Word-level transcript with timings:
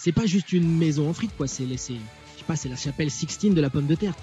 c'est 0.00 0.12
pas 0.12 0.24
juste 0.24 0.54
une 0.54 0.78
maison 0.78 1.10
en 1.10 1.12
frites, 1.12 1.36
quoi. 1.36 1.46
C'est, 1.46 1.76
c'est, 1.76 1.92
je 1.92 2.38
sais 2.38 2.44
pas, 2.46 2.56
c'est 2.56 2.70
la 2.70 2.76
chapelle 2.76 3.10
Sixtine 3.10 3.52
de 3.52 3.60
la 3.60 3.68
pomme 3.68 3.86
de 3.86 3.94
terre. 3.94 4.14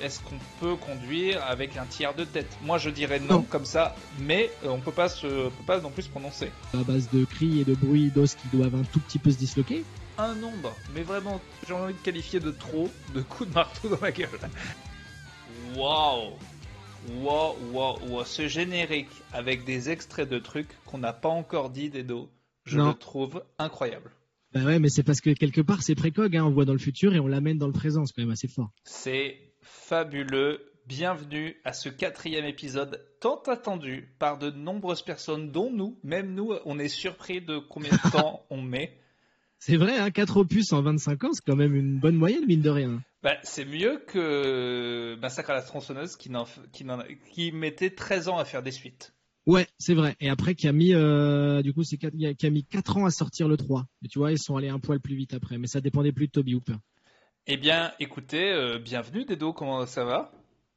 Est-ce 0.00 0.20
qu'on 0.20 0.38
peut 0.60 0.76
conduire 0.76 1.42
avec 1.44 1.76
un 1.76 1.86
tiers 1.86 2.14
de 2.14 2.22
tête? 2.22 2.46
Moi, 2.62 2.78
je 2.78 2.88
dirais 2.88 3.18
non, 3.18 3.42
comme 3.42 3.64
ça, 3.64 3.96
mais 4.20 4.52
euh, 4.64 4.68
on 4.68 4.78
peut 4.78 4.92
pas 4.92 5.08
se, 5.08 5.26
peut 5.26 5.64
pas 5.66 5.80
non 5.80 5.90
plus 5.90 6.04
se 6.04 6.08
prononcer. 6.08 6.52
À 6.72 6.84
base 6.84 7.08
de 7.12 7.24
cris 7.24 7.60
et 7.60 7.64
de 7.64 7.74
bruits 7.74 8.12
d'os 8.14 8.36
qui 8.36 8.46
doivent 8.56 8.76
un 8.76 8.84
tout 8.84 9.00
petit 9.00 9.18
peu 9.18 9.32
se 9.32 9.36
disloquer. 9.36 9.84
Un 10.18 10.36
nombre, 10.36 10.72
mais 10.94 11.02
vraiment, 11.02 11.40
j'ai 11.66 11.74
envie 11.74 11.94
de 11.94 11.98
qualifier 11.98 12.38
de 12.38 12.52
trop 12.52 12.88
de 13.12 13.20
coups 13.20 13.50
de 13.50 13.54
marteau 13.54 13.88
dans 13.88 14.00
la 14.00 14.12
gueule. 14.12 14.28
Waouh 15.76 16.30
Wow, 17.18 17.56
wow, 17.72 17.98
wow, 18.08 18.24
ce 18.24 18.46
générique 18.46 19.10
avec 19.32 19.64
des 19.64 19.90
extraits 19.90 20.28
de 20.28 20.38
trucs 20.38 20.70
qu'on 20.86 20.98
n'a 20.98 21.12
pas 21.12 21.28
encore 21.28 21.70
dit 21.70 21.90
Dedo, 21.90 22.30
je 22.64 22.78
le 22.80 22.94
trouve 22.94 23.42
incroyable. 23.58 24.10
Bah 24.54 24.62
ouais, 24.62 24.78
mais 24.78 24.88
c'est 24.88 25.02
parce 25.02 25.20
que 25.20 25.30
quelque 25.30 25.60
part 25.60 25.82
c'est 25.82 25.96
précog, 25.96 26.36
hein, 26.36 26.44
on 26.44 26.50
voit 26.50 26.64
dans 26.64 26.72
le 26.72 26.78
futur 26.78 27.12
et 27.12 27.18
on 27.18 27.26
l'amène 27.26 27.58
dans 27.58 27.66
le 27.66 27.72
présent, 27.72 28.06
c'est 28.06 28.14
quand 28.14 28.22
même 28.22 28.30
assez 28.30 28.46
fort. 28.46 28.70
C'est 28.84 29.36
fabuleux. 29.60 30.70
Bienvenue 30.86 31.56
à 31.64 31.72
ce 31.72 31.88
quatrième 31.88 32.44
épisode 32.44 33.04
tant 33.18 33.40
attendu 33.46 34.14
par 34.20 34.38
de 34.38 34.50
nombreuses 34.50 35.02
personnes, 35.02 35.50
dont 35.50 35.72
nous, 35.72 35.98
même 36.04 36.34
nous, 36.34 36.52
on 36.66 36.78
est 36.78 36.88
surpris 36.88 37.40
de 37.40 37.58
combien 37.58 37.90
de 37.90 38.10
temps 38.12 38.44
on 38.50 38.62
met. 38.62 39.00
C'est 39.58 39.76
vrai, 39.76 39.98
hein, 39.98 40.10
4 40.10 40.36
opus 40.36 40.72
en 40.72 40.82
25 40.82 41.24
ans, 41.24 41.32
c'est 41.32 41.44
quand 41.44 41.56
même 41.56 41.74
une 41.74 41.98
bonne 41.98 42.16
moyenne, 42.16 42.44
mine 42.46 42.60
de 42.60 42.70
rien. 42.70 43.02
Bah, 43.22 43.36
c'est 43.42 43.64
mieux 43.64 44.04
que 44.06 45.16
Massacre 45.20 45.50
à 45.50 45.54
la 45.54 45.62
tronçonneuse 45.62 46.16
qui, 46.16 46.30
qui, 46.70 46.84
qui, 47.32 47.50
mettait 47.50 47.90
13 47.90 48.28
ans 48.28 48.36
à 48.36 48.44
faire 48.44 48.62
des 48.62 48.72
suites. 48.72 49.13
Ouais, 49.46 49.66
c'est 49.78 49.94
vrai. 49.94 50.16
Et 50.20 50.30
après, 50.30 50.54
qui 50.54 50.66
a 50.68 50.72
mis, 50.72 50.94
euh, 50.94 51.60
du 51.62 51.74
coup, 51.74 51.84
c'est 51.84 51.98
qui 51.98 52.46
a 52.46 52.50
mis 52.50 52.64
4 52.64 52.96
ans 52.96 53.04
à 53.04 53.10
sortir 53.10 53.46
le 53.46 53.56
3. 53.56 53.86
Et 54.02 54.08
tu 54.08 54.18
vois, 54.18 54.32
ils 54.32 54.38
sont 54.38 54.56
allés 54.56 54.70
un 54.70 54.78
poil 54.78 55.00
plus 55.00 55.14
vite 55.14 55.34
après. 55.34 55.58
Mais 55.58 55.66
ça 55.66 55.80
dépendait 55.80 56.12
plus 56.12 56.26
de 56.26 56.32
Toby 56.32 56.54
Hooper. 56.54 56.76
Eh 57.46 57.58
bien, 57.58 57.92
écoutez, 58.00 58.52
euh, 58.52 58.78
bienvenue 58.78 59.26
Dedo, 59.26 59.52
comment 59.52 59.84
ça 59.84 60.04
va? 60.04 60.32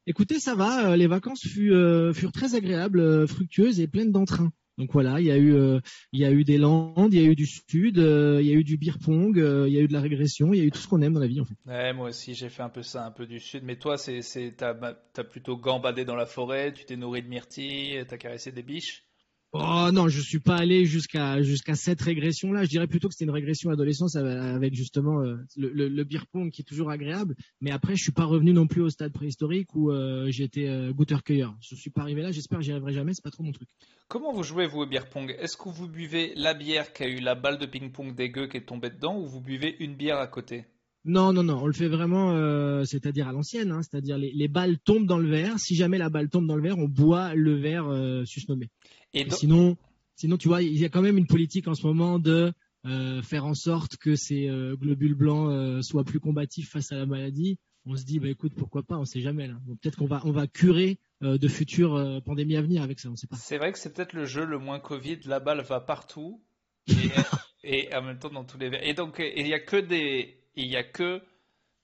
Écoutez, 0.05 0.39
ça 0.39 0.53
va. 0.53 0.91
Euh, 0.91 0.95
les 0.97 1.07
vacances 1.07 1.47
furent, 1.47 2.13
furent 2.13 2.33
très 2.33 2.55
agréables, 2.55 3.27
fructueuses 3.27 3.79
et 3.79 3.87
pleines 3.87 4.11
d'entrain. 4.11 4.51
Donc 4.77 4.91
voilà, 4.93 5.19
il 5.19 5.25
y 5.25 5.31
a 5.31 5.37
eu, 5.37 5.55
euh, 5.55 5.79
il 6.11 6.19
y 6.19 6.25
a 6.25 6.31
eu 6.31 6.43
des 6.43 6.57
Landes, 6.59 7.11
il 7.11 7.19
y 7.19 7.25
a 7.25 7.29
eu 7.29 7.35
du 7.35 7.47
Sud, 7.47 7.97
euh, 7.97 8.37
il 8.41 8.47
y 8.47 8.51
a 8.51 8.53
eu 8.53 8.63
du 8.63 8.77
beer 8.77 8.99
pong, 9.03 9.39
euh, 9.39 9.67
il 9.67 9.73
y 9.73 9.79
a 9.79 9.81
eu 9.81 9.87
de 9.87 9.93
la 9.93 10.01
régression, 10.01 10.53
il 10.53 10.59
y 10.59 10.61
a 10.61 10.65
eu 10.65 10.71
tout 10.71 10.79
ce 10.79 10.87
qu'on 10.87 11.01
aime 11.01 11.13
dans 11.13 11.19
la 11.19 11.27
vie 11.27 11.41
en 11.41 11.45
fait. 11.45 11.55
Ouais, 11.65 11.93
moi 11.93 12.09
aussi 12.09 12.35
j'ai 12.35 12.49
fait 12.49 12.61
un 12.61 12.69
peu 12.69 12.83
ça, 12.83 13.03
un 13.05 13.11
peu 13.11 13.25
du 13.25 13.39
Sud. 13.39 13.63
Mais 13.63 13.77
toi, 13.77 13.97
c'est, 13.97 14.21
c'est, 14.21 14.53
t'as, 14.55 14.75
t'as 15.13 15.23
plutôt 15.23 15.57
gambadé 15.57 16.05
dans 16.05 16.15
la 16.15 16.27
forêt, 16.27 16.73
tu 16.73 16.85
t'es 16.85 16.95
nourri 16.95 17.23
de 17.23 17.27
myrtilles, 17.27 18.05
t'as 18.07 18.17
caressé 18.17 18.51
des 18.51 18.63
biches. 18.63 19.06
Oh 19.53 19.89
non, 19.93 20.09
je 20.09 20.19
suis 20.19 20.39
pas 20.39 20.57
allé 20.57 20.85
jusqu'à 20.85 21.41
jusqu'à 21.41 21.75
cette 21.75 22.01
régression 22.01 22.51
là. 22.51 22.63
Je 22.63 22.69
dirais 22.69 22.87
plutôt 22.87 23.07
que 23.07 23.13
c'était 23.13 23.25
une 23.25 23.31
régression 23.31 23.69
adolescence 23.69 24.17
avec 24.17 24.73
justement 24.73 25.21
euh, 25.21 25.37
le, 25.55 25.69
le, 25.69 25.87
le, 25.87 26.03
beer 26.03 26.25
pong 26.31 26.51
qui 26.51 26.61
est 26.61 26.65
toujours 26.65 26.91
agréable. 26.91 27.35
Mais 27.61 27.71
après, 27.71 27.95
je 27.95 28.03
suis 28.03 28.11
pas 28.11 28.25
revenu 28.25 28.51
non 28.51 28.67
plus 28.67 28.81
au 28.81 28.89
stade 28.89 29.13
préhistorique 29.13 29.73
où 29.73 29.89
euh, 29.89 30.27
j'étais 30.29 30.67
euh, 30.67 30.91
goûteur-cueilleur. 30.91 31.55
Je 31.61 31.75
suis 31.75 31.89
pas 31.89 32.01
arrivé 32.01 32.21
là. 32.21 32.31
J'espère 32.31 32.59
que 32.59 32.65
j'y 32.65 32.71
arriverai 32.71 32.91
jamais. 32.91 33.13
C'est 33.13 33.23
pas 33.23 33.31
trop 33.31 33.43
mon 33.43 33.53
truc. 33.53 33.69
Comment 34.09 34.33
vous 34.33 34.43
jouez 34.43 34.67
vous 34.67 34.81
au 34.81 34.85
beer 34.85 35.07
pong? 35.09 35.33
Est-ce 35.39 35.55
que 35.55 35.69
vous 35.69 35.87
buvez 35.87 36.33
la 36.35 36.53
bière 36.53 36.91
qui 36.91 37.03
a 37.03 37.07
eu 37.07 37.19
la 37.19 37.35
balle 37.35 37.57
de 37.57 37.65
ping-pong 37.65 38.13
dégueu 38.15 38.47
qui 38.47 38.57
est 38.57 38.65
tombée 38.65 38.89
dedans 38.89 39.17
ou 39.17 39.27
vous 39.27 39.41
buvez 39.41 39.77
une 39.79 39.95
bière 39.95 40.17
à 40.17 40.27
côté? 40.27 40.65
Non, 41.09 41.31
non, 41.31 41.41
non, 41.41 41.59
on 41.63 41.67
le 41.67 41.73
fait 41.73 41.87
vraiment, 41.87 42.31
euh, 42.31 42.83
c'est-à-dire 42.83 43.29
à 43.29 43.31
l'ancienne, 43.31 43.71
hein, 43.71 43.81
c'est-à-dire 43.81 44.17
les, 44.17 44.33
les, 44.33 44.49
balles 44.49 44.77
tombent 44.77 45.05
dans 45.05 45.19
le 45.19 45.29
verre. 45.29 45.57
Si 45.57 45.73
jamais 45.73 45.97
la 45.97 46.09
balle 46.09 46.27
tombe 46.27 46.47
dans 46.47 46.57
le 46.57 46.61
verre, 46.61 46.77
on 46.77 46.89
boit 46.89 47.33
le 47.33 47.55
verre 47.55 47.87
euh, 47.87 48.25
susnommé. 48.25 48.69
Et, 49.13 49.29
sinon, 49.29 49.77
sinon, 50.15 50.37
tu 50.37 50.47
vois, 50.47 50.61
il 50.61 50.77
y 50.77 50.85
a 50.85 50.89
quand 50.89 51.01
même 51.01 51.17
une 51.17 51.27
politique 51.27 51.67
en 51.67 51.73
ce 51.73 51.85
moment 51.85 52.19
de 52.19 52.53
euh, 52.85 53.21
faire 53.21 53.45
en 53.45 53.53
sorte 53.53 53.97
que 53.97 54.15
ces 54.15 54.47
euh, 54.47 54.75
globules 54.75 55.15
blancs 55.15 55.51
euh, 55.51 55.81
soient 55.81 56.03
plus 56.03 56.19
combatifs 56.19 56.71
face 56.71 56.91
à 56.91 56.95
la 56.95 57.05
maladie. 57.05 57.57
On 57.85 57.95
se 57.95 58.03
dit, 58.03 58.19
bah 58.19 58.27
écoute, 58.27 58.53
pourquoi 58.55 58.83
pas, 58.83 58.97
on 58.97 59.05
sait 59.05 59.21
jamais. 59.21 59.47
Là. 59.47 59.55
peut-être 59.81 59.97
qu'on 59.97 60.07
va, 60.07 60.21
on 60.25 60.31
va 60.31 60.47
curer 60.47 60.99
de 61.21 61.47
futures 61.47 62.21
pandémies 62.25 62.57
à 62.57 62.61
venir 62.61 62.83
avec 62.83 62.99
ça, 62.99 63.09
on 63.09 63.15
sait 63.15 63.27
pas. 63.27 63.37
C'est 63.37 63.57
vrai 63.57 63.71
que 63.71 63.79
c'est 63.79 63.93
peut-être 63.93 64.11
le 64.11 64.25
jeu 64.25 64.45
le 64.45 64.59
moins 64.59 64.79
Covid. 64.79 65.19
La 65.25 65.39
balle 65.39 65.61
va 65.61 65.79
partout 65.79 66.43
et, 66.89 66.93
et 67.63 67.95
en 67.95 68.01
même 68.03 68.19
temps 68.19 68.29
dans 68.29 68.43
tous 68.43 68.57
les. 68.57 68.69
Et 68.83 68.93
donc, 68.93 69.23
il 69.35 69.45
n'y 69.45 69.53
a 69.53 69.59
que 69.61 69.77
des 69.77 70.37
il 70.57 70.67
n'y 70.67 70.75
a 70.75 70.83
que 70.83 71.21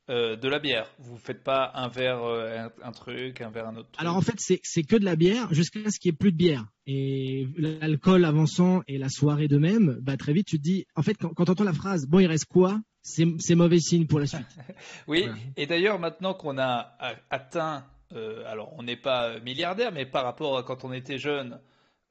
euh, 0.10 0.36
de 0.36 0.50
la 0.50 0.60
bière. 0.60 0.90
Vous 1.00 1.14
ne 1.14 1.20
faites 1.20 1.44
pas 1.44 1.72
un 1.76 1.88
verre, 1.88 2.24
euh, 2.24 2.68
un, 2.84 2.92
truc, 2.92 3.40
un 3.40 3.50
verre, 3.50 3.68
un 3.68 3.78
autre. 3.78 3.90
Truc. 3.92 4.02
Alors 4.02 4.18
en 4.18 4.22
fait, 4.22 4.36
c'est 4.38 4.84
que 4.84 4.98
de 4.98 5.06
la 5.06 5.16
bière 5.16 5.54
jusqu'à 5.54 5.90
ce 5.90 5.98
qu'il 5.98 6.12
n'y 6.12 6.16
ait 6.16 6.18
plus 6.18 6.32
de 6.34 6.38
bière. 6.38 6.66
Et 6.86 7.48
l'alcool 7.58 8.26
avançant 8.26 8.82
et 8.88 8.98
la 8.98 9.08
soirée 9.08 9.48
de 9.48 9.58
même, 9.58 9.98
bah, 10.02 10.18
très 10.18 10.34
vite, 10.34 10.48
tu 10.48 10.58
te 10.58 10.64
dis, 10.64 10.86
en 10.96 11.04
fait, 11.04 11.14
quand, 11.16 11.30
quand 11.30 11.46
tu 11.46 11.52
entends 11.52 11.64
la 11.64 11.74
phrase, 11.74 12.06
bon, 12.06 12.20
il 12.20 12.28
reste 12.28 12.46
quoi 12.46 12.82
C'est 13.02 13.56
mauvais 13.56 13.80
signe 13.80 14.06
pour 14.06 14.20
la 14.20 14.26
suite. 14.26 14.42
oui, 15.08 15.26
et 15.56 15.68
d'ailleurs, 15.68 16.00
maintenant 16.00 16.34
qu'on 16.34 16.58
a 16.58 16.98
atteint, 17.30 17.86
euh, 18.12 18.44
alors 18.46 18.74
on 18.78 18.84
n'est 18.84 18.98
pas 18.98 19.40
milliardaire, 19.40 19.94
mais 19.94 20.06
par 20.06 20.26
rapport 20.26 20.58
à 20.58 20.64
quand 20.64 20.84
on 20.84 20.92
était 20.92 21.18
jeune, 21.18 21.62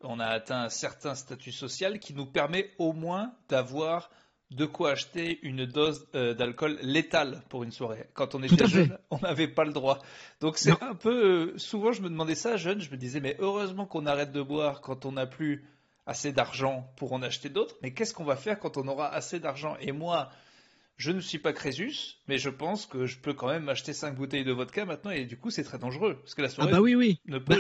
on 0.01 0.19
a 0.19 0.27
atteint 0.27 0.63
un 0.63 0.69
certain 0.69 1.15
statut 1.15 1.53
social 1.53 1.99
qui 1.99 2.15
nous 2.15 2.27
permet 2.27 2.71
au 2.79 2.93
moins 2.93 3.35
d'avoir 3.49 4.11
de 4.53 4.67
quoi 4.67 4.93
acheter 4.93 5.39
une 5.43 5.67
dose 5.67 6.07
euh, 6.15 6.35
d'alcool 6.35 6.79
létale 6.83 7.43
pour 7.49 7.63
une 7.63 7.73
soirée. 7.73 8.07
Quand 8.15 8.35
on 8.35 8.43
était 8.43 8.67
jeune, 8.67 8.99
on 9.11 9.19
n'avait 9.19 9.49
pas 9.49 9.65
le 9.65 9.73
droit. 9.73 9.99
Donc 10.41 10.59
c'est 10.59 10.83
un 10.83 10.95
peu. 10.95 11.53
Euh, 11.53 11.59
souvent, 11.59 11.93
je 11.93 12.03
me 12.03 12.09
demandais 12.09 12.35
ça 12.35 12.57
jeune. 12.57 12.81
Je 12.81 12.91
me 12.91 12.97
disais, 12.97 13.21
mais 13.21 13.37
heureusement 13.39 13.87
qu'on 13.87 14.07
arrête 14.07 14.33
de 14.33 14.43
boire 14.43 14.81
quand 14.81 15.05
on 15.07 15.13
n'a 15.13 15.27
plus 15.27 15.65
assez 16.07 16.33
d'argent 16.33 16.93
pour 16.97 17.13
en 17.13 17.23
acheter 17.23 17.49
d'autres. 17.49 17.77
Mais 17.83 17.93
qu'est-ce 17.93 18.15
qu'on 18.15 18.25
va 18.25 18.37
faire 18.37 18.59
quand 18.59 18.77
on 18.77 18.87
aura 18.89 19.09
assez 19.13 19.41
d'argent? 19.41 19.77
Et 19.81 19.93
moi, 19.93 20.31
je 20.97 21.11
ne 21.13 21.21
suis 21.21 21.39
pas 21.39 21.53
Crésus, 21.53 22.19
mais 22.29 22.39
je 22.39 22.51
pense 22.51 22.87
que 22.87 23.07
je 23.07 23.19
peux 23.19 23.35
quand 23.35 23.49
même 23.49 23.69
acheter 23.69 23.93
5 23.93 24.15
bouteilles 24.15 24.45
de 24.45 24.53
vodka 24.53 24.85
maintenant. 24.85 25.11
Et 25.11 25.25
du 25.25 25.37
coup, 25.37 25.51
c'est 25.51 25.65
très 25.65 25.79
dangereux 25.79 26.17
parce 26.17 26.35
que 26.35 26.43
la 26.43 26.49
soirée. 26.49 26.71
Ah 26.73 26.77
bah 26.77 26.83
oui, 26.83 26.95
oui. 26.95 27.21
Ne 27.27 27.39
bah, 27.39 27.57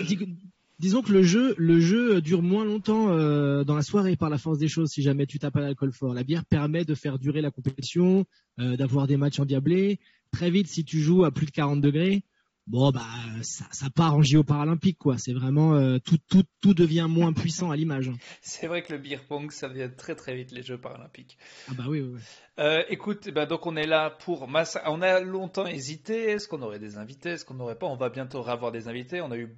disons 0.82 1.00
que 1.00 1.12
le 1.12 1.22
jeu, 1.22 1.54
le 1.58 1.78
jeu 1.78 2.20
dure 2.20 2.42
moins 2.42 2.64
longtemps 2.64 3.10
euh, 3.10 3.62
dans 3.62 3.76
la 3.76 3.82
soirée 3.82 4.16
par 4.16 4.28
la 4.28 4.36
force 4.36 4.58
des 4.58 4.66
choses 4.66 4.90
si 4.90 5.00
jamais 5.00 5.26
tu 5.26 5.38
tapes 5.38 5.56
à 5.56 5.60
l'alcool 5.60 5.92
fort. 5.92 6.12
La 6.12 6.24
bière 6.24 6.44
permet 6.44 6.84
de 6.84 6.96
faire 6.96 7.20
durer 7.20 7.40
la 7.40 7.52
compétition, 7.52 8.24
euh, 8.58 8.76
d'avoir 8.76 9.06
des 9.06 9.16
matchs 9.16 9.38
endiablés. 9.38 10.00
Très 10.32 10.50
vite, 10.50 10.66
si 10.66 10.84
tu 10.84 10.98
joues 10.98 11.24
à 11.24 11.30
plus 11.30 11.46
de 11.46 11.52
40 11.52 11.80
degrés, 11.80 12.24
bon 12.66 12.90
bah 12.90 13.06
ça, 13.42 13.64
ça 13.70 13.90
part 13.90 14.16
en 14.16 14.22
JO 14.22 14.42
paralympique 14.42 14.98
quoi. 14.98 15.18
C'est 15.18 15.32
vraiment 15.32 15.76
euh, 15.76 15.98
tout, 15.98 16.18
tout, 16.28 16.42
tout 16.60 16.74
devient 16.74 17.06
moins 17.08 17.32
puissant 17.32 17.70
à 17.70 17.76
l'image. 17.76 18.10
C'est 18.42 18.66
vrai 18.66 18.82
que 18.82 18.92
le 18.92 18.98
beer 18.98 19.20
pong 19.28 19.52
ça 19.52 19.68
vient 19.68 19.88
très 19.88 20.16
très 20.16 20.34
vite 20.34 20.50
les 20.50 20.64
Jeux 20.64 20.78
paralympiques. 20.78 21.38
Ah 21.68 21.74
bah 21.78 21.84
oui. 21.86 22.00
oui, 22.00 22.18
oui. 22.58 22.64
écoute, 22.88 23.28
bah, 23.30 23.46
donc 23.46 23.66
on 23.66 23.76
est 23.76 23.86
là 23.86 24.10
pour 24.10 24.48
massa... 24.48 24.82
On 24.86 25.00
a 25.00 25.20
longtemps 25.20 25.66
hésité. 25.66 26.30
Est-ce 26.30 26.48
qu'on 26.48 26.62
aurait 26.62 26.80
des 26.80 26.96
invités? 26.96 27.30
Est-ce 27.30 27.44
qu'on 27.44 27.54
n'aurait 27.54 27.78
pas? 27.78 27.86
On 27.86 27.96
va 27.96 28.08
bientôt 28.08 28.44
avoir 28.48 28.72
des 28.72 28.88
invités. 28.88 29.20
On 29.20 29.30
a 29.30 29.36
eu 29.36 29.54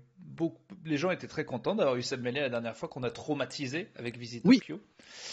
les 0.85 0.97
gens 0.97 1.11
étaient 1.11 1.27
très 1.27 1.45
contents 1.45 1.75
d'avoir 1.75 1.97
eu 1.97 2.03
cette 2.03 2.21
mêlée 2.21 2.41
la 2.41 2.51
dernière 2.51 2.77
fois 2.77 2.89
qu'on 2.89 3.03
a 3.03 3.11
traumatisé 3.11 3.89
avec 3.97 4.19
Visit 4.19 4.43
oui. 4.45 4.61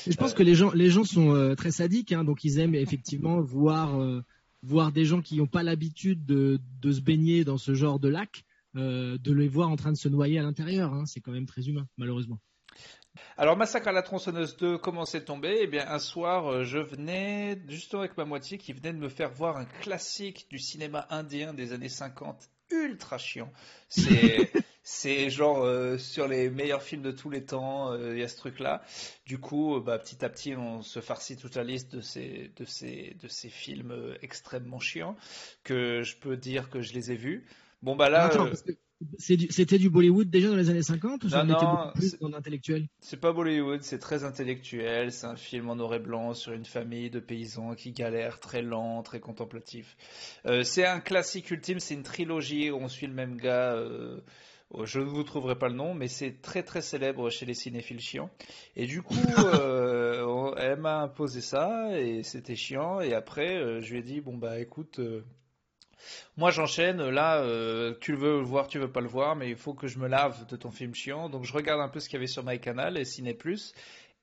Je 0.08 0.16
pense 0.16 0.32
euh, 0.32 0.36
que 0.36 0.44
les 0.44 0.56
gens, 0.56 0.72
les 0.72 0.90
gens 0.90 1.04
sont 1.04 1.34
euh, 1.36 1.56
très 1.56 1.72
sadiques, 1.72 2.12
hein, 2.12 2.24
donc 2.24 2.44
ils 2.44 2.60
aiment 2.60 2.76
effectivement 2.76 3.40
voir, 3.42 4.00
euh, 4.00 4.24
voir 4.64 4.92
des 4.92 5.06
gens 5.06 5.22
qui 5.22 5.38
n'ont 5.38 5.48
pas 5.48 5.64
l'habitude 5.64 6.26
de, 6.26 6.60
de, 6.82 6.92
se 6.92 7.02
baigner 7.02 7.44
dans 7.44 7.58
ce 7.58 7.74
genre 7.74 8.00
de 8.00 8.10
lac, 8.10 8.44
de 8.74 9.34
les 9.34 9.48
voir 9.50 9.70
en 9.70 9.76
train 9.76 9.92
de 9.92 9.98
se 9.98 10.08
noyer 10.08 10.40
à 10.40 10.44
l'intérieur. 10.44 10.94
Hein. 10.94 11.06
c'est 11.06 11.20
quand 11.20 11.32
même 11.32 11.46
très 11.46 11.68
humain, 11.68 11.88
malheureusement. 11.98 12.40
Alors, 13.38 13.58
Massacre 13.58 13.90
à 13.90 13.92
la 13.92 14.02
tronçonneuse 14.02 14.56
2, 14.56 14.78
comment 14.78 15.04
c'est 15.04 15.26
tombé? 15.26 15.58
Eh 15.60 15.68
bien, 15.68 15.86
un 15.90 16.00
soir, 16.00 16.64
je 16.64 16.78
venais, 16.78 17.62
justement 17.68 18.04
avec 18.04 18.16
ma 18.16 18.24
moitié, 18.24 18.58
qui 18.58 18.72
venait 18.72 18.94
de 18.94 18.98
me 18.98 19.10
faire 19.10 19.30
voir 19.30 19.58
un 19.58 19.66
classique 19.66 20.48
du 20.50 20.58
cinéma 20.58 21.06
indien 21.10 21.54
des 21.54 21.74
années 21.74 21.90
50 21.90 22.50
ultra 22.72 23.18
chiant. 23.18 23.52
C'est 23.90 24.52
c'est 24.84 25.30
genre 25.30 25.64
euh, 25.64 25.98
sur 25.98 26.28
les 26.28 26.50
meilleurs 26.50 26.82
films 26.82 27.04
de 27.04 27.12
tous 27.12 27.30
les 27.30 27.44
temps, 27.44 27.92
euh, 27.92 28.14
il 28.14 28.20
y 28.20 28.24
a 28.24 28.28
ce 28.28 28.38
truc-là. 28.38 28.82
Du 29.26 29.38
coup, 29.38 29.78
euh, 29.78 29.80
bah, 29.80 30.00
petit 30.00 30.24
à 30.26 30.30
petit, 30.30 30.56
on 30.56 30.82
se 30.82 31.00
farcit 31.00 31.38
toute 31.38 31.56
la 31.56 31.64
liste 31.64 31.96
de 31.96 32.02
ces 32.02 32.52
de 32.56 32.66
ces 32.66 33.16
de 33.22 33.28
ces 33.28 33.50
films 33.50 33.94
extrêmement 34.22 34.80
chiants 34.80 35.16
que 35.64 36.02
je 36.04 36.18
peux 36.18 36.38
dire 36.38 36.70
que 36.70 36.82
je 36.82 36.94
les 36.94 37.12
ai 37.12 37.16
vus. 37.16 37.46
Bon 37.82 37.96
bah 37.96 38.10
là. 38.10 38.30
C'était 39.18 39.80
du, 39.80 39.90
Bollywood 39.90 40.30
déjà 40.30 40.50
dans 40.50 40.56
les 40.56 40.70
années 40.70 40.84
50 40.84 41.24
ou 41.24 41.28
non, 41.30 41.46
beaucoup 41.46 41.92
plus 41.96 42.20
dans 42.20 42.34
intellectuel 42.34 42.88
C'est 43.00 43.20
pas 43.20 43.34
Bollywood, 43.34 43.82
c'est 43.82 43.98
très 43.98 44.24
intellectuel. 44.24 45.12
C'est 45.12 45.26
un 45.26 45.36
film 45.36 45.70
en 45.70 45.76
noir 45.76 45.96
et 45.96 46.00
blanc 46.00 46.34
sur 46.34 46.54
une 46.54 46.66
famille 46.66 47.10
de 47.10 47.20
paysans 47.20 47.74
qui 47.74 47.94
galèrent, 47.94 48.40
très 48.40 48.62
lent, 48.62 49.02
très 49.02 49.20
contemplatif. 49.20 49.98
Euh, 50.46 50.64
c'est 50.64 50.86
un 50.86 51.00
classique 51.00 51.50
ultime, 51.50 51.80
c'est 51.80 51.96
une 51.96 52.04
trilogie 52.04 52.70
où 52.70 52.76
on 52.76 52.88
suit 52.88 53.08
le 53.08 53.14
même 53.14 53.38
gars. 53.38 53.74
Euh, 53.74 54.22
je 54.84 55.00
ne 55.00 55.06
vous 55.06 55.24
trouverai 55.24 55.58
pas 55.58 55.70
le 55.70 55.76
nom, 55.76 55.94
mais 55.94 56.08
c'est 56.08 56.42
très 56.42 56.64
très 56.64 56.82
célèbre 56.82 57.30
chez 57.30 57.46
les 57.46 57.54
cinéphiles 57.54 58.00
chiants. 58.00 58.30
Et 58.76 58.86
du 58.86 59.02
coup, 59.02 59.16
euh, 59.56 60.54
elle 60.58 60.80
m'a 60.80 61.02
imposé 61.02 61.42
ça 61.42 61.98
et 61.98 62.24
c'était 62.24 62.56
chiant. 62.56 63.02
Et 63.02 63.14
après, 63.14 63.82
je 63.82 63.92
lui 63.92 64.00
ai 64.00 64.04
dit 64.04 64.22
bon 64.22 64.38
bah 64.38 64.60
écoute 64.60 65.00
moi, 66.38 66.52
j'enchaîne. 66.52 67.10
Là, 67.10 67.42
euh, 67.42 67.94
tu 68.00 68.16
veux 68.16 68.40
le 68.40 68.46
voir, 68.46 68.68
tu 68.68 68.80
veux 68.80 68.92
pas 68.92 69.02
le 69.02 69.08
voir, 69.08 69.36
mais 69.36 69.50
il 69.50 69.56
faut 69.56 69.74
que 69.74 69.88
je 69.88 70.00
me 70.00 70.08
lave 70.08 70.46
de 70.48 70.56
ton 70.56 70.72
film 70.72 70.94
chiant. 70.96 71.30
Donc, 71.30 71.44
je 71.46 71.54
regarde 71.54 71.82
un 71.82 71.90
peu 71.90 72.00
ce 72.00 72.10
qu'il 72.10 72.16
y 72.16 72.18
avait 72.18 72.28
sur 72.28 72.44
MyCanal 72.46 72.98
et 72.98 73.06
Ciné 73.06 73.34
Plus. 73.34 73.74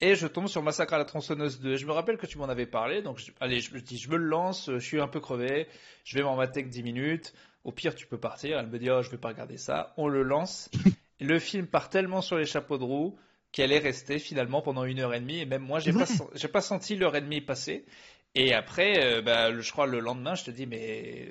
et 0.00 0.14
je 0.14 0.26
tombe 0.26 0.46
sur 0.46 0.62
Massacre 0.62 0.94
à 0.94 0.98
la 0.98 1.04
tronçonneuse 1.04 1.60
2. 1.60 1.76
Je 1.76 1.86
me 1.86 1.92
rappelle 1.92 2.18
que 2.18 2.26
tu 2.26 2.38
m'en 2.38 2.48
avais 2.48 2.66
parlé, 2.66 3.02
donc 3.02 3.20
allez, 3.40 3.60
je 3.60 3.74
me 3.74 3.80
dis, 3.80 3.98
je 3.98 4.08
me 4.10 4.16
le 4.16 4.26
lance, 4.26 4.70
je 4.72 4.78
suis 4.78 5.00
un 5.00 5.08
peu 5.08 5.20
crevé, 5.20 5.66
je 6.04 6.16
vais 6.16 6.22
m'en 6.22 6.36
mater 6.36 6.62
que 6.62 6.68
10 6.68 6.82
minutes. 6.82 7.34
Au 7.68 7.70
pire, 7.70 7.94
tu 7.94 8.06
peux 8.06 8.16
partir. 8.16 8.58
Elle 8.58 8.68
me 8.68 8.78
dit, 8.78 8.88
oh, 8.90 9.02
je 9.02 9.10
vais 9.10 9.18
pas 9.18 9.28
regarder 9.28 9.58
ça. 9.58 9.92
On 9.98 10.08
le 10.08 10.22
lance. 10.22 10.70
le 11.20 11.38
film 11.38 11.66
part 11.66 11.90
tellement 11.90 12.22
sur 12.22 12.38
les 12.38 12.46
chapeaux 12.46 12.78
de 12.78 12.84
roue 12.84 13.18
qu'elle 13.52 13.72
est 13.72 13.78
restée 13.78 14.18
finalement 14.18 14.62
pendant 14.62 14.84
une 14.84 15.00
heure 15.00 15.12
et 15.12 15.20
demie. 15.20 15.40
Et 15.40 15.44
même 15.44 15.60
moi, 15.60 15.78
j'ai 15.78 15.92
pas, 15.92 16.06
j'ai 16.34 16.48
pas 16.48 16.62
senti 16.62 16.96
l'heure 16.96 17.14
et 17.14 17.20
demie 17.20 17.42
passer. 17.42 17.84
Et 18.34 18.54
après, 18.54 19.04
euh, 19.04 19.20
bah, 19.20 19.52
je 19.60 19.70
crois 19.70 19.86
le 19.86 20.00
lendemain, 20.00 20.34
je 20.34 20.44
te 20.44 20.50
dis, 20.50 20.64
mais 20.64 21.30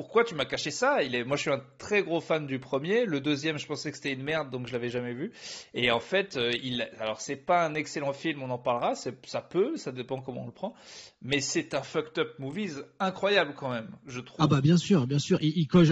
pourquoi 0.00 0.24
tu 0.24 0.34
m'as 0.34 0.46
caché 0.46 0.70
ça? 0.70 1.02
Il 1.02 1.14
est... 1.14 1.24
Moi, 1.24 1.36
je 1.36 1.42
suis 1.42 1.50
un 1.50 1.60
très 1.76 2.02
gros 2.02 2.22
fan 2.22 2.46
du 2.46 2.58
premier. 2.58 3.04
Le 3.04 3.20
deuxième, 3.20 3.58
je 3.58 3.66
pensais 3.66 3.90
que 3.90 3.98
c'était 3.98 4.14
une 4.14 4.22
merde, 4.22 4.48
donc 4.48 4.66
je 4.66 4.72
l'avais 4.72 4.88
jamais 4.88 5.12
vu. 5.12 5.30
Et 5.74 5.90
en 5.90 6.00
fait, 6.00 6.38
euh, 6.38 6.52
il... 6.62 6.88
alors 6.98 7.20
c'est 7.20 7.36
pas 7.36 7.66
un 7.66 7.74
excellent 7.74 8.14
film, 8.14 8.42
on 8.42 8.48
en 8.48 8.56
parlera. 8.56 8.94
Ça 8.94 9.42
peut, 9.42 9.76
ça 9.76 9.92
dépend 9.92 10.22
comment 10.22 10.44
on 10.44 10.46
le 10.46 10.52
prend. 10.52 10.72
Mais 11.20 11.42
c'est 11.42 11.74
un 11.74 11.82
fucked 11.82 12.18
up 12.18 12.30
movies 12.38 12.82
incroyable 12.98 13.52
quand 13.54 13.70
même, 13.70 13.90
je 14.06 14.20
trouve. 14.20 14.36
Ah 14.38 14.46
bah 14.46 14.62
bien 14.62 14.78
sûr, 14.78 15.06
bien 15.06 15.18
sûr. 15.18 15.36
Il, 15.42 15.66
coche, 15.66 15.90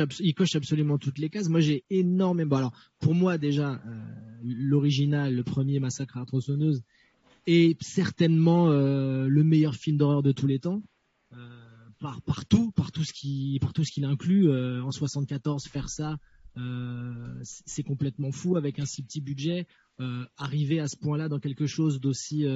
absolument 0.55 0.97
toutes 0.97 1.19
les 1.19 1.29
cases. 1.29 1.51
Moi, 1.51 1.61
j'ai 1.61 1.85
énormément. 1.91 2.57
alors, 2.57 2.73
pour 3.01 3.15
moi 3.15 3.37
déjà, 3.37 3.73
euh, 3.73 3.79
l'original, 4.43 5.35
le 5.35 5.45
premier 5.45 5.81
Massacre 5.81 6.17
à 6.17 6.21
la 6.21 6.25
tronçonneuse, 6.25 6.83
est 7.47 7.77
certainement 7.83 8.71
euh, 8.71 9.27
le 9.29 9.45
meilleur 9.45 9.75
film 9.75 9.99
d'horreur 9.99 10.23
de 10.23 10.33
tous 10.33 10.47
les 10.47 10.61
temps 10.61 10.81
par, 11.99 12.23
partout, 12.23 12.71
par 12.73 12.93
tout 12.93 13.05
ce 13.05 13.13
qui, 13.13 13.59
par 13.61 13.73
tout 13.73 13.85
ce 13.85 13.93
qu'il 13.93 14.05
inclut. 14.05 14.49
Euh, 14.49 14.83
en 14.83 14.91
74, 14.91 15.67
faire 15.67 15.89
ça, 15.89 16.19
euh, 16.57 17.41
c'est 17.43 17.83
complètement 17.83 18.33
fou 18.33 18.57
avec 18.57 18.79
un 18.79 18.87
si 18.87 19.03
petit 19.03 19.21
budget. 19.21 19.67
Euh, 20.01 20.25
arriver 20.37 20.81
à 20.81 20.89
ce 20.89 20.97
point-là 20.97 21.29
dans 21.29 21.41
quelque 21.41 21.67
chose 21.67 22.01
d'aussi 22.01 22.47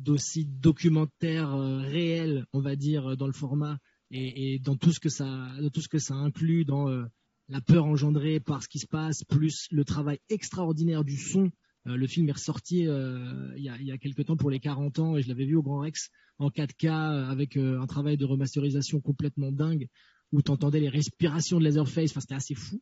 d'aussi 0.00 0.44
documentaire 0.44 1.52
réel, 1.52 2.46
on 2.52 2.60
va 2.60 2.74
dire, 2.74 3.16
dans 3.16 3.28
le 3.28 3.32
format 3.32 3.78
et, 4.10 4.58
dans 4.58 4.76
tout 4.76 4.92
ce 4.92 4.98
que 4.98 5.08
ça, 5.08 5.52
tout 5.72 5.80
ce 5.80 5.88
que 5.88 5.98
ça 5.98 6.14
inclut 6.14 6.64
dans 6.64 6.88
la 7.48 7.60
peur 7.60 7.84
engendrée 7.84 8.40
par 8.40 8.62
ce 8.62 8.68
qui 8.68 8.80
se 8.80 8.88
passe, 8.88 9.22
plus 9.24 9.68
le 9.70 9.84
travail 9.84 10.18
extraordinaire 10.30 11.04
du 11.04 11.16
son. 11.16 11.52
Le 11.84 12.06
film 12.06 12.28
est 12.28 12.32
ressorti 12.32 12.80
il, 12.80 13.62
y 13.62 13.68
a, 13.68 13.76
il 13.78 13.86
y 13.86 13.92
a 13.92 13.98
quelques 13.98 14.24
temps 14.26 14.36
pour 14.36 14.50
les 14.50 14.60
40 14.60 14.98
ans 14.98 15.16
et 15.16 15.22
je 15.22 15.28
l'avais 15.28 15.44
vu 15.44 15.56
au 15.56 15.62
Grand 15.62 15.80
Rex 15.80 16.10
en 16.42 16.50
4K 16.50 16.88
avec 17.30 17.56
euh, 17.56 17.80
un 17.80 17.86
travail 17.86 18.16
de 18.16 18.24
remasterisation 18.24 19.00
complètement 19.00 19.52
dingue 19.52 19.88
où 20.32 20.42
tu 20.42 20.50
entendais 20.50 20.80
les 20.80 20.88
respirations 20.88 21.58
de 21.58 21.64
Leatherface, 21.64 22.10
enfin 22.10 22.20
c'était 22.20 22.34
assez 22.34 22.54
fou. 22.54 22.80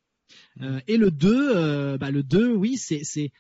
Euh, 0.63 0.81
et 0.87 0.97
le 0.97 1.11
2, 1.11 1.57
euh, 1.57 1.99
bah, 1.99 2.11
le 2.11 2.23
2, 2.23 2.55
oui, 2.55 2.77
c'est 2.77 3.33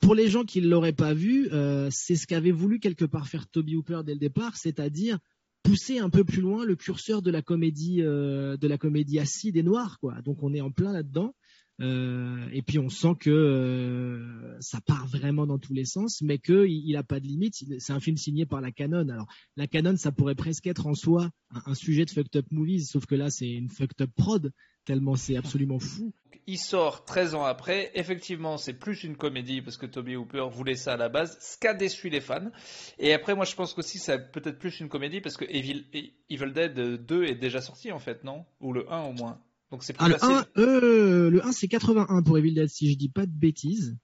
pour 0.00 0.14
les 0.14 0.30
gens 0.30 0.44
qui 0.44 0.62
ne 0.62 0.68
l'auraient 0.68 0.92
pas 0.92 1.12
vu, 1.12 1.48
c'est 1.90 2.14
ce 2.14 2.26
qu'avait 2.28 2.52
voulu 2.52 2.78
quelque 2.78 3.04
part 3.04 3.26
faire 3.26 3.48
Toby 3.48 3.74
Hooper 3.74 4.02
dès 4.06 4.12
le 4.12 4.20
départ, 4.20 4.56
c'est-à-dire 4.56 5.18
pousser 5.64 5.98
un 5.98 6.08
peu 6.08 6.22
plus 6.22 6.40
loin 6.40 6.64
le 6.64 6.76
curseur 6.76 7.20
de 7.20 7.32
la 7.32 7.42
comédie, 7.42 7.96
de 7.96 8.68
la 8.68 8.78
comédie 8.78 9.18
acide 9.18 9.56
et 9.56 9.64
noire, 9.64 9.98
quoi. 9.98 10.22
Donc 10.22 10.44
on 10.44 10.54
est 10.54 10.60
en 10.60 10.70
plein 10.70 10.92
là-dedans. 10.92 11.34
Euh, 11.80 12.48
et 12.52 12.62
puis 12.62 12.78
on 12.78 12.88
sent 12.88 13.14
que 13.20 13.30
euh, 13.30 14.56
ça 14.60 14.80
part 14.80 15.06
vraiment 15.06 15.46
dans 15.46 15.58
tous 15.58 15.74
les 15.74 15.84
sens, 15.84 16.20
mais 16.22 16.38
qu'il 16.38 16.66
il 16.66 16.96
a 16.96 17.04
pas 17.04 17.20
de 17.20 17.26
limite. 17.26 17.54
C'est 17.78 17.92
un 17.92 18.00
film 18.00 18.16
signé 18.16 18.46
par 18.46 18.60
la 18.60 18.72
Canon. 18.72 19.08
Alors 19.08 19.28
la 19.56 19.66
Canon, 19.66 19.96
ça 19.96 20.10
pourrait 20.10 20.34
presque 20.34 20.66
être 20.66 20.86
en 20.86 20.94
soi 20.94 21.30
un, 21.66 21.74
sujet 21.74 22.04
de 22.04 22.10
fucked 22.10 22.36
up 22.36 22.46
movies, 22.50 22.90
sauf 22.90 23.06
que 23.06 23.14
là 23.14 23.30
c'est 23.30 23.50
une 23.50 23.68
fucked 23.68 24.00
up 24.00 24.10
prod 24.16 24.52
tellement 24.84 25.16
c'est 25.16 25.36
absolument 25.36 25.78
fou. 25.78 26.12
Il 26.46 26.58
sort 26.58 27.04
13 27.04 27.34
ans 27.34 27.44
après. 27.44 27.90
Effectivement, 27.94 28.56
c'est 28.56 28.72
plus 28.72 29.04
une 29.04 29.18
comédie 29.18 29.60
parce 29.60 29.76
que 29.76 29.84
Toby 29.84 30.16
Hooper 30.16 30.46
voulait 30.50 30.76
ça 30.76 30.94
à 30.94 30.96
la 30.96 31.10
base, 31.10 31.36
ce 31.42 31.58
qui 31.58 31.66
a 31.66 31.74
déçu 31.74 32.08
les 32.08 32.22
fans. 32.22 32.50
Et 32.98 33.12
après, 33.12 33.34
moi, 33.34 33.44
je 33.44 33.54
pense 33.54 33.74
qu'aussi, 33.74 33.98
c'est 33.98 34.32
peut-être 34.32 34.58
plus 34.58 34.80
une 34.80 34.88
comédie 34.88 35.20
parce 35.20 35.36
que 35.36 35.44
Evil, 35.44 35.84
Evil 36.30 36.52
Dead 36.54 37.04
2 37.04 37.24
est 37.24 37.34
déjà 37.34 37.60
sorti, 37.60 37.92
en 37.92 37.98
fait, 37.98 38.24
non? 38.24 38.46
Ou 38.60 38.72
le 38.72 38.90
1 38.90 39.02
au 39.02 39.12
moins 39.12 39.38
donc 39.70 39.84
c'est 39.84 39.94
ah, 39.98 40.08
le 40.08 40.24
1, 40.24 40.46
euh, 40.56 41.30
le 41.30 41.44
1 41.44 41.52
c'est 41.52 41.68
81 41.68 42.22
pour 42.22 42.38
Evil 42.38 42.54
Dead 42.54 42.68
si 42.68 42.90
je 42.90 42.96
dis 42.96 43.10
pas 43.10 43.26
de 43.26 43.32
bêtises. 43.32 43.96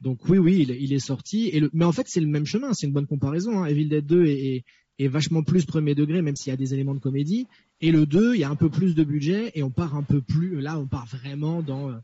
Donc 0.00 0.28
oui 0.28 0.38
oui 0.38 0.66
il, 0.68 0.92
est 0.92 0.98
sorti 0.98 1.48
et 1.48 1.60
le, 1.60 1.70
mais 1.72 1.84
en 1.84 1.92
fait 1.92 2.08
c'est 2.08 2.20
le 2.20 2.26
même 2.26 2.46
chemin, 2.46 2.74
c'est 2.74 2.86
une 2.86 2.92
bonne 2.92 3.06
comparaison. 3.06 3.62
Hein. 3.62 3.66
Evil 3.66 3.88
Dead 3.88 4.04
2 4.04 4.26
est, 4.26 4.64
est, 4.98 5.08
vachement 5.08 5.44
plus 5.44 5.64
premier 5.64 5.94
degré 5.94 6.22
même 6.22 6.34
s'il 6.34 6.50
y 6.50 6.54
a 6.54 6.56
des 6.56 6.74
éléments 6.74 6.94
de 6.94 7.00
comédie 7.00 7.46
et 7.80 7.92
le 7.92 8.04
2 8.04 8.34
il 8.34 8.40
y 8.40 8.44
a 8.44 8.50
un 8.50 8.56
peu 8.56 8.68
plus 8.68 8.96
de 8.96 9.04
budget 9.04 9.52
et 9.54 9.62
on 9.62 9.70
part 9.70 9.94
un 9.94 10.02
peu 10.02 10.20
plus 10.20 10.60
là 10.60 10.78
on 10.78 10.88
part 10.88 11.06
vraiment 11.06 11.62
dans 11.62 11.90
euh, 11.90 11.98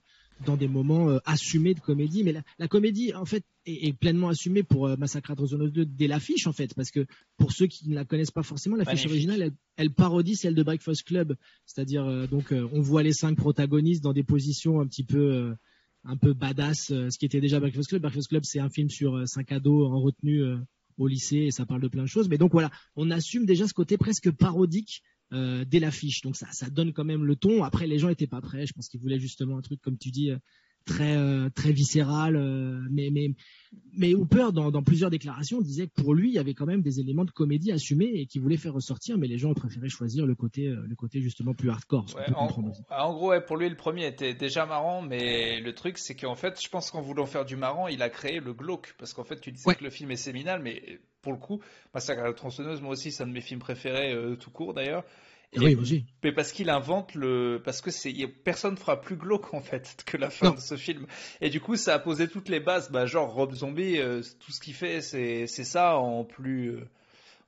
dans 0.45 0.57
des 0.57 0.69
moments 0.69 1.11
euh, 1.11 1.19
assumés 1.25 1.75
de 1.75 1.81
comédie. 1.81 2.23
Mais 2.25 2.35
la, 2.59 2.69
comédie, 2.69 3.15
en 3.15 3.25
fait, 3.25 3.45
est, 3.67 3.93
pleinement 3.93 4.29
assumée 4.29 4.63
pour 4.63 4.87
euh, 4.87 4.97
Massacre 4.97 5.33
à 5.33 5.35
2 5.35 5.85
dès 5.85 6.07
l'affiche, 6.07 6.47
en 6.47 6.53
fait, 6.53 6.75
parce 6.75 6.91
que 6.91 7.07
pour 7.37 7.53
ceux 7.53 7.67
qui 7.67 7.89
ne 7.89 7.95
la 7.95 8.05
connaissent 8.05 8.31
pas 8.31 8.43
forcément, 8.43 8.77
l'affiche 8.77 9.07
originale, 9.07 9.53
elle, 9.77 9.91
parodie 9.91 10.37
celle 10.37 10.55
de 10.55 10.63
Breakfast 10.63 11.05
Club, 11.05 11.37
c'est-à-dire 11.67 12.05
euh, 12.05 12.27
donc 12.27 12.53
on 12.73 12.81
voit 12.81 13.03
les 13.03 13.13
cinq 13.13 13.37
protagonistes 13.37 14.03
dans 14.03 14.13
des 14.13 14.25
positions 14.25 14.81
un 14.81 14.87
petit 14.87 15.05
peu 15.05 15.55
un 16.05 16.17
peu 16.17 16.33
badass, 16.33 16.87
ce 16.89 17.19
qui 17.19 17.27
était 17.27 17.41
déjà 17.41 17.61
Breakfast 17.61 17.89
Club. 17.89 18.03
Breakfast 18.03 18.29
Club, 18.29 18.45
c'est 18.45 18.61
un 18.61 18.71
film 18.71 18.89
sur 18.89 19.27
cinq 19.29 19.53
ados 19.53 19.91
en 19.91 20.01
retenue 20.01 20.43
au 20.99 21.07
lycée 21.07 21.37
et 21.37 21.51
ça 21.51 21.65
parle 21.65 21.81
de 21.81 21.89
plein 21.89 22.03
de 22.03 22.09
choses. 22.09 22.29
Mais 22.29 22.39
donc 22.39 22.53
voilà, 22.53 22.71
on 22.97 23.11
assume 23.11 23.47
déjà 23.47 23.67
ce 23.67 23.75
côté 23.75 23.97
presque 23.97 24.31
parodique 24.31 25.03
euh, 25.33 25.65
dès 25.65 25.81
l'affiche. 25.81 26.23
Donc 26.23 26.37
ça, 26.37 26.71
donne 26.71 26.93
quand 26.93 27.05
même 27.05 27.25
le 27.25 27.37
ton. 27.37 27.65
Après, 27.65 27.87
les 27.87 27.99
gens 27.99 28.09
étaient 28.09 28.27
pas 28.27 28.41
prêts. 28.41 28.67
Je 28.67 28.73
pense 28.73 28.89
qu'ils 28.89 29.01
voulaient 29.01 29.21
justement 29.21 29.59
un 29.59 29.63
truc, 29.63 29.81
comme 29.81 29.99
tu 29.99 30.11
dis, 30.11 30.31
euh, 30.31 30.39
très 30.89 31.17
euh, 31.17 31.49
très 31.51 31.73
viscéral. 31.73 32.37
mais 32.91 33.11
mais 33.13 33.31
mais 33.93 34.15
Hooper, 34.15 34.47
dans, 34.55 34.71
dans 34.71 34.83
plusieurs 34.83 35.11
déclarations, 35.11 35.61
disait 35.61 35.89
que 35.89 36.03
pour 36.03 36.15
lui, 36.15 36.29
il 36.29 36.35
y 36.35 36.39
avait 36.39 36.55
quand 36.55 36.65
même 36.65 36.81
des 36.81 37.01
éléments 37.01 37.27
de 37.27 37.31
comédie 37.31 37.71
assumés 37.71 38.11
et 38.15 38.27
qu'il 38.27 38.41
voulait 38.41 38.57
faire 38.57 38.73
ressortir. 38.73 39.19
Mais 39.19 39.27
les 39.27 39.37
gens 39.37 39.51
ont 39.51 39.55
préféré 39.55 39.91
choisir 39.91 40.25
le 40.25 40.35
côté 40.35 40.69
le 40.69 40.95
côté 40.97 41.21
justement 41.21 41.53
plus 41.53 41.69
hardcore. 41.69 42.07
en, 42.35 43.13
gros, 43.13 43.33
pour 43.47 43.57
lui, 43.59 43.69
le 43.69 43.77
premier 43.77 44.07
était 44.07 44.33
déjà 44.33 44.65
marrant, 44.65 45.03
mais 45.03 45.61
le 45.61 45.75
truc, 45.75 45.99
c'est 45.99 46.15
qu'en 46.15 46.35
fait, 46.35 46.63
je 46.63 46.69
pense 46.69 46.91
qu'en 46.91 47.03
voulant 47.03 47.27
faire 47.27 47.45
du 47.45 47.57
marrant, 47.57 47.89
il 47.89 48.01
a 48.03 48.09
créé 48.09 48.41
le 48.41 48.55
glauque. 48.55 48.95
Parce 48.99 49.13
qu'en 49.13 49.25
fait, 49.25 49.41
tu 49.41 49.53
disais 49.53 49.75
que 49.75 49.85
le 49.85 49.91
film 49.91 50.11
est 50.11 50.17
séminal, 50.17 50.63
mais 50.63 51.01
pour 51.21 51.33
le 51.33 51.39
coup, 51.39 51.61
Massacre 51.93 52.23
à 52.23 52.27
la 52.27 52.33
tronçonneuse, 52.33 52.81
moi 52.81 52.93
aussi, 52.93 53.13
c'est 53.13 53.23
un 53.23 53.27
de 53.27 53.33
mes 53.33 53.41
films 53.41 53.61
préférés, 53.61 54.13
euh, 54.13 54.37
tout 54.37 54.51
court 54.51 54.73
d'ailleurs. 54.73 55.05
Oui, 55.57 55.75
aussi. 55.77 56.05
Mais 56.23 56.33
parce 56.33 56.53
qu'il 56.53 56.69
invente 56.69 57.15
le, 57.15 57.61
parce 57.65 57.81
que 57.81 57.91
c'est, 57.91 58.13
personne 58.27 58.77
fera 58.77 59.01
plus 59.01 59.17
glauque 59.17 59.55
en 59.55 59.61
fait 59.61 60.03
que 60.05 60.17
la 60.17 60.31
fin 60.31 60.51
de 60.51 60.61
ce 60.61 60.77
film. 60.77 61.07
Et 61.41 61.49
du 61.49 61.61
coup, 61.61 61.77
ça 61.77 61.95
a 61.95 61.99
posé 61.99 62.29
toutes 62.29 62.49
les 62.49 62.61
bases, 62.61 62.91
bah, 62.91 63.07
genre 63.07 63.33
Rob 63.33 63.55
Zombie, 63.55 63.99
euh, 63.99 64.23
tout 64.41 64.53
ce 64.53 64.61
qu'il 64.61 64.75
fait, 64.75 65.01
c'est, 65.01 65.47
c'est 65.47 65.65
ça 65.65 65.97
en 65.99 66.25
plus, 66.25 66.73
euh, 66.73 66.89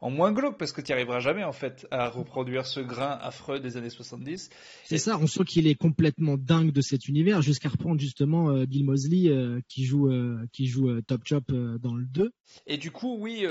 en 0.03 0.11
moins 0.11 0.33
glauque 0.33 0.57
parce 0.59 0.73
que 0.73 0.81
tu 0.81 0.91
n'y 0.91 0.95
arriveras 0.95 1.21
jamais 1.21 1.45
en 1.45 1.53
fait 1.53 1.87
à 1.91 2.09
reproduire 2.09 2.67
ce 2.67 2.81
grain 2.81 3.19
affreux 3.21 3.61
des 3.61 3.77
années 3.77 3.91
70. 3.91 4.49
C'est 4.85 4.99
ça, 4.99 5.19
on 5.19 5.27
sent 5.27 5.45
qu'il 5.45 5.67
est 5.67 5.75
complètement 5.75 6.37
dingue 6.39 6.73
de 6.73 6.81
cet 6.81 7.09
univers 7.09 7.43
jusqu'à 7.43 7.69
reprendre 7.69 8.01
justement 8.01 8.51
euh, 8.51 8.65
Bill 8.65 8.85
Mosley 8.85 9.29
euh, 9.29 9.61
qui 9.69 9.85
joue 9.85 10.11
euh, 10.11 10.47
qui 10.53 10.67
joue 10.67 11.01
Top 11.03 11.23
Chop 11.25 11.53
dans 11.53 11.95
le 11.95 12.05
2. 12.07 12.33
Et 12.67 12.79
du 12.79 12.91
coup, 12.91 13.17
oui, 13.21 13.47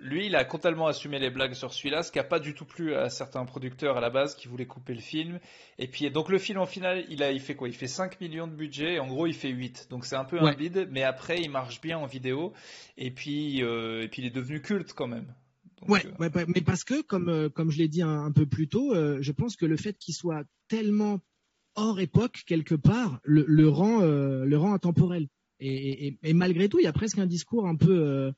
lui, 0.00 0.26
il 0.26 0.36
a 0.36 0.44
totalement 0.44 0.86
assumé 0.86 1.18
les 1.18 1.30
blagues 1.30 1.54
sur 1.54 1.72
celui-là, 1.72 2.02
ce 2.02 2.12
qui 2.12 2.18
n'a 2.18 2.24
pas 2.24 2.40
du 2.40 2.54
tout 2.54 2.66
plu 2.66 2.94
à 2.94 3.08
certains 3.08 3.44
producteurs 3.46 3.96
à 3.96 4.00
la 4.00 4.10
base 4.10 4.34
qui 4.34 4.48
voulaient 4.48 4.66
couper 4.66 4.94
le 4.94 5.00
film. 5.00 5.38
Et 5.78 5.86
puis 5.86 6.10
donc 6.10 6.28
le 6.28 6.38
film 6.38 6.58
en 6.58 6.66
final, 6.66 7.04
il 7.08 7.22
a 7.22 7.30
il 7.30 7.40
fait 7.40 7.54
quoi? 7.54 7.68
Il 7.68 7.74
fait 7.74 7.86
5 7.86 8.20
millions 8.20 8.46
de 8.46 8.54
budget, 8.54 8.94
et 8.94 9.00
en 9.00 9.06
gros 9.06 9.26
il 9.26 9.34
fait 9.34 9.48
8. 9.48 9.86
Donc 9.90 10.04
c'est 10.04 10.16
un 10.16 10.24
peu 10.24 10.40
un 10.40 10.54
vide, 10.54 10.88
mais 10.90 11.04
après 11.04 11.40
il 11.40 11.50
marche 11.50 11.80
bien 11.80 11.98
en 11.98 12.06
vidéo 12.06 12.52
et 12.98 13.10
puis 13.10 13.60
et 13.60 14.08
puis 14.10 14.22
il 14.22 14.26
est 14.26 14.34
devenu 14.34 14.60
culte 14.60 14.92
quand 14.92 15.08
même. 15.08 15.32
Ouais, 15.88 16.04
euh, 16.06 16.28
ouais, 16.28 16.44
mais 16.48 16.60
parce 16.60 16.84
que, 16.84 17.02
comme, 17.02 17.28
euh, 17.28 17.48
comme 17.48 17.70
je 17.70 17.78
l'ai 17.78 17.88
dit 17.88 18.02
un, 18.02 18.30
peu 18.32 18.46
plus 18.46 18.68
tôt, 18.68 18.94
euh, 18.94 19.18
je 19.20 19.32
pense 19.32 19.56
que 19.56 19.66
le 19.66 19.76
fait 19.76 19.96
qu'il 19.98 20.14
soit 20.14 20.44
tellement 20.68 21.20
hors 21.74 22.00
époque, 22.00 22.42
quelque 22.46 22.74
part, 22.74 23.20
le, 23.24 23.44
le 23.48 23.68
rend, 23.68 24.00
le 24.00 24.56
rend 24.56 24.74
intemporel. 24.74 25.28
Et, 25.58 26.08
et, 26.08 26.18
et, 26.22 26.32
malgré 26.34 26.68
tout, 26.68 26.78
il 26.80 26.84
y 26.84 26.88
a 26.88 26.92
presque 26.92 27.18
un 27.18 27.26
discours 27.26 27.66
un 27.66 27.76
peu, 27.76 28.32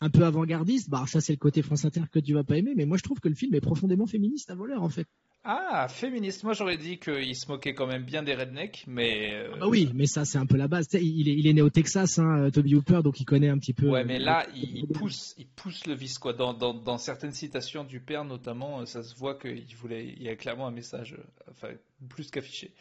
un 0.00 0.10
peu 0.10 0.24
avant-gardiste. 0.24 0.90
Bah, 0.90 1.04
ça, 1.06 1.20
c'est 1.20 1.32
le 1.32 1.38
côté 1.38 1.62
France 1.62 1.84
Inter 1.84 2.02
que 2.10 2.18
tu 2.18 2.34
vas 2.34 2.44
pas 2.44 2.56
aimer, 2.56 2.74
mais 2.76 2.86
moi, 2.86 2.96
je 2.96 3.02
trouve 3.02 3.20
que 3.20 3.28
le 3.28 3.34
film 3.34 3.54
est 3.54 3.60
profondément 3.60 4.06
féministe 4.06 4.50
à 4.50 4.54
voleur, 4.54 4.82
en 4.82 4.88
fait. 4.88 5.06
Ah, 5.44 5.88
féministe. 5.88 6.44
Moi, 6.44 6.52
j'aurais 6.52 6.76
dit 6.76 6.98
qu'il 6.98 7.34
se 7.34 7.50
moquait 7.50 7.74
quand 7.74 7.88
même 7.88 8.04
bien 8.04 8.22
des 8.22 8.34
rednecks, 8.34 8.84
mais. 8.86 9.34
Euh, 9.34 9.56
ah 9.60 9.68
oui, 9.68 9.90
mais 9.92 10.06
ça, 10.06 10.24
c'est 10.24 10.38
un 10.38 10.46
peu 10.46 10.56
la 10.56 10.68
base. 10.68 10.86
Il 10.92 11.28
est, 11.28 11.34
il 11.34 11.48
est 11.48 11.52
né 11.52 11.62
au 11.62 11.70
Texas, 11.70 12.20
hein, 12.20 12.48
Toby 12.52 12.76
Hooper, 12.76 13.00
donc 13.02 13.18
il 13.20 13.24
connaît 13.24 13.48
un 13.48 13.58
petit 13.58 13.72
peu. 13.72 13.88
Ouais, 13.88 14.04
mais 14.04 14.20
là, 14.20 14.46
il, 14.54 14.86
pousse, 14.86 15.34
il 15.38 15.48
pousse 15.48 15.84
le 15.86 15.94
vice, 15.94 16.18
quoi. 16.18 16.32
Dans, 16.32 16.54
dans, 16.54 16.74
dans, 16.74 16.96
certaines 16.96 17.32
citations 17.32 17.82
du 17.82 18.00
père, 18.00 18.24
notamment, 18.24 18.86
ça 18.86 19.02
se 19.02 19.16
voit 19.16 19.34
qu'il 19.34 19.76
voulait, 19.76 20.14
il 20.16 20.22
y 20.22 20.28
a 20.28 20.36
clairement 20.36 20.68
un 20.68 20.72
message, 20.72 21.16
enfin, 21.50 21.70
plus 22.08 22.30
qu'affiché. 22.30 22.72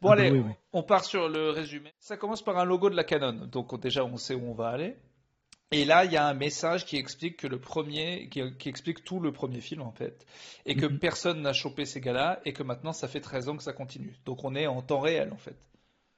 Bon, 0.00 0.10
ah 0.10 0.16
bah 0.16 0.22
allez, 0.22 0.42
on 0.72 0.82
part 0.82 1.04
sur 1.04 1.28
le 1.28 1.50
résumé. 1.50 1.92
Ça 1.98 2.16
commence 2.16 2.42
par 2.42 2.56
un 2.56 2.64
logo 2.64 2.88
de 2.88 2.96
la 2.96 3.04
Canon, 3.04 3.46
donc 3.46 3.78
déjà, 3.78 4.06
on 4.06 4.16
sait 4.16 4.34
où 4.34 4.48
on 4.48 4.54
va 4.54 4.68
aller. 4.68 4.96
Et 5.72 5.84
là, 5.84 6.04
il 6.04 6.12
y 6.12 6.16
a 6.16 6.26
un 6.26 6.34
message 6.34 6.86
qui 6.86 6.96
explique 6.96 7.38
que 7.38 7.46
le 7.46 7.58
premier, 7.58 8.28
qui, 8.28 8.68
explique 8.68 9.02
tout 9.02 9.18
le 9.18 9.32
premier 9.32 9.60
film 9.60 9.82
en 9.82 9.90
fait, 9.90 10.24
et 10.64 10.76
que 10.76 10.86
mhm. 10.86 10.98
personne 10.98 11.42
n'a 11.42 11.52
chopé 11.52 11.84
ces 11.84 12.00
gars-là, 12.00 12.40
et 12.44 12.52
que 12.52 12.62
maintenant 12.62 12.92
ça 12.92 13.08
fait 13.08 13.20
13 13.20 13.48
ans 13.48 13.56
que 13.56 13.64
ça 13.64 13.72
continue. 13.72 14.16
Donc 14.24 14.44
on 14.44 14.54
est 14.54 14.66
en 14.66 14.80
temps 14.82 15.00
réel 15.00 15.32
en 15.32 15.38
fait. 15.38 15.56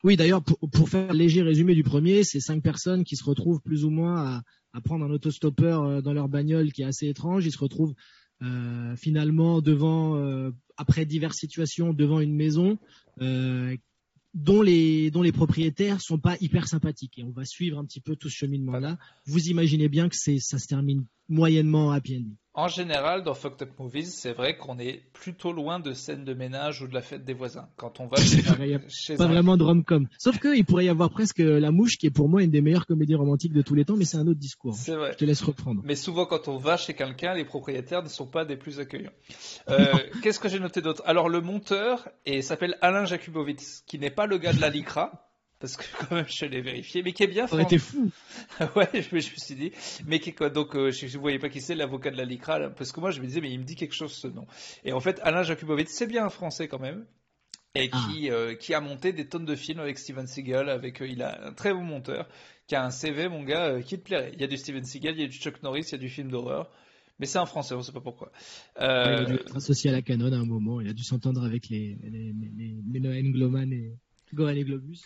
Oui, 0.05 0.17
d'ailleurs, 0.17 0.45
pour, 0.45 0.59
pour, 0.71 0.89
faire 0.89 1.11
un 1.11 1.15
léger 1.15 1.43
résumé 1.43 1.75
du 1.75 1.83
premier, 1.83 2.23
c'est 2.23 2.41
cinq 2.41 2.63
personnes 2.63 3.03
qui 3.03 3.17
se 3.17 3.25
retrouvent 3.25 3.61
plus 3.61 3.85
ou 3.85 3.91
moins 3.91 4.37
à, 4.37 4.43
à 4.75 4.81
prendre 4.81 5.05
un 5.05 5.11
autostoppeur 5.11 5.83
euh, 5.83 6.01
dans 6.03 6.13
leur 6.13 6.29
bagnole 6.29 6.73
qui 6.73 6.83
est 6.83 6.87
assez 6.87 7.09
étrange. 7.09 7.45
Ils 7.47 7.51
se 7.51 7.59
retrouvent 7.59 7.95
euh, 8.41 8.95
finalement 8.95 9.61
devant, 9.61 10.17
euh, 10.17 10.53
après 10.77 11.05
diverses 11.05 11.39
situations, 11.39 11.93
devant 11.93 12.21
une 12.21 12.37
maison 12.37 12.79
euh, 13.21 13.77
dont 14.39 14.63
les 14.63 15.11
dont 15.11 15.23
les 15.23 15.33
propriétaires 15.33 16.01
sont 16.01 16.19
pas 16.19 16.37
hyper 16.41 16.69
sympathiques. 16.69 17.19
Et 17.19 17.25
on 17.25 17.31
va 17.31 17.45
suivre 17.45 17.79
un 17.79 17.85
petit 17.85 18.01
peu 18.01 18.15
tout 18.15 18.29
ce 18.29 18.37
cheminement-là. 18.37 18.99
Vous 19.27 19.49
imaginez 19.49 19.89
bien 19.89 20.09
que 20.09 20.17
c'est 20.17 20.39
ça 20.39 20.59
se 20.59 20.67
termine 20.67 21.05
moyennement 21.29 21.91
à 21.91 21.97
ending 21.97 22.35
en 22.59 22.67
général, 22.67 23.23
dans 23.23 23.35
Fucked 23.35 23.63
Up 23.63 23.71
Movies, 23.79 24.11
c'est 24.11 24.33
vrai 24.33 24.57
qu'on 24.57 24.81
est 24.81 25.05
plutôt 25.13 25.53
loin 25.53 25.79
de 25.79 25.93
scènes 25.93 26.25
de 26.25 26.35
ménage 26.35 26.83
ou 26.83 26.89
de 26.89 26.95
la 26.95 27.03
fête 27.03 27.25
des 27.25 27.33
voisins. 27.33 27.69
Quand 27.77 28.01
on 28.01 28.09
va 28.09 28.17
chez, 28.17 29.15
pas 29.17 29.29
vraiment 29.29 29.57
de 29.57 29.63
rom-com. 29.63 30.09
Sauf 30.19 30.41
qu'il 30.41 30.65
pourrait 30.65 30.87
y 30.87 30.89
avoir 30.89 31.09
presque 31.11 31.39
La 31.39 31.71
Mouche, 31.71 31.99
qui 31.99 32.09
est 32.09 32.11
pour 32.11 32.29
moi 32.29 32.43
une 32.43 32.51
des 32.51 32.61
meilleures 32.61 32.87
comédies 32.87 33.15
romantiques 33.15 33.53
de 33.53 33.63
tous 33.63 33.77
les 33.77 33.85
temps, 33.85 33.95
mais 33.97 34.05
c'est 34.05 34.17
un 34.17 34.27
autre 34.27 34.41
discours. 34.41 34.75
C'est 34.75 34.97
vrai. 34.97 35.13
Je 35.13 35.19
te 35.19 35.25
laisse 35.25 35.41
reprendre. 35.41 35.83
Mais 35.85 35.95
souvent, 35.95 36.27
quand 36.27 36.49
on 36.49 36.59
va 36.59 36.77
chez 36.77 36.95
quelqu'un, 36.95 37.33
les 37.33 37.45
propriétaires 37.45 38.03
ne 38.03 38.09
sont 38.09 38.27
pas 38.27 38.45
des 38.45 38.57
plus 38.57 38.81
accueillants. 38.81 39.13
Euh, 39.71 39.95
Qu'est-ce 40.25 40.41
que 40.41 40.49
j'ai 40.49 40.59
noté 40.59 40.83
d'autre? 40.83 41.05
Alors, 41.07 41.29
le 41.29 41.41
monteur 41.41 42.09
s'appelle 42.41 42.77
Alain 42.81 43.05
Jakubowicz, 43.05 43.85
qui 43.87 44.01
n'est 44.01 44.11
pas 44.11 44.27
le 44.27 44.37
gars 44.37 44.53
de 44.53 44.61
la 44.61 44.71
Lycra 44.71 45.28
parce 45.61 45.77
que 45.77 45.85
quand 45.99 46.15
même 46.15 46.27
je 46.29 46.45
l'ai 46.45 46.61
vérifié, 46.61 47.03
mais 47.03 47.13
qui 47.13 47.25
est 47.25 47.29
bien. 47.29 47.47
Ça 47.47 47.55
aurait 47.55 47.65
été 47.65 47.79
fou. 47.79 48.11
ouais, 48.77 48.89
je 48.95 49.15
me, 49.15 49.21
suis 49.21 49.55
dit, 49.55 49.73
mais 50.07 50.21
qui 50.21 50.33
quoi? 50.33 50.51
Donc 50.51 50.75
euh, 50.77 50.91
je 50.91 51.07
ne 51.07 51.21
voyais 51.21 51.39
pas 51.39 51.49
qui 51.49 51.61
c'est 51.61 51.75
l'avocat 51.75 52.11
de 52.11 52.17
la 52.17 52.25
LICRA, 52.25 52.71
parce 52.71 52.93
que 52.93 53.01
moi 53.01 53.11
je 53.11 53.21
me 53.21 53.27
disais, 53.27 53.41
mais 53.41 53.51
il 53.51 53.59
me 53.59 53.65
dit 53.65 53.77
quelque 53.77 53.95
chose 53.95 54.13
ce 54.13 54.29
nom. 54.29 54.47
Et 54.85 54.93
en 54.93 55.01
fait, 55.01 55.21
Alain 55.23 55.43
Jakubowicz, 55.43 55.91
c'est 55.91 56.07
bien 56.07 56.25
un 56.25 56.31
Français 56.31 56.69
quand 56.69 56.79
même, 56.79 57.07
et 57.75 57.91
ah. 57.93 58.09
qui 58.11 58.31
euh, 58.31 58.55
qui 58.55 58.75
a 58.75 58.81
monté 58.81 59.13
des 59.13 59.29
tonnes 59.29 59.47
de 59.47 59.57
films 59.57 59.81
avec 59.81 59.99
Steven 59.99 60.27
Seagal, 60.27 60.69
avec 60.69 61.03
euh, 61.03 61.09
il 61.09 61.23
a 61.23 61.47
un 61.47 61.53
très 61.53 61.73
bon 61.73 61.83
monteur, 61.83 62.29
qui 62.67 62.75
a 62.75 62.85
un 62.85 62.91
CV, 62.91 63.29
mon 63.29 63.43
gars, 63.43 63.81
qui 63.83 63.99
te 63.99 64.05
plairait. 64.05 64.33
Il 64.35 64.41
y 64.41 64.45
a 64.45 64.49
du 64.49 64.57
Steven 64.57 64.85
Seagal, 64.85 65.15
il 65.15 65.21
y 65.21 65.25
a 65.25 65.29
du 65.29 65.39
Chuck 65.39 65.63
Norris, 65.63 65.87
il 65.89 65.93
y 65.93 65.95
a 65.97 65.99
du 65.99 66.09
film 66.09 66.31
d'horreur. 66.31 66.71
Mais 67.21 67.27
c'est 67.27 67.39
un 67.39 67.47
Français, 67.47 67.75
on 67.75 67.79
ne 67.79 67.83
sait 67.83 67.91
pas 67.91 68.01
pourquoi. 68.01 68.31
Euh... 68.81 69.05
il 69.07 69.23
a 69.23 69.25
dû 69.25 69.35
être 69.35 69.57
associé 69.57 69.91
à 69.91 69.93
la 69.93 70.03
Canon 70.03 70.33
à 70.33 70.37
un 70.37 70.45
moment. 70.45 70.81
Il 70.81 70.89
a 70.89 70.93
dû 70.93 71.03
s'entendre 71.03 71.45
avec 71.45 71.69
les, 71.69 71.99
les, 72.05 72.33
les, 72.33 72.81
les, 72.93 73.23
les 73.23 73.33
Gloman 73.33 73.73
et 73.73 73.99
Gohan 74.35 74.55
et 74.55 74.65
Globus. 74.65 75.01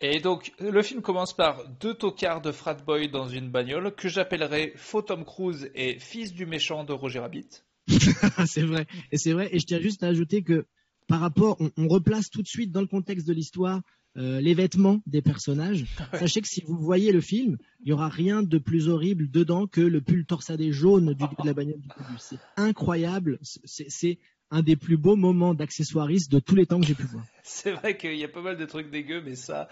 Et 0.00 0.20
donc, 0.20 0.52
le 0.60 0.82
film 0.82 1.00
commence 1.00 1.34
par 1.34 1.66
deux 1.80 1.94
tocards 1.94 2.42
de 2.42 2.52
frat 2.52 2.74
boy 2.74 3.08
dans 3.08 3.28
une 3.28 3.50
bagnole 3.50 3.94
que 3.94 4.08
j'appellerais 4.08 4.72
Faux 4.76 5.02
Tom 5.02 5.24
Cruise 5.24 5.70
et 5.74 5.98
Fils 5.98 6.34
du 6.34 6.44
méchant 6.44 6.84
de 6.84 6.92
Roger 6.92 7.20
Rabbit. 7.20 7.48
c'est 8.46 8.62
vrai. 8.62 8.86
Et 9.10 9.16
c'est 9.16 9.32
vrai. 9.32 9.48
Et 9.52 9.58
je 9.58 9.66
tiens 9.66 9.80
juste 9.80 10.02
à 10.02 10.08
ajouter 10.08 10.42
que 10.42 10.66
par 11.06 11.20
rapport, 11.20 11.56
on, 11.76 11.88
replace 11.88 12.30
tout 12.30 12.42
de 12.42 12.48
suite 12.48 12.72
dans 12.72 12.80
le 12.80 12.86
contexte 12.86 13.26
de 13.26 13.32
l'histoire 13.32 13.80
euh, 14.16 14.40
les 14.40 14.54
vêtements 14.54 15.02
des 15.06 15.22
personnages. 15.22 15.84
Sachez 16.12 16.40
que 16.40 16.48
si 16.48 16.62
vous 16.66 16.76
voyez 16.78 17.12
le 17.12 17.20
film, 17.20 17.58
il 17.80 17.90
y 17.90 17.92
aura 17.92 18.08
rien 18.08 18.42
de 18.42 18.58
plus 18.58 18.88
horrible 18.88 19.30
dedans 19.30 19.66
que 19.66 19.80
le 19.80 20.00
pull 20.00 20.24
torsadé 20.24 20.72
jaune 20.72 21.14
du 21.14 21.24
de 21.24 21.46
la 21.46 21.52
bagnole 21.52 21.80
du 21.80 21.88
C'est 22.18 22.38
incroyable. 22.56 23.38
C'est 23.42 24.18
un 24.50 24.62
des 24.62 24.76
plus 24.76 24.96
beaux 24.96 25.16
moments 25.16 25.54
d'accessoirisme 25.54 26.30
de 26.32 26.38
tous 26.38 26.54
les 26.54 26.66
temps 26.66 26.80
que 26.80 26.86
j'ai 26.86 26.94
pu 26.94 27.04
voir. 27.04 27.24
C'est 27.42 27.72
vrai 27.72 27.96
qu'il 27.96 28.16
y 28.16 28.24
a 28.24 28.28
pas 28.28 28.42
mal 28.42 28.56
de 28.56 28.64
trucs 28.64 28.90
dégueux, 28.90 29.22
mais 29.24 29.34
ça, 29.34 29.68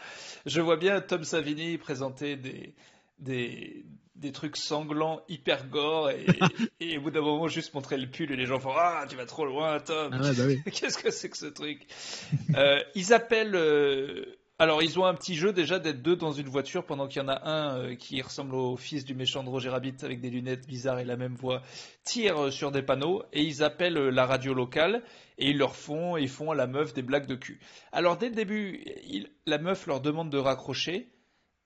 je 0.46 0.60
vois 0.60 0.76
bien 0.76 1.00
Tom 1.00 1.24
Savini 1.24 1.78
présenter 1.78 2.36
des, 2.36 2.74
des, 3.18 3.84
des 4.16 4.32
trucs 4.32 4.56
sanglants 4.56 5.22
hyper 5.28 5.68
gore 5.68 6.10
et, 6.10 6.26
et, 6.80 6.98
au 6.98 7.02
bout 7.02 7.10
d'un 7.10 7.20
moment 7.20 7.48
juste 7.48 7.74
montrer 7.74 7.96
le 7.98 8.08
pull 8.08 8.30
et 8.32 8.36
les 8.36 8.46
gens 8.46 8.58
font 8.58 8.72
Ah, 8.76 9.06
tu 9.08 9.16
vas 9.16 9.26
trop 9.26 9.46
loin, 9.46 9.80
Tom. 9.80 10.12
Ah 10.12 10.32
bah 10.32 10.44
oui. 10.46 10.60
Qu'est-ce 10.72 10.98
que 10.98 11.10
c'est 11.10 11.30
que 11.30 11.36
ce 11.36 11.46
truc? 11.46 11.86
Euh, 12.56 12.80
Ils 12.94 13.12
appellent. 13.12 13.56
Euh, 13.56 14.24
alors, 14.60 14.84
ils 14.84 15.00
ont 15.00 15.04
un 15.04 15.14
petit 15.14 15.34
jeu 15.34 15.52
déjà 15.52 15.80
d'être 15.80 16.00
deux 16.00 16.14
dans 16.14 16.30
une 16.30 16.48
voiture 16.48 16.86
pendant 16.86 17.08
qu'il 17.08 17.20
y 17.20 17.24
en 17.24 17.28
a 17.28 17.44
un 17.44 17.76
euh, 17.76 17.94
qui 17.96 18.22
ressemble 18.22 18.54
au 18.54 18.76
fils 18.76 19.04
du 19.04 19.12
méchant 19.12 19.42
de 19.42 19.48
Roger 19.48 19.70
Rabbit 19.70 19.96
avec 20.02 20.20
des 20.20 20.30
lunettes 20.30 20.64
bizarres 20.68 21.00
et 21.00 21.04
la 21.04 21.16
même 21.16 21.34
voix, 21.34 21.60
tire 22.04 22.44
euh, 22.44 22.50
sur 22.52 22.70
des 22.70 22.82
panneaux 22.82 23.24
et 23.32 23.42
ils 23.42 23.64
appellent 23.64 23.98
euh, 23.98 24.10
la 24.10 24.26
radio 24.26 24.54
locale 24.54 25.02
et 25.38 25.50
ils 25.50 25.58
leur 25.58 25.74
font, 25.74 26.16
ils 26.16 26.28
font 26.28 26.52
à 26.52 26.54
la 26.54 26.68
meuf 26.68 26.94
des 26.94 27.02
blagues 27.02 27.26
de 27.26 27.34
cul. 27.34 27.58
Alors, 27.90 28.16
dès 28.16 28.28
le 28.28 28.36
début, 28.36 28.84
la 29.44 29.58
meuf 29.58 29.88
leur 29.88 30.00
demande 30.00 30.30
de 30.30 30.38
raccrocher 30.38 31.08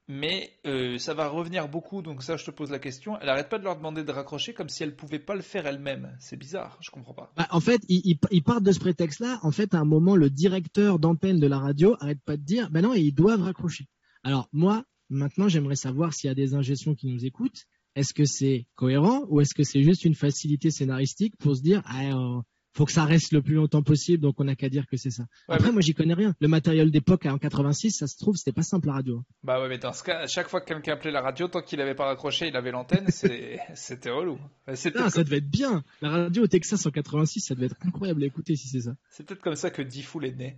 mais 0.09 0.55
euh, 0.67 0.97
ça 0.99 1.12
va 1.12 1.29
revenir 1.29 1.69
beaucoup, 1.69 2.00
donc 2.00 2.23
ça 2.23 2.37
je 2.37 2.45
te 2.45 2.50
pose 2.50 2.71
la 2.71 2.79
question. 2.79 3.19
Elle 3.21 3.29
arrête 3.29 3.50
pas 3.50 3.59
de 3.59 3.65
leur 3.65 3.77
demander 3.77 4.03
de 4.03 4.11
raccrocher 4.11 4.55
comme 4.55 4.71
si 4.71 4.83
elle 4.83 4.97
pouvait 4.97 5.19
pas 5.19 5.35
le 5.35 5.43
faire 5.43 5.67
elle-même. 5.67 6.17
C'est 6.19 6.38
bizarre, 6.38 6.79
je 6.81 6.91
comprends 6.91 7.12
pas. 7.12 7.31
Bah, 7.37 7.47
en 7.50 7.61
fait, 7.61 7.83
ils, 7.88 8.19
partent 8.43 8.62
de 8.62 8.73
ce 8.73 8.81
prétexte-là. 8.81 9.38
En 9.43 9.53
fait, 9.53 9.75
à 9.75 9.79
un 9.79 9.85
moment, 9.85 10.17
le 10.17 10.31
directeur 10.31 10.99
d'antenne 10.99 11.38
de 11.38 11.47
la 11.47 11.59
radio 11.59 11.95
arrête 12.00 12.23
pas 12.25 12.38
de 12.38 12.43
dire, 12.43 12.71
ben 12.71 12.81
non, 12.81 12.95
ils 12.95 13.12
doivent 13.12 13.43
raccrocher. 13.43 13.87
Alors 14.23 14.49
moi, 14.53 14.85
maintenant, 15.11 15.49
j'aimerais 15.49 15.77
savoir 15.77 16.15
s'il 16.15 16.29
y 16.29 16.31
a 16.31 16.35
des 16.35 16.55
ingestions 16.55 16.95
qui 16.95 17.07
nous 17.07 17.27
écoutent. 17.27 17.67
Est-ce 17.95 18.15
que 18.15 18.25
c'est 18.25 18.67
cohérent 18.77 19.25
ou 19.29 19.41
est-ce 19.43 19.55
que 19.55 19.62
c'est 19.62 19.83
juste 19.83 20.05
une 20.05 20.15
facilité 20.15 20.71
scénaristique 20.71 21.37
pour 21.37 21.55
se 21.55 21.62
dire, 21.62 21.83
ah, 21.85 22.41
faut 22.78 22.85
que 22.85 22.92
ça 22.92 23.04
reste 23.04 23.32
le 23.32 23.42
plus 23.42 23.54
longtemps 23.54 23.82
possible, 23.82 24.23
donc 24.23 24.38
on 24.38 24.44
n'a 24.44 24.54
qu'à 24.54 24.68
dire 24.68 24.87
que 24.87 24.97
c'est 24.97 25.11
ça. 25.11 25.25
Après, 25.49 25.73
moi, 25.73 25.80
j'y 25.80 25.94
connais 25.94 26.14
rien. 26.14 26.37
Le 26.40 26.47
matériel 26.47 26.92
d'époque 26.92 27.26
en 27.26 27.37
86, 27.37 27.90
ça 27.90 28.06
se 28.06 28.16
trouve, 28.16 28.37
c'était 28.37 28.52
pas 28.52 28.62
simple 28.62 28.87
la 28.87 28.92
radio. 28.92 29.25
Bah 29.42 29.61
ouais, 29.61 29.68
mais 29.68 29.78
dans 29.78 29.92
ce 29.92 30.04
cas, 30.04 30.20
à 30.20 30.26
chaque 30.28 30.49
fois 30.49 30.61
que 30.61 30.66
quelqu'un 30.66 30.92
appelait 30.92 31.11
la 31.11 31.20
radio, 31.20 31.49
tant 31.49 31.61
qu'il 31.61 31.80
n'avait 31.80 31.97
pas 31.97 32.06
raccroché, 32.06 32.47
il 32.47 32.56
avait 32.56 32.70
l'antenne, 32.70 33.08
c'était 33.75 34.11
relou. 34.11 34.38
Ah, 34.68 34.76
ça 34.76 35.25
devait 35.25 35.38
être 35.38 35.50
bien. 35.50 35.82
La 36.02 36.11
radio 36.11 36.44
au 36.44 36.47
Texas 36.47 36.87
en 36.87 36.90
86, 36.90 37.40
ça 37.40 37.56
devait 37.56 37.66
être 37.66 37.76
incroyable 37.85 38.23
à 38.23 38.26
écouter 38.26 38.54
si 38.54 38.68
c'est 38.68 38.82
ça. 38.82 38.94
C'est 39.11 39.26
peut-être 39.26 39.42
comme 39.42 39.56
ça 39.56 39.70
que 39.70 39.82
Diffoul 39.82 40.26
est 40.26 40.37
né. 40.37 40.56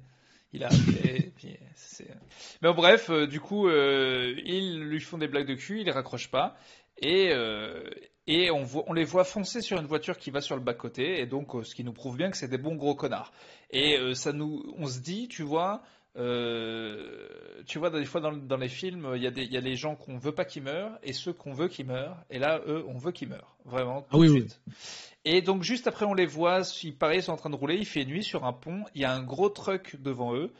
Il 0.52 0.64
a 0.64 0.66
appelé, 0.66 1.32
mais 2.60 2.68
bon, 2.68 2.74
bref, 2.74 3.08
euh, 3.08 3.26
du 3.26 3.40
coup, 3.40 3.68
euh, 3.68 4.34
ils 4.44 4.80
lui 4.80 5.00
font 5.00 5.16
des 5.16 5.28
blagues 5.28 5.48
de 5.48 5.54
cul, 5.54 5.80
il 5.80 5.90
raccroche 5.90 6.30
pas. 6.30 6.58
Et, 6.98 7.30
euh, 7.32 7.88
et 8.30 8.50
on, 8.52 8.64
on, 8.86 8.92
les 8.92 9.04
voit 9.04 9.24
foncer 9.24 9.60
sur 9.60 9.80
une 9.80 9.86
voiture 9.86 10.16
qui 10.16 10.30
va 10.30 10.40
sur 10.40 10.54
le 10.54 10.62
bas-côté, 10.62 11.20
et 11.20 11.26
donc 11.26 11.54
euh, 11.54 11.64
ce 11.64 11.74
qui 11.74 11.82
nous 11.82 11.92
prouve 11.92 12.16
bien 12.16 12.30
que 12.30 12.36
c'est 12.36 12.48
des 12.48 12.58
bons 12.58 12.76
gros 12.76 12.94
connards. 12.94 13.32
Et 13.70 13.98
euh, 13.98 14.14
ça 14.14 14.32
nous, 14.32 14.62
on 14.78 14.86
se 14.86 15.00
dit, 15.00 15.26
tu 15.26 15.42
vois, 15.42 15.82
euh, 16.16 17.28
tu 17.66 17.80
vois, 17.80 17.90
des 17.90 18.04
fois 18.04 18.20
dans, 18.20 18.32
dans 18.32 18.56
les 18.56 18.68
films, 18.68 19.10
il 19.16 19.22
y, 19.22 19.26
a 19.26 19.32
des, 19.32 19.42
il 19.42 19.52
y 19.52 19.56
a 19.56 19.60
les 19.60 19.74
gens 19.74 19.96
qu'on 19.96 20.16
veut 20.16 20.32
pas 20.32 20.44
qu'ils 20.44 20.62
meurent 20.62 20.96
et 21.02 21.12
ceux 21.12 21.32
qu'on 21.32 21.52
veut 21.52 21.66
qu'ils 21.66 21.86
meurent. 21.86 22.18
Et 22.30 22.38
là, 22.38 22.60
eux, 22.68 22.84
on 22.86 22.98
veut 22.98 23.10
qu'ils 23.10 23.28
meurent, 23.28 23.56
vraiment. 23.64 24.02
Tout 24.02 24.08
ah, 24.12 24.18
oui, 24.18 24.28
de 24.28 24.32
suite. 24.32 24.60
Oui. 24.66 24.74
Et 25.24 25.42
donc 25.42 25.64
juste 25.64 25.88
après, 25.88 26.06
on 26.06 26.14
les 26.14 26.26
voit, 26.26 26.62
ils 26.84 26.96
pareil, 26.96 27.18
ils 27.18 27.22
sont 27.22 27.32
en 27.32 27.36
train 27.36 27.50
de 27.50 27.56
rouler. 27.56 27.76
Il 27.76 27.86
fait 27.86 28.04
nuit 28.04 28.22
sur 28.22 28.44
un 28.44 28.52
pont. 28.52 28.84
Il 28.94 29.02
y 29.02 29.04
a 29.04 29.12
un 29.12 29.22
gros 29.22 29.50
truck 29.50 29.96
devant 30.00 30.34
eux 30.34 30.52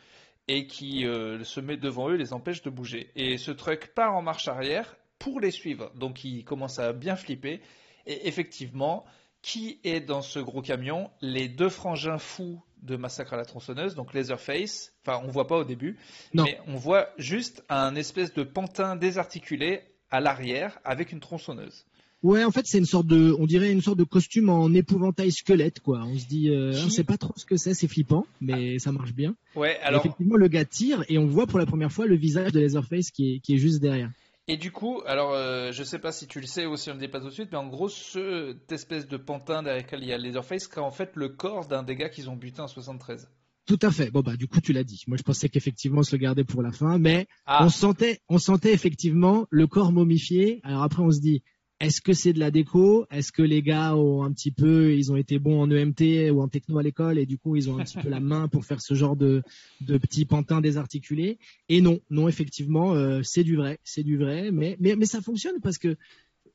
et 0.47 0.67
qui 0.67 1.05
euh, 1.05 1.43
se 1.45 1.61
met 1.61 1.77
devant 1.77 2.09
eux, 2.09 2.15
et 2.15 2.17
les 2.17 2.33
empêche 2.33 2.61
de 2.61 2.69
bouger. 2.69 3.09
Et 3.15 3.37
ce 3.37 3.51
truck 3.51 3.87
part 3.95 4.13
en 4.13 4.21
marche 4.21 4.47
arrière 4.47 4.97
pour 5.21 5.39
les 5.39 5.51
suivre. 5.51 5.91
Donc 5.95 6.23
il 6.23 6.43
commence 6.43 6.79
à 6.79 6.93
bien 6.93 7.15
flipper. 7.15 7.61
Et 8.07 8.27
effectivement, 8.27 9.05
qui 9.41 9.79
est 9.83 10.01
dans 10.01 10.21
ce 10.21 10.39
gros 10.39 10.61
camion? 10.61 11.09
Les 11.21 11.47
deux 11.47 11.69
frangins 11.69 12.17
fous 12.17 12.61
de 12.81 12.95
Massacre 12.95 13.33
à 13.33 13.37
la 13.37 13.45
tronçonneuse, 13.45 13.93
donc 13.93 14.13
Leatherface. 14.13 14.93
Enfin, 15.05 15.21
on 15.23 15.29
voit 15.29 15.47
pas 15.47 15.57
au 15.57 15.63
début, 15.63 15.97
mais 16.33 16.59
on 16.67 16.75
voit 16.75 17.09
juste 17.17 17.63
un 17.69 17.95
espèce 17.95 18.33
de 18.33 18.43
pantin 18.43 18.95
désarticulé 18.95 19.81
à 20.09 20.19
l'arrière 20.19 20.79
avec 20.83 21.11
une 21.11 21.19
tronçonneuse. 21.19 21.85
Ouais, 22.23 22.43
en 22.43 22.51
fait, 22.51 22.67
c'est 22.67 22.77
une 22.77 22.85
sorte 22.85 23.07
de, 23.07 23.35
on 23.39 23.47
dirait 23.47 23.71
une 23.71 23.81
sorte 23.81 23.97
de 23.97 24.03
costume 24.03 24.49
en 24.49 24.71
épouvantail 24.73 25.31
squelette, 25.31 25.79
quoi. 25.79 26.03
On 26.05 26.17
se 26.19 26.27
dit, 26.27 26.49
euh, 26.49 26.71
on 26.85 26.89
sait 26.89 27.03
pas 27.03 27.17
trop 27.17 27.33
ce 27.35 27.45
que 27.45 27.57
c'est, 27.57 27.73
c'est 27.73 27.87
flippant, 27.87 28.27
mais 28.41 28.77
ça 28.77 28.91
marche 28.91 29.13
bien. 29.13 29.35
Ouais, 29.55 29.79
alors. 29.81 30.01
effectivement, 30.01 30.35
le 30.35 30.47
gars 30.47 30.65
tire 30.65 31.03
et 31.09 31.17
on 31.17 31.25
voit 31.25 31.47
pour 31.47 31.57
la 31.57 31.65
première 31.65 31.91
fois 31.91 32.05
le 32.05 32.15
visage 32.15 32.51
de 32.51 32.67
qui 33.11 33.35
est, 33.35 33.39
qui 33.39 33.55
est 33.55 33.57
juste 33.57 33.81
derrière. 33.81 34.11
Et 34.47 34.57
du 34.57 34.71
coup, 34.71 35.01
alors 35.05 35.33
euh, 35.33 35.71
je 35.71 35.83
sais 35.83 35.99
pas 35.99 36.11
si 36.11 36.27
tu 36.27 36.41
le 36.41 36.47
sais 36.47 36.65
ou 36.65 36.75
si 36.75 36.89
on 36.89 36.93
le 36.93 36.99
dit 36.99 37.07
pas 37.07 37.19
tout 37.19 37.27
de 37.27 37.33
suite, 37.33 37.49
mais 37.51 37.57
en 37.57 37.67
gros, 37.67 37.89
cette 37.89 38.71
espèce 38.71 39.07
de 39.07 39.17
pantin 39.17 39.63
derrière 39.63 39.83
lequel 39.83 40.01
il 40.01 40.09
y 40.09 40.13
a 40.13 40.17
Leatherface, 40.17 40.67
c'est 40.69 40.79
en 40.79 40.91
fait 40.91 41.11
le 41.15 41.29
corps 41.29 41.67
d'un 41.67 41.83
des 41.83 41.95
gars 41.95 42.09
qu'ils 42.09 42.29
ont 42.29 42.35
buté 42.35 42.59
en 42.61 42.67
73. 42.67 43.29
Tout 43.67 43.79
à 43.83 43.91
fait. 43.91 44.09
Bon 44.09 44.21
bah 44.21 44.35
du 44.35 44.47
coup 44.47 44.59
tu 44.59 44.73
l'as 44.73 44.83
dit. 44.83 45.03
Moi 45.07 45.17
je 45.17 45.23
pensais 45.23 45.47
qu'effectivement 45.47 45.99
on 45.99 46.03
se 46.03 46.15
le 46.15 46.21
gardait 46.21 46.43
pour 46.43 46.63
la 46.63 46.71
fin, 46.71 46.97
mais 46.97 47.27
ah. 47.45 47.63
on 47.63 47.69
sentait, 47.69 48.19
on 48.27 48.39
sentait 48.39 48.73
effectivement 48.73 49.45
le 49.49 49.67
corps 49.67 49.91
momifié. 49.91 50.59
Alors 50.63 50.81
après 50.81 51.03
on 51.03 51.11
se 51.11 51.21
dit, 51.21 51.43
est-ce 51.81 51.99
que 51.99 52.13
c'est 52.13 52.31
de 52.31 52.39
la 52.39 52.51
déco? 52.51 53.07
Est-ce 53.09 53.31
que 53.31 53.41
les 53.41 53.63
gars 53.63 53.95
ont 53.95 54.23
un 54.23 54.31
petit 54.31 54.51
peu, 54.51 54.95
ils 54.95 55.11
ont 55.11 55.15
été 55.15 55.39
bons 55.39 55.59
en 55.59 55.71
EMT 55.71 56.29
ou 56.31 56.39
en 56.39 56.47
techno 56.47 56.77
à 56.77 56.83
l'école 56.83 57.17
et 57.17 57.25
du 57.25 57.39
coup 57.39 57.55
ils 57.55 57.71
ont 57.71 57.79
un 57.79 57.83
petit 57.83 57.97
peu 57.97 58.07
la 58.07 58.19
main 58.19 58.47
pour 58.47 58.65
faire 58.65 58.79
ce 58.79 58.93
genre 58.93 59.15
de, 59.15 59.41
de 59.81 59.97
petits 59.97 60.25
pantins 60.25 60.61
désarticulés? 60.61 61.39
Et 61.69 61.81
non, 61.81 61.99
non 62.11 62.27
effectivement, 62.27 62.93
euh, 62.93 63.21
c'est 63.23 63.43
du 63.43 63.55
vrai, 63.55 63.79
c'est 63.83 64.03
du 64.03 64.15
vrai, 64.15 64.51
mais, 64.51 64.77
mais 64.79 64.95
mais 64.95 65.07
ça 65.07 65.21
fonctionne 65.21 65.59
parce 65.59 65.79
que 65.79 65.97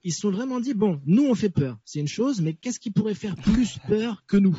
ils 0.05 0.13
se 0.13 0.21
sont 0.21 0.31
vraiment 0.31 0.61
dit 0.61 0.75
bon, 0.75 1.01
nous 1.07 1.27
on 1.27 1.35
fait 1.35 1.51
peur, 1.51 1.77
c'est 1.85 1.99
une 1.99 2.07
chose, 2.07 2.41
mais 2.41 2.55
qu'est-ce 2.55 2.79
qui 2.79 2.93
pourrait 2.93 3.15
faire 3.15 3.35
plus 3.35 3.79
peur 3.89 4.25
que 4.29 4.37
nous? 4.37 4.57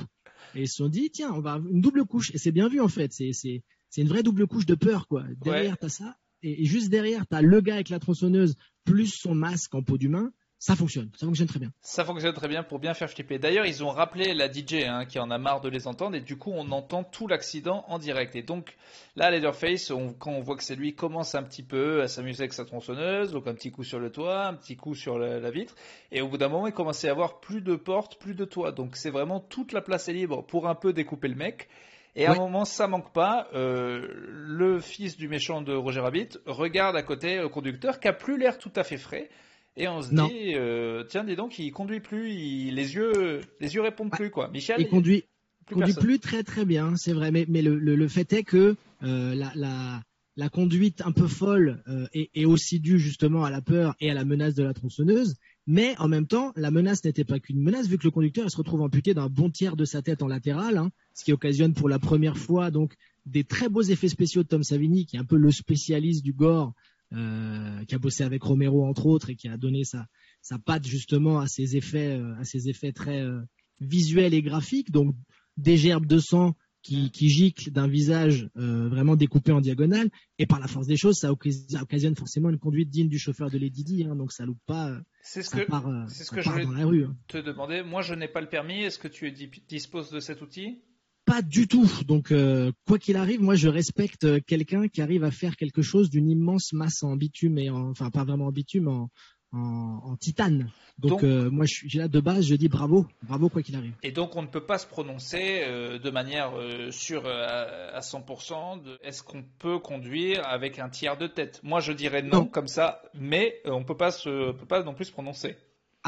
Et 0.54 0.64
ils 0.64 0.68
se 0.68 0.76
sont 0.76 0.90
dit 0.90 1.10
tiens, 1.12 1.32
on 1.34 1.40
va 1.40 1.62
une 1.72 1.80
double 1.80 2.04
couche. 2.04 2.32
Et 2.34 2.38
c'est 2.38 2.52
bien 2.52 2.68
vu 2.68 2.82
en 2.82 2.90
fait, 2.90 3.14
c'est 3.14 3.32
c'est 3.32 3.64
c'est 3.90 4.02
une 4.02 4.10
vraie 4.10 4.24
double 4.24 4.48
couche 4.48 4.66
de 4.66 4.76
peur 4.76 5.08
quoi. 5.08 5.24
Derrière 5.46 5.76
tu 5.76 5.82
t'as 5.84 5.90
ça. 5.90 6.18
Et, 6.44 6.66
juste 6.66 6.90
derrière 6.90 7.26
t'as 7.26 7.42
le 7.42 7.62
gars 7.62 7.76
avec 7.76 7.88
la 7.88 8.00
tronçonneuse 8.00 8.58
plus 8.84 9.08
son 9.08 9.34
masque 9.34 9.74
en 9.74 9.82
peau 9.82 9.98
d'humain 9.98 10.34
ça 10.60 10.76
fonctionne, 10.76 11.12
ça 11.16 11.28
fonctionne 11.28 11.48
très 11.48 11.60
bien. 11.60 11.72
Ça 11.82 12.04
fonctionne 12.04 12.34
très 12.34 12.48
bien 12.48 12.64
pour 12.64 12.80
bien 12.80 12.96
faire 12.96 13.10
flipper. 13.12 13.38
D'ailleurs, 13.38 13.68
ils 13.68 13.84
ont 13.84 13.90
rappelé 13.90 14.34
la 14.34 14.52
DJ 14.52 14.86
hein, 14.86 15.06
qui 15.06 15.20
en 15.20 15.30
a 15.30 15.38
marre 15.38 15.62
de 15.62 15.70
les 15.70 15.86
entendre 15.86 16.16
et 16.16 16.22
du 16.22 16.36
coup, 16.36 16.52
on 16.52 16.72
entend 16.72 17.04
tout 17.04 17.28
l'accident 17.28 17.86
en 17.88 18.00
direct. 18.00 18.36
Et 18.36 18.42
donc, 18.42 18.76
là, 19.16 19.30
Leatherface, 19.30 19.92
quand 20.18 20.32
on 20.32 20.42
voit 20.42 20.58
que 20.58 20.64
c'est 20.64 20.76
lui, 20.76 20.96
commence 20.96 21.36
un 21.36 21.44
petit 21.44 21.62
peu 21.62 22.02
à 22.02 22.08
s'amuser 22.08 22.42
avec 22.42 22.54
sa 22.54 22.66
tronçonneuse, 22.66 23.34
donc 23.34 23.46
un 23.46 23.54
petit 23.54 23.72
coup 23.72 23.84
sur 23.84 24.00
le 24.00 24.12
toit, 24.12 24.48
un 24.48 24.56
petit 24.56 24.76
coup 24.76 24.96
sur 24.96 25.20
la, 25.20 25.52
vitre. 25.52 25.76
Et 26.12 26.22
au 26.22 26.28
bout 26.28 26.38
d'un 26.38 26.50
moment, 26.50 26.66
il 26.66 26.74
commence 26.74 27.04
à 27.04 27.08
y 27.08 27.12
avoir 27.12 27.40
plus 27.40 27.62
de 27.62 27.76
portes, 27.76 28.18
plus 28.18 28.34
de 28.34 28.46
toit. 28.46 28.72
Donc, 28.72 28.96
c'est 28.96 29.12
vraiment 29.12 29.40
toute 29.40 29.74
la 29.74 29.82
place 29.82 30.10
est 30.10 30.14
libre 30.14 30.44
pour 30.44 30.68
un 30.68 30.76
peu 30.76 30.92
découper 30.92 31.28
le 31.28 31.36
mec. 31.36 31.70
Et 32.16 32.26
à 32.26 32.32
un 32.32 32.36
moment, 32.36 32.66
ça 32.66 32.88
manque 32.88 33.14
pas. 33.14 33.48
Euh, 33.54 34.08
le 34.26 34.80
fils 34.80 35.18
du 35.18 35.28
méchant 35.28 35.62
de 35.62 35.76
Roger 35.76 36.00
Rabbit 36.00 36.30
regarde 36.48 36.96
à 36.96 37.04
côté 37.04 37.38
le 37.38 37.48
conducteur 37.48 38.00
qui 38.00 38.08
a 38.08 38.14
plus 38.14 38.40
l'air 38.40 38.58
tout 38.58 38.72
à 38.76 38.84
fait 38.84 38.98
frais. 38.98 39.30
Et 39.78 39.88
on 39.88 40.02
se 40.02 40.10
dit, 40.10 40.56
euh, 40.56 41.04
tiens, 41.08 41.24
dis 41.24 41.36
donc, 41.36 41.60
il 41.60 41.72
conduit 41.72 42.00
plus, 42.00 42.30
les 42.30 42.96
yeux, 42.96 43.42
les 43.60 43.76
yeux 43.76 43.82
répondent 43.82 44.10
plus 44.10 44.32
quoi. 44.32 44.50
Michel, 44.50 44.78
il 44.80 44.88
conduit, 44.88 45.26
plus, 45.68 45.76
conduit 45.76 45.94
plus 45.94 46.20
très 46.20 46.44
très 46.44 46.66
bien, 46.66 46.96
c'est 46.96 47.14
vrai. 47.14 47.32
Mais, 47.32 47.46
mais 47.48 47.62
le, 47.62 47.78
le, 47.78 48.08
fait 48.08 48.34
est 48.34 48.44
que 48.44 48.76
euh, 49.04 49.36
la, 49.36 49.52
la, 49.54 50.02
la, 50.36 50.50
conduite 50.50 51.04
un 51.06 51.12
peu 51.12 51.28
folle 51.28 51.84
euh, 51.88 52.08
est, 52.12 52.32
est, 52.34 52.46
aussi 52.46 52.80
due 52.80 52.98
justement 52.98 53.44
à 53.44 53.52
la 53.52 53.62
peur 53.62 53.96
et 54.00 54.10
à 54.10 54.16
la 54.16 54.26
menace 54.26 54.56
de 54.56 54.64
la 54.64 54.74
tronçonneuse. 54.74 55.36
Mais 55.68 55.96
en 56.00 56.08
même 56.08 56.26
temps, 56.26 56.54
la 56.56 56.72
menace 56.72 57.04
n'était 57.04 57.26
pas 57.26 57.40
qu'une 57.40 57.62
menace, 57.62 57.88
vu 57.88 58.00
que 58.00 58.06
le 58.06 58.12
conducteur 58.12 58.50
se 58.50 58.58
retrouve 58.58 58.82
amputé 58.82 59.14
d'un 59.14 59.30
bon 59.30 59.52
tiers 59.52 59.76
de 59.76 59.86
sa 59.86 60.02
tête 60.02 60.24
en 60.24 60.28
latéral, 60.28 60.78
hein, 60.78 60.90
ce 61.14 61.24
qui 61.24 61.34
occasionne 61.34 61.74
pour 61.74 61.88
la 61.88 62.00
première 62.00 62.38
fois 62.38 62.72
donc 62.72 62.96
des 63.28 63.44
très 63.44 63.70
beaux 63.70 63.82
effets 63.82 64.08
spéciaux 64.08 64.42
de 64.42 64.48
Tom 64.48 64.64
Savini, 64.64 65.06
qui 65.06 65.18
est 65.18 65.20
un 65.20 65.26
peu 65.26 65.38
le 65.38 65.52
spécialiste 65.52 66.24
du 66.24 66.34
gore 66.34 66.74
euh, 67.14 67.86
qui 67.86 67.96
a 67.96 68.00
bossé 68.00 68.24
avec 68.24 68.44
Romero 68.44 68.86
entre 68.86 69.06
autres 69.06 69.30
et 69.30 69.36
qui 69.36 69.48
a 69.48 69.56
donné 69.56 69.86
sa, 69.86 70.08
sa 70.42 70.60
patte 70.60 70.86
justement 70.86 71.40
à 71.40 71.48
ces 71.48 71.78
effets, 71.78 72.18
euh, 72.18 72.36
à 72.38 72.44
ces 72.44 72.68
effets 72.68 72.92
très 72.92 73.22
euh, 73.22 73.40
visuels 73.80 74.34
et 74.34 74.42
graphiques. 74.42 74.92
Donc 74.92 75.16
des 75.56 75.78
gerbes 75.78 76.06
de 76.06 76.20
sang 76.20 76.54
qui, 76.82 77.10
qui 77.12 77.30
giclent 77.30 77.72
d'un 77.72 77.88
visage 77.88 78.50
vraiment 78.56 79.16
découpé 79.16 79.52
en 79.52 79.60
diagonale. 79.62 80.10
Et 80.38 80.46
par 80.46 80.60
la 80.60 80.68
force 80.68 80.88
des 80.88 80.96
choses, 80.96 81.16
ça 81.16 81.32
occasionne 81.32 82.16
forcément 82.16 82.50
une 82.50 82.60
conduite 82.60 82.90
digne 82.90 83.10
du 83.10 83.20
chauffeur 83.20 83.50
de 83.50 83.58
Lady 83.58 83.84
Di. 83.84 84.04
Hein, 84.04 84.16
donc 84.16 84.32
ça 84.32 84.46
loupe 84.46 84.62
pas. 84.66 84.98
C'est 85.22 85.44
ce 85.44 85.50
que, 85.50 85.66
ce 86.10 86.32
que 86.32 86.42
je 86.42 86.50
voulais 86.50 87.04
hein. 87.04 87.16
te 87.28 87.40
demander. 87.40 87.84
Moi, 87.84 88.04
je 88.04 88.14
n'ai 88.14 88.28
pas 88.28 88.40
le 88.42 88.48
permis. 88.48 88.84
Est-ce 88.84 89.00
que 89.00 89.08
tu 89.08 89.32
disposes 89.68 90.12
de 90.12 90.20
cet 90.20 90.42
outil? 90.42 90.80
Pas 91.28 91.42
du 91.42 91.68
tout. 91.68 91.92
Donc, 92.08 92.32
euh, 92.32 92.72
quoi 92.88 92.98
qu'il 92.98 93.18
arrive, 93.18 93.42
moi, 93.42 93.56
je 93.56 93.68
respecte 93.68 94.24
euh, 94.24 94.40
quelqu'un 94.40 94.88
qui 94.88 95.02
arrive 95.02 95.26
à 95.26 95.32
faire 95.32 95.58
quelque 95.58 95.82
chose 95.82 96.10
d'une 96.10 96.30
immense 96.30 96.72
masse 96.72 97.04
en 97.04 97.16
bitume 97.18 97.60
et 97.60 97.70
enfin 97.70 98.10
pas 98.10 98.24
vraiment 98.24 98.48
en 98.48 98.52
bitume, 98.52 98.88
en, 98.88 99.10
en, 99.52 100.16
titane. 100.16 100.72
Donc, 100.98 101.24
euh, 101.24 101.50
moi, 101.50 101.66
je 101.66 101.74
suis 101.74 101.98
là 101.98 102.08
de 102.08 102.20
base, 102.22 102.46
je 102.46 102.56
dis 102.56 102.70
bravo, 102.70 103.06
bravo 103.24 103.50
quoi 103.50 103.62
qu'il 103.62 103.76
arrive. 103.76 103.94
Et 104.04 104.12
donc, 104.12 104.38
on 104.38 104.42
ne 104.42 104.48
peut 104.48 104.66
pas 104.66 104.78
se 104.78 104.88
prononcer 104.88 105.66
de 106.02 106.10
manière 106.10 106.54
sûre 106.92 107.28
à, 107.28 108.00
100% 108.00 108.82
de 108.84 108.98
est-ce 109.04 109.22
qu'on 109.22 109.44
peut 109.60 109.80
conduire 109.80 110.48
avec 110.48 110.80
un 110.80 110.90
tiers 110.90 111.18
de 111.18 111.28
tête? 111.28 111.60
Moi, 111.62 111.82
je 111.82 111.92
dirais 111.92 112.22
non, 112.22 112.46
comme 112.46 112.68
ça, 112.68 113.02
mais 113.14 113.62
on 113.66 113.84
peut 113.84 113.98
pas 113.98 114.12
se, 114.12 114.54
peut 114.54 114.66
pas 114.66 114.82
non 114.82 114.94
plus 114.94 115.06
se 115.06 115.12
prononcer. 115.12 115.58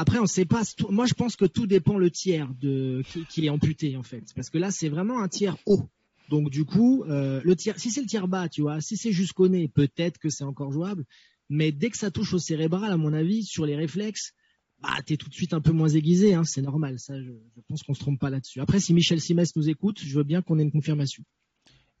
Après, 0.00 0.16
on 0.16 0.22
ne 0.22 0.26
sait 0.26 0.46
pas. 0.46 0.62
Moi, 0.88 1.04
je 1.04 1.12
pense 1.12 1.36
que 1.36 1.44
tout 1.44 1.66
dépend 1.66 1.98
le 1.98 2.10
tiers 2.10 2.48
de 2.58 3.02
qui, 3.28 3.44
est 3.44 3.50
amputé 3.50 3.98
en 3.98 4.02
fait, 4.02 4.24
parce 4.34 4.48
que 4.48 4.56
là, 4.56 4.70
c'est 4.70 4.88
vraiment 4.88 5.20
un 5.20 5.28
tiers 5.28 5.58
haut. 5.66 5.90
Donc 6.30 6.48
du 6.48 6.64
coup, 6.64 7.04
euh, 7.04 7.42
le 7.44 7.54
tiers, 7.54 7.78
si 7.78 7.90
c'est 7.90 8.00
le 8.00 8.06
tiers 8.06 8.26
bas, 8.26 8.48
tu 8.48 8.62
vois, 8.62 8.80
si 8.80 8.96
c'est 8.96 9.12
jusqu'au 9.12 9.48
nez, 9.48 9.68
peut-être 9.68 10.16
que 10.16 10.30
c'est 10.30 10.44
encore 10.44 10.72
jouable. 10.72 11.04
Mais 11.50 11.70
dès 11.70 11.90
que 11.90 11.98
ça 11.98 12.10
touche 12.10 12.32
au 12.32 12.38
cérébral, 12.38 12.90
à 12.90 12.96
mon 12.96 13.12
avis, 13.12 13.44
sur 13.44 13.66
les 13.66 13.76
réflexes, 13.76 14.32
bah, 14.78 14.88
es 15.06 15.18
tout 15.18 15.28
de 15.28 15.34
suite 15.34 15.52
un 15.52 15.60
peu 15.60 15.72
moins 15.72 15.90
aiguisé. 15.90 16.32
Hein, 16.32 16.44
c'est 16.44 16.62
normal. 16.62 16.98
Ça, 16.98 17.20
je, 17.20 17.32
pense 17.68 17.82
qu'on 17.82 17.92
se 17.92 18.00
trompe 18.00 18.18
pas 18.18 18.30
là-dessus. 18.30 18.60
Après, 18.62 18.80
si 18.80 18.94
Michel 18.94 19.20
Simès 19.20 19.54
nous 19.54 19.68
écoute, 19.68 20.00
je 20.02 20.16
veux 20.16 20.24
bien 20.24 20.40
qu'on 20.40 20.58
ait 20.58 20.62
une 20.62 20.72
confirmation. 20.72 21.24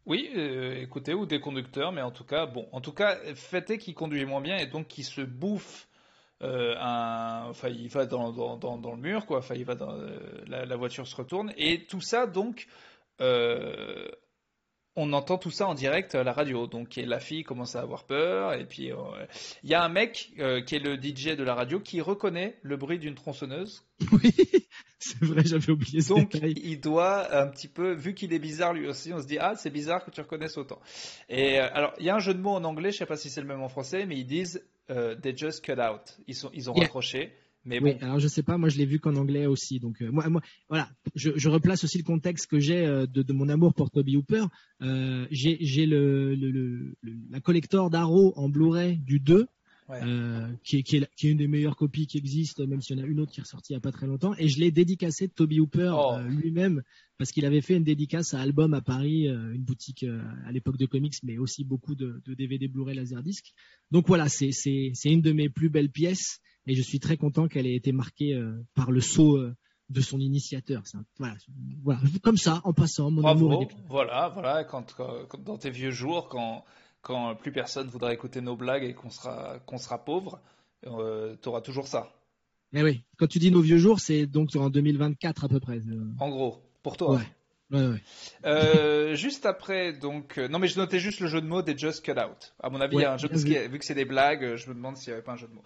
Oui, 0.06 0.30
euh, 0.34 0.80
écoutez, 0.80 1.12
ou 1.12 1.26
des 1.26 1.40
conducteurs, 1.40 1.92
mais 1.92 2.00
en 2.00 2.12
tout 2.12 2.24
cas, 2.24 2.46
bon, 2.46 2.66
en 2.72 2.80
tout 2.80 2.92
cas, 2.92 3.18
fait 3.34 3.68
est 3.68 3.76
qu'il 3.76 3.92
conduit 3.92 4.24
moins 4.24 4.40
bien 4.40 4.56
et 4.56 4.66
donc 4.66 4.88
qu'il 4.88 5.04
se 5.04 5.20
bouffe 5.20 5.89
euh, 6.42 6.74
enfin, 6.78 7.68
il 7.68 7.88
va 7.88 8.06
dans, 8.06 8.30
le 8.30 8.96
mur, 8.96 9.26
quoi. 9.26 9.38
Enfin, 9.38 9.54
il 9.54 9.64
va 9.64 9.74
dans, 9.74 9.92
euh, 9.92 10.18
la, 10.46 10.76
voiture 10.76 11.06
se 11.06 11.14
retourne 11.14 11.52
et 11.56 11.84
tout 11.84 12.00
ça, 12.00 12.26
donc, 12.26 12.66
euh, 13.20 14.08
on 14.96 15.12
entend 15.12 15.36
tout 15.36 15.50
ça 15.50 15.66
en 15.66 15.74
direct 15.74 16.14
à 16.14 16.24
la 16.24 16.32
radio. 16.32 16.66
Donc, 16.66 16.96
la 16.96 17.20
fille 17.20 17.44
commence 17.44 17.76
à 17.76 17.80
avoir 17.80 18.04
peur 18.04 18.54
et 18.54 18.66
puis 18.66 18.90
il 19.62 19.70
y 19.70 19.74
a 19.74 19.84
un 19.84 19.88
mec 19.88 20.32
qui 20.66 20.74
est 20.74 20.82
le 20.82 20.96
DJ 20.96 21.36
de 21.36 21.44
la 21.44 21.54
radio 21.54 21.78
qui 21.78 22.00
reconnaît 22.00 22.58
le 22.62 22.76
bruit 22.76 22.98
d'une 22.98 23.14
tronçonneuse. 23.14 23.84
Oui. 24.12 24.32
C'est 25.02 25.22
vrai, 25.24 25.42
j'avais 25.46 25.70
oublié 25.70 26.02
ça. 26.02 26.12
Donc, 26.12 26.34
il 26.34 26.78
doit 26.78 27.34
un 27.34 27.46
petit 27.46 27.68
peu, 27.68 27.94
vu 27.94 28.12
qu'il 28.12 28.34
est 28.34 28.38
bizarre 28.38 28.74
lui 28.74 28.86
aussi, 28.86 29.14
on 29.14 29.22
se 29.22 29.26
dit 29.26 29.38
ah 29.38 29.54
c'est 29.56 29.70
bizarre 29.70 30.04
que 30.04 30.10
tu 30.10 30.20
reconnaisses 30.20 30.58
autant. 30.58 30.78
Et 31.30 31.58
alors, 31.58 31.94
il 31.98 32.04
y 32.04 32.10
a 32.10 32.14
un 32.14 32.18
jeu 32.18 32.34
de 32.34 32.40
mots 32.40 32.50
en 32.50 32.64
anglais, 32.64 32.92
je 32.92 32.98
sais 32.98 33.06
pas 33.06 33.16
si 33.16 33.30
c'est 33.30 33.40
le 33.40 33.46
même 33.46 33.62
en 33.62 33.70
français, 33.70 34.04
mais 34.04 34.16
ils 34.18 34.26
disent 34.26 34.62
euh, 34.90 35.14
they 35.16 35.36
just 35.36 35.64
cut 35.64 35.78
out. 35.80 36.18
Ils, 36.26 36.34
sont, 36.34 36.50
ils 36.52 36.68
ont 36.70 36.74
raccroché. 36.74 37.32
Mais 37.64 37.78
bon. 37.78 37.86
Oui, 37.86 37.96
alors 38.00 38.18
je 38.18 38.28
sais 38.28 38.42
pas, 38.42 38.56
moi 38.56 38.70
je 38.70 38.78
l'ai 38.78 38.86
vu 38.86 39.00
qu'en 39.00 39.16
anglais 39.16 39.46
aussi. 39.46 39.80
Donc 39.80 40.00
euh, 40.00 40.10
moi, 40.10 40.28
moi, 40.28 40.40
voilà, 40.68 40.88
je, 41.14 41.30
je, 41.36 41.48
replace 41.48 41.84
aussi 41.84 41.98
le 41.98 42.04
contexte 42.04 42.46
que 42.46 42.58
j'ai 42.58 42.86
euh, 42.86 43.06
de, 43.06 43.22
de, 43.22 43.32
mon 43.34 43.48
amour 43.50 43.74
pour 43.74 43.90
Toby 43.90 44.16
Hooper. 44.16 44.44
Euh, 44.80 45.26
j'ai 45.30 45.86
le, 45.86 46.34
le, 46.34 46.50
le, 46.50 46.96
la 47.30 47.40
collector 47.40 47.90
d'Arrow 47.90 48.32
en 48.36 48.48
Blu-ray 48.48 48.96
du 48.96 49.20
2 49.20 49.46
euh, 49.92 50.52
qui, 50.64 50.78
est, 50.78 50.82
qui, 50.82 50.96
est, 50.96 51.10
qui, 51.16 51.28
est, 51.28 51.30
une 51.30 51.38
des 51.38 51.48
meilleures 51.48 51.76
copies 51.76 52.06
qui 52.06 52.18
existent, 52.18 52.66
même 52.66 52.80
s'il 52.80 52.96
y 52.96 53.00
en 53.00 53.04
a 53.04 53.06
une 53.06 53.20
autre 53.20 53.32
qui 53.32 53.40
est 53.40 53.42
ressortie 53.42 53.72
il 53.72 53.76
n'y 53.76 53.78
a 53.78 53.80
pas 53.80 53.92
très 53.92 54.06
longtemps. 54.06 54.34
Et 54.38 54.48
je 54.48 54.60
l'ai 54.60 54.70
dédicacé 54.70 55.26
de 55.26 55.32
Toby 55.32 55.60
Hooper 55.60 55.92
oh. 55.94 56.14
euh, 56.14 56.28
lui-même, 56.28 56.82
parce 57.18 57.32
qu'il 57.32 57.44
avait 57.44 57.60
fait 57.60 57.76
une 57.76 57.84
dédicace 57.84 58.34
à 58.34 58.40
Album 58.40 58.74
à 58.74 58.80
Paris, 58.80 59.28
euh, 59.28 59.52
une 59.52 59.62
boutique 59.62 60.04
à 60.46 60.52
l'époque 60.52 60.76
de 60.76 60.86
comics, 60.86 61.14
mais 61.22 61.38
aussi 61.38 61.64
beaucoup 61.64 61.94
de, 61.94 62.22
de 62.24 62.34
DVD 62.34 62.68
Blu-ray 62.68 62.96
Laserdisc. 62.96 63.52
Donc 63.90 64.06
voilà, 64.06 64.28
c'est 64.28 64.50
une 65.04 65.22
de 65.22 65.32
mes 65.32 65.48
plus 65.48 65.70
belles 65.70 65.90
pièces, 65.90 66.40
et 66.66 66.74
je 66.74 66.82
suis 66.82 67.00
très 67.00 67.16
content 67.16 67.48
qu'elle 67.48 67.66
ait 67.66 67.76
été 67.76 67.92
marquée 67.92 68.40
par 68.74 68.90
le 68.90 69.00
saut 69.00 69.38
de 69.90 70.00
son 70.00 70.20
initiateur. 70.20 70.82
voilà, 71.18 71.34
voilà, 71.82 72.00
comme 72.22 72.36
ça, 72.36 72.60
en 72.64 72.72
passant, 72.72 73.10
mon 73.10 73.24
amour. 73.24 73.68
Voilà, 73.88 74.28
voilà, 74.28 74.64
quand, 74.64 74.94
quand, 74.94 75.42
dans 75.42 75.58
tes 75.58 75.70
vieux 75.70 75.90
jours, 75.90 76.28
quand 76.28 76.64
quand 77.02 77.34
plus 77.34 77.52
personne 77.52 77.88
voudra 77.88 78.12
écouter 78.12 78.40
nos 78.40 78.56
blagues 78.56 78.84
et 78.84 78.94
qu'on 78.94 79.10
sera, 79.10 79.58
qu'on 79.66 79.78
sera 79.78 80.04
pauvre, 80.04 80.40
euh, 80.86 81.36
tu 81.42 81.48
auras 81.48 81.60
toujours 81.60 81.86
ça. 81.86 82.12
Mais 82.72 82.82
oui, 82.82 83.02
quand 83.18 83.26
tu 83.26 83.38
dis 83.38 83.50
nos 83.50 83.60
vieux 83.60 83.78
jours, 83.78 84.00
c'est 84.00 84.26
donc 84.26 84.54
en 84.56 84.70
2024 84.70 85.44
à 85.44 85.48
peu 85.48 85.60
près. 85.60 85.80
En 86.18 86.28
gros, 86.28 86.62
pour 86.82 86.96
toi. 86.96 87.16
Ouais. 87.16 87.26
Ouais, 87.70 87.86
ouais. 87.86 88.02
Euh, 88.46 89.14
juste 89.14 89.46
après, 89.46 89.92
donc, 89.92 90.38
euh, 90.38 90.48
non 90.48 90.58
mais 90.58 90.66
je 90.66 90.76
notais 90.76 90.98
juste 90.98 91.20
le 91.20 91.28
jeu 91.28 91.40
de 91.40 91.46
mots 91.46 91.62
des 91.62 91.78
Just 91.78 92.04
Cut 92.04 92.12
Out. 92.12 92.52
À 92.60 92.68
mon 92.68 92.80
avis, 92.80 92.98
jeu 93.16 93.28
parce 93.28 93.44
que 93.44 93.68
vu 93.68 93.78
que 93.78 93.84
c'est 93.84 93.94
des 93.94 94.04
blagues, 94.04 94.56
je 94.56 94.68
me 94.68 94.74
demande 94.74 94.96
s'il 94.96 95.10
n'y 95.10 95.14
avait 95.14 95.22
pas 95.22 95.32
un 95.32 95.36
jeu 95.36 95.46
de 95.46 95.54
mots. 95.54 95.62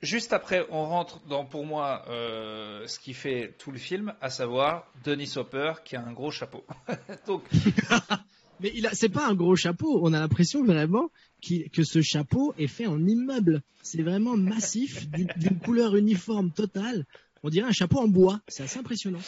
Juste 0.00 0.32
après, 0.32 0.64
on 0.70 0.84
rentre 0.84 1.20
dans, 1.26 1.44
pour 1.44 1.66
moi, 1.66 2.04
euh, 2.08 2.86
ce 2.86 3.00
qui 3.00 3.14
fait 3.14 3.54
tout 3.58 3.72
le 3.72 3.78
film, 3.78 4.14
à 4.20 4.30
savoir 4.30 4.86
Denis 5.04 5.32
Hopper 5.36 5.74
qui 5.84 5.96
a 5.96 6.00
un 6.00 6.12
gros 6.12 6.30
chapeau. 6.30 6.64
donc, 7.26 7.42
Mais 8.60 8.72
il 8.74 8.86
a, 8.86 8.90
c'est 8.92 9.08
pas 9.08 9.28
un 9.28 9.34
gros 9.34 9.56
chapeau. 9.56 10.00
On 10.02 10.12
a 10.12 10.20
l'impression 10.20 10.64
vraiment 10.64 11.10
que 11.42 11.84
ce 11.84 12.02
chapeau 12.02 12.54
est 12.58 12.66
fait 12.66 12.86
en 12.86 13.04
immeuble. 13.06 13.62
C'est 13.82 14.02
vraiment 14.02 14.36
massif, 14.36 15.08
d'une 15.10 15.58
couleur 15.58 15.96
uniforme 15.96 16.50
totale. 16.50 17.04
On 17.44 17.50
dirait 17.50 17.68
un 17.68 17.72
chapeau 17.72 17.98
en 17.98 18.08
bois. 18.08 18.40
C'est 18.48 18.64
assez 18.64 18.80
impressionnant. 18.80 19.20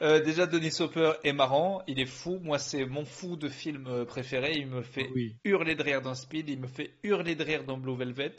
Euh, 0.00 0.22
déjà, 0.22 0.46
Denis 0.46 0.72
Hopper 0.78 1.14
est 1.24 1.32
marrant. 1.32 1.82
Il 1.88 1.98
est 1.98 2.06
fou. 2.06 2.38
Moi, 2.42 2.58
c'est 2.58 2.86
mon 2.86 3.04
fou 3.04 3.36
de 3.36 3.48
film 3.48 4.04
préféré. 4.06 4.52
Il 4.56 4.68
me 4.68 4.82
fait 4.82 5.10
hurler 5.44 5.74
de 5.74 5.82
rire 5.82 6.00
dans 6.00 6.14
Speed. 6.14 6.48
Il 6.48 6.60
me 6.60 6.68
fait 6.68 6.92
hurler 7.02 7.34
de 7.34 7.42
rire 7.42 7.64
dans 7.64 7.76
Blue 7.76 7.96
Velvet. 7.96 8.36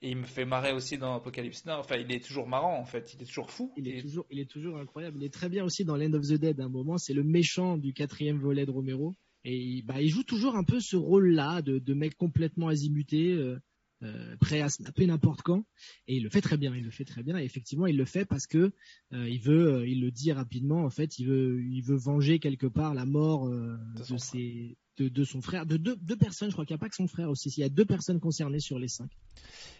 Et 0.00 0.10
il 0.10 0.16
me 0.16 0.24
fait 0.24 0.46
marrer 0.46 0.72
aussi 0.72 0.96
dans 0.96 1.14
Apocalypse 1.14 1.66
Now. 1.66 1.74
Enfin, 1.74 1.96
il 1.96 2.10
est 2.10 2.24
toujours 2.24 2.48
marrant, 2.48 2.78
en 2.78 2.84
fait. 2.86 3.14
Il 3.14 3.22
est 3.22 3.26
toujours 3.26 3.50
fou. 3.50 3.72
Il 3.76 3.86
est, 3.88 4.00
toujours, 4.00 4.26
il 4.30 4.40
est 4.40 4.50
toujours 4.50 4.78
incroyable. 4.78 5.18
Il 5.20 5.24
est 5.24 5.32
très 5.32 5.50
bien 5.50 5.64
aussi 5.64 5.84
dans 5.84 5.96
Land 5.96 6.14
of 6.14 6.22
the 6.22 6.34
Dead. 6.34 6.58
À 6.60 6.64
un 6.64 6.68
moment, 6.68 6.96
c'est 6.96 7.14
le 7.14 7.22
méchant 7.22 7.76
du 7.76 7.92
quatrième 7.92 8.38
volet 8.38 8.64
de 8.64 8.70
Romero. 8.70 9.14
Et 9.44 9.82
bah, 9.82 10.00
il 10.00 10.08
joue 10.08 10.22
toujours 10.22 10.56
un 10.56 10.64
peu 10.64 10.80
ce 10.80 10.96
rôle-là 10.96 11.62
de, 11.62 11.78
de 11.78 11.94
mec 11.94 12.16
complètement 12.16 12.68
azimuté, 12.68 13.32
euh, 13.32 13.58
euh, 14.04 14.36
prêt 14.38 14.60
à 14.60 14.68
snapper 14.68 15.06
n'importe 15.06 15.42
quand. 15.42 15.64
Et 16.08 16.16
il 16.16 16.24
le 16.24 16.30
fait 16.30 16.40
très 16.40 16.56
bien. 16.56 16.74
Il 16.74 16.84
le 16.84 16.90
fait 16.90 17.04
très 17.04 17.22
bien. 17.22 17.38
Et 17.38 17.44
effectivement, 17.44 17.86
il 17.86 17.96
le 17.96 18.04
fait 18.04 18.24
parce 18.24 18.46
que 18.46 18.72
euh, 19.12 19.28
il 19.28 19.40
veut, 19.40 19.88
il 19.88 20.00
le 20.00 20.10
dit 20.10 20.32
rapidement. 20.32 20.84
En 20.84 20.90
fait, 20.90 21.18
il 21.18 21.26
veut, 21.26 21.62
il 21.62 21.82
veut 21.82 21.96
venger 21.96 22.38
quelque 22.38 22.66
part 22.66 22.92
la 22.94 23.06
mort 23.06 23.48
euh, 23.48 23.78
de, 24.10 24.16
ses, 24.18 24.76
de, 24.98 25.08
de, 25.08 25.24
son 25.24 25.40
frère, 25.40 25.64
de 25.64 25.76
deux, 25.76 25.96
deux 25.96 26.16
personnes. 26.16 26.50
Je 26.50 26.54
crois 26.54 26.66
qu'il 26.66 26.74
n'y 26.74 26.80
a 26.80 26.84
pas 26.84 26.88
que 26.88 26.96
son 26.96 27.08
frère 27.08 27.30
aussi. 27.30 27.48
Il 27.56 27.60
y 27.60 27.64
a 27.64 27.70
deux 27.70 27.86
personnes 27.86 28.20
concernées 28.20 28.60
sur 28.60 28.78
les 28.78 28.88
cinq. 28.88 29.10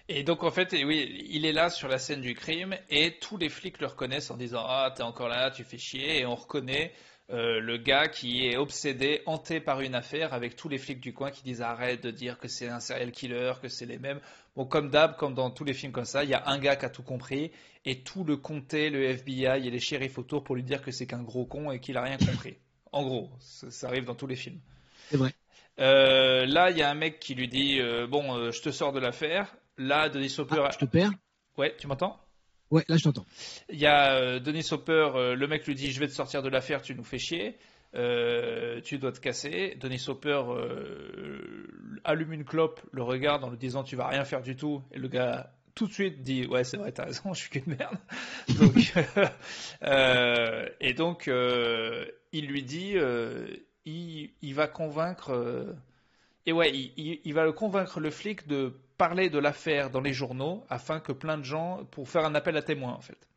Et 0.08 0.22
donc 0.22 0.42
en 0.42 0.50
fait, 0.50 0.72
oui, 0.84 1.26
il 1.28 1.44
est 1.44 1.52
là 1.52 1.68
sur 1.68 1.88
la 1.88 1.98
scène 1.98 2.20
du 2.20 2.34
crime 2.34 2.76
et 2.90 3.18
tous 3.20 3.36
les 3.36 3.48
flics 3.48 3.80
le 3.80 3.86
reconnaissent 3.86 4.30
en 4.30 4.36
disant 4.36 4.62
ah 4.66 4.92
t'es 4.94 5.02
encore 5.02 5.28
là, 5.28 5.50
tu 5.50 5.64
fais 5.64 5.78
chier 5.78 6.20
et 6.20 6.26
on 6.26 6.34
reconnaît 6.34 6.92
Euh, 7.30 7.58
le 7.58 7.78
gars 7.78 8.08
qui 8.08 8.46
est 8.46 8.58
obsédé, 8.58 9.22
hanté 9.24 9.58
par 9.58 9.80
une 9.80 9.94
affaire, 9.94 10.34
avec 10.34 10.56
tous 10.56 10.68
les 10.68 10.76
flics 10.76 11.00
du 11.00 11.14
coin 11.14 11.30
qui 11.30 11.42
disent 11.42 11.62
arrête 11.62 12.02
de 12.02 12.10
dire 12.10 12.38
que 12.38 12.48
c'est 12.48 12.68
un 12.68 12.80
serial 12.80 13.12
killer, 13.12 13.52
que 13.62 13.68
c'est 13.68 13.86
les 13.86 13.98
mêmes. 13.98 14.20
Bon, 14.56 14.66
comme 14.66 14.90
d'hab, 14.90 15.16
comme 15.16 15.34
dans 15.34 15.50
tous 15.50 15.64
les 15.64 15.72
films 15.72 15.92
comme 15.92 16.04
ça, 16.04 16.22
il 16.22 16.30
y 16.30 16.34
a 16.34 16.46
un 16.48 16.58
gars 16.58 16.76
qui 16.76 16.84
a 16.84 16.90
tout 16.90 17.02
compris 17.02 17.50
et 17.86 18.00
tout 18.00 18.24
le 18.24 18.36
comté, 18.36 18.90
le 18.90 19.02
FBI 19.04 19.66
et 19.66 19.70
les 19.70 19.80
shérifs 19.80 20.18
autour 20.18 20.44
pour 20.44 20.54
lui 20.54 20.62
dire 20.62 20.82
que 20.82 20.90
c'est 20.90 21.06
qu'un 21.06 21.22
gros 21.22 21.46
con 21.46 21.70
et 21.70 21.80
qu'il 21.80 21.96
a 21.96 22.02
rien 22.02 22.18
compris. 22.18 22.56
En 22.92 23.02
gros, 23.02 23.30
ça, 23.40 23.88
arrive 23.88 24.04
dans 24.04 24.14
tous 24.14 24.26
les 24.26 24.36
films. 24.36 24.60
C'est 25.08 25.16
vrai. 25.16 25.32
Euh, 25.80 26.44
là, 26.46 26.70
il 26.70 26.76
y 26.76 26.82
a 26.82 26.90
un 26.90 26.94
mec 26.94 27.18
qui 27.20 27.34
lui 27.34 27.48
dit 27.48 27.80
euh, 27.80 28.06
bon, 28.06 28.50
je 28.52 28.60
te 28.60 28.70
sors 28.70 28.92
de 28.92 29.00
l'affaire. 29.00 29.56
Là, 29.78 30.08
Denis 30.10 30.32
Hopper. 30.38 30.62
Ah, 30.66 30.70
je 30.72 30.78
te 30.78 30.84
perds? 30.84 31.10
Ouais, 31.56 31.74
tu 31.76 31.86
m'entends? 31.86 32.23
Ouais, 32.70 32.84
là 32.88 32.96
je 32.96 33.04
t'entends. 33.04 33.26
Il 33.68 33.78
y 33.78 33.86
a 33.86 34.14
euh, 34.14 34.40
Denis 34.40 34.66
Hopper, 34.70 35.10
euh, 35.14 35.34
le 35.34 35.46
mec 35.46 35.66
lui 35.66 35.74
dit 35.74 35.92
je 35.92 36.00
vais 36.00 36.08
te 36.08 36.12
sortir 36.12 36.42
de 36.42 36.48
l'affaire, 36.48 36.82
tu 36.82 36.94
nous 36.94 37.04
fais 37.04 37.18
chier, 37.18 37.58
euh, 37.94 38.80
tu 38.80 38.98
dois 38.98 39.12
te 39.12 39.20
casser. 39.20 39.76
Denis 39.80 40.02
Hopper 40.08 40.42
allume 42.04 42.32
une 42.32 42.44
clope, 42.44 42.80
le 42.92 43.02
regarde 43.02 43.44
en 43.44 43.50
lui 43.50 43.58
disant 43.58 43.84
tu 43.84 43.96
vas 43.96 44.08
rien 44.08 44.24
faire 44.24 44.42
du 44.42 44.56
tout, 44.56 44.82
et 44.92 44.98
le 44.98 45.08
gars 45.08 45.50
tout 45.74 45.88
de 45.88 45.92
suite 45.92 46.22
dit 46.22 46.46
ouais 46.46 46.62
c'est 46.62 46.76
vrai 46.76 46.92
t'as 46.92 47.06
raison 47.06 47.34
je 47.34 47.40
suis 47.40 47.50
qu'une 47.50 47.76
merde 47.76 47.98
et 50.80 50.94
donc 50.94 51.28
il 52.32 52.46
lui 52.46 52.62
dit 52.62 52.94
il, 53.84 54.54
va 54.54 54.68
convaincre 54.68 55.74
et 56.46 56.52
ouais 56.52 56.72
il, 56.72 57.34
va 57.34 57.44
le 57.44 57.52
convaincre 57.52 57.98
le 57.98 58.10
flic 58.10 58.46
de 58.46 58.74
parler 58.96 59.30
de 59.30 59.38
l'affaire 59.38 59.90
dans 59.90 60.00
les 60.00 60.12
journaux 60.12 60.64
afin 60.68 61.00
que 61.00 61.12
plein 61.12 61.38
de 61.38 61.44
gens, 61.44 61.84
pour 61.90 62.08
faire 62.08 62.24
un 62.24 62.34
appel 62.34 62.56
à 62.56 62.62
témoins 62.62 62.92
en 62.92 63.00
fait. 63.00 63.28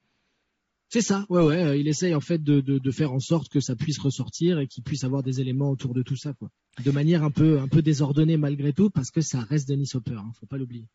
C'est 0.90 1.02
ça, 1.02 1.26
ouais, 1.30 1.44
ouais. 1.44 1.64
Euh, 1.64 1.76
il 1.76 1.88
essaye 1.88 2.16
en 2.16 2.22
fait 2.22 2.42
de, 2.42 2.92
faire 2.92 3.12
en 3.12 3.20
sorte 3.20 3.50
que 3.50 3.60
ça 3.60 3.76
puisse 3.76 4.00
ressortir 4.00 4.60
et 4.60 4.68
qu'il 4.68 4.84
puisse 4.84 5.04
avoir 5.04 5.22
des 5.22 5.42
éléments 5.42 5.70
autour 5.70 5.94
de 5.94 6.02
tout 6.02 6.16
ça, 6.16 6.34
quoi. 6.34 6.50
De 6.84 6.92
manière 6.92 7.24
un 7.24 7.32
peu, 7.32 7.60
un 7.60 7.68
peu 7.68 7.82
désordonnée 7.82 8.38
malgré 8.38 8.72
tout, 8.72 8.90
parce 8.90 9.12
que 9.12 9.22
ça 9.22 9.42
reste 9.42 9.68
Denis 9.68 9.90
Hopper, 9.96 10.14
hein, 10.14 10.32
faut 10.40 10.46
pas 10.46 10.58
l'oublier. 10.58 10.86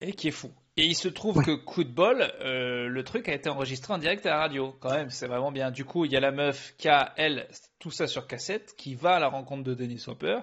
Et 0.00 0.12
qui 0.12 0.28
est 0.28 0.32
fou. 0.32 0.50
Et 0.76 0.86
il 0.86 0.94
se 0.94 1.08
trouve 1.08 1.42
que 1.42 1.52
coup 1.52 1.84
de 1.84 1.90
bol, 1.90 2.22
euh, 2.40 2.88
le 2.88 3.04
truc 3.04 3.28
a 3.28 3.34
été 3.34 3.48
enregistré 3.48 3.94
en 3.94 3.98
direct 3.98 4.26
à 4.26 4.30
la 4.30 4.38
radio, 4.40 4.74
quand 4.80 4.90
même, 4.90 5.10
c'est 5.10 5.26
vraiment 5.26 5.52
bien. 5.52 5.70
Du 5.70 5.84
coup, 5.84 6.04
il 6.04 6.12
y 6.12 6.16
a 6.16 6.20
la 6.20 6.32
meuf 6.32 6.74
qui 6.76 6.88
a, 6.88 7.14
elle, 7.16 7.48
tout 7.78 7.90
ça 7.90 8.06
sur 8.06 8.26
cassette, 8.26 8.74
qui 8.76 8.94
va 8.94 9.14
à 9.16 9.20
la 9.20 9.28
rencontre 9.28 9.62
de 9.62 9.74
Denis 9.74 10.04
Hopper, 10.06 10.40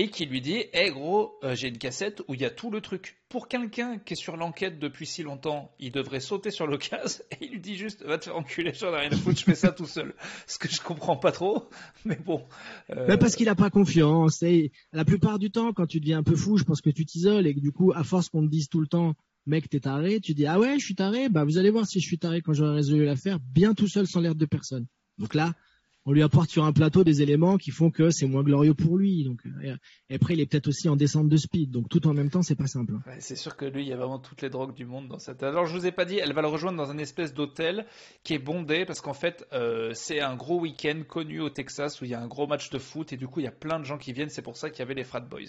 et 0.00 0.08
qui 0.08 0.24
lui 0.24 0.40
dit 0.40 0.54
Hé 0.54 0.70
hey, 0.72 0.90
gros, 0.90 1.38
euh, 1.44 1.54
j'ai 1.54 1.68
une 1.68 1.76
cassette 1.76 2.22
où 2.26 2.32
il 2.32 2.40
y 2.40 2.46
a 2.46 2.50
tout 2.50 2.70
le 2.70 2.80
truc. 2.80 3.18
Pour 3.28 3.48
quelqu'un 3.48 3.98
qui 3.98 4.14
est 4.14 4.16
sur 4.16 4.38
l'enquête 4.38 4.78
depuis 4.78 5.04
si 5.04 5.22
longtemps, 5.22 5.70
il 5.78 5.92
devrait 5.92 6.20
sauter 6.20 6.50
sur 6.50 6.66
l'occasion 6.66 7.22
et 7.32 7.44
il 7.44 7.50
lui 7.50 7.60
dit 7.60 7.76
juste 7.76 8.02
Va 8.02 8.16
te 8.16 8.24
faire 8.24 8.36
enculer, 8.36 8.72
j'en 8.72 8.94
ai 8.94 9.00
rien 9.00 9.12
à 9.12 9.16
foutre, 9.16 9.38
je 9.38 9.44
fais 9.44 9.54
ça 9.54 9.72
tout 9.72 9.86
seul. 9.86 10.14
Ce 10.46 10.58
que 10.58 10.70
je 10.70 10.80
comprends 10.80 11.18
pas 11.18 11.32
trop, 11.32 11.68
mais 12.06 12.16
bon. 12.16 12.42
Euh... 12.96 13.14
parce 13.18 13.36
qu'il 13.36 13.50
a 13.50 13.54
pas 13.54 13.68
confiance. 13.68 14.42
Et 14.42 14.72
la 14.94 15.04
plupart 15.04 15.38
du 15.38 15.50
temps, 15.50 15.74
quand 15.74 15.86
tu 15.86 16.00
deviens 16.00 16.18
un 16.18 16.22
peu 16.22 16.34
fou, 16.34 16.56
je 16.56 16.64
pense 16.64 16.80
que 16.80 16.90
tu 16.90 17.04
t'isoles 17.04 17.46
et 17.46 17.54
que 17.54 17.60
du 17.60 17.70
coup, 17.70 17.92
à 17.94 18.02
force 18.02 18.30
qu'on 18.30 18.42
te 18.42 18.50
dise 18.50 18.70
tout 18.70 18.80
le 18.80 18.86
temps 18.86 19.14
Mec, 19.44 19.68
t'es 19.68 19.80
taré, 19.80 20.20
tu 20.20 20.32
dis 20.32 20.46
Ah 20.46 20.58
ouais, 20.58 20.78
je 20.78 20.84
suis 20.84 20.94
taré, 20.94 21.28
bah 21.28 21.44
vous 21.44 21.58
allez 21.58 21.70
voir 21.70 21.86
si 21.86 22.00
je 22.00 22.06
suis 22.06 22.18
taré 22.18 22.40
quand 22.40 22.54
j'aurai 22.54 22.74
résolu 22.76 23.04
l'affaire, 23.04 23.38
bien 23.38 23.74
tout 23.74 23.88
seul 23.88 24.06
sans 24.06 24.20
l'air 24.20 24.34
de 24.34 24.46
personne. 24.46 24.86
Donc 25.18 25.34
là, 25.34 25.54
on 26.06 26.12
lui 26.12 26.22
apporte 26.22 26.50
sur 26.50 26.64
un 26.64 26.72
plateau 26.72 27.04
des 27.04 27.22
éléments 27.22 27.58
qui 27.58 27.70
font 27.70 27.90
que 27.90 28.10
c'est 28.10 28.26
moins 28.26 28.42
glorieux 28.42 28.74
pour 28.74 28.96
lui. 28.96 29.24
Donc, 29.24 29.40
euh, 29.46 29.76
et 30.08 30.14
après, 30.14 30.34
il 30.34 30.40
est 30.40 30.46
peut-être 30.46 30.68
aussi 30.68 30.88
en 30.88 30.96
descente 30.96 31.28
de 31.28 31.36
speed. 31.36 31.70
Donc, 31.70 31.88
tout 31.88 32.06
en 32.06 32.14
même 32.14 32.30
temps, 32.30 32.42
c'est 32.42 32.56
pas 32.56 32.66
simple. 32.66 32.94
Hein. 32.94 33.12
c'est 33.18 33.36
sûr 33.36 33.56
que 33.56 33.66
lui, 33.66 33.82
il 33.82 33.88
y 33.88 33.92
a 33.92 33.96
vraiment 33.96 34.18
toutes 34.18 34.42
les 34.42 34.50
drogues 34.50 34.74
du 34.74 34.86
monde 34.86 35.08
dans 35.08 35.18
cette. 35.18 35.42
Alors, 35.42 35.66
je 35.66 35.76
vous 35.76 35.86
ai 35.86 35.92
pas 35.92 36.04
dit, 36.04 36.18
elle 36.18 36.32
va 36.32 36.42
le 36.42 36.48
rejoindre 36.48 36.78
dans 36.78 36.90
un 36.90 36.98
espèce 36.98 37.34
d'hôtel 37.34 37.86
qui 38.24 38.34
est 38.34 38.38
bondé 38.38 38.84
parce 38.86 39.00
qu'en 39.00 39.14
fait, 39.14 39.46
euh, 39.52 39.92
c'est 39.94 40.20
un 40.20 40.36
gros 40.36 40.60
week-end 40.60 41.02
connu 41.06 41.40
au 41.40 41.50
Texas 41.50 42.00
où 42.00 42.04
il 42.06 42.10
y 42.10 42.14
a 42.14 42.20
un 42.20 42.28
gros 42.28 42.46
match 42.46 42.70
de 42.70 42.78
foot 42.78 43.12
et 43.12 43.16
du 43.16 43.28
coup, 43.28 43.40
il 43.40 43.44
y 43.44 43.48
a 43.48 43.52
plein 43.52 43.78
de 43.78 43.84
gens 43.84 43.98
qui 43.98 44.12
viennent. 44.12 44.30
C'est 44.30 44.42
pour 44.42 44.56
ça 44.56 44.70
qu'il 44.70 44.78
y 44.78 44.82
avait 44.82 44.94
les 44.94 45.04
frat 45.04 45.20
boys. 45.20 45.40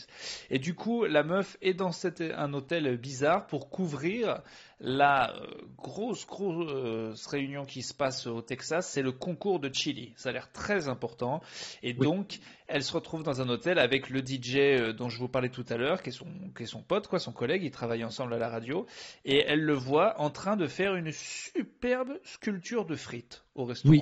Et 0.50 0.60
du 0.60 0.76
coup, 0.76 1.06
la 1.06 1.24
meuf 1.24 1.58
est 1.62 1.74
dans 1.74 1.92
un 2.20 2.54
hôtel 2.54 2.98
bizarre 2.98 3.48
pour 3.48 3.70
couvrir 3.70 4.42
la 4.82 5.36
euh, 5.36 5.46
grosse, 5.78 6.26
grosse 6.26 7.28
réunion 7.28 7.66
qui 7.66 7.84
se 7.84 7.94
passe 7.94 8.26
au 8.26 8.42
Texas, 8.42 8.90
c'est 8.90 9.04
le 9.04 9.12
concours 9.12 9.60
de 9.60 9.72
Chili. 9.72 10.14
Ça 10.16 10.30
a 10.30 10.41
très 10.50 10.88
important. 10.88 11.42
Et 11.84 11.94
donc, 11.94 12.40
elle 12.68 12.84
se 12.84 12.94
retrouve 12.94 13.24
dans 13.24 13.42
un 13.42 13.50
hôtel 13.50 13.80
avec 13.80 14.10
le 14.10 14.20
DJ 14.20 14.56
euh, 14.58 14.94
dont 14.94 15.10
je 15.10 15.20
vous 15.20 15.28
parlais 15.28 15.50
tout 15.50 15.66
à 15.70 15.78
l'heure, 15.78 16.02
qui, 16.02 16.10
est 16.10 16.14
son, 16.14 16.28
qui 16.56 16.64
est 16.64 16.68
son 16.68 16.82
pote, 16.82 17.08
quoi, 17.08 17.20
son 17.20 17.32
collègue. 17.32 17.64
Ils 17.64 17.72
travaillent 17.72 18.04
ensemble 18.04 18.34
à 18.34 18.38
la 18.38 18.50
radio. 18.50 18.86
Et 19.26 19.44
elle 19.48 19.62
le 19.62 19.74
voit 19.74 20.20
en 20.20 20.30
train 20.30 20.58
de 20.58 20.68
faire 20.68 20.96
une 20.96 21.12
superbe 21.12 22.20
sculpture 22.24 22.86
de 22.86 22.96
frites 22.96 23.44
au 23.56 23.66
restaurant. 23.66 23.94
Oui. 23.94 24.02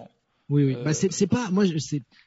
Oui, 0.50 0.64
oui. 0.64 0.78
Bah, 0.84 0.94
c'est 0.94 1.28
pas, 1.28 1.52
moi, 1.52 1.64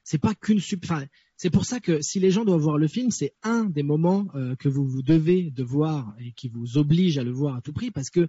c'est 0.05 0.19
pas 0.19 0.35
qu'une 0.35 0.61
enfin, 0.85 1.05
c'est 1.37 1.51
pour 1.51 1.65
ça 1.65 1.81
que 1.81 2.01
si 2.03 2.21
les 2.21 2.31
gens 2.31 2.45
doivent 2.45 2.61
voir 2.61 2.79
le 2.79 2.87
film, 2.87 3.11
c'est 3.11 3.35
un 3.43 3.65
des 3.65 3.83
moments 3.83 4.29
euh, 4.37 4.55
que 4.55 4.69
vous, 4.69 4.87
vous 4.87 5.03
devez 5.03 5.51
de 5.51 5.65
voir 5.65 6.15
et 6.21 6.31
qui 6.31 6.49
vous 6.49 6.79
oblige 6.79 7.19
à 7.19 7.25
le 7.25 7.33
voir 7.33 7.57
à 7.57 7.61
tout 7.61 7.73
prix 7.73 7.91
parce 7.91 8.11
que 8.11 8.29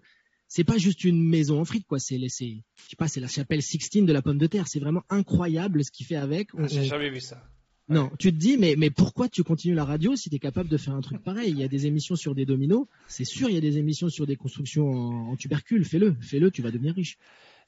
c'est 0.56 0.64
pas 0.64 0.78
juste 0.78 1.04
une 1.04 1.28
maison 1.28 1.60
en 1.60 1.66
frites, 1.66 1.88
quoi. 1.88 1.98
C'est, 1.98 2.20
je 2.20 2.28
sais 2.28 2.62
pas, 2.96 3.08
c'est 3.08 3.20
la 3.20 3.28
chapelle 3.28 3.64
Sixtine 3.64 4.06
de 4.06 4.14
la 4.14 4.22
pomme 4.22 4.38
de 4.38 4.46
terre. 4.46 4.68
C'est 4.68 4.80
vraiment 4.80 5.02
incroyable 5.10 5.84
ce 5.84 5.90
qu'il 5.90 6.06
fait 6.06 6.16
avec. 6.16 6.50
Ah, 6.56 6.68
j'ai 6.68 6.86
jamais 6.86 7.10
vu 7.10 7.22
ça. 7.22 7.44
Non, 7.90 8.12
tu 8.20 8.32
te 8.32 8.38
dis, 8.38 8.58
mais, 8.60 8.76
mais 8.78 8.92
pourquoi 8.92 9.30
tu 9.30 9.44
continues 9.44 9.74
la 9.74 9.84
radio 9.84 10.16
si 10.16 10.30
tu 10.30 10.36
es 10.36 10.40
capable 10.40 10.70
de 10.70 10.78
faire 10.78 10.94
un 10.94 11.02
truc 11.02 11.24
pareil? 11.24 11.50
Il 11.50 11.58
y 11.58 11.64
a 11.64 11.68
des 11.68 11.88
émissions 11.88 12.16
sur 12.16 12.36
des 12.36 12.46
dominos, 12.46 12.86
c'est 13.08 13.26
sûr, 13.26 13.50
il 13.50 13.56
y 13.56 13.58
a 13.58 13.62
des 13.62 13.80
émissions 13.80 14.10
sur 14.10 14.28
des 14.28 14.36
constructions 14.36 14.92
en, 14.92 15.32
en 15.32 15.36
tubercules, 15.36 15.86
fais-le, 15.86 16.16
fais-le, 16.22 16.52
tu 16.52 16.62
vas 16.62 16.70
devenir 16.70 16.94
riche 16.94 17.18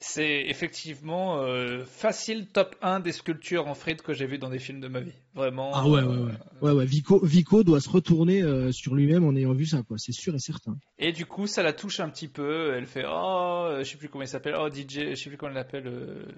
c'est 0.08 0.46
effectivement 0.48 1.42
euh, 1.42 1.84
facile 1.84 2.46
top 2.48 2.76
1 2.84 3.00
des 3.00 3.12
sculptures 3.12 3.68
en 3.68 3.74
frites 3.74 4.04
que 4.04 4.14
j'ai 4.14 4.28
vues 4.28 4.38
dans 4.38 4.50
des 4.52 4.60
films 4.60 4.80
de 4.80 4.88
ma 4.88 5.00
vie. 5.00 5.14
Vraiment. 5.34 5.72
Ah 5.74 5.88
ouais, 5.88 6.04
ouais, 6.04 6.16
ouais. 6.16 6.32
Euh, 6.32 6.66
ouais, 6.66 6.72
ouais. 6.72 6.86
Vico, 6.86 7.20
Vico 7.26 7.64
doit 7.64 7.82
se 7.82 7.90
retourner 7.90 8.44
euh, 8.44 8.72
sur 8.72 8.94
lui-même 8.94 9.26
en 9.26 9.36
ayant 9.36 9.54
vu 9.54 9.66
ça, 9.66 9.82
quoi. 9.82 9.98
C'est 9.98 10.12
sûr 10.12 10.36
et 10.36 10.40
certain. 10.40 10.78
Et 11.00 11.12
du 11.12 11.26
coup, 11.26 11.48
ça 11.48 11.64
la 11.64 11.74
touche 11.74 12.00
un 12.00 12.10
petit 12.10 12.28
peu. 12.28 12.76
Elle 12.76 12.86
fait 12.86 13.04
Oh, 13.10 13.78
je 13.80 13.84
sais 13.84 13.98
plus 13.98 14.08
comment 14.08 14.24
il 14.24 14.28
s'appelle. 14.28 14.56
Oh, 14.60 14.70
DJ, 14.70 15.10
je 15.10 15.16
sais 15.16 15.30
plus 15.30 15.38
comment 15.38 15.50
elle 15.50 15.56
l'appelle. 15.56 15.92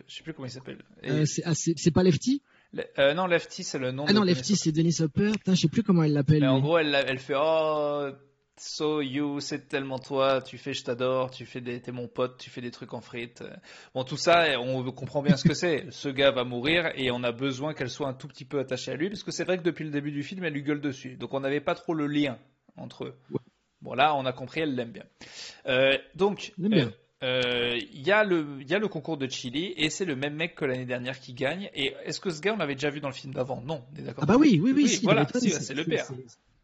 je 0.08 0.16
sais 0.16 0.24
plus 0.24 0.34
comment 0.34 0.48
il 0.48 0.52
s'appelle. 0.52 0.78
Ah, 1.44 1.54
c'est 1.54 1.92
pas 1.92 2.04
Lefty? 2.04 2.42
Non, 2.98 3.28
Lefty, 3.28 3.64
c'est 3.64 3.80
le 3.80 3.92
nom. 3.92 4.06
Ah 4.08 4.14
non, 4.14 4.24
Lefty, 4.24 4.56
c'est 4.56 4.72
Denis 4.72 4.96
Hopper. 5.02 5.32
Putain, 5.34 5.56
je 5.56 5.62
sais 5.62 5.68
plus 5.68 5.84
comment 5.84 6.04
elle 6.04 6.14
l'appelle. 6.14 6.46
En 6.48 6.62
gros, 6.62 6.78
elle, 6.78 6.96
elle 7.06 7.20
fait 7.20 7.36
Oh, 7.36 8.10
So 8.60 9.02
you, 9.02 9.40
c'est 9.40 9.68
tellement 9.68 10.00
toi, 10.00 10.42
tu 10.42 10.58
fais 10.58 10.74
je 10.74 10.84
t'adore, 10.84 11.30
tu 11.30 11.46
fais 11.46 11.62
des, 11.62 11.80
t'es 11.80 11.92
mon 11.92 12.08
pote, 12.08 12.38
tu 12.40 12.50
fais 12.50 12.62
des 12.62 12.72
trucs 12.72 12.94
en 12.94 13.02
frites. 13.02 13.44
Bon, 13.94 14.04
tout 14.04 14.18
ça, 14.18 14.60
on 14.60 14.84
comprend 14.92 15.22
bien 15.22 15.38
ce 15.38 15.48
que 15.48 15.54
c'est. 15.54 15.86
Ce 15.92 16.10
gars 16.10 16.32
va 16.32 16.44
mourir 16.44 16.92
et 16.96 17.12
on 17.12 17.24
a 17.24 17.32
besoin 17.32 17.74
qu'elle 17.74 17.90
soit 17.90 18.08
un 18.08 18.14
tout 18.14 18.28
petit 18.28 18.46
peu 18.46 18.60
attachée 18.60 18.92
à 18.92 18.96
lui, 18.96 19.10
parce 19.10 19.24
que 19.24 19.32
c'est 19.32 19.44
vrai 19.44 19.58
que 19.58 19.64
depuis 19.64 19.86
le 19.86 19.92
début 19.92 20.12
du 20.12 20.24
film, 20.24 20.44
elle 20.44 20.54
lui 20.54 20.64
gueule 20.64 20.82
dessus. 20.82 21.18
Donc 21.18 21.34
on 21.34 21.40
n'avait 21.40 21.62
pas 21.62 21.76
trop 21.76 21.94
le 21.94 22.08
lien 22.08 22.40
entre 22.78 23.06
eux. 23.06 23.16
Bon, 23.82 23.94
là, 23.94 24.16
on 24.16 24.26
a 24.26 24.34
compris, 24.34 24.62
elle 24.62 24.76
l'aime 24.76 24.92
bien. 24.92 25.06
Euh, 25.68 25.98
donc, 26.16 26.54
euh, 26.60 26.90
euh, 27.24 27.78
il 27.78 28.02
y, 28.02 28.12
a 28.12 28.24
le, 28.24 28.64
y 28.68 28.74
a 28.74 28.80
le 28.80 28.88
concours 28.88 29.18
de 29.18 29.28
Chili 29.30 29.74
et 29.78 29.90
c'est 29.90 30.06
le 30.06 30.16
même 30.16 30.36
mec 30.36 30.56
que 30.56 30.66
l'année 30.66 30.86
dernière 30.86 31.20
qui 31.20 31.34
gagne. 31.34 31.70
Et 31.76 31.94
est-ce 32.04 32.20
que 32.20 32.32
ce 32.32 32.42
gars, 32.42 32.54
on 32.54 32.58
l'avait 32.58 32.74
déjà 32.76 32.90
vu 32.90 33.02
dans 33.02 33.10
le 33.10 33.14
film 33.14 33.34
d'avant? 33.34 33.62
Non, 33.62 33.84
d'accord. 33.92 34.24
Ah 34.24 34.26
bah 34.26 34.38
oui, 34.38 34.60
oui, 34.62 34.72
oui. 34.76 35.00
voilà, 35.04 35.28
c'est 35.28 35.74
le 35.76 35.84
père. 35.84 36.08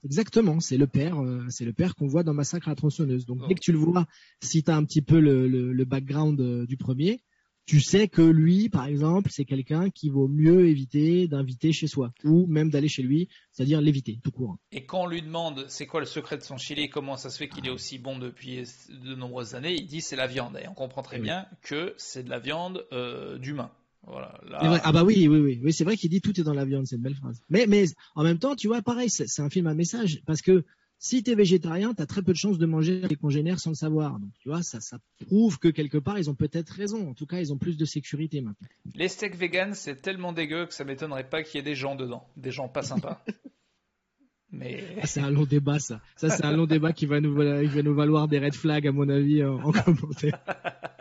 Exactement, 0.04 0.60
c'est 0.60 0.78
le 0.78 0.88
père, 0.88 1.22
euh, 1.22 1.46
c'est 1.50 1.66
le 1.66 1.74
père 1.74 1.96
qu'on 1.96 2.08
voit 2.08 2.24
dans 2.24 2.34
Massacre 2.34 2.68
à 2.68 2.72
la 2.72 2.76
tronçonneuse. 2.76 3.26
Donc 3.26 3.48
dès 3.48 3.56
que 3.56 3.62
tu 3.62 3.72
le 3.72 3.78
vois, 3.78 4.06
si 4.42 4.64
tu 4.64 4.70
as 4.70 4.76
un 4.76 4.84
petit 4.84 5.02
peu 5.02 5.20
le, 5.20 5.48
le, 5.48 5.86
background 5.86 6.40
euh, 6.42 6.66
du 6.66 6.76
premier, 6.76 7.24
tu 7.66 7.80
sais 7.80 8.10
que 8.10 8.22
lui, 8.22 8.68
par 8.68 8.88
exemple, 8.88 9.30
c'est 9.32 9.46
quelqu'un 9.46 9.90
qui 9.90 10.10
vaut 10.10 10.28
mieux 10.28 10.68
éviter 10.68 11.30
d'inviter 11.30 11.72
chez 11.72 11.88
soi, 11.88 12.12
ou 12.26 12.46
même 12.48 12.70
d'aller 12.70 12.90
chez 12.90 13.04
lui, 13.04 13.30
c'est-à-dire 13.54 13.80
l'éviter 13.80 14.20
tout 14.22 14.32
court. 14.32 14.58
Et 14.74 14.86
quand 14.86 15.04
on 15.04 15.08
lui 15.08 15.22
demande 15.22 15.66
c'est 15.70 15.88
quoi 15.88 16.02
le 16.02 16.06
secret 16.06 16.38
de 16.38 16.44
son 16.44 16.58
chili, 16.58 16.90
comment 16.90 17.16
ça 17.16 17.30
se 17.30 17.38
fait 17.38 17.48
qu'il 17.48 17.66
est 17.66 17.72
aussi 17.72 17.98
bon 17.98 18.18
depuis 18.18 18.64
de 18.90 19.16
nombreuses 19.16 19.56
années, 19.56 19.76
il 19.76 19.86
dit 19.88 20.02
c'est 20.02 20.18
la 20.18 20.28
viande. 20.28 20.60
Et 20.62 20.68
on 20.68 20.74
comprend 20.74 21.04
très 21.04 21.18
eh 21.18 21.22
bien 21.22 21.46
que 21.62 21.94
c'est 21.98 22.24
de 22.24 22.30
la 22.30 22.40
viande 22.40 22.86
euh, 22.92 23.38
d'humain. 23.38 23.72
Voilà, 24.06 24.38
Ah 24.84 24.92
bah 24.92 25.04
oui, 25.04 25.28
oui, 25.28 25.40
oui, 25.40 25.62
oui 25.64 25.74
c'est 25.74 25.84
vrai 25.84 25.96
qu'il 25.96 26.10
dit 26.10 26.22
tout 26.22 26.38
est 26.40 26.44
dans 26.44 26.54
la 26.54 26.66
viande, 26.66 26.86
c'est 26.88 26.98
une 26.98 27.02
belle 27.02 27.16
phrase. 27.16 27.42
Mais, 27.50 27.66
mais 27.68 27.86
en 28.16 28.24
même 28.24 28.38
temps, 28.38 28.56
tu 28.56 28.68
vois, 28.68 28.82
pareil, 28.82 29.10
c'est 29.10 29.42
un 29.42 29.50
film 29.50 29.68
à 29.68 29.74
message 29.74 30.22
parce 30.26 30.42
que 30.42 30.66
si 31.04 31.22
tu 31.22 31.32
es 31.32 31.36
végétarien, 31.36 31.94
tu 31.94 32.02
as 32.02 32.06
très 32.06 32.22
peu 32.22 32.32
de 32.32 32.38
chances 32.38 32.58
de 32.58 32.66
manger 32.66 33.02
des 33.02 33.18
congénères 33.18 33.60
sans 33.60 33.72
le 33.72 33.76
savoir. 33.76 34.20
Donc, 34.20 34.30
tu 34.40 34.48
vois, 34.48 34.64
ça, 34.64 34.80
ça 34.80 35.00
prouve 35.28 35.60
que 35.60 35.68
quelque 35.68 35.98
part, 35.98 36.18
ils 36.18 36.30
ont 36.30 36.34
peut-être 36.34 36.70
raison. 36.70 37.10
En 37.10 37.14
tout 37.14 37.26
cas, 37.26 37.42
ils 37.42 37.52
ont 37.52 37.58
plus 37.58 37.76
de 37.76 37.84
sécurité 37.84 38.40
maintenant. 38.40 38.70
Les 38.96 39.10
steaks 39.10 39.36
vegan, 39.36 39.74
c'est 39.74 40.02
tellement 40.02 40.32
dégueu 40.32 40.66
que 40.66 40.74
ça 40.74 40.86
m'étonnerait 40.86 41.30
pas 41.30 41.44
qu'il 41.44 41.58
y 41.58 41.60
ait 41.60 41.64
des 41.64 41.76
gens 41.76 41.96
dedans, 41.96 42.26
des 42.38 42.52
gens 42.52 42.70
pas 42.70 42.84
sympas. 42.84 43.22
Mais... 44.54 44.82
Ah, 45.02 45.08
c'est 45.08 45.20
un 45.20 45.32
long 45.32 45.46
débat, 45.46 45.80
ça. 45.80 46.00
Ça, 46.16 46.30
c'est 46.30 46.46
un 46.46 46.56
long 46.56 46.68
débat 46.68 46.94
qui 46.94 47.06
va 47.06 47.20
nous, 47.20 47.36
va 47.36 47.64
nous 47.64 47.96
valoir 47.96 48.30
des 48.30 48.40
red 48.40 48.54
flags, 48.54 48.88
à 48.88 48.94
mon 48.94 49.10
avis, 49.10 49.44
en, 49.44 49.72
commentaire. 49.74 50.40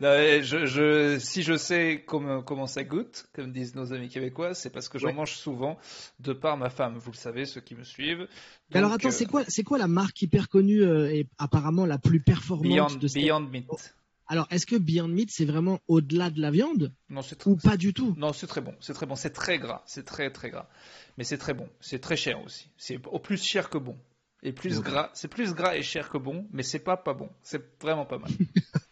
je, 0.00 0.66
je, 0.66 1.18
si 1.18 1.42
je 1.42 1.56
sais 1.56 2.04
comment, 2.06 2.42
comment 2.42 2.66
ça 2.66 2.84
goûte, 2.84 3.26
comme 3.34 3.52
disent 3.52 3.74
nos 3.74 3.92
amis 3.92 4.08
québécois, 4.08 4.54
c'est 4.54 4.70
parce 4.70 4.88
que 4.88 4.98
j'en 4.98 5.12
mange 5.12 5.34
souvent 5.34 5.78
de 6.20 6.32
par 6.32 6.56
ma 6.56 6.70
femme. 6.70 6.98
Vous 6.98 7.10
le 7.10 7.16
savez, 7.16 7.44
ceux 7.44 7.60
qui 7.60 7.74
me 7.74 7.84
suivent. 7.84 8.28
Alors 8.72 8.92
attends, 8.92 9.10
c'est 9.10 9.26
quoi, 9.26 9.44
c'est 9.48 9.62
quoi 9.62 9.78
la 9.78 9.88
marque 9.88 10.20
hyper 10.22 10.48
connue 10.48 10.82
euh, 10.82 11.12
et 11.12 11.26
apparemment 11.38 11.86
la 11.86 11.98
plus 11.98 12.20
performante 12.20 12.64
Beyond, 12.64 12.98
de 12.98 13.12
Beyond 13.12 13.40
Meat. 13.40 13.94
Alors, 14.28 14.48
est-ce 14.50 14.66
que 14.66 14.76
Beyond 14.76 15.08
Meat, 15.08 15.30
c'est 15.30 15.44
vraiment 15.44 15.78
au-delà 15.86 16.30
de 16.30 16.40
la 16.40 16.50
viande 16.50 16.92
Non, 17.08 17.22
c'est 17.22 17.46
ou 17.46 17.56
pas 17.56 17.76
du 17.76 17.94
tout? 17.94 18.14
Non, 18.16 18.32
c'est 18.32 18.48
très 18.48 18.60
bon. 18.60 18.74
C'est 18.80 18.92
très 18.92 19.06
bon. 19.06 19.14
C'est 19.14 19.30
très 19.30 19.58
gras. 19.58 19.82
C'est 19.86 20.04
très 20.04 20.30
très 20.30 20.50
gras. 20.50 20.68
Mais 21.16 21.24
c'est 21.24 21.38
très 21.38 21.54
bon. 21.54 21.68
C'est 21.80 22.00
très 22.00 22.16
cher 22.16 22.42
aussi. 22.42 22.68
C'est 22.76 22.98
au 23.06 23.20
plus 23.20 23.42
cher 23.42 23.70
que 23.70 23.78
bon. 23.78 23.96
Et 24.42 24.52
plus 24.52 24.80
gras. 24.80 25.10
C'est 25.14 25.28
plus 25.28 25.54
gras 25.54 25.76
et 25.76 25.82
cher 25.82 26.10
que 26.10 26.18
bon, 26.18 26.46
mais 26.52 26.62
c'est 26.62 26.78
pas 26.80 26.96
pas 26.96 27.14
bon. 27.14 27.30
C'est 27.42 27.80
vraiment 27.80 28.04
pas 28.04 28.18
mal. 28.18 28.30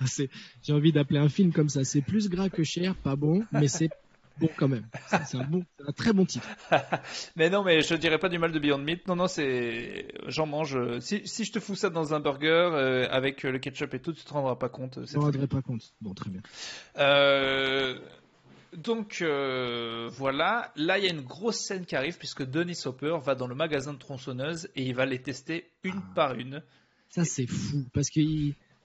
J'ai 0.62 0.72
envie 0.72 0.92
d'appeler 0.92 1.18
un 1.18 1.28
film 1.28 1.52
comme 1.52 1.68
ça. 1.68 1.84
C'est 1.84 2.02
plus 2.02 2.28
gras 2.28 2.48
que 2.48 2.62
cher, 2.62 2.94
pas 2.94 3.16
bon, 3.16 3.44
mais 3.52 3.68
c'est 3.68 3.90
bon 4.38 4.48
quand 4.56 4.68
même. 4.68 4.86
C'est 5.26 5.36
un, 5.36 5.44
bon, 5.44 5.64
un 5.86 5.92
très 5.92 6.12
bon 6.12 6.24
titre. 6.24 6.48
mais 7.36 7.50
non, 7.50 7.64
mais 7.64 7.82
je 7.82 7.94
dirais 7.94 8.18
pas 8.18 8.28
du 8.28 8.38
mal 8.38 8.52
de 8.52 8.58
Beyond 8.58 8.78
Meat. 8.78 9.06
Non, 9.08 9.16
non, 9.16 9.26
c'est. 9.26 10.08
J'en 10.26 10.46
mange. 10.46 10.78
Si, 11.00 11.26
si, 11.26 11.44
je 11.44 11.52
te 11.52 11.60
fous 11.60 11.74
ça 11.74 11.90
dans 11.90 12.14
un 12.14 12.20
burger 12.20 12.70
euh, 12.72 13.08
avec 13.10 13.42
le 13.42 13.58
ketchup 13.58 13.94
et 13.94 14.00
tout, 14.00 14.12
tu 14.12 14.24
te 14.24 14.32
rendras 14.32 14.56
pas 14.56 14.68
compte. 14.68 14.98
Je 15.04 15.16
ne 15.16 15.22
rendrai 15.22 15.46
pas 15.46 15.62
compte. 15.62 15.92
Bon, 16.00 16.14
très 16.14 16.30
bien. 16.30 16.40
Euh, 16.98 17.98
donc 18.76 19.22
euh, 19.22 20.08
voilà, 20.12 20.72
là 20.76 20.98
il 20.98 21.04
y 21.04 21.08
a 21.08 21.10
une 21.10 21.22
grosse 21.22 21.58
scène 21.58 21.86
qui 21.86 21.96
arrive 21.96 22.18
puisque 22.18 22.44
Denis 22.44 22.78
Hopper 22.84 23.16
va 23.22 23.34
dans 23.34 23.46
le 23.46 23.54
magasin 23.54 23.94
de 23.94 23.98
tronçonneuses 23.98 24.68
et 24.76 24.84
il 24.84 24.94
va 24.94 25.06
les 25.06 25.22
tester 25.22 25.70
une 25.84 26.02
ah. 26.02 26.12
par 26.14 26.34
une. 26.34 26.62
Ça 27.08 27.24
c'est 27.24 27.46
fou 27.46 27.86
parce 27.94 28.10
que 28.10 28.20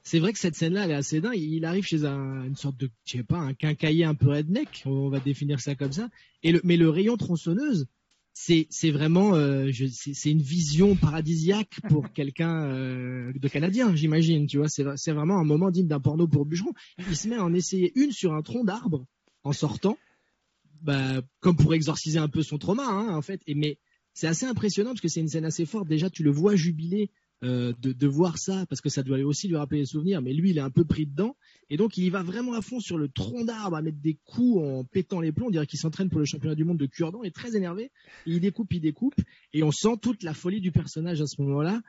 c'est 0.03 0.19
vrai 0.19 0.33
que 0.33 0.39
cette 0.39 0.55
scène-là, 0.55 0.85
elle 0.85 0.91
est 0.91 0.95
assez 0.95 1.21
dingue. 1.21 1.37
Il 1.37 1.63
arrive 1.65 1.85
chez 1.85 2.03
un, 2.05 2.43
une 2.43 2.57
sorte 2.57 2.77
de, 2.77 2.89
je 3.05 3.17
sais 3.17 3.23
pas, 3.23 3.37
un 3.37 3.53
quincailler 3.53 4.03
un 4.03 4.15
peu 4.15 4.29
redneck, 4.29 4.83
on 4.85 5.09
va 5.09 5.19
définir 5.19 5.61
ça 5.61 5.75
comme 5.75 5.93
ça. 5.93 6.09
Et 6.43 6.51
le, 6.51 6.59
mais 6.65 6.75
le 6.75 6.89
rayon 6.89 7.15
tronçonneuse, 7.15 7.87
c'est, 8.33 8.67
c'est 8.69 8.91
vraiment, 8.91 9.35
euh, 9.35 9.71
c'est, 9.71 10.31
une 10.31 10.41
vision 10.41 10.95
paradisiaque 10.95 11.79
pour 11.87 12.11
quelqu'un 12.13 12.65
euh, 12.65 13.31
de 13.33 13.47
canadien, 13.47 13.95
j'imagine. 13.95 14.45
Tu 14.45 14.57
vois, 14.57 14.67
c'est, 14.67 14.83
c'est 14.97 15.13
vraiment 15.13 15.37
un 15.37 15.45
moment 15.45 15.71
digne 15.71 15.87
d'un 15.87 16.01
porno 16.01 16.27
pour 16.27 16.45
bûcheron. 16.45 16.73
Il 16.97 17.15
se 17.15 17.29
met 17.29 17.35
à 17.35 17.43
en 17.43 17.53
essayer 17.53 17.93
une 17.95 18.11
sur 18.11 18.33
un 18.33 18.41
tronc 18.41 18.65
d'arbre 18.65 19.05
en 19.45 19.53
sortant, 19.53 19.97
bah, 20.81 21.21
comme 21.39 21.55
pour 21.55 21.73
exorciser 21.73 22.19
un 22.19 22.27
peu 22.27 22.43
son 22.43 22.57
trauma, 22.57 22.85
hein, 22.85 23.15
en 23.15 23.21
fait. 23.21 23.41
Et 23.47 23.55
mais 23.55 23.77
c'est 24.13 24.27
assez 24.27 24.45
impressionnant 24.45 24.91
parce 24.91 25.01
que 25.01 25.07
c'est 25.07 25.21
une 25.21 25.29
scène 25.29 25.45
assez 25.45 25.65
forte. 25.65 25.87
Déjà, 25.87 26.09
tu 26.09 26.23
le 26.23 26.31
vois 26.31 26.57
jubiler 26.57 27.09
euh, 27.43 27.73
de, 27.81 28.07
voir 28.07 28.37
ça, 28.37 28.65
parce 28.67 28.81
que 28.81 28.89
ça 28.89 29.03
doit 29.03 29.19
aussi 29.19 29.47
lui 29.47 29.55
rappeler 29.55 29.81
des 29.81 29.85
souvenirs, 29.85 30.21
mais 30.21 30.33
lui, 30.33 30.51
il 30.51 30.57
est 30.57 30.61
un 30.61 30.69
peu 30.69 30.85
pris 30.85 31.05
dedans, 31.05 31.35
et 31.69 31.77
donc 31.77 31.97
il 31.97 32.05
y 32.05 32.09
va 32.09 32.23
vraiment 32.23 32.53
à 32.53 32.61
fond 32.61 32.79
sur 32.79 32.97
le 32.97 33.09
tronc 33.09 33.45
d'arbre, 33.45 33.75
à 33.75 33.81
mettre 33.81 33.99
des 33.99 34.17
coups 34.25 34.63
en 34.63 34.83
pétant 34.83 35.19
les 35.19 35.31
plombs, 35.31 35.51
dirait 35.51 35.67
qu'il 35.67 35.79
s'entraîne 35.79 36.09
pour 36.09 36.19
le 36.19 36.25
championnat 36.25 36.55
du 36.55 36.63
monde 36.63 36.77
de 36.77 36.85
cure 36.85 37.11
il 37.23 37.27
est 37.27 37.31
très 37.31 37.55
énervé, 37.55 37.91
il 38.25 38.39
découpe, 38.39 38.71
il 38.73 38.81
découpe, 38.81 39.19
et 39.53 39.63
on 39.63 39.71
sent 39.71 39.97
toute 40.01 40.23
la 40.23 40.33
folie 40.33 40.61
du 40.61 40.71
personnage 40.71 41.21
à 41.21 41.27
ce 41.27 41.41
moment-là, 41.41 41.81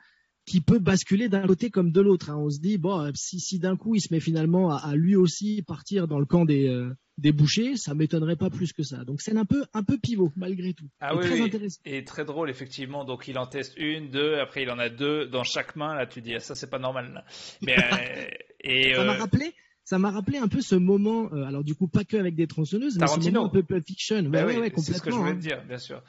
qui 0.45 0.61
peut 0.61 0.79
basculer 0.79 1.29
d'un 1.29 1.45
côté 1.45 1.69
comme 1.69 1.91
de 1.91 2.01
l'autre. 2.01 2.29
Hein. 2.29 2.37
On 2.37 2.49
se 2.49 2.59
dit, 2.59 2.77
bon, 2.77 3.11
si, 3.15 3.39
si 3.39 3.59
d'un 3.59 3.77
coup 3.77 3.95
il 3.95 4.01
se 4.01 4.13
met 4.13 4.19
finalement 4.19 4.75
à, 4.75 4.95
lui 4.95 5.15
aussi 5.15 5.61
partir 5.61 6.07
dans 6.07 6.19
le 6.19 6.25
camp 6.25 6.45
des, 6.45 6.67
euh, 6.67 6.95
des 7.17 7.31
bouchers, 7.31 7.77
ça 7.77 7.93
m'étonnerait 7.93 8.35
pas 8.35 8.49
plus 8.49 8.73
que 8.73 8.83
ça. 8.83 9.03
Donc 9.05 9.21
c'est 9.21 9.35
un 9.35 9.45
peu 9.45 9.65
un 9.73 9.83
peu 9.83 9.97
pivot 9.97 10.31
malgré 10.35 10.73
tout. 10.73 10.87
Ah 10.99 11.13
et 11.13 11.17
oui, 11.17 11.25
très 11.25 11.41
intéressant. 11.41 11.81
Et 11.85 12.03
très 12.03 12.25
drôle 12.25 12.49
effectivement. 12.49 13.05
Donc 13.05 13.27
il 13.27 13.37
en 13.37 13.47
teste 13.47 13.73
une, 13.77 14.09
deux, 14.09 14.35
après 14.39 14.63
il 14.63 14.69
en 14.69 14.79
a 14.79 14.89
deux 14.89 15.25
dans 15.27 15.43
chaque 15.43 15.75
main. 15.75 15.95
Là 15.95 16.05
tu 16.05 16.21
dis 16.21 16.35
ah, 16.35 16.39
ça 16.39 16.55
c'est 16.55 16.69
pas 16.69 16.79
normal. 16.79 17.23
Mais 17.61 17.77
euh, 17.77 18.27
et 18.61 18.93
ça 18.93 19.03
m'a 19.03 19.15
euh, 19.15 19.19
rappelé. 19.19 19.53
Ça 19.85 19.97
m'a 19.99 20.11
rappelé 20.11 20.39
un 20.39 20.47
peu 20.47 20.61
ce 20.61 20.75
moment, 20.75 21.29
euh, 21.31 21.45
alors 21.45 21.63
du 21.63 21.75
coup 21.75 21.87
pas 21.87 22.03
que 22.03 22.17
avec 22.17 22.35
des 22.35 22.47
tronçonneuses, 22.47 22.97
mais 22.97 23.07
ce 23.07 23.19
moment 23.19 23.45
un 23.45 23.49
peu 23.49 23.63
Pulp 23.63 23.85
Fiction. 23.85 24.23
Bah 24.23 24.45
oui, 24.45 24.71
c'est 24.77 24.93
ce 24.93 25.01
que 25.01 25.11
je 25.11 25.15
voulais 25.15 25.31
hein. 25.31 25.35
dire, 25.35 25.63
bien 25.63 25.77
sûr. 25.77 26.01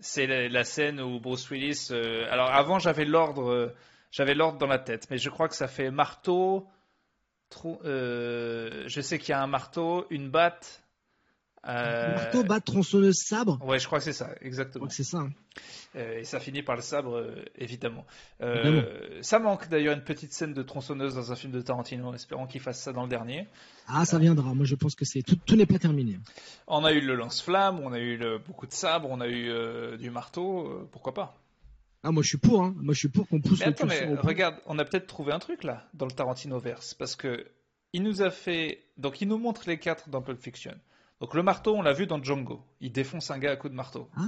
C'est 0.00 0.26
la, 0.26 0.64
scène 0.64 1.00
où 1.00 1.20
Bruce 1.20 1.48
Willis. 1.50 1.90
alors 2.30 2.50
avant 2.50 2.78
j'avais 2.78 3.04
l'ordre, 3.04 3.72
j'avais 4.10 4.34
l'ordre 4.34 4.58
dans 4.58 4.66
la 4.66 4.78
tête, 4.78 5.06
mais 5.10 5.18
je 5.18 5.28
crois 5.28 5.48
que 5.48 5.54
ça 5.54 5.68
fait 5.68 5.90
marteau, 5.90 6.66
euh, 7.84 8.84
je 8.86 9.00
sais 9.00 9.18
qu'il 9.18 9.30
y 9.30 9.32
a 9.32 9.42
un 9.42 9.46
marteau, 9.46 10.06
une 10.10 10.30
batte. 10.30 10.81
Euh... 11.68 12.14
Marteau, 12.14 12.42
batte, 12.42 12.64
tronçonneuse, 12.64 13.16
sabre. 13.16 13.58
Ouais, 13.64 13.78
je 13.78 13.86
crois 13.86 13.98
que 13.98 14.04
c'est 14.04 14.12
ça, 14.12 14.30
exactement. 14.40 14.88
C'est 14.88 15.04
ça. 15.04 15.18
Hein. 15.18 15.32
Euh, 15.94 16.18
et 16.18 16.24
ça 16.24 16.40
finit 16.40 16.62
par 16.62 16.74
le 16.74 16.82
sabre, 16.82 17.16
euh, 17.16 17.44
évidemment. 17.56 18.04
ça 19.20 19.38
manque 19.38 19.68
d'ailleurs 19.68 19.94
une 19.94 20.02
petite 20.02 20.32
scène 20.32 20.54
de 20.54 20.62
tronçonneuse 20.62 21.14
dans 21.14 21.30
un 21.30 21.36
film 21.36 21.52
de 21.52 21.60
Tarantino. 21.60 22.14
Espérons 22.14 22.46
qu'il 22.46 22.60
fasse 22.60 22.80
ça 22.80 22.92
dans 22.92 23.02
le 23.02 23.08
dernier. 23.08 23.46
Ah, 23.86 24.04
ça 24.04 24.18
viendra. 24.18 24.54
Moi, 24.54 24.64
je 24.64 24.74
pense 24.74 24.94
que 24.94 25.04
c'est 25.04 25.22
tout, 25.22 25.36
tout 25.36 25.54
n'est 25.54 25.66
pas 25.66 25.78
terminé. 25.78 26.18
On 26.66 26.84
a 26.84 26.92
eu 26.92 27.00
le 27.00 27.14
lance-flamme, 27.14 27.80
on 27.80 27.92
a 27.92 28.00
eu 28.00 28.18
beaucoup 28.46 28.66
de 28.66 28.72
sabre, 28.72 29.08
on 29.10 29.20
a 29.20 29.28
eu 29.28 29.96
du 29.98 30.10
marteau. 30.10 30.88
pourquoi 30.90 31.14
pas? 31.14 31.38
Ah, 32.04 32.10
moi 32.10 32.22
je 32.22 32.28
suis 32.28 32.38
pour, 32.38 32.64
hein. 32.64 32.74
Moi 32.78 32.94
je 32.94 32.98
suis 32.98 33.08
pour 33.08 33.28
qu'on 33.28 33.40
pousse. 33.40 33.60
Mais 33.60 33.66
attends, 33.66 33.86
mais 33.86 34.14
regarde, 34.16 34.56
on 34.66 34.78
a 34.78 34.84
peut-être 34.84 35.06
trouvé 35.06 35.32
un 35.32 35.38
truc 35.38 35.62
là 35.62 35.86
dans 35.94 36.06
le 36.06 36.10
Tarantino 36.10 36.58
verse 36.58 36.94
parce 36.94 37.14
que 37.14 37.46
il 37.92 38.02
nous 38.02 38.22
a 38.22 38.30
fait, 38.30 38.82
donc 38.96 39.20
il 39.20 39.28
nous 39.28 39.38
montre 39.38 39.62
les 39.68 39.78
quatre 39.78 40.08
dans 40.08 40.20
Pulp 40.22 40.40
Fiction. 40.40 40.74
Donc 41.22 41.34
le 41.34 41.44
marteau, 41.44 41.76
on 41.76 41.82
l'a 41.82 41.92
vu 41.92 42.08
dans 42.08 42.20
Django. 42.20 42.64
Il 42.80 42.90
défonce 42.90 43.30
un 43.30 43.38
gars 43.38 43.52
à 43.52 43.56
coup 43.56 43.68
de 43.68 43.74
marteau. 43.74 44.10
Ah. 44.16 44.26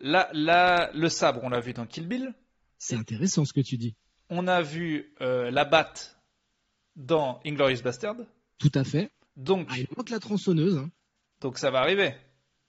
Là, 0.00 0.30
là, 0.32 0.90
le 0.94 1.10
sabre, 1.10 1.40
on 1.42 1.50
l'a 1.50 1.60
vu 1.60 1.74
dans 1.74 1.84
Kill 1.84 2.08
Bill. 2.08 2.32
C'est 2.78 2.96
intéressant 2.96 3.44
ce 3.44 3.52
que 3.52 3.60
tu 3.60 3.76
dis. 3.76 3.94
On 4.30 4.46
a 4.46 4.62
vu 4.62 5.12
euh, 5.20 5.50
la 5.50 5.66
batte 5.66 6.18
dans 6.96 7.40
Inglorious 7.44 7.82
Bastard. 7.82 8.16
Tout 8.56 8.72
à 8.74 8.84
fait. 8.84 9.10
Donc. 9.36 9.68
Ah, 9.70 9.78
il 9.78 9.86
manque 9.94 10.08
la 10.08 10.18
tronçonneuse. 10.18 10.78
Hein. 10.78 10.90
Donc 11.42 11.58
ça 11.58 11.70
va 11.70 11.80
arriver. 11.80 12.14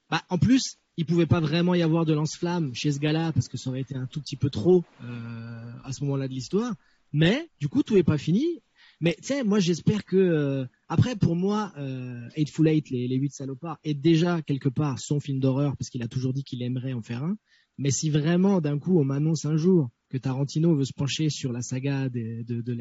Bah, 0.09 0.21
en 0.27 0.37
plus, 0.37 0.75
il 0.97 1.05
pouvait 1.05 1.25
pas 1.25 1.39
vraiment 1.39 1.75
y 1.75 1.81
avoir 1.81 2.03
de 2.03 2.13
lance-flamme 2.13 2.75
chez 2.75 2.91
ce 2.91 2.99
gars-là 2.99 3.31
parce 3.31 3.47
que 3.47 3.57
ça 3.57 3.69
aurait 3.69 3.79
été 3.79 3.95
un 3.95 4.05
tout 4.05 4.19
petit 4.19 4.35
peu 4.35 4.49
trop 4.49 4.83
euh, 5.05 5.71
à 5.85 5.93
ce 5.93 6.03
moment-là 6.03 6.27
de 6.27 6.33
l'histoire. 6.33 6.73
Mais 7.13 7.49
du 7.61 7.69
coup, 7.69 7.83
tout 7.83 7.95
est 7.95 8.03
pas 8.03 8.17
fini. 8.17 8.61
Mais 9.01 9.15
tu 9.21 9.27
sais, 9.27 9.43
moi 9.43 9.59
j'espère 9.59 10.03
que 10.03 10.17
euh, 10.17 10.65
après 10.87 11.15
pour 11.15 11.35
moi, 11.35 11.71
euh, 11.77 12.27
Eightful 12.35 12.67
Eight, 12.67 12.89
les, 12.89 13.07
les 13.07 13.15
8 13.15 13.33
salopards, 13.33 13.79
est 13.83 13.93
déjà 13.93 14.41
quelque 14.41 14.69
part 14.69 14.99
son 14.99 15.19
film 15.19 15.39
d'horreur 15.39 15.77
parce 15.77 15.89
qu'il 15.89 16.03
a 16.03 16.07
toujours 16.07 16.33
dit 16.33 16.43
qu'il 16.43 16.61
aimerait 16.61 16.93
en 16.93 17.01
faire 17.01 17.23
un. 17.23 17.37
Mais 17.77 17.91
si 17.91 18.09
vraiment 18.09 18.59
d'un 18.59 18.77
coup 18.77 18.99
on 18.99 19.05
m'annonce 19.05 19.45
un 19.45 19.55
jour 19.55 19.89
que 20.09 20.17
Tarantino 20.17 20.75
veut 20.75 20.85
se 20.85 20.93
pencher 20.93 21.29
sur 21.29 21.53
la 21.53 21.61
saga 21.61 22.09
de, 22.09 22.43
de, 22.43 22.61
de 22.61 22.73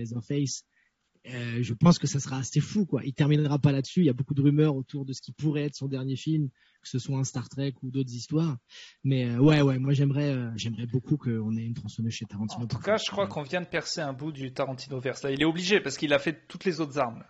euh, 1.34 1.62
je 1.62 1.74
pense 1.74 1.98
que 1.98 2.06
ça 2.06 2.20
sera 2.20 2.38
assez 2.38 2.60
fou, 2.60 2.86
quoi. 2.86 3.02
Il 3.04 3.12
terminera 3.12 3.58
pas 3.58 3.72
là-dessus. 3.72 4.00
Il 4.00 4.06
y 4.06 4.10
a 4.10 4.12
beaucoup 4.12 4.34
de 4.34 4.42
rumeurs 4.42 4.76
autour 4.76 5.04
de 5.04 5.12
ce 5.12 5.20
qui 5.20 5.32
pourrait 5.32 5.64
être 5.64 5.74
son 5.74 5.86
dernier 5.86 6.16
film, 6.16 6.48
que 6.82 6.88
ce 6.88 6.98
soit 6.98 7.18
un 7.18 7.24
Star 7.24 7.48
Trek 7.48 7.74
ou 7.82 7.90
d'autres 7.90 8.12
histoires. 8.12 8.56
Mais 9.04 9.26
euh, 9.26 9.38
ouais, 9.38 9.60
ouais, 9.60 9.78
moi 9.78 9.92
j'aimerais, 9.92 10.30
euh, 10.30 10.50
j'aimerais 10.56 10.86
beaucoup 10.86 11.16
qu'on 11.16 11.56
ait 11.56 11.64
une 11.64 11.74
tronçonneuse 11.74 12.12
chez 12.12 12.26
Tarantino. 12.26 12.64
En 12.64 12.66
tout 12.66 12.78
cas, 12.78 12.96
je 12.96 13.10
crois 13.10 13.26
qu'on 13.26 13.42
vient 13.42 13.60
de 13.60 13.66
percer 13.66 14.00
un 14.00 14.12
bout 14.12 14.32
du 14.32 14.52
Tarantino 14.52 14.98
verse. 15.00 15.22
Là, 15.22 15.30
il 15.30 15.40
est 15.40 15.46
obligé 15.46 15.80
parce 15.80 15.96
qu'il 15.96 16.12
a 16.12 16.18
fait 16.18 16.46
toutes 16.48 16.64
les 16.64 16.80
autres 16.80 16.98
armes. 16.98 17.24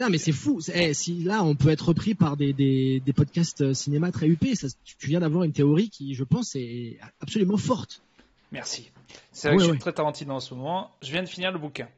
non, 0.00 0.08
mais 0.10 0.18
c'est 0.18 0.32
fou. 0.32 0.60
Eh, 0.72 0.94
si 0.94 1.22
là, 1.22 1.42
on 1.42 1.54
peut 1.54 1.70
être 1.70 1.88
repris 1.88 2.14
par 2.14 2.36
des, 2.36 2.52
des, 2.52 3.00
des 3.00 3.12
podcasts 3.12 3.72
cinéma 3.72 4.12
très 4.12 4.28
huppés, 4.28 4.54
ça, 4.54 4.68
tu 4.84 5.08
viens 5.08 5.20
d'avoir 5.20 5.44
une 5.44 5.52
théorie 5.52 5.90
qui, 5.90 6.14
je 6.14 6.24
pense, 6.24 6.54
est 6.54 6.98
absolument 7.20 7.56
forte. 7.56 8.02
Merci. 8.52 8.90
C'est 9.32 9.48
vrai 9.48 9.56
que 9.56 9.64
je 9.64 9.70
suis 9.70 9.78
très 9.78 9.92
Tarantino 9.92 10.34
en 10.34 10.40
ce 10.40 10.54
moment. 10.54 10.90
Je 11.02 11.10
viens 11.12 11.22
de 11.22 11.28
finir 11.28 11.52
le 11.52 11.58
bouquin. 11.58 11.88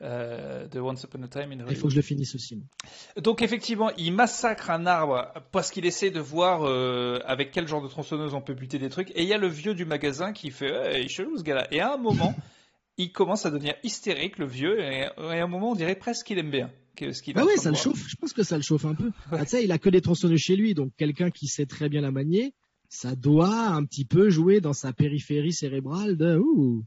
Euh, 0.00 0.68
de 0.68 0.78
Once 0.78 1.02
Upon 1.02 1.24
a 1.24 1.28
Time 1.28 1.50
in 1.50 1.54
Hollywood. 1.54 1.70
Il 1.72 1.76
faut 1.76 1.88
que 1.88 1.92
je 1.92 1.96
le 1.96 2.02
finisse 2.02 2.36
aussi. 2.36 2.62
Donc 3.20 3.42
effectivement, 3.42 3.90
il 3.96 4.12
massacre 4.12 4.70
un 4.70 4.86
arbre 4.86 5.32
parce 5.50 5.72
qu'il 5.72 5.86
essaie 5.86 6.10
de 6.10 6.20
voir 6.20 6.62
euh, 6.62 7.18
avec 7.24 7.50
quel 7.50 7.66
genre 7.66 7.82
de 7.82 7.88
tronçonneuse 7.88 8.32
on 8.32 8.40
peut 8.40 8.54
buter 8.54 8.78
des 8.78 8.90
trucs. 8.90 9.10
Et 9.16 9.22
il 9.22 9.28
y 9.28 9.32
a 9.32 9.38
le 9.38 9.48
vieux 9.48 9.74
du 9.74 9.84
magasin 9.84 10.32
qui 10.32 10.52
fait 10.52 11.00
hey, 11.00 11.08
chelou 11.08 11.36
ce 11.36 11.42
gars-là. 11.42 11.66
Et 11.72 11.80
à 11.80 11.94
un 11.94 11.96
moment, 11.96 12.36
il 12.96 13.10
commence 13.10 13.44
à 13.44 13.50
devenir 13.50 13.74
hystérique, 13.82 14.38
le 14.38 14.46
vieux. 14.46 14.78
Et, 14.80 15.04
à 15.04 15.42
un 15.42 15.48
moment, 15.48 15.72
on 15.72 15.74
dirait 15.74 15.96
presque 15.96 16.26
qu'il 16.26 16.38
aime 16.38 16.50
bien. 16.50 16.70
Ah 17.34 17.44
oui, 17.44 17.52
ça 17.56 17.70
le 17.70 17.76
chauffe. 17.76 18.08
Je 18.08 18.16
pense 18.16 18.32
que 18.32 18.42
ça 18.42 18.56
le 18.56 18.62
chauffe 18.62 18.84
un 18.84 18.94
peu. 18.94 19.10
Ah, 19.32 19.44
tu 19.44 19.50
sais, 19.50 19.64
il 19.64 19.72
a 19.72 19.78
que 19.78 19.88
des 19.88 20.00
tronçonneuses 20.00 20.40
chez 20.40 20.56
lui, 20.56 20.74
donc 20.74 20.92
quelqu'un 20.96 21.30
qui 21.30 21.46
sait 21.46 21.66
très 21.66 21.88
bien 21.88 22.00
la 22.00 22.10
manier 22.10 22.54
ça 22.88 23.14
doit 23.14 23.68
un 23.68 23.84
petit 23.84 24.06
peu 24.06 24.30
jouer 24.30 24.60
dans 24.60 24.72
sa 24.72 24.92
périphérie 24.92 25.52
cérébrale 25.52 26.16
de 26.16 26.38
ouh, 26.38 26.84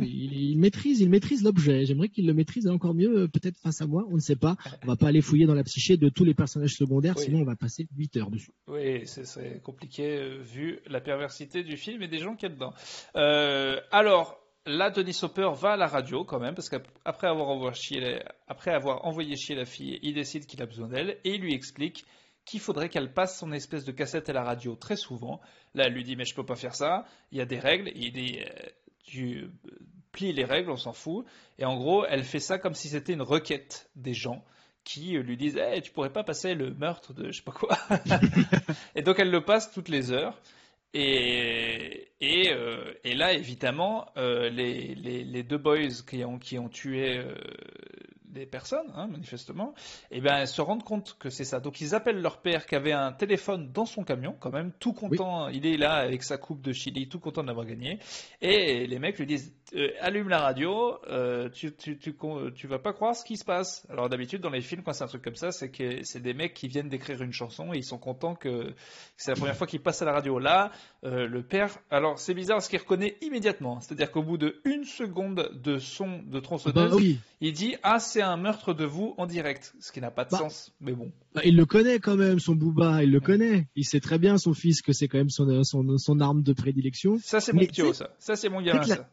il, 0.00 0.58
maîtrise, 0.58 1.00
il 1.00 1.10
maîtrise 1.10 1.42
l'objet. 1.44 1.84
J'aimerais 1.84 2.08
qu'il 2.08 2.26
le 2.26 2.32
maîtrise 2.32 2.66
encore 2.68 2.94
mieux, 2.94 3.18
euh, 3.18 3.28
peut-être 3.28 3.58
face 3.58 3.82
à 3.82 3.86
moi. 3.86 4.04
On 4.10 4.14
ne 4.14 4.20
sait 4.20 4.36
pas. 4.36 4.56
On 4.82 4.86
va 4.86 4.96
pas 4.96 5.08
aller 5.08 5.20
fouiller 5.20 5.46
dans 5.46 5.54
la 5.54 5.64
psyché 5.64 5.98
de 5.98 6.08
tous 6.08 6.24
les 6.24 6.34
personnages 6.34 6.74
secondaires, 6.74 7.18
sinon 7.18 7.40
on 7.40 7.44
va 7.44 7.56
passer 7.56 7.86
8 7.96 8.16
heures 8.16 8.30
dessus. 8.30 8.52
Oui, 8.68 9.06
c'est 9.06 9.60
compliqué 9.62 10.18
euh, 10.18 10.38
vu 10.42 10.80
la 10.86 11.00
perversité 11.00 11.62
du 11.62 11.76
film 11.76 12.02
et 12.02 12.08
des 12.08 12.18
gens 12.18 12.34
qu'il 12.34 12.48
y 12.48 12.52
a 12.52 12.54
dedans. 12.54 12.72
Euh, 13.16 13.80
alors. 13.90 14.40
Là, 14.68 14.90
Denis 14.90 15.16
Hopper 15.22 15.50
va 15.54 15.74
à 15.74 15.76
la 15.76 15.86
radio 15.86 16.24
quand 16.24 16.40
même, 16.40 16.56
parce 16.56 16.68
qu'après 16.68 17.28
avoir, 17.28 17.72
après 18.48 18.72
avoir 18.72 19.04
envoyé 19.04 19.36
chier 19.36 19.54
la 19.54 19.64
fille, 19.64 20.00
il 20.02 20.14
décide 20.14 20.44
qu'il 20.46 20.60
a 20.60 20.66
besoin 20.66 20.88
d'elle 20.88 21.18
et 21.22 21.36
il 21.36 21.40
lui 21.40 21.54
explique 21.54 22.04
qu'il 22.46 22.60
faudrait 22.60 22.88
qu'elle 22.88 23.12
passe 23.12 23.38
son 23.38 23.52
espèce 23.52 23.84
de 23.84 23.92
cassette 23.92 24.30
à 24.30 24.32
la 24.32 24.44
radio 24.44 24.76
très 24.76 24.96
souvent. 24.96 25.40
Là, 25.74 25.84
elle 25.86 25.92
lui 25.92 26.04
dit 26.04 26.16
mais 26.16 26.24
je 26.24 26.34
peux 26.34 26.46
pas 26.46 26.54
faire 26.54 26.74
ça, 26.74 27.04
il 27.32 27.38
y 27.38 27.40
a 27.42 27.44
des 27.44 27.58
règles. 27.58 27.90
il 27.94 28.12
dit 28.12 28.38
euh, 28.38 28.68
tu 29.04 29.42
euh, 29.42 29.50
plies 30.12 30.32
les 30.32 30.44
règles, 30.44 30.70
on 30.70 30.76
s'en 30.76 30.92
fout. 30.92 31.26
Et 31.58 31.64
en 31.64 31.76
gros, 31.76 32.06
elle 32.06 32.24
fait 32.24 32.40
ça 32.40 32.58
comme 32.58 32.74
si 32.74 32.88
c'était 32.88 33.12
une 33.12 33.22
requête 33.22 33.90
des 33.96 34.14
gens 34.14 34.44
qui 34.84 35.16
euh, 35.16 35.22
lui 35.22 35.36
disent 35.36 35.56
hey, 35.56 35.82
tu 35.82 35.90
pourrais 35.90 36.12
pas 36.12 36.22
passer 36.22 36.54
le 36.54 36.72
meurtre 36.72 37.12
de 37.12 37.32
je 37.32 37.38
sais 37.38 37.42
pas 37.42 37.52
quoi. 37.52 37.76
et 38.94 39.02
donc 39.02 39.18
elle 39.18 39.30
le 39.30 39.44
passe 39.44 39.72
toutes 39.72 39.88
les 39.88 40.12
heures. 40.12 40.40
Et, 40.98 42.08
et, 42.20 43.14
là, 43.14 43.34
évidemment, 43.34 44.06
les, 44.16 44.94
les, 44.94 45.42
deux 45.42 45.58
boys 45.58 45.88
qui 46.08 46.24
ont, 46.24 46.38
qui 46.38 46.58
ont 46.58 46.70
tué 46.70 47.22
des 48.36 48.46
personnes, 48.46 48.86
hein, 48.94 49.06
manifestement, 49.06 49.74
et 50.10 50.18
eh 50.18 50.20
bien, 50.20 50.46
se 50.46 50.60
rendent 50.60 50.84
compte 50.84 51.16
que 51.18 51.30
c'est 51.30 51.44
ça. 51.44 51.60
Donc 51.60 51.80
ils 51.80 51.94
appellent 51.94 52.20
leur 52.20 52.40
père 52.40 52.66
qui 52.66 52.74
avait 52.74 52.92
un 52.92 53.12
téléphone 53.12 53.72
dans 53.72 53.86
son 53.86 54.04
camion, 54.04 54.36
quand 54.38 54.52
même, 54.52 54.72
tout 54.78 54.92
content. 54.92 55.48
Il 55.48 55.66
est 55.66 55.76
là 55.76 55.94
avec 55.94 56.22
sa 56.22 56.36
coupe 56.36 56.60
de 56.60 56.72
chili, 56.72 57.08
tout 57.08 57.18
content 57.18 57.42
d'avoir 57.44 57.66
gagné. 57.66 57.98
Et 58.42 58.86
les 58.86 58.98
mecs 58.98 59.18
lui 59.18 59.26
disent 59.26 59.52
euh, 59.74 59.88
allume 60.00 60.28
la 60.28 60.40
radio, 60.40 60.98
euh, 61.08 61.48
tu, 61.48 61.74
tu, 61.74 61.98
tu, 61.98 62.14
tu, 62.54 62.66
vas 62.68 62.78
pas 62.78 62.92
croire 62.92 63.16
ce 63.16 63.24
qui 63.24 63.36
se 63.36 63.44
passe. 63.44 63.84
Alors 63.90 64.08
d'habitude 64.08 64.40
dans 64.40 64.50
les 64.50 64.60
films 64.60 64.82
quand 64.84 64.92
c'est 64.92 65.02
un 65.02 65.08
truc 65.08 65.22
comme 65.22 65.34
ça, 65.34 65.50
c'est 65.50 65.70
que 65.70 66.04
c'est 66.04 66.20
des 66.20 66.34
mecs 66.34 66.54
qui 66.54 66.68
viennent 66.68 66.88
d'écrire 66.88 67.20
une 67.20 67.32
chanson 67.32 67.72
et 67.72 67.78
ils 67.78 67.84
sont 67.84 67.98
contents 67.98 68.36
que 68.36 68.74
c'est 69.16 69.32
la 69.32 69.36
première 69.36 69.56
fois 69.56 69.66
qu'ils 69.66 69.80
passent 69.80 70.02
à 70.02 70.04
la 70.04 70.12
radio. 70.12 70.38
Là, 70.38 70.70
euh, 71.04 71.26
le 71.26 71.42
père, 71.42 71.78
alors 71.90 72.18
c'est 72.18 72.34
bizarre 72.34 72.58
parce 72.58 72.68
qu'il 72.68 72.78
reconnaît 72.78 73.16
immédiatement, 73.22 73.80
c'est-à-dire 73.80 74.12
qu'au 74.12 74.22
bout 74.22 74.38
de 74.38 74.60
une 74.64 74.84
seconde 74.84 75.50
de 75.54 75.78
son 75.78 76.22
de 76.22 76.38
tronçonneuse, 76.38 76.92
bah 76.92 77.20
il 77.40 77.52
dit 77.52 77.76
ah 77.82 77.98
c'est 77.98 78.22
un 78.26 78.36
meurtre 78.36 78.74
de 78.74 78.84
vous 78.84 79.14
en 79.18 79.26
direct, 79.26 79.74
ce 79.80 79.92
qui 79.92 80.00
n'a 80.00 80.10
pas 80.10 80.24
de 80.24 80.30
bah, 80.30 80.38
sens, 80.38 80.72
mais 80.80 80.92
bon. 80.92 81.12
Bah, 81.34 81.42
il 81.44 81.56
le 81.56 81.66
connaît 81.66 81.98
quand 81.98 82.16
même 82.16 82.38
son 82.38 82.54
Booba, 82.54 83.02
il 83.02 83.10
le 83.10 83.20
connaît, 83.20 83.68
il 83.76 83.84
sait 83.84 84.00
très 84.00 84.18
bien 84.18 84.38
son 84.38 84.54
fils 84.54 84.82
que 84.82 84.92
c'est 84.92 85.08
quand 85.08 85.18
même 85.18 85.30
son, 85.30 85.64
son, 85.64 85.98
son 85.98 86.20
arme 86.20 86.42
de 86.42 86.52
prédilection. 86.52 87.18
Ça 87.22 87.40
c'est 87.40 87.52
mon 87.52 87.64
pio, 87.64 87.92
ça, 87.92 88.10
ça 88.18 88.36
c'est 88.36 88.48
mon 88.48 88.60
gamin 88.60 88.82
ça 88.82 89.08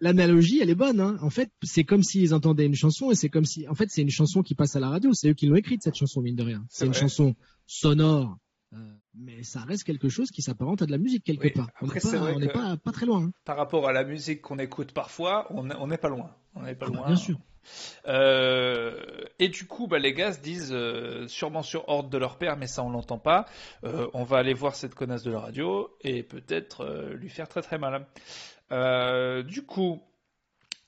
l'analogie, 0.00 0.60
elle 0.60 0.70
est 0.70 0.74
bonne. 0.74 1.00
Hein. 1.00 1.16
En 1.22 1.30
fait, 1.30 1.50
c'est 1.62 1.84
comme 1.84 2.02
s'ils 2.02 2.34
entendaient 2.34 2.66
une 2.66 2.74
chanson 2.74 3.10
et 3.10 3.14
c'est 3.14 3.28
comme 3.28 3.44
si, 3.44 3.68
en 3.68 3.74
fait, 3.74 3.90
c'est 3.90 4.02
une 4.02 4.10
chanson 4.10 4.42
qui 4.42 4.54
passe 4.54 4.76
à 4.76 4.80
la 4.80 4.88
radio. 4.88 5.10
C'est 5.12 5.30
eux 5.30 5.34
qui 5.34 5.46
l'ont 5.46 5.56
écrite 5.56 5.82
cette 5.82 5.96
chanson, 5.96 6.20
mine 6.20 6.36
de 6.36 6.42
rien. 6.42 6.64
C'est 6.68 6.86
une 6.86 6.94
chanson 6.94 7.34
sonore, 7.66 8.38
euh, 8.72 8.76
mais 9.18 9.42
ça 9.42 9.60
reste 9.60 9.84
quelque 9.84 10.08
chose 10.08 10.30
qui 10.30 10.42
s'apparente 10.42 10.82
à 10.82 10.86
de 10.86 10.90
la 10.90 10.98
musique 10.98 11.24
quelque 11.24 11.48
part. 11.48 11.68
on 11.80 12.38
n'est 12.38 12.48
pas, 12.48 12.76
pas, 12.76 12.92
très 12.92 13.06
loin. 13.06 13.24
Hein. 13.24 13.32
Par 13.44 13.56
rapport 13.56 13.88
à 13.88 13.92
la 13.92 14.04
musique 14.04 14.42
qu'on 14.42 14.58
écoute 14.58 14.92
parfois, 14.92 15.46
on 15.50 15.86
n'est 15.86 15.98
pas 15.98 16.08
loin. 16.08 16.30
On 16.54 16.62
n'est 16.62 16.74
pas 16.74 16.86
ah 16.88 16.90
bah, 16.90 16.96
loin. 16.98 17.06
bien 17.08 17.16
sûr. 17.16 17.38
Euh, 18.06 18.96
et 19.38 19.48
du 19.48 19.66
coup, 19.66 19.88
bah, 19.88 19.98
les 19.98 20.14
gars 20.14 20.32
se 20.32 20.40
disent, 20.40 20.72
euh, 20.72 21.26
sûrement 21.28 21.62
sur 21.62 21.88
ordre 21.88 22.08
de 22.08 22.16
leur 22.16 22.38
père, 22.38 22.56
mais 22.56 22.66
ça 22.66 22.82
on 22.82 22.90
l'entend 22.90 23.18
pas, 23.18 23.46
on 23.82 24.24
va 24.24 24.38
aller 24.38 24.54
voir 24.54 24.74
cette 24.74 24.94
connasse 24.94 25.22
de 25.22 25.30
la 25.30 25.40
radio 25.40 25.90
et 26.00 26.22
peut-être 26.22 27.12
lui 27.14 27.28
faire 27.28 27.48
très 27.48 27.62
très 27.62 27.78
mal. 27.78 28.06
Euh, 28.70 29.42
du 29.42 29.64
coup, 29.64 30.02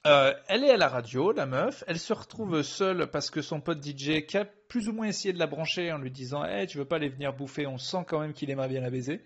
euh, 0.06 0.32
elle 0.48 0.64
est 0.64 0.70
à 0.70 0.76
la 0.76 0.88
radio, 0.88 1.32
la 1.32 1.46
meuf. 1.46 1.84
Elle 1.86 1.98
se 1.98 2.12
retrouve 2.12 2.62
seule 2.62 3.10
parce 3.10 3.30
que 3.30 3.42
son 3.42 3.60
pote 3.60 3.84
DJ, 3.84 4.24
qui 4.26 4.36
a 4.36 4.44
plus 4.44 4.88
ou 4.88 4.92
moins 4.92 5.06
essayé 5.06 5.32
de 5.32 5.38
la 5.38 5.46
brancher 5.46 5.92
en 5.92 5.98
lui 5.98 6.10
disant 6.10 6.44
hey, 6.44 6.66
tu 6.66 6.78
veux 6.78 6.84
pas 6.84 6.96
aller 6.96 7.08
venir 7.08 7.32
bouffer? 7.32 7.66
On 7.66 7.78
sent 7.78 8.04
quand 8.06 8.20
même 8.20 8.32
qu'il 8.32 8.50
aimerait 8.50 8.68
bien 8.68 8.80
la 8.80 8.90
baiser. 8.90 9.22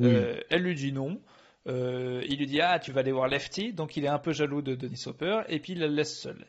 Euh, 0.00 0.40
elle 0.50 0.62
lui 0.62 0.74
dit 0.74 0.92
non. 0.92 1.20
il 1.66 2.36
lui 2.38 2.46
dit 2.46 2.60
ah 2.60 2.78
tu 2.78 2.92
vas 2.92 3.00
aller 3.00 3.12
voir 3.12 3.28
Lefty 3.28 3.72
donc 3.72 3.96
il 3.96 4.04
est 4.04 4.08
un 4.08 4.18
peu 4.18 4.32
jaloux 4.32 4.60
de 4.60 4.74
Denis 4.74 5.04
Hopper 5.06 5.42
et 5.48 5.60
puis 5.60 5.74
il 5.74 5.78
la 5.78 5.86
laisse 5.86 6.20
seule 6.20 6.46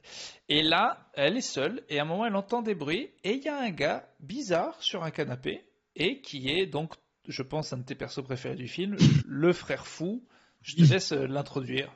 et 0.49 0.63
là 0.63 1.07
elle 1.13 1.37
est 1.37 1.41
seule 1.41 1.83
et 1.89 1.99
à 1.99 2.01
un 2.01 2.05
moment 2.05 2.25
elle 2.25 2.35
entend 2.35 2.63
des 2.63 2.73
bruits 2.73 3.11
et 3.23 3.33
il 3.33 3.43
y 3.43 3.47
a 3.47 3.59
un 3.59 3.69
gars 3.69 4.09
bizarre 4.19 4.81
sur 4.81 5.03
un 5.03 5.11
canapé 5.11 5.61
et 5.95 6.21
qui 6.21 6.49
est 6.49 6.65
donc 6.65 6.95
je 7.27 7.43
pense 7.43 7.71
un 7.71 7.77
de 7.77 7.83
tes 7.83 7.93
persos 7.93 8.23
préférés 8.23 8.55
du 8.55 8.67
film 8.67 8.97
le 9.27 9.53
frère 9.53 9.85
fou 9.85 10.23
je 10.65 10.75
te 10.75 10.81
laisse 10.91 11.11
euh, 11.11 11.27
l'introduire. 11.27 11.91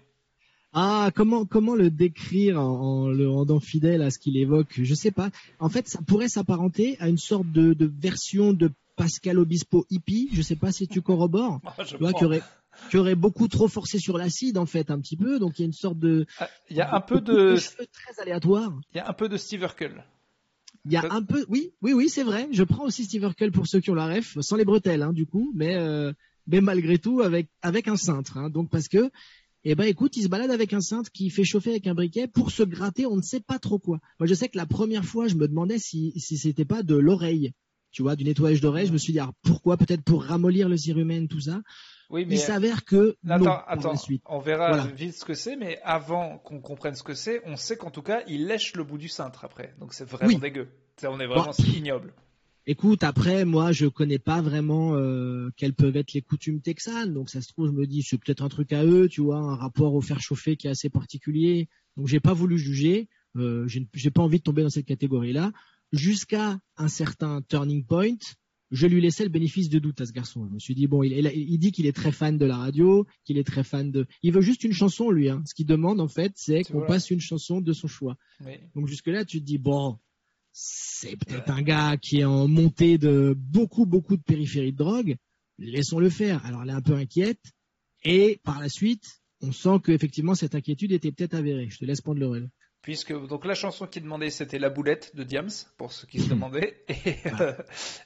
Ah, 0.73 1.09
comment 1.15 1.45
comment 1.45 1.73
le 1.75 1.89
décrire 1.89 2.61
en, 2.61 3.07
le 3.09 3.27
rendant 3.27 3.59
fidèle 3.59 4.01
à 4.03 4.11
ce 4.11 4.19
qu'il 4.19 4.37
évoque? 4.37 4.79
Je 4.81 4.93
sais 4.93 5.11
pas. 5.11 5.29
En 5.59 5.69
fait, 5.69 5.87
ça 5.87 5.99
pourrait 6.05 6.29
s'apparenter 6.29 6.95
à 6.99 7.09
une 7.09 7.17
sorte 7.17 7.51
de, 7.51 7.75
version 7.99 8.53
de 8.53 8.71
Pascal 8.95 9.39
Obispo 9.39 9.85
hippie. 9.89 10.29
Je 10.31 10.41
sais 10.41 10.55
pas 10.55 10.71
si 10.71 10.87
tu 10.87 11.01
corrobores. 11.01 11.59
Ah, 11.77 11.85
tu 11.85 11.97
vois, 11.97 12.13
qui 12.13 12.25
aurait 12.25 12.43
aurait 12.93 13.15
beaucoup 13.15 13.47
trop 13.47 13.67
forcé 13.67 13.99
sur 13.99 14.17
l'acide 14.17 14.57
en 14.57 14.65
fait 14.65 14.91
un 14.91 14.99
petit 14.99 15.17
peu. 15.17 15.39
Donc 15.39 15.57
il 15.57 15.63
y 15.63 15.65
a 15.65 15.67
une 15.67 15.73
sorte 15.73 15.97
de. 15.97 16.25
Ah, 16.39 16.49
il 16.69 16.77
y 16.77 16.81
a 16.81 16.95
un 16.95 17.01
peu 17.01 17.19
de. 17.19 17.55
très 17.57 18.21
aléatoire. 18.21 18.71
Il 18.93 18.97
y 18.97 18.99
a 18.99 19.09
un 19.09 19.13
peu 19.13 19.27
de 19.27 19.37
Steve 19.37 19.61
Urkel. 19.61 20.03
Il 20.85 20.93
y 20.93 20.97
a 20.97 21.05
un 21.11 21.21
peu, 21.21 21.45
oui, 21.49 21.73
oui, 21.81 21.93
oui, 21.93 22.09
c'est 22.09 22.23
vrai. 22.23 22.47
Je 22.51 22.63
prends 22.63 22.85
aussi 22.85 23.03
Steve 23.03 23.23
Urkel 23.23 23.51
pour 23.51 23.67
ceux 23.67 23.79
qui 23.79 23.91
ont 23.91 23.95
la 23.95 24.07
ref, 24.07 24.37
sans 24.39 24.55
les 24.55 24.65
bretelles, 24.65 25.01
hein, 25.01 25.11
du 25.11 25.25
coup, 25.25 25.51
mais 25.53 25.75
euh, 25.75 26.13
mais 26.47 26.61
malgré 26.61 26.97
tout 26.97 27.21
avec 27.21 27.47
avec 27.61 27.87
un 27.87 27.97
cintre. 27.97 28.37
Hein. 28.37 28.49
Donc 28.49 28.69
parce 28.69 28.87
que 28.87 29.11
eh 29.63 29.75
ben 29.75 29.85
écoute, 29.85 30.15
il 30.17 30.23
se 30.23 30.27
balade 30.27 30.51
avec 30.51 30.73
un 30.73 30.81
cintre 30.81 31.11
qui 31.11 31.29
fait 31.29 31.43
chauffer 31.43 31.71
avec 31.71 31.87
un 31.87 31.93
briquet 31.93 32.27
pour 32.27 32.51
se 32.51 32.63
gratter, 32.63 33.05
on 33.05 33.17
ne 33.17 33.21
sait 33.21 33.41
pas 33.41 33.59
trop 33.59 33.79
quoi. 33.79 33.99
Moi 34.19 34.27
je 34.27 34.33
sais 34.33 34.49
que 34.49 34.57
la 34.57 34.65
première 34.65 35.05
fois, 35.05 35.27
je 35.27 35.35
me 35.35 35.47
demandais 35.47 35.79
si 35.79 36.13
si 36.17 36.37
c'était 36.37 36.65
pas 36.65 36.83
de 36.83 36.95
l'oreille, 36.95 37.51
tu 37.91 38.01
vois, 38.01 38.15
du 38.15 38.23
nettoyage 38.23 38.61
d'oreille. 38.61 38.87
Je 38.87 38.93
me 38.93 38.97
suis 38.97 39.13
dit 39.13 39.19
ah, 39.19 39.31
pourquoi? 39.43 39.77
Peut-être 39.77 40.03
pour 40.03 40.23
ramollir 40.23 40.69
le 40.69 40.77
cirumen 40.77 41.27
tout 41.27 41.41
ça. 41.41 41.61
Oui, 42.09 42.25
mais 42.25 42.35
il 42.35 42.39
s'avère 42.39 42.85
que 42.85 43.17
attends, 43.27 43.61
attends, 43.67 43.93
on 44.25 44.39
verra 44.39 44.87
vite 44.87 45.13
ce 45.13 45.25
que 45.25 45.35
c'est, 45.35 45.55
mais 45.55 45.79
avant 45.83 46.39
qu'on 46.39 46.59
comprenne 46.59 46.95
ce 46.95 47.03
que 47.03 47.13
c'est, 47.13 47.41
on 47.45 47.55
sait 47.55 47.77
qu'en 47.77 47.91
tout 47.91 48.01
cas, 48.01 48.23
il 48.27 48.47
lèche 48.47 48.75
le 48.75 48.83
bout 48.83 48.97
du 48.97 49.09
cintre 49.09 49.45
après. 49.45 49.75
Donc 49.79 49.93
c'est 49.93 50.09
vraiment 50.09 50.39
dégueu. 50.39 50.69
On 51.03 51.19
est 51.19 51.27
vraiment 51.27 51.53
ignoble. 51.75 52.13
Écoute, 52.65 53.03
après, 53.03 53.45
moi, 53.45 53.71
je 53.71 53.87
connais 53.87 54.19
pas 54.19 54.41
vraiment 54.41 54.95
euh, 54.95 55.49
quelles 55.57 55.73
peuvent 55.73 55.95
être 55.97 56.13
les 56.13 56.21
coutumes 56.21 56.61
texanes. 56.61 57.13
Donc, 57.13 57.29
ça 57.29 57.41
se 57.41 57.47
trouve, 57.47 57.67
je 57.67 57.71
me 57.71 57.87
dis, 57.87 58.03
c'est 58.03 58.17
peut-être 58.17 58.43
un 58.43 58.49
truc 58.49 58.73
à 58.73 58.85
eux, 58.85 59.07
tu 59.07 59.21
vois, 59.21 59.37
un 59.37 59.55
rapport 59.55 59.95
au 59.95 60.01
fer 60.01 60.19
chauffé 60.19 60.55
qui 60.55 60.67
est 60.67 60.71
assez 60.71 60.89
particulier. 60.89 61.67
Donc, 61.97 62.07
j'ai 62.07 62.19
pas 62.19 62.33
voulu 62.33 62.57
juger. 62.57 63.07
Euh, 63.37 63.67
j'ai 63.67 64.11
pas 64.11 64.21
envie 64.21 64.39
de 64.39 64.43
tomber 64.43 64.63
dans 64.63 64.69
cette 64.69 64.85
catégorie-là. 64.85 65.51
Jusqu'à 65.91 66.59
un 66.77 66.87
certain 66.87 67.41
turning 67.41 67.83
point, 67.85 68.17
je 68.71 68.87
lui 68.87 69.01
laissais 69.01 69.23
le 69.23 69.29
bénéfice 69.29 69.69
de 69.69 69.79
doute 69.79 70.01
à 70.01 70.05
ce 70.05 70.11
garçon. 70.11 70.45
Je 70.47 70.53
me 70.53 70.59
suis 70.59 70.75
dit 70.75 70.87
bon, 70.87 71.03
il, 71.03 71.13
il, 71.13 71.57
dit 71.57 71.71
qu'il 71.71 71.87
est 71.87 71.95
très 71.95 72.11
fan 72.11 72.37
de 72.37 72.45
la 72.45 72.57
radio, 72.57 73.07
qu'il 73.25 73.37
est 73.37 73.43
très 73.43 73.63
fan 73.63 73.91
de. 73.91 74.05
Il 74.21 74.33
veut 74.33 74.41
juste 74.41 74.63
une 74.63 74.73
chanson 74.73 75.09
lui. 75.09 75.29
Hein. 75.29 75.41
Ce 75.45 75.53
qu'il 75.53 75.65
demande 75.65 75.99
en 75.99 76.07
fait, 76.07 76.33
c'est 76.35 76.63
qu'on 76.63 76.85
passe 76.85 77.09
une 77.09 77.19
chanson 77.19 77.61
de 77.61 77.73
son 77.73 77.87
choix. 77.87 78.15
Donc 78.75 78.87
jusque 78.87 79.07
là, 79.07 79.25
tu 79.25 79.39
te 79.39 79.45
dis 79.45 79.57
bon, 79.57 79.97
c'est 80.61 81.15
peut-être 81.15 81.49
un 81.49 81.61
gars 81.61 81.95
qui 81.95 82.19
est 82.19 82.25
en 82.25 82.49
montée 82.49 82.97
de 82.97 83.33
beaucoup, 83.37 83.85
beaucoup 83.85 84.17
de 84.17 84.21
périphéries 84.21 84.73
de 84.73 84.77
drogue. 84.77 85.15
Laissons-le 85.57 86.09
faire. 86.09 86.45
Alors, 86.45 86.63
elle 86.63 86.69
est 86.69 86.73
un 86.73 86.81
peu 86.81 86.95
inquiète. 86.95 87.39
Et 88.03 88.41
par 88.43 88.59
la 88.59 88.67
suite, 88.67 89.21
on 89.41 89.53
sent 89.53 89.79
qu'effectivement, 89.85 90.35
cette 90.35 90.55
inquiétude 90.55 90.91
était 90.91 91.13
peut-être 91.13 91.35
avérée. 91.35 91.69
Je 91.69 91.77
te 91.77 91.85
laisse 91.85 92.01
prendre 92.01 92.19
le 92.19 92.27
relais. 92.27 92.49
Puisque 92.81 93.13
donc 93.13 93.45
la 93.45 93.55
chanson 93.55 93.87
qui 93.87 94.01
demandait 94.01 94.29
c'était 94.29 94.59
la 94.59 94.69
boulette 94.69 95.15
de 95.15 95.23
Diams 95.23 95.49
pour 95.77 95.93
ceux 95.93 96.07
qui 96.07 96.19
se 96.19 96.29
demandaient 96.29 96.83
et 96.87 97.15
euh, 97.39 97.53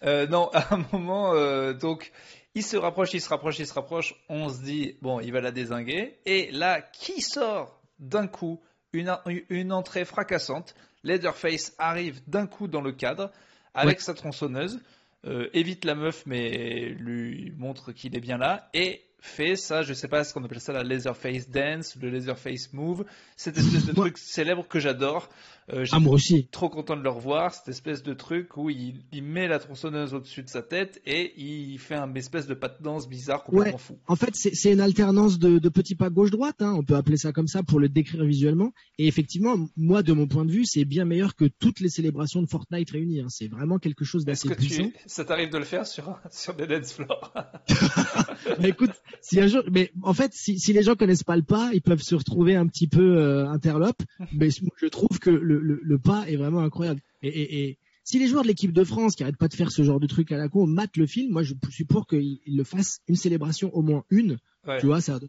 euh, 0.04 0.28
non 0.28 0.50
à 0.52 0.74
un 0.74 0.84
moment 0.92 1.32
euh, 1.36 1.74
donc 1.74 2.12
il 2.56 2.63
se 2.63 2.76
rapproche 2.76 3.13
il 3.13 3.22
se 3.22 3.30
rapproche 3.30 3.60
il 3.60 3.68
se 3.68 3.74
rapproche 3.74 4.16
on 4.30 4.50
se 4.50 4.63
dit 4.63 4.98
bon 5.00 5.20
il 5.20 5.32
va 5.32 5.42
la 5.42 5.52
désinguer 5.52 6.18
et 6.26 6.50
là 6.50 6.82
qui 6.82 7.22
sort 7.22 7.84
d'un 8.00 8.26
coup 8.26 8.62
une, 8.94 9.16
une 9.50 9.72
entrée 9.72 10.06
fracassante 10.06 10.74
Leatherface 11.04 11.74
arrive 11.78 12.22
d'un 12.28 12.48
coup 12.48 12.68
dans 12.68 12.82
le 12.82 12.92
cadre 12.92 13.32
avec 13.74 14.02
sa 14.02 14.13
tronçonneuse, 14.13 14.80
euh, 15.26 15.50
évite 15.54 15.86
la 15.86 15.96
meuf 15.96 16.26
mais 16.26 16.89
lui 16.89 17.52
montre 17.58 17.92
qu'il 17.92 18.16
est 18.16 18.22
bien 18.22 18.38
là 18.38 18.70
et 18.74 19.04
fait 19.24 19.56
ça, 19.56 19.84
je 19.84 19.94
sais 19.94 20.10
pas 20.10 20.26
ce 20.26 20.34
qu'on 20.34 20.44
appelle 20.44 20.60
ça 20.60 20.74
la 20.74 20.84
Laserface 20.84 21.50
Dance, 21.50 21.96
le 21.96 22.10
Laserface 22.10 22.74
Move, 22.74 23.06
cette 23.38 23.58
espèce 23.58 23.86
de 23.86 23.94
truc 23.94 24.18
célèbre 24.18 24.68
que 24.68 24.80
j'adore. 24.80 25.30
Euh, 25.71 25.86
ah, 25.91 25.99
moi 25.99 26.13
aussi. 26.13 26.47
Trop 26.52 26.69
content 26.69 26.97
de 26.97 27.04
le 27.04 27.10
revoir, 27.10 27.54
cette 27.54 27.69
espèce 27.69 28.04
de 28.04 28.13
truc 28.13 28.58
où 28.58 28.69
il, 28.69 29.04
met 29.23 29.47
la 29.47 29.60
tronçonneuse 29.60 30.13
au-dessus 30.13 30.43
de 30.43 30.49
sa 30.49 30.62
tête 30.62 31.02
et 31.06 31.34
il 31.38 31.78
fait 31.80 31.95
un 31.95 32.13
espèce 32.15 32.47
de 32.47 32.54
pas 32.54 32.67
de 32.67 32.82
danse 32.82 33.08
bizarre 33.08 33.43
complètement 33.43 33.78
fou. 33.78 33.97
En 34.08 34.15
fait, 34.15 34.36
c'est 34.36 34.71
une 34.71 34.82
alternance 34.82 35.39
de, 35.39 35.69
petits 35.69 35.95
pas 35.95 36.10
gauche-droite, 36.10 36.62
hein. 36.62 36.73
on 36.78 36.84
peut 36.84 36.95
appeler 36.95 37.17
ça 37.17 37.32
comme 37.32 37.47
ça 37.47 37.63
pour 37.63 37.80
le 37.80 37.89
décrire 37.89 38.23
visuellement. 38.26 38.73
Et 38.97 39.08
effectivement, 39.08 39.56
moi, 39.78 40.04
de 40.04 40.13
mon 40.13 40.28
point 40.28 40.45
de 40.45 40.52
vue, 40.52 40.65
c'est 40.65 40.86
bien 40.86 41.06
meilleur 41.06 41.36
que 41.36 41.45
toutes 41.45 41.80
les 41.80 41.89
célébrations 41.89 42.41
de 42.41 42.47
Fortnite 42.47 42.91
réunies. 42.91 43.21
Hein. 43.21 43.28
C'est 43.30 43.47
vraiment 43.47 43.80
quelque 43.80 44.06
chose 44.06 44.26
d'assez 44.26 44.49
puissant. 44.49 44.91
ça 45.06 45.26
t'arrive 45.26 45.49
de 45.49 45.58
le 45.58 45.63
faire 45.63 45.88
sur, 45.88 46.19
sur 46.32 46.54
des 46.56 46.67
dance 46.67 46.93
floors? 46.93 47.34
Mais 48.60 48.69
écoute, 48.69 48.91
si 49.21 49.39
un 49.39 49.47
jour, 49.47 49.63
mais 49.71 49.91
en 50.02 50.13
fait, 50.13 50.32
si, 50.34 50.60
si, 50.60 50.73
les 50.73 50.84
gens 50.84 50.95
connaissent 50.95 51.23
pas 51.23 51.38
le 51.38 51.43
pas, 51.43 51.71
ils 51.73 51.82
peuvent 51.82 52.02
se 52.02 52.15
retrouver 52.15 52.56
un 52.56 52.67
petit 52.67 52.88
peu 52.88 53.17
euh, 53.17 53.47
interlope. 53.47 54.02
Mais 54.34 54.49
je 54.49 54.88
trouve 54.88 55.19
que 55.19 55.30
le, 55.30 55.53
le, 55.54 55.80
le, 55.82 56.00
pas 56.00 56.30
est 56.30 56.36
vraiment 56.36 56.60
incroyable. 56.60 57.02
Et, 57.22 57.30
et, 57.30 57.63
et 57.70 57.78
si 58.04 58.20
les 58.20 58.28
joueurs 58.28 58.44
de 58.44 58.48
l'équipe 58.48 58.74
de 58.74 58.84
France 58.84 59.16
qui 59.16 59.24
arrêtent 59.24 59.38
pas 59.38 59.48
de 59.48 59.54
faire 59.54 59.72
ce 59.72 59.84
genre 59.84 60.00
de 60.00 60.08
truc 60.08 60.32
à 60.32 60.38
la 60.38 60.50
con 60.50 60.68
matent 60.68 60.98
le 60.98 61.08
film, 61.08 61.32
moi 61.32 61.44
je 61.44 61.54
suis 61.70 61.86
pour 61.86 62.06
qu'ils 62.08 62.39
le 62.46 62.63
fassent 62.63 63.00
une 63.08 63.16
célébration 63.16 63.74
au 63.74 63.82
moins 63.82 64.04
une. 64.10 64.38
Tu 64.80 64.86
vois, 64.86 65.02
ça, 65.02 65.20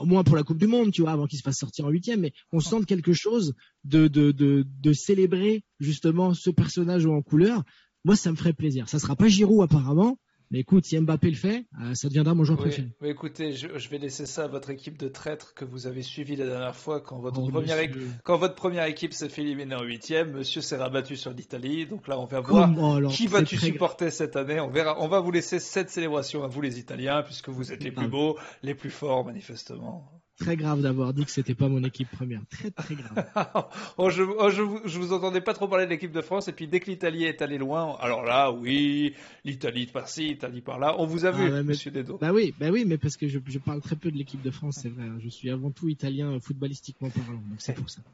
au 0.00 0.06
moins 0.06 0.24
pour 0.24 0.36
la 0.36 0.42
Coupe 0.42 0.58
du 0.58 0.66
Monde, 0.66 0.92
tu 0.92 1.02
vois, 1.02 1.12
avant 1.12 1.26
qu'il 1.26 1.38
se 1.38 1.42
fasse 1.42 1.58
sortir 1.58 1.86
en 1.86 1.90
huitième, 1.90 2.20
mais 2.20 2.32
on 2.52 2.60
sente 2.60 2.86
quelque 2.86 3.12
chose 3.12 3.54
de, 3.84 4.08
de, 4.08 4.32
de, 4.32 4.64
de 4.66 4.92
célébrer 4.92 5.64
justement 5.80 6.34
ce 6.34 6.50
personnage 6.50 7.06
en 7.06 7.22
couleur. 7.22 7.64
Moi, 8.04 8.16
ça 8.16 8.30
me 8.30 8.36
ferait 8.36 8.52
plaisir. 8.52 8.88
Ça 8.88 8.98
sera 8.98 9.16
pas 9.16 9.28
Giroud 9.28 9.62
apparemment, 9.62 10.18
mais 10.50 10.60
écoute, 10.60 10.84
si 10.84 10.98
Mbappé 10.98 11.30
le 11.30 11.36
fait, 11.36 11.66
euh, 11.82 11.94
ça 11.94 12.08
deviendra 12.08 12.34
mon 12.34 12.44
joueur 12.44 12.58
préféré. 12.58 12.88
écoutez, 13.02 13.52
je, 13.52 13.88
vais 13.88 13.98
laisser 13.98 14.26
ça 14.26 14.44
à 14.44 14.46
votre 14.48 14.70
équipe 14.70 14.96
de 14.96 15.08
traîtres 15.08 15.54
que 15.54 15.64
vous 15.64 15.88
avez 15.88 16.02
suivi 16.02 16.36
la 16.36 16.46
dernière 16.46 16.76
fois 16.76 17.00
quand 17.00 17.18
votre, 17.18 17.40
oh, 17.40 17.48
première, 17.48 17.78
quand 18.22 18.36
votre 18.36 18.54
première 18.54 18.84
équipe 18.84 19.12
s'est 19.12 19.28
fait 19.28 19.42
éliminer 19.42 19.74
en 19.74 19.82
huitième. 19.82 20.32
Monsieur 20.32 20.60
s'est 20.60 20.76
rabattu 20.76 21.16
sur 21.16 21.32
l'Italie. 21.32 21.86
Donc 21.86 22.06
là, 22.06 22.18
on 22.18 22.26
va 22.26 22.40
voir 22.40 22.70
qui 23.10 23.26
vas-tu 23.26 23.56
supporter 23.56 24.10
cette 24.10 24.36
année. 24.36 24.60
On 24.60 24.70
verra. 24.70 25.00
On 25.00 25.08
va 25.08 25.20
vous 25.20 25.32
laisser 25.32 25.58
cette 25.58 25.90
célébration 25.90 26.44
à 26.44 26.46
vous 26.46 26.60
les 26.60 26.78
Italiens 26.78 27.22
puisque 27.22 27.48
vous 27.48 27.72
êtes 27.72 27.82
les 27.82 27.92
plus 27.92 28.08
beaux, 28.08 28.38
les 28.62 28.74
plus 28.74 28.90
forts 28.90 29.24
manifestement. 29.24 30.08
Très 30.38 30.56
grave 30.56 30.82
d'avoir 30.82 31.12
dit 31.12 31.24
que 31.24 31.30
c'était 31.30 31.54
pas 31.54 31.68
mon 31.68 31.82
équipe 31.84 32.10
première. 32.10 32.40
Très 32.50 32.70
très 32.70 32.94
grave. 32.94 33.26
oh, 33.98 34.10
je, 34.10 34.22
oh, 34.22 34.50
je, 34.50 34.62
je, 34.84 34.98
vous 34.98 35.12
entendais 35.12 35.40
pas 35.40 35.54
trop 35.54 35.68
parler 35.68 35.86
de 35.86 35.90
l'équipe 35.90 36.12
de 36.12 36.20
France 36.20 36.48
et 36.48 36.52
puis 36.52 36.68
dès 36.68 36.80
que 36.80 36.90
l'Italie 36.90 37.24
est 37.24 37.42
allée 37.42 37.58
loin, 37.58 37.96
alors 38.00 38.22
là 38.22 38.50
oui, 38.50 39.14
l'Italie 39.44 39.86
par-ci, 39.86 40.28
l'Italie 40.28 40.60
par-là, 40.60 40.96
on 40.98 41.06
vous 41.06 41.24
a 41.24 41.30
vu, 41.30 41.52
ah, 41.52 41.62
Monsieur 41.62 41.90
Dedo. 41.90 42.18
Bah 42.18 42.32
oui, 42.32 42.54
bah 42.58 42.68
oui, 42.70 42.84
mais 42.86 42.98
parce 42.98 43.16
que 43.16 43.28
je, 43.28 43.38
je 43.46 43.58
parle 43.58 43.80
très 43.80 43.96
peu 43.96 44.10
de 44.10 44.16
l'équipe 44.16 44.42
de 44.42 44.50
France, 44.50 44.78
c'est 44.82 44.88
vrai. 44.88 45.04
Hein. 45.04 45.18
Je 45.22 45.28
suis 45.28 45.50
avant 45.50 45.70
tout 45.70 45.88
italien 45.88 46.38
footballistiquement 46.40 47.10
parlant, 47.10 47.40
donc 47.48 47.58
c'est 47.58 47.74
pour 47.74 47.88
ça. 47.90 48.00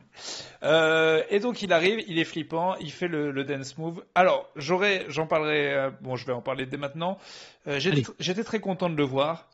Euh, 0.62 1.22
et 1.30 1.40
donc 1.40 1.62
il 1.62 1.72
arrive, 1.72 2.04
il 2.06 2.18
est 2.18 2.24
flippant, 2.24 2.76
il 2.76 2.92
fait 2.92 3.08
le, 3.08 3.32
le 3.32 3.44
dance 3.44 3.76
move. 3.78 4.04
Alors 4.14 4.48
j'aurais, 4.54 5.06
j'en 5.08 5.26
parlerai, 5.26 5.74
euh, 5.74 5.90
bon 6.02 6.14
je 6.14 6.24
vais 6.24 6.32
en 6.32 6.42
parler 6.42 6.66
dès 6.66 6.76
maintenant. 6.76 7.18
Euh, 7.66 7.80
j'étais 7.80 8.44
très 8.44 8.60
content 8.60 8.88
de 8.88 8.94
le 8.94 9.04
voir. 9.04 9.48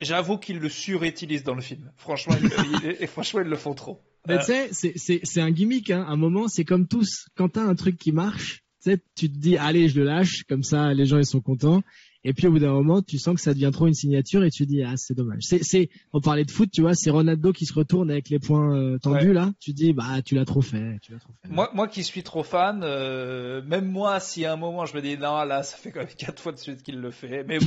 J'avoue 0.00 0.38
qu'ils 0.38 0.58
le 0.58 0.68
surutilise 0.68 1.44
dans 1.44 1.54
le 1.54 1.60
film. 1.60 1.92
Franchement, 1.96 2.34
et 3.00 3.06
franchement, 3.06 3.40
ils 3.40 3.48
le 3.48 3.56
font 3.56 3.74
trop. 3.74 4.00
Mais 4.28 4.38
tu 4.38 4.52
sais, 4.72 5.20
c'est 5.24 5.40
un 5.40 5.50
gimmick. 5.50 5.90
Hein. 5.90 6.04
À 6.06 6.12
un 6.12 6.16
moment, 6.16 6.48
c'est 6.48 6.64
comme 6.64 6.86
tous. 6.86 7.26
Quand 7.36 7.50
t'as 7.50 7.62
un 7.62 7.74
truc 7.74 7.96
qui 7.98 8.12
marche, 8.12 8.64
tu 8.82 8.98
te 8.98 9.38
dis, 9.38 9.56
allez, 9.56 9.88
je 9.88 9.98
le 10.00 10.06
lâche. 10.06 10.44
Comme 10.48 10.62
ça, 10.62 10.92
les 10.94 11.06
gens, 11.06 11.18
ils 11.18 11.26
sont 11.26 11.40
contents. 11.40 11.82
Et 12.22 12.34
puis, 12.34 12.46
au 12.46 12.50
bout 12.50 12.58
d'un 12.58 12.72
moment, 12.72 13.00
tu 13.00 13.18
sens 13.18 13.34
que 13.34 13.40
ça 13.40 13.54
devient 13.54 13.70
trop 13.72 13.86
une 13.86 13.94
signature 13.94 14.44
et 14.44 14.50
tu 14.50 14.64
te 14.64 14.68
dis, 14.68 14.82
ah, 14.82 14.94
c'est 14.96 15.14
dommage. 15.14 15.40
C'est, 15.40 15.88
on 16.12 16.20
parlait 16.20 16.44
de 16.44 16.50
foot, 16.50 16.70
tu 16.70 16.82
vois, 16.82 16.94
c'est 16.94 17.08
Ronaldo 17.08 17.52
qui 17.52 17.64
se 17.64 17.72
retourne 17.72 18.10
avec 18.10 18.28
les 18.28 18.38
points 18.38 18.76
euh, 18.76 18.98
tendus, 18.98 19.32
là. 19.32 19.52
Tu 19.58 19.72
dis, 19.72 19.94
bah, 19.94 20.20
tu 20.22 20.34
l'as 20.34 20.44
trop 20.44 20.60
fait, 20.60 20.98
tu 21.00 21.12
l'as 21.12 21.18
trop 21.18 21.32
fait. 21.42 21.48
Moi, 21.48 21.70
moi 21.72 21.88
qui 21.88 22.04
suis 22.04 22.22
trop 22.22 22.42
fan, 22.42 22.82
euh, 22.84 23.62
même 23.62 23.90
moi, 23.90 24.20
si 24.20 24.44
à 24.44 24.52
un 24.52 24.56
moment, 24.56 24.84
je 24.84 24.94
me 24.94 25.00
dis, 25.00 25.16
non, 25.16 25.44
là, 25.44 25.62
ça 25.62 25.78
fait 25.78 25.92
quand 25.92 26.00
même 26.00 26.08
quatre 26.18 26.42
fois 26.42 26.52
de 26.52 26.58
suite 26.58 26.82
qu'il 26.82 27.00
le 27.00 27.10
fait. 27.10 27.42
Mais 27.44 27.58
bon. 27.58 27.66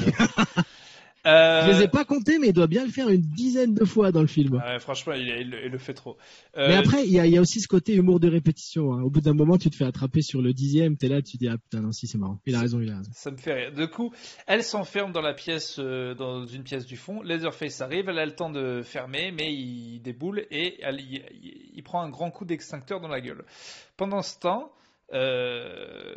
Euh... 1.26 1.62
Je 1.66 1.72
les 1.72 1.84
ai 1.84 1.88
pas 1.88 2.04
comptés, 2.04 2.38
mais 2.38 2.48
il 2.48 2.54
doit 2.54 2.68
bien 2.68 2.84
le 2.84 2.92
faire 2.92 3.08
une 3.10 3.22
dizaine 3.22 3.74
de 3.74 3.86
fois 3.86 4.12
dans 4.12 4.22
le 4.22 4.28
film. 4.28 4.56
Ouais, 4.56 4.80
franchement, 4.80 5.14
il, 5.14 5.50
le 5.50 5.78
fait 5.78 5.94
trop. 5.94 6.18
Euh... 6.58 6.68
Mais 6.68 6.76
après, 6.76 7.06
il 7.06 7.12
y 7.12 7.20
a, 7.20 7.26
y 7.26 7.38
a, 7.38 7.42
aussi 7.42 7.62
ce 7.62 7.68
côté 7.68 7.94
humour 7.96 8.20
de 8.20 8.30
répétition. 8.30 8.94
Hein. 8.94 9.02
Au 9.04 9.10
bout 9.10 9.22
d'un 9.22 9.34
moment, 9.34 9.58
tu 9.58 9.70
te 9.70 9.76
fais 9.76 9.86
attraper 9.86 10.22
sur 10.22 10.42
le 10.42 10.54
dixième, 10.54 10.98
t'es 10.98 11.08
là, 11.08 11.22
tu 11.22 11.38
dis 11.38 11.48
ah 11.48 11.58
putain 11.58 11.82
non 11.82 11.92
si 11.92 12.08
c'est 12.08 12.18
marrant. 12.18 12.40
Il 12.46 12.56
a 12.56 12.60
raison, 12.60 12.82
il 12.82 12.92
a 12.92 12.98
raison. 12.98 13.12
Ça 13.14 13.32
me 13.32 13.38
fait 13.38 13.54
rire. 13.54 13.72
Du 13.72 13.88
coup, 13.88 14.12
elle 14.48 14.64
s'enferme 14.64 15.14
dans 15.14 15.22
la 15.22 15.34
pièce, 15.34 15.78
euh, 15.80 16.14
dans 16.14 16.46
une 16.46 16.64
pièce 16.64 16.86
du 16.86 16.98
fond. 16.98 17.22
Leatherface 17.22 17.80
arrive, 17.80 18.10
elle 18.10 18.20
a 18.20 18.26
le 18.26 18.36
temps 18.36 18.50
de 18.50 18.82
fermer, 18.84 19.32
mais 19.32 19.54
il 19.54 20.02
déboule 20.02 20.46
et 20.52 20.78
elle, 20.82 21.00
il, 21.00 21.24
il, 21.74 21.84
prend 21.84 22.02
un 22.02 22.10
grand 22.10 22.32
coup 22.32 22.44
d'extincteur 22.44 23.00
dans 23.00 23.08
la 23.08 23.22
gueule. 23.22 23.46
Pendant 23.96 24.22
ce 24.22 24.40
temps, 24.40 24.72
euh... 25.14 26.16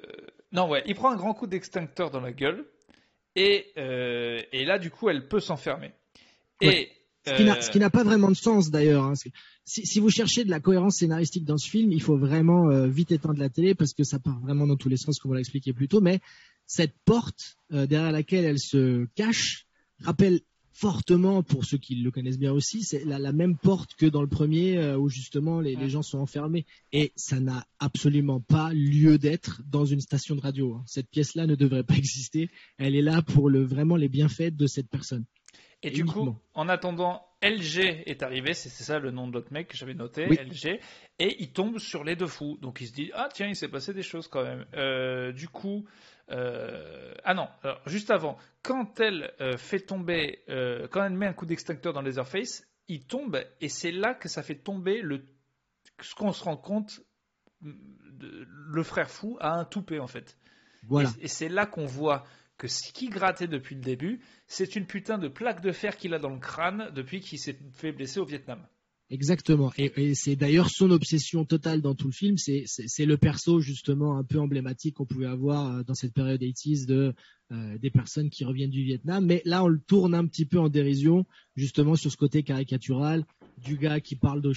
non 0.53 0.69
ouais, 0.69 0.83
il 0.87 0.95
prend 0.95 1.11
un 1.11 1.17
grand 1.17 1.35
coup 1.35 1.47
d'extincteur 1.47 2.11
dans 2.11 2.21
la 2.21 2.33
gueule. 2.33 2.67
Et, 3.37 3.67
euh, 3.77 4.41
et 4.53 4.65
là, 4.65 4.79
du 4.79 4.91
coup, 4.91 5.09
elle 5.09 5.29
peut 5.29 5.41
s'enfermer. 5.41 5.93
Et 6.61 6.91
ce 7.27 7.71
qui 7.71 7.79
n'a 7.79 7.91
pas 7.91 8.05
vraiment 8.05 8.31
de 8.31 8.37
sens 8.37 8.71
d'ailleurs. 8.71 9.05
Hein, 9.05 9.15
si, 9.65 9.87
si, 9.87 10.01
vous 10.01 10.11
cherchez 10.11 10.45
de 10.45 10.51
la 10.51 10.61
cohérence 10.61 10.97
scénaristique 10.97 11.45
dans 11.45 11.59
ce 11.59 11.69
film, 11.69 11.93
il 11.93 12.03
faut 12.03 12.17
vraiment 12.17 12.71
euh, 12.71 12.87
vite 12.87 13.13
éteindre 13.13 13.39
la 13.39 13.49
télé 13.49 13.75
parce 13.75 13.93
que 13.93 14.05
ça 14.05 14.19
part 14.19 14.41
vraiment 14.41 14.67
dans 14.67 14.77
tous 14.77 14.89
les 14.89 14.97
sens, 14.97 15.19
comme 15.19 15.33
on 15.33 15.35
l'a 15.35 15.41
expliqué 15.41 15.73
plus 15.73 15.89
tôt. 15.89 16.01
Mais 16.01 16.21
cette 16.67 16.95
porte 17.05 17.59
euh, 17.73 17.87
derrière 17.87 18.13
laquelle 18.13 18.45
elle 18.45 18.59
se 18.59 19.07
cache 19.15 19.67
rappelle 20.03 20.41
fortement, 20.77 21.43
pour 21.43 21.65
ceux 21.65 21.79
qui 21.79 21.95
le 21.95 22.11
connaissent 22.11 22.39
bien 22.39 22.53
aussi, 22.53 22.83
c'est 22.83 23.05
la, 23.05 23.19
la, 23.19 23.33
même 23.33 23.57
porte 23.57 23.95
que 23.95 24.05
dans 24.05 24.21
le 24.21 24.29
premier 24.29 24.77
euh, 24.77 24.99
où 24.99 25.09
justement 25.09 25.61
les, 25.61 25.75
les, 25.75 25.89
gens 25.89 26.03
sont 26.03 26.19
enfermés. 26.19 26.67
Et 26.93 27.13
ça 27.17 27.41
n'a 27.41 27.65
absolument 27.79 28.41
pas 28.41 28.73
lieu 28.75 29.17
d'être 29.17 29.63
dans 29.67 29.87
une 29.87 30.01
station 30.01 30.35
de 30.35 30.43
radio. 30.43 30.75
Hein. 30.75 30.85
Cette 30.87 31.09
pièce-là 31.09 31.47
ne 31.47 31.55
devrait 31.55 31.83
pas 31.83 31.95
exister. 31.97 32.51
Elle 32.77 32.95
est 32.95 33.03
là 33.03 33.23
pour 33.23 33.49
le, 33.49 33.65
vraiment 33.65 33.97
les 33.97 34.11
bienfaits 34.11 34.55
de 34.55 34.67
cette 34.67 34.91
personne. 34.91 35.25
Et, 35.83 35.91
du 35.91 36.05
coup, 36.05 36.35
en 36.55 36.69
attendant, 36.69 37.23
LG 37.43 38.03
est 38.07 38.23
arrivé, 38.23 38.55
c'est 38.55 38.71
ça 38.71 38.99
le 38.99 39.11
nom 39.11 39.29
de 39.29 39.33
l'autre 39.33 39.53
mec 39.53 39.69
que 39.69 39.77
j'avais 39.77 39.95
noté, 39.95 40.27
LG, 40.27 40.81
et 41.19 41.37
il 41.39 41.53
tombe 41.53 41.79
sur 41.79 42.03
les 42.03 42.17
deux 42.17 42.27
fous. 42.27 42.59
Donc 42.61 42.81
il 42.81 42.89
se 42.89 42.93
dit, 42.93 43.11
ah 43.15 43.29
tiens, 43.33 43.47
il 43.47 43.57
s'est 43.57 43.69
passé 43.69 43.95
des 43.95 44.03
choses 44.03 44.27
quand 44.27 44.43
même. 44.43 44.65
Euh, 44.75 45.33
du 45.33 45.49
coup, 45.49 45.85
euh, 46.31 47.15
ah 47.25 47.35
non, 47.35 47.49
alors, 47.63 47.81
juste 47.87 48.11
avant, 48.11 48.37
quand 48.63 49.01
elle 49.01 49.33
euh, 49.41 49.57
fait 49.57 49.81
tomber, 49.81 50.43
euh, 50.49 50.89
quand 50.89 51.05
elle 51.05 51.13
met 51.13 51.27
un 51.27 51.33
coup 51.33 51.47
d'extincteur 51.47 51.93
dans 51.93 52.03
Leatherface, 52.03 52.67
il 52.89 53.05
tombe 53.05 53.41
et 53.61 53.69
c'est 53.69 53.93
là 53.93 54.15
que 54.15 54.29
ça 54.29 54.43
fait 54.43 54.57
tomber 54.57 55.03
le, 55.03 55.25
ce 56.01 56.15
qu'on 56.15 56.33
se 56.33 56.45
rend 56.45 56.57
compte, 56.57 57.01
le 57.61 58.83
frère 58.83 59.11
fou 59.11 59.37
a 59.41 59.53
un 59.53 59.65
toupet 59.65 59.99
en 59.99 60.07
fait. 60.07 60.37
Voilà. 60.85 61.11
Et, 61.21 61.29
c'est 61.29 61.49
là 61.49 61.67
qu'on 61.67 61.87
voit 61.87 62.25
que 62.59 62.69
ce 62.69 62.93
qui 62.93 63.09
grattait 63.09 63.49
depuis 63.49 63.75
le 63.75 63.81
début, 63.81 64.21
c'est 64.47 64.77
une 64.77 64.87
putain 64.87 65.19
de 65.19 65.29
plaque 65.29 65.61
de 65.61 65.73
fer 65.73 65.97
qu'il 65.97 66.15
a 66.15 66.19
dans 66.19 66.31
le 66.31 66.39
crâne 66.39 66.91
depuis 66.95 67.21
qu'il 67.21 67.39
s'est 67.39 67.59
fait 67.73 67.93
blesser 67.93 68.21
au 68.21 68.25
Vietnam. 68.25 68.67
Exactement. 69.09 69.73
Et, 69.79 70.15
c'est 70.15 70.35
d'ailleurs 70.35 70.69
son 70.69 70.91
obsession 70.91 71.45
totale 71.45 71.81
dans 71.81 71.95
tout 71.95 72.09
le 72.09 72.13
film. 72.13 72.37
C'est 72.39 73.07
le 73.07 73.17
perso 73.17 73.61
justement 73.61 74.19
un 74.19 74.25
peu 74.25 74.41
emblématique 74.41 74.97
qu'on 74.97 75.07
pouvait 75.07 75.27
avoir 75.27 75.71
euh, 75.71 75.83
dans 75.85 75.95
cette 75.95 76.13
période 76.13 76.41
80 76.41 76.87
de 76.87 77.15
euh, 77.53 77.79
des 77.79 77.91
personnes 77.91 78.31
qui 78.31 78.45
reviennent 78.45 78.71
du 78.71 78.83
Vietnam. 78.83 79.25
Mais 79.25 79.43
là, 79.45 79.63
on 79.63 79.69
le 79.69 79.79
tourne 79.79 80.15
un 80.15 80.27
petit 80.27 80.45
peu 80.45 80.59
en 80.59 80.69
dérision, 80.69 81.25
justement 81.55 81.95
sur 81.95 82.11
ce 82.11 82.17
côté 82.17 82.43
caricatural 82.43 83.25
du 83.57 83.77
gars 83.77 84.01
qui 84.01 84.17
parle 84.17 84.43
d'Ho 84.43 84.53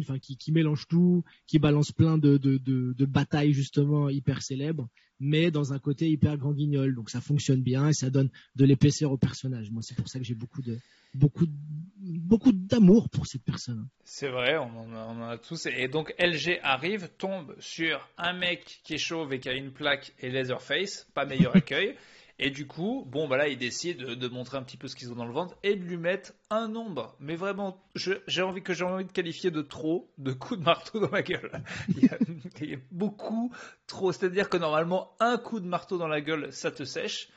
enfin 0.00 0.18
qui, 0.18 0.36
qui, 0.36 0.52
mélange 0.52 0.86
tout, 0.88 1.24
qui 1.46 1.58
balance 1.58 1.92
plein 1.92 2.18
de, 2.18 2.36
de, 2.36 2.58
de, 2.58 2.92
de, 2.92 3.04
batailles 3.04 3.52
justement 3.52 4.08
hyper 4.08 4.42
célèbres, 4.42 4.88
mais 5.20 5.50
dans 5.50 5.72
un 5.72 5.78
côté 5.78 6.08
hyper 6.08 6.36
grand 6.36 6.52
guignol. 6.52 6.94
Donc 6.94 7.10
ça 7.10 7.20
fonctionne 7.20 7.62
bien 7.62 7.88
et 7.88 7.92
ça 7.92 8.10
donne 8.10 8.30
de 8.56 8.64
l'épaisseur 8.64 9.12
au 9.12 9.18
personnage. 9.18 9.70
Moi, 9.70 9.82
c'est 9.82 9.96
pour 9.96 10.08
ça 10.08 10.18
que 10.18 10.24
j'ai 10.24 10.34
beaucoup 10.34 10.62
de 10.62 10.78
beaucoup 11.14 11.46
beaucoup 12.00 12.52
d'amour 12.52 13.08
pour 13.08 13.26
cette 13.26 13.44
personne. 13.44 13.88
C'est 14.04 14.28
vrai, 14.28 14.56
on 14.56 14.78
en, 14.78 14.92
a, 14.92 15.06
on 15.06 15.22
en, 15.22 15.28
a, 15.28 15.38
tous. 15.38 15.66
Et 15.66 15.88
donc 15.88 16.14
LG 16.18 16.58
arrive, 16.62 17.08
tombe 17.18 17.54
sur 17.58 18.08
un 18.18 18.32
mec 18.32 18.80
qui 18.84 18.94
est 18.94 18.98
chauve 18.98 19.32
et 19.32 19.40
qui 19.40 19.48
a 19.48 19.54
une 19.54 19.72
plaque 19.72 20.12
et 20.20 20.30
Leatherface, 20.30 21.06
pas 21.14 21.24
meilleur 21.24 21.56
accueil. 21.56 21.96
Et 22.38 22.50
du 22.50 22.66
coup, 22.66 23.04
bon, 23.08 23.28
bah 23.28 23.36
là, 23.36 23.48
ils 23.48 23.58
décident 23.58 24.14
de, 24.14 24.28
montrer 24.28 24.58
un 24.58 24.62
petit 24.62 24.76
peu 24.76 24.88
ce 24.88 24.96
qu'ils 24.96 25.12
ont 25.12 25.14
dans 25.14 25.24
le 25.24 25.32
ventre 25.32 25.56
et 25.62 25.76
de 25.76 25.84
lui 25.84 25.96
mettre 25.96 26.32
un 26.50 26.66
nombre. 26.66 27.16
Mais 27.20 27.36
vraiment, 27.36 27.80
j'ai 27.94 28.42
envie 28.42 28.62
que 28.62 28.74
j'ai 28.74 28.84
envie 28.84 29.04
de 29.04 29.12
qualifier 29.12 29.52
de 29.52 29.62
trop 29.62 30.10
de 30.18 30.32
coups 30.32 30.58
de 30.58 30.64
marteau 30.64 30.98
dans 30.98 31.10
ma 31.10 31.22
gueule. 31.22 31.50
il, 31.96 32.70
y 32.70 32.74
a, 32.74 32.78
beaucoup 32.90 33.52
trop. 33.86 34.10
C'est-à-dire 34.10 34.48
que 34.48 34.56
normalement, 34.56 35.12
un 35.20 35.36
coup 35.36 35.60
de 35.60 35.66
marteau 35.66 35.96
dans 35.96 36.08
la 36.08 36.20
gueule, 36.20 36.52
ça 36.52 36.72
te 36.72 36.82
sèche. 36.82 37.28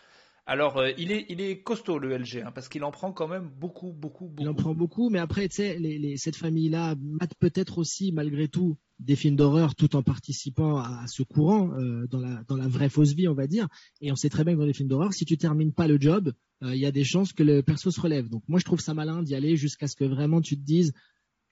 Alors, 0.47 0.77
euh, 0.77 0.91
il, 0.97 1.11
est, 1.11 1.25
il 1.29 1.41
est 1.41 1.61
costaud 1.61 1.99
le 1.99 2.17
LG, 2.17 2.43
hein, 2.45 2.51
parce 2.55 2.69
qu'il 2.69 2.83
en 2.83 2.91
prend 2.91 3.11
quand 3.11 3.27
même 3.27 3.49
beaucoup, 3.49 3.91
beaucoup, 3.91 4.25
beaucoup. 4.25 4.41
Il 4.41 4.49
en 4.49 4.55
prend 4.55 4.73
beaucoup, 4.73 5.09
mais 5.09 5.19
après, 5.19 5.47
tu 5.49 5.57
sais, 5.57 6.15
cette 6.15 6.37
famille-là 6.37 6.95
mate 6.99 7.35
peut-être 7.37 7.77
aussi, 7.77 8.13
malgré 8.13 8.47
tout, 8.47 8.77
des 8.99 9.15
films 9.15 9.35
d'horreur 9.35 9.75
tout 9.75 9.95
en 9.95 10.03
participant 10.03 10.77
à, 10.77 11.05
ce 11.07 11.23
courant 11.23 11.71
euh, 11.73 12.07
dans, 12.07 12.19
la, 12.19 12.43
dans 12.47 12.55
la 12.55 12.67
vraie 12.67 12.89
fausse 12.89 13.13
vie, 13.13 13.27
on 13.27 13.33
va 13.33 13.47
dire. 13.47 13.67
Et 14.01 14.11
on 14.11 14.15
sait 14.15 14.29
très 14.29 14.43
bien 14.43 14.53
que 14.53 14.59
dans 14.59 14.65
les 14.65 14.73
films 14.73 14.89
d'horreur, 14.89 15.13
si 15.13 15.25
tu 15.25 15.37
termines 15.37 15.73
pas 15.73 15.87
le 15.87 15.99
job, 15.99 16.33
euh, 16.63 16.75
il 16.75 16.81
y 16.81 16.85
a 16.85 16.91
des 16.91 17.03
chances 17.03 17.33
que 17.33 17.43
le 17.43 17.61
perso 17.61 17.91
se 17.91 18.01
relève. 18.01 18.29
Donc 18.29 18.43
moi, 18.47 18.59
je 18.59 18.65
trouve 18.65 18.79
ça 18.79 18.93
malin 18.93 19.21
d'y 19.21 19.35
aller 19.35 19.55
jusqu'à 19.55 19.87
ce 19.87 19.95
que 19.95 20.05
vraiment 20.05 20.41
tu 20.41 20.55
te 20.57 20.63
dises, 20.63 20.93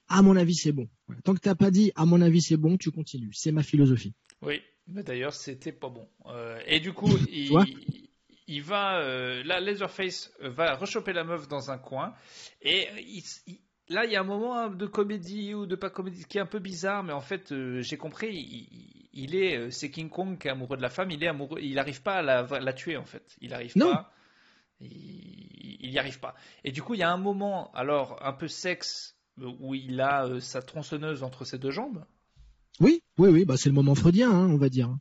à 0.08 0.22
mon 0.22 0.36
avis, 0.36 0.56
c'est 0.56 0.72
bon. 0.72 0.88
Tant 1.24 1.34
que 1.34 1.40
tu 1.40 1.48
n'as 1.48 1.56
pas 1.56 1.72
dit, 1.72 1.92
à 1.96 2.06
mon 2.06 2.22
avis, 2.22 2.42
c'est 2.42 2.58
bon, 2.58 2.78
tu 2.78 2.92
continues. 2.92 3.32
C'est 3.34 3.52
ma 3.52 3.64
philosophie. 3.64 4.14
Oui, 4.42 4.62
mais 4.88 5.04
d'ailleurs, 5.04 5.34
c'était 5.34 5.72
pas 5.72 5.90
bon. 5.90 6.08
et 6.68 6.80
du 6.80 6.94
coup, 6.94 7.10
il 7.32 7.52
il 8.48 8.62
va, 8.62 9.00
euh, 9.00 9.44
là, 9.44 9.60
Leatherface 9.60 10.32
va 10.40 10.76
rechoper 10.76 11.14
la 11.14 11.24
meuf 11.24 11.48
dans 11.48 11.72
un 11.72 11.78
coin 11.78 12.14
et 12.62 12.88
là, 13.90 14.06
il 14.06 14.12
y 14.12 14.16
a 14.16 14.22
un 14.22 14.26
moment 14.26 14.70
de 14.70 14.86
comédie 14.86 15.54
ou 15.54 15.66
de 15.66 15.76
pas 15.76 15.90
comédie 15.90 16.26
qui 16.26 16.38
est 16.38 16.42
un 16.42 16.46
peu 16.46 16.60
bizarre, 16.60 17.04
mais 17.04 17.14
en 17.14 17.22
fait, 17.22 17.52
euh, 17.52 17.82
j'ai 17.82 17.98
compris, 17.98 18.90
il, 19.14 19.36
est, 19.36 19.58
euh, 19.58 19.70
c'est 19.72 19.92
King 19.92 20.10
Kong 20.10 20.38
qui 20.38 20.48
est 20.48 20.52
amoureux 20.52 20.78
de 20.78 20.82
la 20.82 20.90
femme, 20.90 21.12
il 21.12 21.24
est 21.24 21.28
amoureux, 21.28 21.60
il 21.62 21.76
n'arrive 21.76 22.02
pas 22.02 22.16
à 22.16 22.22
la, 22.22 22.74
tuer 22.74 22.98
en 22.98 23.06
fait, 23.06 23.36
il 23.42 23.52
n'arrive 23.52 23.74
pas, 23.74 24.12
il 24.82 25.90
n'y 25.90 26.00
arrive 26.00 26.20
pas. 26.20 26.36
Et 26.64 26.72
du 26.72 26.82
coup, 26.82 26.94
il 26.94 27.00
y 27.00 27.04
a 27.04 27.12
un 27.12 27.18
moment, 27.18 27.72
alors 27.74 28.18
un 28.26 28.34
peu 28.34 28.48
sexe, 28.48 29.16
où 29.38 29.76
il 29.76 30.00
a 30.00 30.40
sa 30.40 30.62
tronçonneuse 30.62 31.24
entre 31.24 31.44
ses 31.44 31.58
deux 31.58 31.72
jambes. 31.72 32.06
Oui, 32.80 33.04
oui, 33.18 33.30
oui, 33.30 33.46
bah 33.46 33.58
c'est 33.58 33.70
le 33.70 33.76
moment 33.76 33.96
freudien, 33.96 34.32
hein, 34.32 34.50
on 34.50 34.58
va 34.58 34.70
dire. 34.70 34.96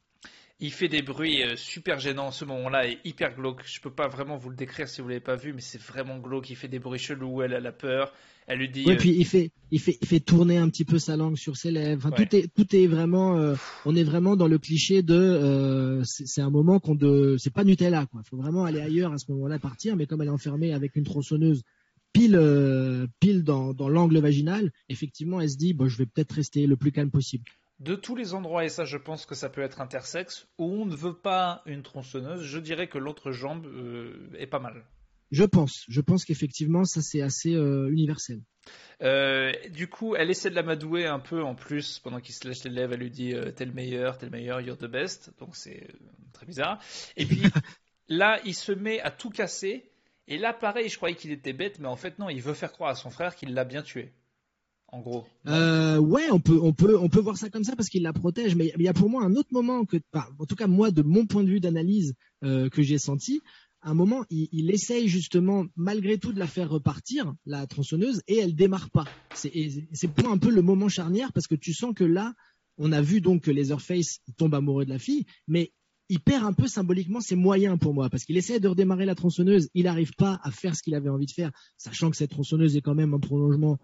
Il 0.60 0.70
fait 0.70 0.88
des 0.88 1.02
bruits 1.02 1.42
euh, 1.42 1.56
super 1.56 1.98
gênants 1.98 2.30
ce 2.30 2.44
moment-là 2.44 2.88
et 2.88 2.98
hyper 3.04 3.34
glauque. 3.34 3.62
Je 3.66 3.80
peux 3.80 3.90
pas 3.90 4.06
vraiment 4.06 4.36
vous 4.36 4.50
le 4.50 4.56
décrire 4.56 4.88
si 4.88 5.00
vous 5.00 5.08
l'avez 5.08 5.20
pas 5.20 5.34
vu, 5.34 5.52
mais 5.52 5.60
c'est 5.60 5.80
vraiment 5.80 6.18
glauque. 6.18 6.48
Il 6.48 6.54
fait 6.54 6.68
des 6.68 6.78
bruits 6.78 7.00
chelous, 7.00 7.42
elle 7.42 7.54
a 7.54 7.60
la 7.60 7.72
peur. 7.72 8.12
Elle 8.46 8.60
lui 8.60 8.68
dit. 8.68 8.84
Oui, 8.86 8.92
euh, 8.92 8.96
puis 8.96 9.10
il 9.10 9.26
fait, 9.26 9.50
il 9.72 9.80
fait, 9.80 9.98
il 10.00 10.06
fait 10.06 10.20
tourner 10.20 10.56
un 10.56 10.68
petit 10.68 10.84
peu 10.84 11.00
sa 11.00 11.16
langue 11.16 11.36
sur 11.36 11.56
ses 11.56 11.72
lèvres. 11.72 12.10
Tout 12.14 12.36
est, 12.36 12.54
tout 12.54 12.76
est 12.76 12.86
vraiment, 12.86 13.36
euh, 13.36 13.56
on 13.84 13.96
est 13.96 14.04
vraiment 14.04 14.36
dans 14.36 14.46
le 14.46 14.58
cliché 14.58 15.02
de, 15.02 16.02
c'est 16.04 16.40
un 16.40 16.50
moment 16.50 16.78
qu'on 16.78 16.94
de, 16.94 17.36
c'est 17.38 17.52
pas 17.52 17.64
Nutella 17.64 18.06
quoi. 18.06 18.22
Il 18.24 18.28
faut 18.28 18.36
vraiment 18.36 18.64
aller 18.64 18.80
ailleurs 18.80 19.12
à 19.12 19.18
ce 19.18 19.32
moment-là, 19.32 19.58
partir. 19.58 19.96
Mais 19.96 20.06
comme 20.06 20.22
elle 20.22 20.28
est 20.28 20.30
enfermée 20.30 20.72
avec 20.72 20.94
une 20.94 21.04
tronçonneuse 21.04 21.62
pile, 22.12 22.38
pile 23.18 23.42
dans, 23.42 23.74
dans 23.74 23.88
l'angle 23.88 24.18
vaginal, 24.18 24.70
effectivement, 24.88 25.40
elle 25.40 25.50
se 25.50 25.56
dit, 25.56 25.74
bon, 25.74 25.88
je 25.88 25.98
vais 25.98 26.06
peut-être 26.06 26.32
rester 26.32 26.68
le 26.68 26.76
plus 26.76 26.92
calme 26.92 27.10
possible 27.10 27.44
de 27.80 27.94
tous 27.94 28.14
les 28.14 28.34
endroits, 28.34 28.64
et 28.64 28.68
ça 28.68 28.84
je 28.84 28.96
pense 28.96 29.26
que 29.26 29.34
ça 29.34 29.48
peut 29.48 29.62
être 29.62 29.80
intersexe, 29.80 30.46
où 30.58 30.64
on 30.64 30.86
ne 30.86 30.94
veut 30.94 31.16
pas 31.16 31.62
une 31.66 31.82
tronçonneuse, 31.82 32.42
je 32.42 32.58
dirais 32.58 32.88
que 32.88 32.98
l'autre 32.98 33.32
jambe 33.32 33.66
euh, 33.66 34.30
est 34.38 34.46
pas 34.46 34.60
mal. 34.60 34.84
Je 35.30 35.44
pense. 35.44 35.84
Je 35.88 36.00
pense 36.00 36.24
qu'effectivement, 36.24 36.84
ça 36.84 37.02
c'est 37.02 37.20
assez 37.20 37.50
universel. 37.50 38.40
du 39.70 39.88
coup, 39.88 40.14
elle 40.14 40.30
essaie 40.30 40.50
de 40.50 40.54
l'amadouer 40.54 41.06
un 41.06 41.18
peu 41.18 41.42
en 41.42 41.56
plus 41.56 41.98
pendant 41.98 42.20
qu'il 42.20 42.34
se 42.34 42.46
lèche 42.46 42.62
les 42.64 42.70
lèvres. 42.70 42.92
Elle 42.92 43.00
lui 43.00 43.10
dit 43.10 43.34
T'es 43.56 43.64
le 43.64 43.72
meilleur, 43.72 44.16
t'es 44.16 44.26
le 44.26 44.32
meilleur, 44.32 44.60
you're 44.60 44.78
the 44.78 44.86
best. 44.86 45.32
Donc 45.40 45.56
c'est 45.56 45.88
très 46.32 46.46
bizarre. 46.46 46.78
Et 47.16 47.26
puis 47.26 47.42
là, 48.08 48.38
il 48.44 48.54
se 48.54 48.70
met 48.70 49.00
à 49.00 49.10
tout 49.10 49.30
casser. 49.30 49.90
Et 50.28 50.38
là, 50.38 50.52
pareil, 50.52 50.88
je 50.88 50.96
croyais 50.96 51.16
qu'il 51.16 51.32
était 51.32 51.52
bête, 51.52 51.78
mais 51.80 51.88
en 51.88 51.96
fait, 51.96 52.18
non, 52.18 52.28
il 52.28 52.40
veut 52.40 52.54
faire 52.54 52.72
croire 52.72 52.90
à 52.90 52.94
son 52.94 53.10
frère 53.10 53.34
qu'il 53.34 53.52
l'a 53.54 53.64
bien 53.64 53.82
tué 53.82 54.12
en 54.94 55.00
gros. 55.00 55.24
Euh, 55.46 55.98
ouais, 55.98 56.30
on 56.30 56.40
peut, 56.40 56.58
on 56.62 56.72
peut, 56.72 56.96
on 56.98 57.08
peut 57.08 57.20
voir 57.20 57.36
ça 57.36 57.50
comme 57.50 57.64
ça 57.64 57.74
parce 57.74 57.88
qu'il 57.88 58.02
la 58.02 58.12
protège. 58.12 58.54
Mais 58.54 58.72
il 58.76 58.82
y 58.82 58.88
a 58.88 58.94
pour 58.94 59.10
moi 59.10 59.24
un 59.24 59.34
autre 59.34 59.48
moment 59.52 59.84
que, 59.84 59.96
en 60.38 60.46
tout 60.46 60.54
cas 60.54 60.66
moi, 60.66 60.90
de 60.90 61.02
mon 61.02 61.26
point 61.26 61.42
de 61.42 61.48
vue 61.48 61.60
d'analyse 61.60 62.14
euh, 62.44 62.68
que 62.68 62.82
j'ai 62.82 62.98
senti, 62.98 63.42
un 63.82 63.94
moment, 63.94 64.24
il, 64.30 64.70
essaye 64.70 65.08
justement, 65.08 65.66
malgré 65.76 66.16
tout, 66.16 66.32
de 66.32 66.38
la 66.38 66.46
faire 66.46 66.70
repartir, 66.70 67.34
la 67.44 67.66
tronçonneuse, 67.66 68.22
et 68.28 68.38
elle 68.38 68.54
démarre 68.54 68.88
pas. 68.88 69.04
C'est 69.34 70.08
pour 70.08 70.30
un 70.30 70.38
peu 70.38 70.50
le 70.50 70.62
moment 70.62 70.88
charnière 70.88 71.34
parce 71.34 71.46
que 71.46 71.54
tu 71.54 71.74
sens 71.74 71.92
que 71.94 72.04
là, 72.04 72.32
on 72.78 72.92
a 72.92 73.02
vu 73.02 73.20
donc 73.20 73.42
que 73.42 73.50
Leatherface 73.50 74.20
tombe 74.38 74.54
amoureux 74.54 74.86
de 74.86 74.90
la 74.90 74.98
fille, 74.98 75.26
mais 75.46 75.72
il 76.08 76.20
perd 76.20 76.44
un 76.44 76.54
peu 76.54 76.66
symboliquement 76.66 77.20
ses 77.20 77.36
moyens 77.36 77.78
pour 77.78 77.92
moi 77.92 78.08
parce 78.08 78.24
qu'il 78.24 78.36
essaie 78.36 78.58
de 78.58 78.68
redémarrer 78.68 79.04
la 79.04 79.14
tronçonneuse, 79.14 79.68
il 79.74 79.84
n'arrive 79.84 80.14
pas 80.16 80.40
à 80.42 80.50
faire 80.50 80.74
ce 80.74 80.82
qu'il 80.82 80.94
avait 80.94 81.10
envie 81.10 81.26
de 81.26 81.30
faire, 81.32 81.50
sachant 81.76 82.10
que 82.10 82.16
cette 82.16 82.30
tronçonneuse 82.30 82.76
est 82.76 82.82
quand 82.82 82.94
même 82.94 83.12
un 83.12 83.20
prolongement 83.20 83.78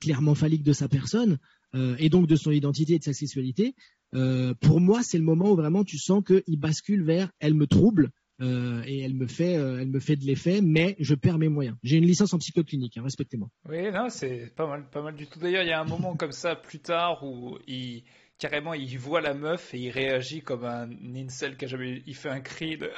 clairement 0.00 0.34
phallique 0.34 0.62
de 0.62 0.72
sa 0.72 0.88
personne 0.88 1.38
euh, 1.74 1.96
et 1.98 2.08
donc 2.08 2.26
de 2.26 2.36
son 2.36 2.50
identité 2.50 2.94
et 2.94 2.98
de 2.98 3.04
sa 3.04 3.12
sexualité. 3.12 3.74
Euh, 4.14 4.54
pour 4.60 4.80
moi, 4.80 5.02
c'est 5.02 5.18
le 5.18 5.24
moment 5.24 5.50
où 5.50 5.56
vraiment 5.56 5.82
tu 5.82 5.98
sens 5.98 6.22
qu'il 6.24 6.58
bascule 6.58 7.04
vers 7.04 7.30
elle 7.40 7.54
me 7.54 7.66
trouble 7.66 8.10
et 8.40 9.00
elle 9.00 9.14
me 9.14 9.26
fait, 9.26 9.52
elle 9.52 9.88
me 9.88 10.00
fait 10.00 10.16
de 10.16 10.24
l'effet, 10.26 10.60
mais 10.60 10.96
je 10.98 11.14
perds 11.14 11.38
mes 11.38 11.48
moyens. 11.48 11.76
J'ai 11.82 11.96
une 11.96 12.04
licence 12.04 12.34
en 12.34 12.38
psychoclinique, 12.38 12.98
hein, 12.98 13.02
respectez-moi. 13.02 13.48
Oui, 13.68 13.90
non, 13.90 14.08
c'est 14.10 14.52
pas 14.54 14.66
mal, 14.66 14.84
pas 14.90 15.00
mal 15.00 15.14
du 15.14 15.26
tout. 15.26 15.38
D'ailleurs, 15.38 15.62
il 15.62 15.68
y 15.68 15.72
a 15.72 15.80
un 15.80 15.86
moment 15.86 16.14
comme 16.14 16.32
ça 16.32 16.54
plus 16.54 16.80
tard 16.80 17.24
où 17.24 17.56
il 17.66 18.02
carrément 18.36 18.74
il 18.74 18.98
voit 18.98 19.22
la 19.22 19.32
meuf 19.32 19.72
et 19.72 19.78
il 19.78 19.90
réagit 19.90 20.42
comme 20.42 20.64
un 20.64 20.90
incel 21.14 21.56
qui 21.56 21.64
a 21.64 21.68
jamais, 21.68 22.02
il 22.06 22.14
fait 22.14 22.28
un 22.28 22.40
cri 22.40 22.76
de 22.76 22.90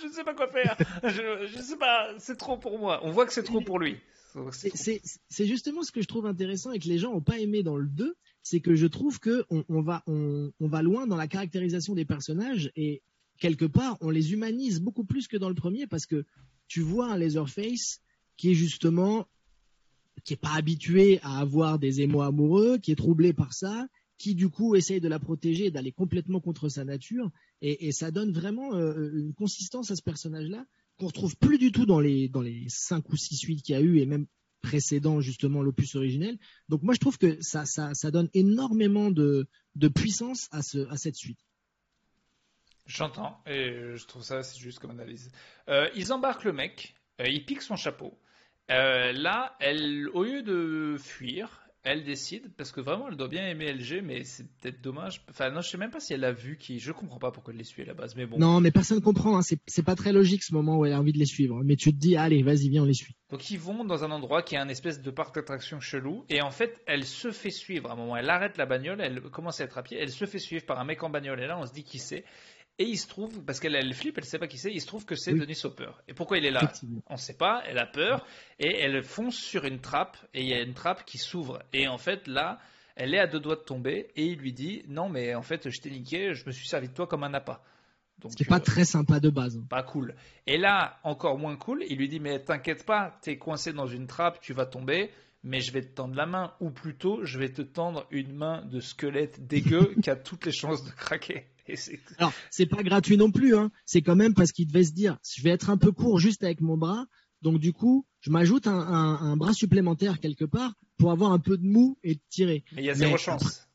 je 0.00 0.06
ne 0.06 0.12
sais 0.12 0.24
pas 0.24 0.34
quoi 0.34 0.48
faire, 0.48 0.76
je, 1.02 1.46
je 1.46 1.58
sais 1.60 1.76
pas, 1.76 2.10
c'est 2.18 2.36
trop 2.36 2.56
pour 2.56 2.78
moi. 2.78 3.00
On 3.02 3.10
voit 3.10 3.26
que 3.26 3.32
c'est 3.32 3.42
trop 3.42 3.60
pour 3.60 3.78
lui. 3.78 3.98
C'est 4.52 5.46
justement 5.46 5.82
ce 5.82 5.92
que 5.92 6.02
je 6.02 6.08
trouve 6.08 6.26
intéressant 6.26 6.72
et 6.72 6.78
que 6.78 6.88
les 6.88 6.98
gens 6.98 7.12
n'ont 7.12 7.22
pas 7.22 7.38
aimé 7.38 7.62
dans 7.62 7.76
le 7.76 7.88
2, 7.88 8.14
c'est 8.42 8.60
que 8.60 8.74
je 8.74 8.86
trouve 8.86 9.18
que 9.18 9.44
on, 9.50 9.82
va, 9.82 10.02
on, 10.06 10.52
va 10.60 10.82
loin 10.82 11.06
dans 11.06 11.16
la 11.16 11.28
caractérisation 11.28 11.94
des 11.94 12.04
personnages 12.04 12.70
et 12.76 13.02
quelque 13.38 13.64
part 13.64 13.98
on 14.00 14.10
les 14.10 14.32
humanise 14.32 14.80
beaucoup 14.80 15.04
plus 15.04 15.28
que 15.28 15.36
dans 15.36 15.48
le 15.48 15.54
premier 15.54 15.86
parce 15.86 16.06
que 16.06 16.24
tu 16.68 16.80
vois 16.80 17.12
un 17.12 17.18
Laserface 17.18 18.00
qui 18.36 18.50
est 18.50 18.54
justement 18.54 19.26
qui 20.24 20.34
est 20.34 20.38
pas 20.40 20.54
habitué 20.54 21.20
à 21.22 21.38
avoir 21.38 21.78
des 21.78 22.00
émois 22.00 22.26
amoureux, 22.26 22.78
qui 22.78 22.90
est 22.92 22.96
troublé 22.96 23.32
par 23.32 23.52
ça, 23.52 23.86
qui 24.18 24.34
du 24.34 24.48
coup 24.48 24.74
essaye 24.74 25.00
de 25.00 25.08
la 25.08 25.18
protéger, 25.18 25.70
d'aller 25.70 25.92
complètement 25.92 26.40
contre 26.40 26.68
sa 26.68 26.84
nature, 26.84 27.30
et, 27.60 27.92
ça 27.92 28.10
donne 28.10 28.32
vraiment 28.32 28.74
euh, 28.74 29.10
une 29.14 29.34
consistance 29.34 29.90
à 29.90 29.96
ce 29.96 30.02
personnage-là 30.02 30.64
qu'on 30.98 31.06
retrouve 31.06 31.36
plus 31.36 31.58
du 31.58 31.72
tout 31.72 31.86
dans 31.86 32.00
les 32.00 32.28
dans 32.28 32.40
les 32.40 32.66
cinq 32.68 33.10
ou 33.10 33.16
six 33.16 33.36
suites 33.36 33.62
qu'il 33.62 33.74
y 33.74 33.78
a 33.78 33.82
eu 33.82 33.98
et 33.98 34.06
même 34.06 34.26
précédant 34.62 35.20
justement 35.20 35.62
l'opus 35.62 35.94
originel. 35.94 36.38
Donc 36.68 36.82
moi 36.82 36.94
je 36.94 37.00
trouve 37.00 37.18
que 37.18 37.40
ça 37.40 37.64
ça, 37.66 38.10
donne 38.10 38.28
énormément 38.34 39.10
de, 39.10 39.48
de 39.74 39.88
puissance 39.88 40.48
à 40.50 40.62
ce 40.62 40.88
à 40.90 40.96
cette 40.96 41.16
suite. 41.16 41.38
J'entends 42.86 43.40
et 43.46 43.94
je 43.94 44.06
trouve 44.06 44.22
ça 44.22 44.42
c'est 44.42 44.58
juste 44.58 44.78
comme 44.78 44.90
analyse. 44.90 45.30
Euh, 45.68 45.88
ils 45.94 46.12
embarquent 46.12 46.44
le 46.44 46.52
mec, 46.52 46.94
euh, 47.20 47.28
il 47.28 47.44
pique 47.44 47.62
son 47.62 47.76
chapeau. 47.76 48.18
Euh, 48.70 49.12
là, 49.12 49.56
elle, 49.60 50.08
au 50.12 50.24
lieu 50.24 50.42
de 50.42 50.96
fuir, 50.98 51.65
elle 51.86 52.02
décide, 52.02 52.50
parce 52.56 52.72
que 52.72 52.80
vraiment, 52.80 53.08
elle 53.08 53.16
doit 53.16 53.28
bien 53.28 53.46
aimer 53.48 53.72
LG, 53.72 54.02
mais 54.02 54.24
c'est 54.24 54.44
peut-être 54.58 54.82
dommage. 54.82 55.22
Enfin, 55.30 55.50
non, 55.50 55.60
je 55.60 55.70
sais 55.70 55.78
même 55.78 55.92
pas 55.92 56.00
si 56.00 56.12
elle 56.14 56.24
a 56.24 56.32
vu 56.32 56.58
qui. 56.58 56.80
Je 56.80 56.90
comprends 56.90 57.20
pas 57.20 57.30
pourquoi 57.30 57.52
elle 57.52 57.58
les 57.58 57.64
suit 57.64 57.82
à 57.82 57.86
la 57.86 57.94
base, 57.94 58.16
mais 58.16 58.26
bon. 58.26 58.38
Non, 58.38 58.60
mais 58.60 58.72
personne 58.72 59.00
comprend. 59.00 59.38
Hein. 59.38 59.42
C'est 59.42 59.84
pas 59.84 59.94
très 59.94 60.12
logique 60.12 60.42
ce 60.42 60.52
moment 60.52 60.78
où 60.78 60.84
elle 60.84 60.92
a 60.92 60.98
envie 60.98 61.12
de 61.12 61.18
les 61.18 61.26
suivre. 61.26 61.62
Mais 61.64 61.76
tu 61.76 61.92
te 61.92 61.98
dis, 61.98 62.16
allez, 62.16 62.42
vas-y, 62.42 62.68
viens, 62.68 62.82
on 62.82 62.86
les 62.86 62.92
suit. 62.92 63.14
Donc 63.30 63.50
ils 63.50 63.58
vont 63.58 63.84
dans 63.84 64.02
un 64.02 64.10
endroit 64.10 64.42
qui 64.42 64.56
est 64.56 64.58
un 64.58 64.68
espèce 64.68 65.00
de 65.00 65.10
parc 65.10 65.34
d'attraction 65.36 65.78
chelou, 65.78 66.24
et 66.28 66.42
en 66.42 66.50
fait, 66.50 66.82
elle 66.86 67.04
se 67.04 67.30
fait 67.30 67.50
suivre. 67.50 67.88
À 67.88 67.92
un 67.92 67.96
moment, 67.96 68.16
elle 68.16 68.30
arrête 68.30 68.56
la 68.56 68.66
bagnole, 68.66 69.00
elle 69.00 69.20
commence 69.20 69.60
à 69.60 69.64
être 69.64 69.78
à 69.78 69.82
pied, 69.82 69.96
elle 70.00 70.10
se 70.10 70.24
fait 70.24 70.38
suivre 70.40 70.66
par 70.66 70.80
un 70.80 70.84
mec 70.84 71.02
en 71.04 71.10
bagnole, 71.10 71.40
et 71.40 71.46
là, 71.46 71.56
on 71.58 71.66
se 71.66 71.72
dit 71.72 71.84
qui 71.84 71.98
c'est. 71.98 72.24
Et 72.78 72.84
il 72.84 72.98
se 72.98 73.08
trouve, 73.08 73.42
parce 73.42 73.58
qu'elle 73.58 73.74
elle 73.74 73.94
flippe, 73.94 74.18
elle 74.18 74.24
ne 74.24 74.28
sait 74.28 74.38
pas 74.38 74.48
qui 74.48 74.58
c'est, 74.58 74.70
il 74.70 74.82
se 74.82 74.86
trouve 74.86 75.06
que 75.06 75.14
c'est 75.14 75.32
Denis 75.32 75.58
Hopper. 75.64 75.90
Et 76.08 76.14
pourquoi 76.14 76.36
il 76.36 76.44
est 76.44 76.50
là? 76.50 76.70
On 77.06 77.14
ne 77.14 77.18
sait 77.18 77.36
pas, 77.36 77.62
elle 77.66 77.78
a 77.78 77.86
peur, 77.86 78.26
et 78.58 78.80
elle 78.80 79.02
fonce 79.02 79.36
sur 79.36 79.64
une 79.64 79.80
trappe, 79.80 80.18
et 80.34 80.42
il 80.42 80.48
y 80.48 80.52
a 80.52 80.60
une 80.60 80.74
trappe 80.74 81.04
qui 81.06 81.16
s'ouvre. 81.16 81.62
Et 81.72 81.88
en 81.88 81.96
fait, 81.96 82.26
là, 82.26 82.58
elle 82.94 83.14
est 83.14 83.18
à 83.18 83.26
deux 83.26 83.40
doigts 83.40 83.56
de 83.56 83.62
tomber, 83.62 84.08
et 84.14 84.26
il 84.26 84.38
lui 84.38 84.52
dit 84.52 84.82
Non, 84.88 85.08
mais 85.08 85.34
en 85.34 85.40
fait, 85.40 85.70
je 85.70 85.80
t'ai 85.80 85.90
niqué, 85.90 86.34
je 86.34 86.44
me 86.44 86.52
suis 86.52 86.68
servi 86.68 86.88
de 86.88 86.92
toi 86.92 87.06
comme 87.06 87.24
un 87.24 87.32
appât. 87.32 87.62
Donc, 88.18 88.32
c'est 88.36 88.46
pas 88.46 88.60
très 88.60 88.84
sympa 88.84 89.20
de 89.20 89.30
base. 89.30 89.62
Pas 89.68 89.82
cool. 89.82 90.14
Et 90.46 90.58
là, 90.58 90.98
encore 91.02 91.38
moins 91.38 91.56
cool, 91.56 91.82
il 91.88 91.98
lui 91.98 92.08
dit 92.08 92.20
Mais 92.20 92.42
t'inquiète 92.42 92.84
pas, 92.84 93.18
t'es 93.22 93.38
coincé 93.38 93.72
dans 93.72 93.86
une 93.86 94.06
trappe, 94.06 94.40
tu 94.40 94.52
vas 94.52 94.66
tomber, 94.66 95.10
mais 95.42 95.60
je 95.60 95.72
vais 95.72 95.82
te 95.82 95.94
tendre 95.94 96.14
la 96.14 96.26
main, 96.26 96.52
ou 96.60 96.70
plutôt, 96.70 97.24
je 97.24 97.38
vais 97.38 97.50
te 97.50 97.62
tendre 97.62 98.06
une 98.10 98.34
main 98.34 98.64
de 98.66 98.80
squelette 98.80 99.46
dégueu 99.46 99.94
qui 100.02 100.10
a 100.10 100.16
toutes 100.16 100.44
les 100.44 100.52
chances 100.52 100.84
de 100.84 100.90
craquer. 100.90 101.46
Alors, 102.18 102.32
c'est 102.50 102.66
pas 102.66 102.82
gratuit 102.82 103.16
non 103.16 103.30
plus, 103.30 103.56
hein. 103.56 103.70
C'est 103.84 104.02
quand 104.02 104.16
même 104.16 104.34
parce 104.34 104.52
qu'il 104.52 104.66
devait 104.66 104.84
se 104.84 104.92
dire, 104.92 105.18
je 105.36 105.42
vais 105.42 105.50
être 105.50 105.70
un 105.70 105.76
peu 105.76 105.92
court 105.92 106.18
juste 106.18 106.44
avec 106.44 106.60
mon 106.60 106.76
bras, 106.76 107.06
donc 107.42 107.60
du 107.60 107.72
coup, 107.72 108.06
je 108.20 108.30
m'ajoute 108.30 108.66
un, 108.66 109.36
bras 109.36 109.52
supplémentaire 109.52 110.20
quelque 110.20 110.44
part 110.44 110.74
pour 110.98 111.12
avoir 111.12 111.32
un 111.32 111.38
peu 111.38 111.56
de 111.56 111.66
mou 111.66 111.98
et 112.02 112.14
de 112.14 112.20
tirer. 112.30 112.64
Mais 112.72 112.82
il 112.82 112.86
y 112.86 112.90
a 112.90 112.94
zéro 112.94 113.16
chance. 113.16 113.68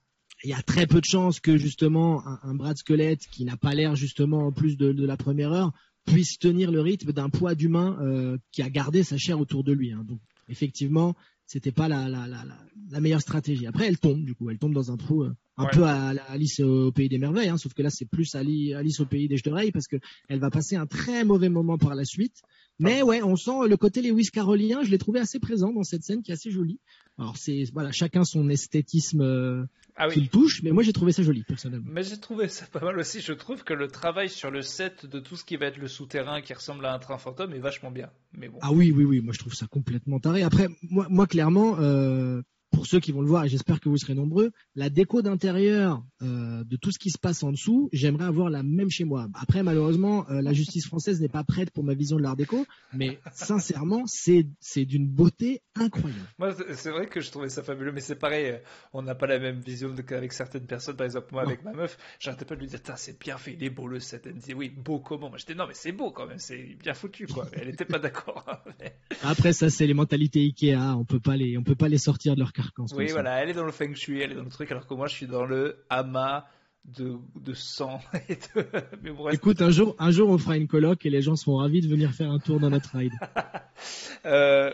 Il 0.43 0.49
y 0.49 0.53
a 0.53 0.61
très 0.61 0.87
peu 0.87 0.99
de 0.99 1.05
chances 1.05 1.39
que 1.39 1.55
justement 1.57 2.23
un, 2.25 2.55
bras 2.55 2.73
de 2.73 2.79
squelette 2.79 3.27
qui 3.31 3.45
n'a 3.45 3.57
pas 3.57 3.75
l'air 3.75 3.95
justement 3.95 4.47
en 4.47 4.51
plus 4.51 4.75
de, 4.75 5.05
la 5.05 5.17
première 5.17 5.51
heure 5.51 5.71
puisse 6.05 6.39
tenir 6.39 6.71
le 6.71 6.81
rythme 6.81 7.13
d'un 7.13 7.29
poids 7.29 7.53
d'humain 7.53 7.97
euh, 8.01 8.37
qui 8.51 8.63
a 8.63 8.69
gardé 8.69 9.03
sa 9.03 9.17
chair 9.17 9.39
autour 9.39 9.63
de 9.63 9.71
lui. 9.71 9.91
Hein. 9.91 10.03
Donc 10.07 10.19
effectivement, 10.49 11.15
c'était 11.51 11.73
pas 11.73 11.89
la, 11.89 12.07
la, 12.07 12.27
la, 12.27 12.45
la, 12.91 12.99
meilleure 13.01 13.19
stratégie. 13.19 13.67
Après, 13.67 13.85
elle 13.85 13.99
tombe, 13.99 14.23
du 14.23 14.33
coup, 14.35 14.49
elle 14.49 14.57
tombe 14.57 14.73
dans 14.73 14.89
un 14.89 14.95
trou 14.95 15.23
euh, 15.23 15.35
un 15.57 15.65
peu 15.65 15.83
à, 15.83 16.13
Alice 16.29 16.61
au 16.61 16.93
pays 16.93 17.09
des 17.09 17.17
merveilles, 17.17 17.49
hein, 17.49 17.57
sauf 17.57 17.73
que 17.73 17.81
là, 17.81 17.89
c'est 17.89 18.05
plus 18.05 18.35
Alice 18.35 19.01
au 19.01 19.05
pays 19.05 19.27
des 19.27 19.35
d'oreilles 19.43 19.73
parce 19.73 19.87
que 19.87 19.97
elle 20.29 20.39
va 20.39 20.49
passer 20.49 20.77
un 20.77 20.85
très 20.85 21.25
mauvais 21.25 21.49
moment 21.49 21.77
par 21.77 21.93
la 21.93 22.05
suite. 22.05 22.41
Mais 22.79 23.01
ouais, 23.01 23.21
on 23.21 23.35
sent 23.35 23.67
le 23.67 23.75
côté 23.75 24.01
Lewis 24.01 24.29
carolien, 24.31 24.81
je 24.81 24.91
l'ai 24.91 24.97
trouvé 24.97 25.19
assez 25.19 25.39
présent 25.39 25.73
dans 25.73 25.83
cette 25.83 26.03
scène 26.03 26.21
qui 26.23 26.31
est 26.31 26.35
assez 26.35 26.51
jolie. 26.51 26.79
Alors 27.21 27.37
c'est 27.37 27.65
voilà, 27.71 27.91
chacun 27.91 28.23
son 28.23 28.49
esthétisme 28.49 29.21
euh, 29.21 29.65
ah 29.95 30.09
qui 30.09 30.21
le 30.21 30.27
touche, 30.27 30.63
mais 30.63 30.71
moi 30.71 30.81
j'ai 30.81 30.91
trouvé 30.91 31.11
ça 31.11 31.21
joli 31.21 31.43
personnellement. 31.43 31.87
Mais 31.87 32.01
j'ai 32.01 32.19
trouvé 32.19 32.47
ça 32.47 32.65
pas 32.65 32.79
mal 32.79 32.97
aussi. 32.97 33.21
Je 33.21 33.33
trouve 33.33 33.63
que 33.63 33.75
le 33.75 33.87
travail 33.89 34.27
sur 34.27 34.49
le 34.49 34.63
set 34.63 35.05
de 35.05 35.19
tout 35.19 35.35
ce 35.35 35.45
qui 35.45 35.55
va 35.55 35.67
être 35.67 35.77
le 35.77 35.87
souterrain 35.87 36.41
qui 36.41 36.51
ressemble 36.55 36.83
à 36.83 36.95
un 36.95 36.97
train 36.97 37.19
fantôme 37.19 37.53
est 37.53 37.59
vachement 37.59 37.91
bien. 37.91 38.09
Mais 38.33 38.49
bon. 38.49 38.57
Ah 38.63 38.71
oui, 38.71 38.91
oui, 38.91 39.03
oui, 39.03 39.21
moi 39.21 39.33
je 39.33 39.39
trouve 39.39 39.53
ça 39.53 39.67
complètement 39.67 40.19
taré. 40.19 40.41
Après, 40.41 40.67
moi, 40.89 41.05
moi 41.11 41.27
clairement, 41.27 41.77
euh, 41.79 42.41
pour 42.71 42.87
ceux 42.87 42.99
qui 42.99 43.11
vont 43.11 43.21
le 43.21 43.27
voir, 43.27 43.45
et 43.45 43.49
j'espère 43.49 43.79
que 43.79 43.89
vous 43.89 43.97
serez 43.97 44.13
nombreux, 44.13 44.51
la 44.75 44.89
déco 44.89 45.21
d'intérieur 45.21 46.03
euh, 46.21 46.63
de 46.63 46.77
tout 46.77 46.91
ce 46.91 46.99
qui 46.99 47.09
se 47.09 47.17
passe 47.17 47.43
en 47.43 47.51
dessous, 47.51 47.89
j'aimerais 47.91 48.25
avoir 48.25 48.49
la 48.49 48.63
même 48.63 48.89
chez 48.89 49.03
moi. 49.03 49.27
Après, 49.33 49.61
malheureusement, 49.61 50.25
euh, 50.29 50.41
la 50.41 50.53
justice 50.53 50.87
française 50.87 51.21
n'est 51.21 51.29
pas 51.29 51.43
prête 51.43 51.71
pour 51.71 51.83
ma 51.83 51.93
vision 51.93 52.17
de 52.17 52.23
l'art 52.23 52.35
déco, 52.35 52.65
mais 52.93 53.19
sincèrement, 53.33 54.03
c'est 54.05 54.47
c'est 54.59 54.85
d'une 54.85 55.07
beauté 55.07 55.61
incroyable. 55.75 56.21
Moi, 56.39 56.55
c'est 56.73 56.91
vrai 56.91 57.07
que 57.07 57.21
je 57.21 57.29
trouvais 57.29 57.49
ça 57.49 57.61
fabuleux, 57.61 57.91
mais 57.91 58.01
c'est 58.01 58.15
pareil, 58.15 58.47
euh, 58.47 58.57
on 58.93 59.01
n'a 59.01 59.15
pas 59.15 59.27
la 59.27 59.39
même 59.39 59.59
vision 59.59 59.93
qu'avec 59.95 60.33
certaines 60.33 60.65
personnes. 60.65 60.95
Par 60.95 61.05
exemple, 61.05 61.27
moi, 61.31 61.43
avec 61.43 61.63
ma 61.63 61.73
meuf, 61.73 61.97
j'arrêtais 62.19 62.45
pas 62.45 62.55
de 62.55 62.61
lui 62.61 62.67
dire, 62.67 62.79
c'est 62.95 63.19
bien 63.19 63.37
fait, 63.37 63.53
il 63.53 63.63
est 63.63 63.69
beau 63.69 63.87
le 63.87 63.99
set. 63.99 64.23
Elle 64.25 64.35
me 64.35 64.39
disait, 64.39 64.53
oui, 64.53 64.69
beau 64.69 64.99
comment? 64.99 65.29
Moi, 65.29 65.37
j'étais, 65.37 65.55
non, 65.55 65.65
mais 65.67 65.73
c'est 65.73 65.91
beau 65.91 66.11
quand 66.11 66.27
même, 66.27 66.39
c'est 66.39 66.77
bien 66.81 66.93
foutu, 66.93 67.27
quoi. 67.27 67.47
Elle 67.53 67.67
n'était 67.67 67.85
pas 67.85 67.99
d'accord. 67.99 68.45
Après, 69.23 69.53
ça, 69.53 69.69
c'est 69.69 69.87
les 69.87 69.93
mentalités 69.93 70.41
Ikea, 70.41 70.95
on 70.97 71.05
peut 71.05 71.19
pas 71.19 71.35
les, 71.35 71.57
on 71.57 71.63
peut 71.63 71.75
pas 71.75 71.89
les 71.89 71.97
sortir 71.97 72.35
de 72.35 72.39
leur 72.39 72.53
oui, 72.93 73.07
voilà, 73.11 73.41
elle 73.41 73.49
est 73.49 73.53
dans 73.53 73.65
le 73.65 73.71
feng 73.71 73.93
shui, 73.93 74.21
elle 74.21 74.31
est 74.31 74.35
dans 74.35 74.43
le 74.43 74.49
truc, 74.49 74.71
alors 74.71 74.87
que 74.87 74.93
moi 74.93 75.07
je 75.07 75.15
suis 75.15 75.27
dans 75.27 75.45
le 75.45 75.83
amas 75.89 76.45
de, 76.85 77.17
de 77.35 77.53
sang. 77.53 78.01
Et 78.29 78.37
Écoute, 79.31 79.61
un 79.61 79.71
jour, 79.71 79.95
un 79.99 80.11
jour 80.11 80.29
on 80.29 80.37
fera 80.37 80.57
une 80.57 80.67
coloc 80.67 81.05
et 81.05 81.09
les 81.09 81.21
gens 81.21 81.35
seront 81.35 81.57
ravis 81.57 81.81
de 81.81 81.87
venir 81.87 82.11
faire 82.11 82.31
un 82.31 82.39
tour 82.39 82.59
dans 82.59 82.69
notre 82.69 82.97
ride. 82.97 83.13
euh, 84.25 84.71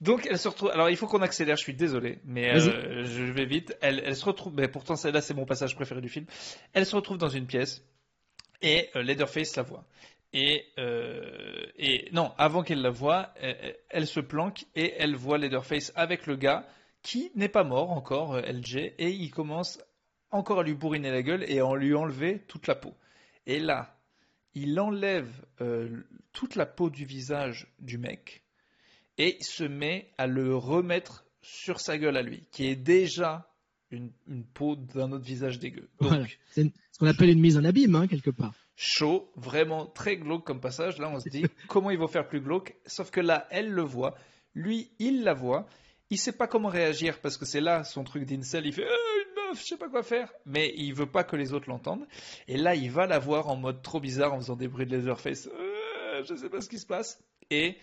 donc 0.00 0.26
elle 0.30 0.38
se 0.38 0.48
retrouve. 0.48 0.70
Alors 0.70 0.90
il 0.90 0.96
faut 0.96 1.06
qu'on 1.06 1.22
accélère. 1.22 1.56
Je 1.56 1.62
suis 1.62 1.74
désolé, 1.74 2.20
mais 2.24 2.54
euh, 2.54 3.04
je 3.04 3.32
vais 3.32 3.46
vite. 3.46 3.76
Elle, 3.80 4.02
elle 4.04 4.16
se 4.16 4.24
retrouve. 4.24 4.54
Mais 4.54 4.68
pourtant 4.68 4.96
celle-là 4.96 5.20
c'est 5.20 5.34
mon 5.34 5.46
passage 5.46 5.74
préféré 5.74 6.00
du 6.00 6.08
film. 6.08 6.26
Elle 6.72 6.86
se 6.86 6.94
retrouve 6.94 7.18
dans 7.18 7.28
une 7.28 7.46
pièce 7.46 7.84
et 8.62 8.90
euh, 8.94 9.02
Leatherface 9.02 9.56
la 9.56 9.62
voit. 9.62 9.84
Et, 10.32 10.66
et 11.76 12.10
non, 12.12 12.32
avant 12.36 12.62
qu'elle 12.62 12.82
la 12.82 12.90
voie, 12.90 13.32
elle, 13.40 13.76
elle, 13.88 14.06
se 14.06 14.20
planque 14.20 14.66
et 14.74 14.92
elle 14.98 15.16
voit 15.16 15.38
Leatherface 15.38 15.92
avec 15.94 16.26
le 16.26 16.36
gars 16.36 16.66
qui 17.06 17.30
n'est 17.36 17.48
pas 17.48 17.62
mort 17.62 17.92
encore, 17.92 18.34
euh, 18.34 18.40
LG, 18.40 18.94
et 18.98 19.10
il 19.10 19.30
commence 19.30 19.78
encore 20.32 20.58
à 20.58 20.62
lui 20.64 20.74
bourriner 20.74 21.12
la 21.12 21.22
gueule 21.22 21.44
et 21.48 21.60
à 21.60 21.74
lui 21.76 21.94
enlever 21.94 22.40
toute 22.48 22.66
la 22.66 22.74
peau. 22.74 22.94
Et 23.46 23.60
là, 23.60 23.96
il 24.54 24.78
enlève 24.80 25.30
euh, 25.60 26.02
toute 26.32 26.56
la 26.56 26.66
peau 26.66 26.90
du 26.90 27.04
visage 27.04 27.68
du 27.78 27.96
mec 27.96 28.42
et 29.18 29.38
se 29.40 29.62
met 29.62 30.10
à 30.18 30.26
le 30.26 30.56
remettre 30.56 31.24
sur 31.42 31.78
sa 31.78 31.96
gueule 31.96 32.16
à 32.16 32.22
lui, 32.22 32.42
qui 32.50 32.66
est 32.66 32.74
déjà 32.74 33.54
une, 33.92 34.10
peau 34.52 34.74
d'un 34.74 35.12
autre 35.12 35.24
visage 35.24 35.60
dégueu. 35.60 35.88
C'est 36.50 36.64
ce 36.90 36.98
qu'on 36.98 37.06
appelle 37.06 37.30
une 37.30 37.40
mise 37.40 37.56
en 37.56 37.62
abîme, 37.62 37.94
hein, 37.94 38.08
quelque 38.08 38.30
part. 38.30 38.54
Chaud, 38.74 39.30
vraiment 39.36 39.86
très 39.86 40.16
glauque 40.16 40.44
comme 40.44 40.60
passage. 40.60 40.98
Là, 40.98 41.08
on 41.08 41.20
se 41.20 41.28
dit 41.28 41.44
comment 41.68 41.90
ils 41.90 41.98
vont 41.98 42.08
faire 42.08 42.26
plus 42.26 42.40
glauque? 42.40 42.74
Sauf 42.84 43.12
que 43.12 43.20
là, 43.20 43.46
elle 43.50 43.70
le 43.70 43.82
voit. 43.82 44.16
Lui, 44.54 44.90
il 44.98 45.22
la 45.22 45.34
voit. 45.34 45.68
Il 46.10 46.18
sait 46.18 46.32
pas 46.32 46.46
comment 46.46 46.68
réagir 46.68 47.20
parce 47.20 47.36
que 47.36 47.44
c'est 47.44 47.60
là 47.60 47.82
son 47.84 48.04
truc 48.04 48.24
d'incel. 48.24 48.66
Il 48.66 48.72
fait 48.72 48.84
euh, 48.84 48.88
une 48.88 49.48
meuf, 49.48 49.60
je 49.60 49.66
sais 49.66 49.76
pas 49.76 49.88
quoi 49.88 50.02
faire. 50.02 50.32
Mais 50.44 50.72
il 50.76 50.94
veut 50.94 51.10
pas 51.10 51.24
que 51.24 51.36
les 51.36 51.52
autres 51.52 51.68
l'entendent. 51.68 52.06
Et 52.46 52.56
là, 52.56 52.74
il 52.74 52.90
va 52.90 53.06
la 53.06 53.18
voir 53.18 53.48
en 53.48 53.56
mode 53.56 53.82
trop 53.82 54.00
bizarre 54.00 54.34
en 54.34 54.38
faisant 54.38 54.56
des 54.56 54.68
bruits 54.68 54.86
de 54.86 54.96
laserface. 54.96 55.48
Euh, 55.48 56.22
je 56.24 56.34
sais 56.36 56.48
pas 56.48 56.60
ce 56.60 56.68
qui 56.68 56.78
se 56.78 56.86
passe. 56.86 57.22
Et 57.50 57.76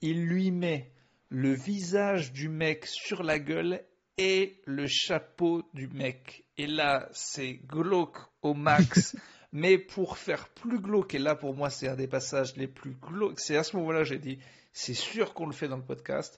il 0.00 0.24
lui 0.26 0.50
met 0.50 0.92
le 1.28 1.52
visage 1.52 2.32
du 2.32 2.48
mec 2.48 2.86
sur 2.86 3.22
la 3.22 3.38
gueule 3.38 3.80
et 4.18 4.60
le 4.66 4.86
chapeau 4.86 5.62
du 5.74 5.88
mec. 5.88 6.44
Et 6.56 6.68
là, 6.68 7.08
c'est 7.12 7.54
glauque 7.54 8.18
au 8.42 8.54
max. 8.54 9.16
mais 9.54 9.78
pour 9.78 10.18
faire 10.18 10.48
plus 10.48 10.80
glauque, 10.80 11.14
et 11.14 11.18
là 11.18 11.36
pour 11.36 11.54
moi 11.54 11.70
c'est 11.70 11.86
un 11.86 11.94
des 11.94 12.08
passages 12.08 12.56
les 12.56 12.66
plus 12.66 12.90
glauques, 12.90 13.38
c'est 13.38 13.56
à 13.56 13.62
ce 13.62 13.76
moment-là 13.76 14.02
j'ai 14.02 14.18
dit, 14.18 14.40
c'est 14.72 14.94
sûr 14.94 15.32
qu'on 15.32 15.46
le 15.46 15.52
fait 15.52 15.68
dans 15.68 15.76
le 15.76 15.84
podcast. 15.84 16.36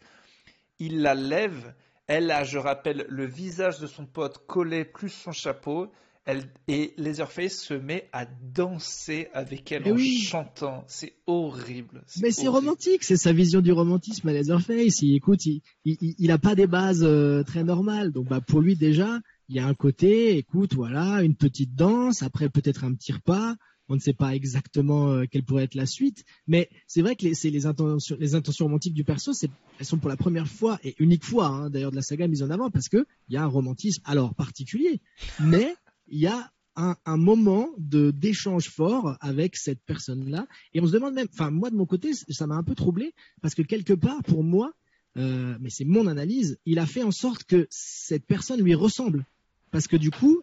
Il 0.79 1.01
la 1.01 1.15
lève, 1.15 1.75
elle 2.07 2.31
a, 2.31 2.45
je 2.45 2.59
rappelle, 2.59 3.07
le 3.09 3.27
visage 3.27 3.81
de 3.81 3.87
son 3.87 4.07
pote 4.07 4.47
collé 4.47 4.85
plus 4.85 5.11
son 5.11 5.33
chapeau, 5.33 5.91
elle, 6.27 6.43
et 6.67 6.93
Leatherface 6.99 7.63
se 7.63 7.75
met 7.75 8.09
à 8.13 8.27
danser 8.27 9.29
avec 9.33 9.71
elle 9.71 9.91
en 9.91 9.97
chantant. 9.97 10.85
C'est 10.89 11.15
horrible. 11.27 12.03
Mais 12.21 12.33
c'est 12.33 12.49
romantique, 12.49 13.05
c'est 13.05 13.17
sa 13.17 13.33
vision 13.33 13.61
du 13.61 13.71
romantisme 13.71 14.29
à 14.29 14.33
Leatherface. 14.33 15.03
Il, 15.03 15.15
écoute, 15.15 15.47
il, 15.85 16.27
n'a 16.27 16.39
pas 16.39 16.57
des 16.57 16.67
bases 16.67 17.05
euh, 17.05 17.45
très 17.45 17.63
normales. 17.63 18.11
Donc, 18.11 18.27
bah, 18.29 18.41
pour 18.41 18.61
lui, 18.61 18.75
déjà, 18.75 19.21
il 19.49 19.55
y 19.55 19.61
a 19.61 19.67
un 19.67 19.75
côté, 19.75 20.37
écoute, 20.37 20.75
voilà, 20.75 21.23
une 21.23 21.37
petite 21.37 21.77
danse, 21.77 22.25
après 22.25 22.49
peut-être 22.49 22.83
un 22.83 22.93
petit 22.93 23.13
repas. 23.13 23.55
On 23.89 23.95
ne 23.95 24.01
sait 24.01 24.13
pas 24.13 24.35
exactement 24.35 25.11
euh, 25.11 25.25
quelle 25.31 25.45
pourrait 25.45 25.65
être 25.65 25.75
la 25.75 25.87
suite, 25.87 26.25
mais 26.47 26.69
c'est 26.87 27.03
vrai 27.03 27.15
que 27.17 27.25
les, 27.25 27.51
les, 27.51 27.67
intentions, 27.67 28.17
les 28.19 28.35
intentions 28.35 28.65
romantiques 28.67 28.95
du 28.95 29.05
perso, 29.05 29.33
elles 29.79 29.87
sont 29.87 29.99
pour 29.99 30.09
la 30.09 30.17
première 30.17 30.49
fois 30.49 30.79
et 30.83 30.95
unique 30.99 31.25
fois, 31.25 31.47
hein, 31.47 31.71
d'ailleurs 31.71 31.93
de 31.93 31.97
la 31.97 32.03
saga 32.03 32.27
mise 32.27 32.43
en 32.43 32.51
avant, 32.51 32.71
parce 32.71 32.89
que 32.89 33.07
il 33.29 33.35
y 33.35 33.37
a 33.37 33.43
un 33.43 33.49
romantisme 33.49 34.03
alors 34.05 34.35
particulier, 34.35 35.01
mais 35.41 35.75
il 36.09 36.19
y 36.19 36.27
a 36.27 36.51
un, 36.77 37.17
moment 37.17 37.71
de 37.79 38.11
d'échange 38.11 38.69
fort 38.69 39.17
avec 39.21 39.57
cette 39.57 39.81
personne-là. 39.87 40.47
Et 40.75 40.81
on 40.81 40.87
se 40.87 40.93
demande 40.93 41.15
même, 41.15 41.29
enfin 41.33 41.51
moi 41.51 41.71
de 41.71 41.77
mon 41.77 41.87
côté, 41.87 42.13
ça 42.13 42.47
m'a 42.47 42.57
un 42.57 42.63
peu 42.63 42.75
troublé 42.75 43.15
parce 43.41 43.55
que 43.55 43.63
quelque 43.63 43.95
part 43.95 44.23
pour 44.25 44.45
moi, 44.45 44.75
euh, 45.17 45.57
mais 45.61 45.71
c'est 45.71 45.85
mon 45.85 46.07
analyse, 46.07 46.59
il 46.67 46.79
a 46.79 46.87
fait 46.87 47.03
en 47.03 47.11
sorte 47.11 47.45
que 47.45 47.67
cette 47.71 48.27
personne 48.27 48.61
lui 48.61 48.75
ressemble 48.75 49.25
parce 49.71 49.89
que 49.89 49.97
du 49.97 50.11
coup, 50.11 50.43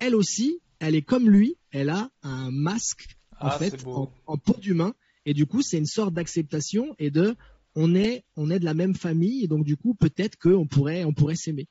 elle 0.00 0.14
aussi, 0.14 0.60
elle 0.80 0.94
est 0.94 1.02
comme 1.02 1.28
lui, 1.28 1.56
elle 1.70 1.90
a 1.90 2.10
un 2.22 2.50
masque 2.50 3.16
en 3.40 3.48
ah, 3.48 3.58
fait 3.58 3.86
en, 3.86 4.10
en, 4.26 4.36
peau 4.36 4.54
d'humain. 4.58 4.94
Et 5.26 5.34
du 5.34 5.46
coup 5.46 5.62
c'est 5.62 5.78
une 5.78 5.86
sorte 5.86 6.14
d'acceptation 6.14 6.94
et 6.98 7.10
de 7.10 7.36
on 7.74 7.94
est 7.94 8.24
on 8.36 8.50
est 8.50 8.58
de 8.58 8.64
la 8.64 8.74
même 8.74 8.94
famille. 8.94 9.44
Et 9.44 9.48
donc 9.48 9.64
du 9.64 9.76
coup 9.76 9.94
peut-être 9.94 10.36
qu'on 10.38 10.66
pourrait 10.66 11.04
on 11.04 11.12
pourrait 11.12 11.36
s'aimer. 11.36 11.68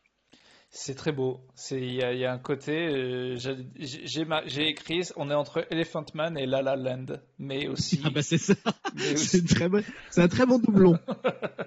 C'est 0.70 0.95
très 0.95 1.11
beau. 1.11 1.39
Il 1.72 1.93
y, 1.93 2.26
a 2.26 2.32
un 2.32 2.38
côté. 2.38 2.88
Euh, 2.88 3.38
j'ai 3.78 4.68
écrit 4.68 5.01
on 5.15 5.30
est 5.32 5.34
entre 5.34 5.65
Elephant 5.72 6.05
Man 6.13 6.38
et 6.38 6.45
La 6.45 6.61
La 6.61 6.76
Land. 6.76 7.05
Mais 7.39 7.68
aussi. 7.68 8.01
Ah 8.03 8.09
bah 8.09 8.22
c'est 8.22 8.38
ça. 8.38 8.53
C'est 8.95 10.22
un 10.22 10.28
très 10.28 10.45
bon 10.45 10.59
doublon. 10.59 10.99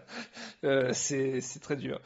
euh, 0.65 0.91
c'est 0.93 1.41
très 1.61 1.77
dur. 1.77 2.01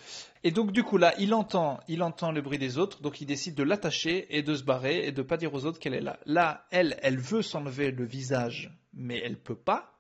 Et 0.45 0.51
donc, 0.51 0.73
du 0.73 0.83
coup, 0.83 0.99
là, 0.99 1.15
il 1.19 1.35
entend, 1.35 1.81
il 1.89 2.03
entend 2.03 2.31
le 2.31 2.43
bruit 2.43 2.59
des 2.59 2.79
autres. 2.79 3.01
Donc, 3.01 3.21
il 3.21 3.27
décide 3.27 3.55
de 3.55 3.63
l'attacher 3.63 4.27
et 4.37 4.43
de 4.43 4.55
se 4.55 4.63
barrer 4.63 5.07
et 5.07 5.13
de 5.13 5.23
pas 5.23 5.37
dire 5.37 5.53
aux 5.55 5.65
autres 5.65 5.79
qu'elle 5.79 5.95
est 5.95 6.01
là. 6.01 6.19
Là, 6.27 6.67
elle, 6.71 6.99
elle 7.03 7.19
veut 7.19 7.43
s'enlever 7.43 7.91
le 7.91 8.05
visage, 8.05 8.71
mais 8.93 9.21
elle 9.25 9.37
peut 9.37 9.57
pas. 9.57 9.95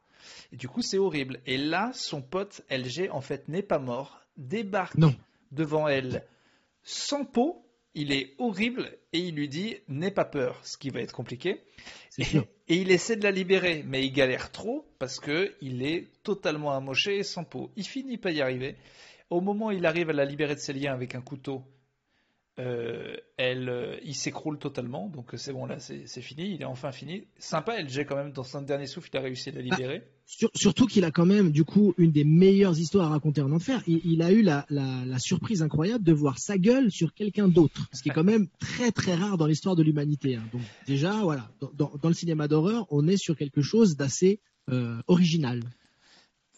Et 0.53 0.57
du 0.57 0.69
coup, 0.69 0.83
c'est 0.83 0.99
horrible. 0.99 1.41
Et 1.47 1.57
là, 1.57 1.91
son 1.95 2.23
pote 2.23 2.63
LG, 2.71 3.09
en 3.11 3.21
fait, 3.21 3.49
n'est 3.49 3.63
pas 3.63 3.79
mort, 3.79 4.21
débarque 4.37 4.97
devant 5.51 5.89
elle 5.89 6.25
sans 6.85 7.24
peau, 7.24 7.66
il 7.95 8.12
est 8.12 8.35
horrible 8.39 8.97
et 9.12 9.18
il 9.18 9.35
lui 9.35 9.49
dit 9.49 9.76
n'aie 9.89 10.11
pas 10.11 10.24
peur, 10.24 10.61
ce 10.64 10.76
qui 10.76 10.91
va 10.91 11.01
être 11.01 11.12
compliqué. 11.12 11.62
Et, 12.18 12.39
et, 12.68 12.76
il 12.76 12.93
essaie 12.93 13.16
de 13.16 13.24
la 13.24 13.30
libérer, 13.30 13.82
mais 13.87 14.07
il 14.07 14.12
galère 14.12 14.53
trop 14.53 14.87
parce 14.99 15.18
que 15.18 15.53
il 15.61 15.85
est 15.85 16.09
totalement 16.22 16.72
amoché 16.72 17.18
et 17.18 17.22
sans 17.24 17.45
peau. 17.45 17.72
Il 17.76 17.85
finit 17.85 18.18
pas 18.18 18.30
y 18.30 18.41
arriver. 18.41 18.76
Au 19.30 19.41
moment 19.41 19.66
où 19.66 19.72
il 19.72 19.85
arrive 19.85 20.11
à 20.11 20.12
la 20.12 20.24
libérer 20.24 20.55
de 20.55 20.61
ses 20.61 20.72
liens 20.72 20.93
avec 20.93 21.14
un 21.14 21.20
couteau, 21.20 21.64
euh, 22.61 23.17
elle, 23.37 23.69
euh, 23.69 23.97
il 24.05 24.15
s'écroule 24.15 24.59
totalement. 24.59 25.09
Donc 25.09 25.31
c'est 25.37 25.53
bon, 25.53 25.67
là, 25.67 25.79
c'est 25.79 26.21
fini. 26.21 26.55
Il 26.55 26.63
est 26.63 26.67
enfin 26.67 26.93
fini. 26.93 27.25
Sympa, 27.39 27.81
LG 27.81 28.07
quand 28.07 28.17
même, 28.17 28.33
dans 28.33 28.45
son 28.45 28.63
dernier 28.63 28.87
souffle, 28.87 29.11
il 29.13 29.17
a 29.17 29.21
réussi 29.21 29.49
à 29.49 29.53
la 29.53 29.61
libérer. 29.61 30.05
surtout 30.55 30.87
qu'il 30.87 31.05
a 31.05 31.11
quand 31.11 31.27
même, 31.27 31.51
du 31.51 31.65
coup, 31.65 31.95
une 31.99 32.13
des 32.13 32.25
meilleures 32.25 32.79
histoires 32.79 33.07
à 33.07 33.11
raconter 33.11 33.41
en 33.41 33.51
enfer. 33.51 33.83
Il, 33.87 34.23
a 34.23 34.31
eu 34.31 34.43
la, 34.43 34.65
surprise 35.19 35.63
incroyable 35.63 36.05
de 36.05 36.13
voir 36.13 36.39
sa 36.39 36.57
gueule 36.57 36.91
sur 36.91 37.13
quelqu'un 37.13 37.49
d'autre, 37.49 37.89
ce 37.93 38.03
qui 38.03 38.11
est 38.11 38.13
quand 38.13 38.25
même 38.25 38.47
très 38.61 38.93
très 38.93 39.15
rare 39.15 39.37
dans 39.37 39.47
l'histoire 39.47 39.75
de 39.75 39.83
l'humanité. 39.83 40.37
Hein. 40.37 40.45
Donc 40.53 40.63
déjà, 40.87 41.23
voilà, 41.23 41.51
dans, 41.75 41.91
le 42.03 42.15
cinéma 42.15 42.47
d'horreur, 42.47 42.87
on 42.91 43.09
est 43.09 43.17
sur 43.17 43.37
quelque 43.37 43.63
chose 43.63 43.97
d'assez 43.97 44.41
euh, 44.71 45.03
original. 45.09 45.61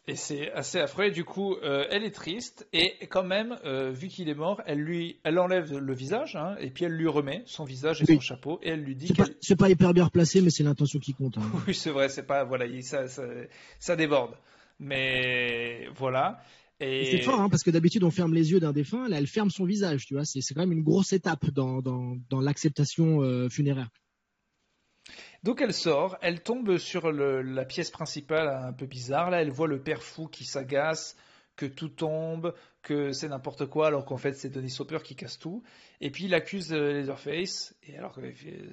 Et 0.09 0.14
c'est 0.14 0.52
assez 0.52 0.78
affreux. 0.78 1.11
Du 1.11 1.24
coup, 1.24 1.57
euh, 1.57 1.84
elle 1.90 2.04
est 2.04 2.12
triste 2.12 2.68
et 2.72 2.94
quand 3.09 3.24
même, 3.24 3.59
euh, 3.64 3.90
vu 3.90 4.07
qu'il 4.07 4.28
est 4.28 4.34
mort, 4.34 4.62
elle 4.64 4.78
lui, 4.78 5.18
elle 5.24 5.36
enlève 5.40 5.76
le 5.76 5.94
visage 5.94 6.36
hein, 6.36 6.54
et 6.61 6.70
puis 6.70 6.84
elle 6.84 6.92
lui 6.92 7.09
remet 7.09 7.42
son 7.46 7.64
visage 7.64 8.02
et 8.02 8.07
son 8.07 8.20
chapeau 8.20 8.61
et 8.62 8.70
elle 8.70 8.82
lui 8.82 8.94
dit. 8.94 9.12
C'est 9.40 9.57
pas, 9.57 9.68
hyper 9.68 9.92
bien 9.92 10.09
placé, 10.09 10.40
mais 10.42 10.50
c'est 10.50 10.62
l'intention 10.62 11.00
qui 11.00 11.12
compte. 11.12 11.38
Hein. 11.38 11.50
oui, 11.66 11.74
c'est 11.74 11.90
vrai. 11.90 12.09
C'est 12.09 12.22
pas 12.22 12.44
voilà, 12.44 12.66
ça, 12.82 13.09
ça, 13.09 13.24
ça, 13.80 13.96
déborde. 13.96 14.36
Mais 14.78 15.88
voilà. 15.96 16.38
Et... 16.78 17.07
C'est 17.07 17.22
fort, 17.22 17.40
hein, 17.40 17.48
parce 17.48 17.64
que 17.64 17.70
d'habitude 17.70 18.04
on 18.04 18.11
ferme 18.12 18.32
les 18.32 18.52
yeux 18.52 18.61
d'un 18.61 18.72
défunt, 18.72 19.09
là 19.09 19.18
elle 19.18 19.26
ferme 19.26 19.50
son 19.50 19.64
visage, 19.64 20.07
tu 20.07 20.14
vois. 20.14 20.24
C'est 20.24 20.40
quand 20.54 20.61
même 20.61 20.72
une 20.72 20.84
grosse 20.84 21.12
étape 21.14 21.50
dans, 21.50 21.80
dans, 21.80 22.16
dans 22.30 22.40
l'acceptation 22.40 23.22
euh, 23.22 23.48
funéraire. 23.48 23.88
Donc 25.43 25.61
elle 25.61 25.74
sort, 25.74 26.16
elle 26.22 26.43
tombe 26.43 26.78
sur 26.78 27.12
la 27.12 27.64
pièce 27.64 27.91
principale 27.91 28.49
un 28.49 28.72
peu 28.72 28.87
bizarre. 28.87 29.30
Là, 29.30 29.43
elle 29.43 29.51
voit 29.51 29.68
le 29.68 29.80
père 29.80 30.03
fou 30.03 30.26
qui 30.26 30.45
s'agace, 30.45 31.16
que 31.57 31.66
tout 31.66 31.89
tombe, 31.89 32.55
que 32.82 33.12
c'est 33.12 33.28
n'importe 33.28 33.66
quoi, 33.66 33.89
alors 33.89 34.05
qu'en 34.05 34.16
fait 34.16 34.34
c'est 34.34 34.51
Denis 34.51 34.76
Hopper 34.78 34.99
qui 35.03 35.16
casse 35.16 35.39
tout. 35.39 35.62
Et 36.01 36.11
puis 36.11 36.24
il 36.24 36.34
accuse 36.34 36.72
euh, 36.72 37.01
Leatherface, 37.01 37.74
et 37.82 37.97
alors 37.97 38.14
que 38.14 38.20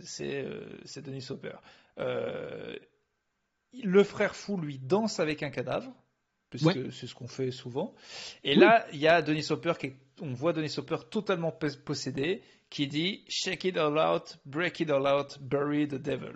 c'est 0.04 0.46
euh, 0.46 1.02
Denis 1.02 1.26
Hopper. 1.30 1.56
Euh, 2.00 2.76
le 3.84 4.04
frère 4.04 4.36
fou 4.36 4.58
lui 4.58 4.78
danse 4.78 5.20
avec 5.20 5.42
un 5.42 5.50
cadavre, 5.50 5.92
puisque 6.50 6.92
c'est 6.92 7.08
ce 7.08 7.16
qu'on 7.16 7.28
fait 7.28 7.50
souvent. 7.50 7.96
Et 8.44 8.54
là, 8.54 8.86
il 8.94 9.00
y 9.00 9.08
a 9.08 9.22
Denis 9.24 9.48
Hopper 9.50 9.74
qui 9.80 9.94
on 10.22 10.34
voit 10.34 10.54
Denis 10.54 10.76
Hopper 10.78 10.98
totalement 11.10 11.52
possédé, 11.52 12.44
qui 12.70 12.88
dit 12.88 13.24
Shake 13.28 13.66
it 13.66 13.78
all 13.78 13.98
out, 13.98 14.38
break 14.46 14.80
it 14.80 14.92
all 14.92 15.08
out, 15.08 15.40
bury 15.42 15.88
the 15.88 15.96
devil. 15.96 16.34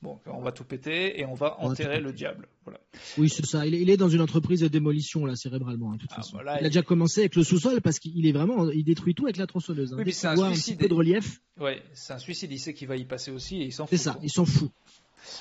Bon, 0.00 0.20
on 0.26 0.40
va 0.40 0.52
tout 0.52 0.64
péter 0.64 1.18
et 1.20 1.26
on 1.26 1.34
va 1.34 1.58
enterrer 1.60 2.00
le 2.00 2.12
diable. 2.12 2.46
Voilà. 2.64 2.78
Oui, 3.16 3.28
c'est 3.28 3.44
ça. 3.44 3.66
Il 3.66 3.90
est, 3.90 3.96
dans 3.96 4.08
une 4.08 4.20
entreprise 4.20 4.60
de 4.60 4.68
démolition 4.68 5.26
là, 5.26 5.34
cérébralement. 5.34 5.92
Hein, 5.92 5.96
toute 5.98 6.10
ah, 6.12 6.16
façon. 6.16 6.38
il 6.40 6.48
a 6.48 6.68
déjà 6.68 6.82
commencé 6.82 7.22
avec 7.22 7.34
le 7.34 7.42
sous-sol 7.42 7.80
parce 7.80 7.98
qu'il 7.98 8.24
est 8.24 8.32
vraiment, 8.32 8.70
il 8.70 8.84
détruit 8.84 9.14
tout 9.14 9.24
avec 9.24 9.38
la 9.38 9.48
tronçonneuse. 9.48 9.92
Hein. 9.92 9.96
Oui, 9.98 10.04
mais 10.06 10.12
c'est 10.12 10.28
un 10.28 10.36
suicide. 10.52 10.84
Un 10.84 10.86
de 10.86 10.94
relief. 10.94 11.40
Ouais, 11.58 11.82
c'est 11.94 12.12
un 12.12 12.18
suicide. 12.18 12.52
Il 12.52 12.60
sait 12.60 12.74
qu'il 12.74 12.86
va 12.86 12.96
y 12.96 13.04
passer 13.04 13.32
aussi 13.32 13.60
et 13.60 13.64
il 13.64 13.72
s'en 13.72 13.86
fout. 13.86 13.98
C'est 13.98 14.04
ça. 14.04 14.18
Il 14.22 14.30
s'en 14.30 14.44
fout. 14.44 14.70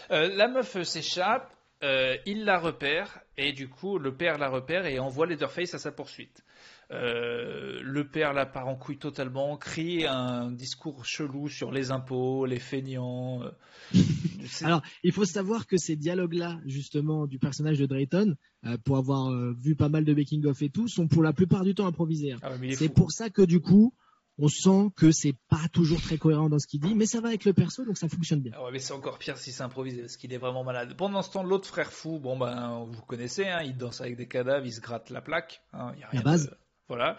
Euh, 0.09 0.35
la 0.35 0.47
meuf 0.47 0.81
s'échappe. 0.81 1.53
Euh, 1.83 2.17
il 2.25 2.43
la 2.43 2.57
repère 2.57 3.19
et 3.37 3.53
du 3.53 3.69
coup 3.69 3.99
le 3.99 4.11
père 4.11 4.39
la 4.39 4.49
repère 4.49 4.87
et 4.87 4.97
envoie 4.97 5.27
Leatherface 5.27 5.75
à 5.75 5.77
sa 5.77 5.91
poursuite. 5.91 6.43
Euh, 6.89 7.81
le 7.83 8.07
père 8.07 8.31
la 8.33 8.45
part 8.45 8.67
en 8.67 8.75
couille 8.75 8.97
totalement, 8.97 9.57
crie 9.57 10.05
un 10.05 10.51
discours 10.51 11.05
chelou 11.05 11.49
sur 11.49 11.71
les 11.71 11.91
impôts, 11.91 12.45
les 12.45 12.59
feignants. 12.59 13.43
Euh, 13.43 13.51
Alors, 14.61 14.81
il 15.03 15.11
faut 15.11 15.25
savoir 15.25 15.67
que 15.67 15.77
ces 15.77 15.97
dialogues-là, 15.97 16.59
justement, 16.65 17.27
du 17.27 17.39
personnage 17.39 17.79
de 17.79 17.85
Drayton, 17.85 18.35
euh, 18.65 18.77
pour 18.85 18.97
avoir 18.97 19.31
vu 19.55 19.75
pas 19.75 19.89
mal 19.89 20.05
de 20.05 20.13
making-of 20.13 20.61
et 20.61 20.69
tout, 20.69 20.87
sont 20.87 21.07
pour 21.07 21.23
la 21.23 21.33
plupart 21.33 21.63
du 21.63 21.75
temps 21.75 21.87
improvisés. 21.87 22.31
Hein. 22.31 22.39
Ah 22.41 22.53
c'est 22.71 22.89
pour 22.89 23.11
ça 23.11 23.29
que 23.29 23.41
du 23.41 23.59
coup, 23.59 23.93
on 24.39 24.47
sent 24.47 24.91
que 24.95 25.11
c'est 25.11 25.35
pas 25.49 25.67
toujours 25.73 25.99
très 25.99 26.17
cohérent 26.17 26.47
dans 26.47 26.59
ce 26.59 26.67
qu'il 26.67 26.79
dit, 26.79 26.93
mais 26.95 27.05
ça 27.05 27.19
va 27.19 27.29
avec 27.29 27.43
le 27.43 27.53
perso, 27.53 27.83
donc 27.83 27.97
ça 27.97 28.07
fonctionne 28.07 28.41
bien. 28.41 28.53
Ah 28.55 28.63
ouais, 28.63 28.71
mais 28.71 28.79
c'est 28.79 28.93
encore 28.93 29.17
pire 29.17 29.37
si 29.37 29.51
c'est 29.51 29.63
improvisé, 29.63 30.01
parce 30.01 30.15
qu'il 30.15 30.31
est 30.31 30.37
vraiment 30.37 30.63
malade. 30.63 30.95
Pendant 30.95 31.21
ce 31.21 31.31
temps, 31.31 31.43
l'autre 31.43 31.67
frère 31.67 31.91
fou, 31.91 32.19
bon 32.19 32.37
ben, 32.37 32.85
vous 32.89 33.01
connaissez, 33.01 33.45
hein, 33.45 33.61
il 33.63 33.75
danse 33.75 33.99
avec 33.99 34.15
des 34.15 34.27
cadavres, 34.27 34.65
il 34.65 34.73
se 34.73 34.79
gratte 34.79 35.09
la 35.09 35.21
plaque. 35.21 35.61
Hein, 35.73 35.93
y 35.99 36.03
a 36.03 36.07
rien 36.09 36.21
la 36.21 36.23
base. 36.23 36.55
Voilà. 36.87 37.17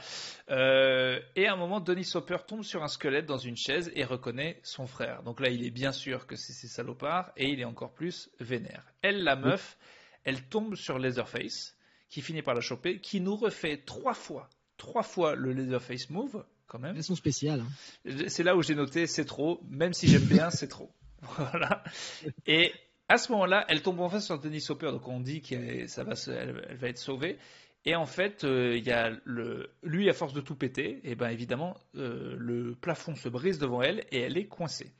Euh, 0.51 1.21
et 1.37 1.47
à 1.47 1.53
un 1.53 1.57
moment, 1.57 1.81
Denis 1.81 2.11
Hopper 2.15 2.39
tombe 2.47 2.63
sur 2.63 2.83
un 2.83 2.89
squelette 2.89 3.27
dans 3.27 3.39
une 3.39 3.57
chaise 3.57 3.91
et 3.95 4.05
reconnaît 4.05 4.61
son 4.63 4.87
frère. 4.87 5.23
Donc 5.23 5.41
là, 5.41 5.51
il 5.51 5.65
est 5.65 5.71
bien 5.71 5.93
sûr 5.93 6.27
que 6.27 6.37
c'est 6.37 6.55
ces 6.55 6.69
salopards 6.69 7.31
et 7.37 7.49
il 7.49 7.61
est 7.61 7.67
encore 7.67 7.93
plus 7.93 8.31
vénère. 8.41 8.85
Elle, 9.03 9.23
la 9.25 9.37
meuf, 9.37 9.77
elle 10.25 10.43
tombe 10.43 10.75
sur 10.75 10.99
Leatherface, 10.99 11.77
qui 12.09 12.23
finit 12.23 12.43
par 12.43 12.55
la 12.55 12.61
choper, 12.61 13.01
qui 13.01 13.21
nous 13.21 13.37
refait 13.37 13.83
trois 13.85 14.15
fois, 14.15 14.49
trois 14.79 15.03
fois 15.03 15.35
le 15.35 15.53
Leatherface 15.53 16.09
move, 16.09 16.45
quand 16.67 16.79
même. 16.79 16.97
Elles 16.97 17.05
sont 17.05 17.17
spéciales. 17.17 17.61
Hein. 17.61 18.29
C'est 18.29 18.45
là 18.45 18.57
où 18.57 18.63
j'ai 18.63 18.75
noté 18.75 19.07
c'est 19.07 19.27
trop, 19.27 19.61
même 19.69 19.93
si 19.93 20.09
j'aime 20.09 20.25
bien, 20.25 20.51
c'est 20.51 20.69
trop. 20.69 20.91
Voilà. 21.37 21.83
Et 22.47 22.73
à 23.09 23.19
ce 23.19 23.33
moment-là, 23.33 23.65
elle 23.69 23.83
tombe 23.83 24.01
en 24.01 24.09
face 24.09 24.27
sur 24.27 24.39
Denis 24.39 24.65
Hopper, 24.69 24.93
donc 24.93 25.09
on 25.09 25.19
dit 25.19 25.41
qu'elle 25.41 25.87
va, 25.87 26.15
elle 26.29 26.77
va 26.77 26.89
être 26.89 26.99
sauvée. 26.99 27.39
Et 27.85 27.95
en 27.95 28.07
fait, 28.07 28.45
euh, 28.45 28.77
il 28.77 28.85
y 28.85 28.91
a 28.91 29.13
le, 29.25 29.71
lui, 29.83 30.11
à 30.11 30.13
force 30.13 30.33
de 30.33 30.41
tout 30.41 30.55
péter, 30.55 31.01
et 31.05 31.15
ben 31.15 31.29
évidemment, 31.29 31.77
euh, 31.97 32.37
le 32.39 32.75
plafond 32.75 33.15
se 33.15 33.29
brise 33.29 33.59
devant 33.59 33.83
elle 33.83 34.05
et 34.11 34.21
elle 34.21 34.37
est 34.37 34.47
coincée. 34.47 34.93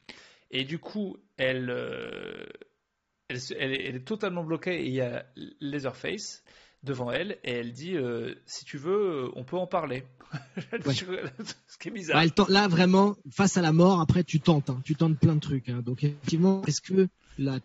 Et 0.51 0.65
du 0.65 0.79
coup, 0.79 1.17
elle, 1.37 1.71
euh, 1.71 2.47
elle, 3.29 3.41
elle, 3.59 3.97
est, 3.97 4.05
totalement 4.05 4.45
bloquée 4.45 4.81
et 4.81 4.87
il 4.87 4.95
y 4.95 5.01
a 5.01 5.27
Leatherface 5.61 6.45
devant 6.83 7.11
elle 7.11 7.33
et 7.45 7.53
elle 7.53 7.73
dit 7.73 7.97
si 8.47 8.65
tu 8.65 8.79
veux, 8.79 9.31
on 9.35 9.45
peut 9.45 9.59
en 9.59 9.67
parler. 9.67 10.05
Ce 10.87 11.79
qui 11.79 11.89
est 11.89 11.91
bizarre. 11.91 12.25
là, 12.49 12.69
vraiment, 12.69 13.17
face 13.31 13.57
à 13.57 13.63
la 13.63 13.73
mort, 13.73 14.01
après, 14.01 14.25
tu 14.25 14.41
tentes, 14.41 14.71
hein. 14.71 14.81
tu 14.85 14.95
tentes 14.95 15.19
plein 15.19 15.35
de 15.35 15.41
trucs. 15.41 15.69
Hein. 15.69 15.83
Donc, 15.85 16.05
effectivement, 16.05 16.63
est-ce 16.67 16.81
que 16.81 17.09
la, 17.39 17.59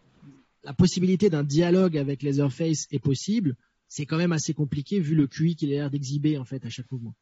la 0.64 0.74
possibilité 0.74 1.30
d'un 1.30 1.44
dialogue 1.44 1.98
avec 1.98 2.24
Leatherface 2.24 2.88
est 2.92 3.00
possible? 3.00 3.56
C'est 3.94 4.08
quand 4.08 4.18
même 4.18 4.32
assez 4.32 4.56
compliqué 4.56 5.00
vu 5.00 5.14
le 5.14 5.28
QI 5.28 5.56
qu'il 5.56 5.72
a 5.72 5.76
l'air 5.76 5.92
d'exhiber 5.92 6.40
en 6.40 6.46
fait 6.46 6.66
à 6.66 6.70
chaque 6.70 6.92
mouvement. 6.92 7.14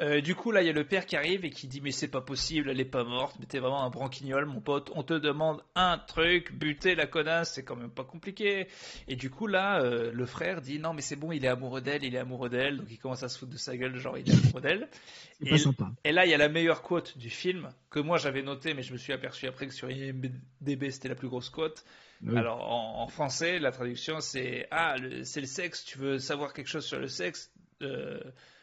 Euh, 0.00 0.22
du 0.22 0.34
coup, 0.34 0.50
là, 0.50 0.62
il 0.62 0.66
y 0.66 0.70
a 0.70 0.72
le 0.72 0.86
père 0.86 1.04
qui 1.04 1.16
arrive 1.16 1.44
et 1.44 1.50
qui 1.50 1.68
dit 1.68 1.82
Mais 1.82 1.92
c'est 1.92 2.08
pas 2.08 2.22
possible, 2.22 2.70
elle 2.70 2.80
est 2.80 2.86
pas 2.86 3.04
morte, 3.04 3.36
mais 3.38 3.44
t'es 3.44 3.58
vraiment 3.58 3.84
un 3.84 3.90
branquignol, 3.90 4.46
mon 4.46 4.62
pote. 4.62 4.90
On 4.94 5.02
te 5.02 5.12
demande 5.12 5.62
un 5.74 5.98
truc, 5.98 6.54
buter 6.54 6.94
la 6.94 7.06
connasse, 7.06 7.52
c'est 7.52 7.62
quand 7.62 7.76
même 7.76 7.90
pas 7.90 8.04
compliqué. 8.04 8.68
Et 9.06 9.16
du 9.16 9.28
coup, 9.28 9.46
là, 9.46 9.82
euh, 9.82 10.10
le 10.12 10.24
frère 10.24 10.62
dit 10.62 10.78
Non, 10.78 10.94
mais 10.94 11.02
c'est 11.02 11.14
bon, 11.14 11.30
il 11.30 11.44
est 11.44 11.48
amoureux 11.48 11.82
d'elle, 11.82 12.04
il 12.04 12.14
est 12.14 12.18
amoureux 12.18 12.48
d'elle. 12.48 12.78
Donc 12.78 12.86
il 12.90 12.96
commence 12.96 13.22
à 13.22 13.28
se 13.28 13.38
foutre 13.38 13.52
de 13.52 13.58
sa 13.58 13.76
gueule, 13.76 13.94
genre 13.96 14.16
il 14.16 14.28
est 14.28 14.34
amoureux 14.34 14.62
d'elle. 14.62 14.88
et, 15.44 15.58
sympa. 15.58 15.92
et 16.04 16.12
là, 16.12 16.24
il 16.24 16.30
y 16.30 16.34
a 16.34 16.38
la 16.38 16.48
meilleure 16.48 16.80
quote 16.80 17.18
du 17.18 17.28
film 17.28 17.68
que 17.90 18.00
moi 18.00 18.16
j'avais 18.16 18.42
noté, 18.42 18.72
mais 18.72 18.82
je 18.82 18.94
me 18.94 18.98
suis 18.98 19.12
aperçu 19.12 19.46
après 19.46 19.66
que 19.66 19.74
sur 19.74 19.90
IMDb 19.90 20.88
c'était 20.88 21.10
la 21.10 21.16
plus 21.16 21.28
grosse 21.28 21.50
quote. 21.50 21.84
Alors 22.28 22.70
en, 22.70 23.06
français, 23.08 23.58
la 23.58 23.72
traduction 23.72 24.20
c'est 24.20 24.68
ah 24.70 24.96
c'est 25.24 25.40
le 25.40 25.46
sexe. 25.46 25.84
Tu 25.84 25.98
veux 25.98 26.18
savoir 26.18 26.52
quelque 26.52 26.68
chose 26.68 26.86
sur 26.86 26.98
le 26.98 27.08
sexe 27.08 27.52
euh, 27.82 28.20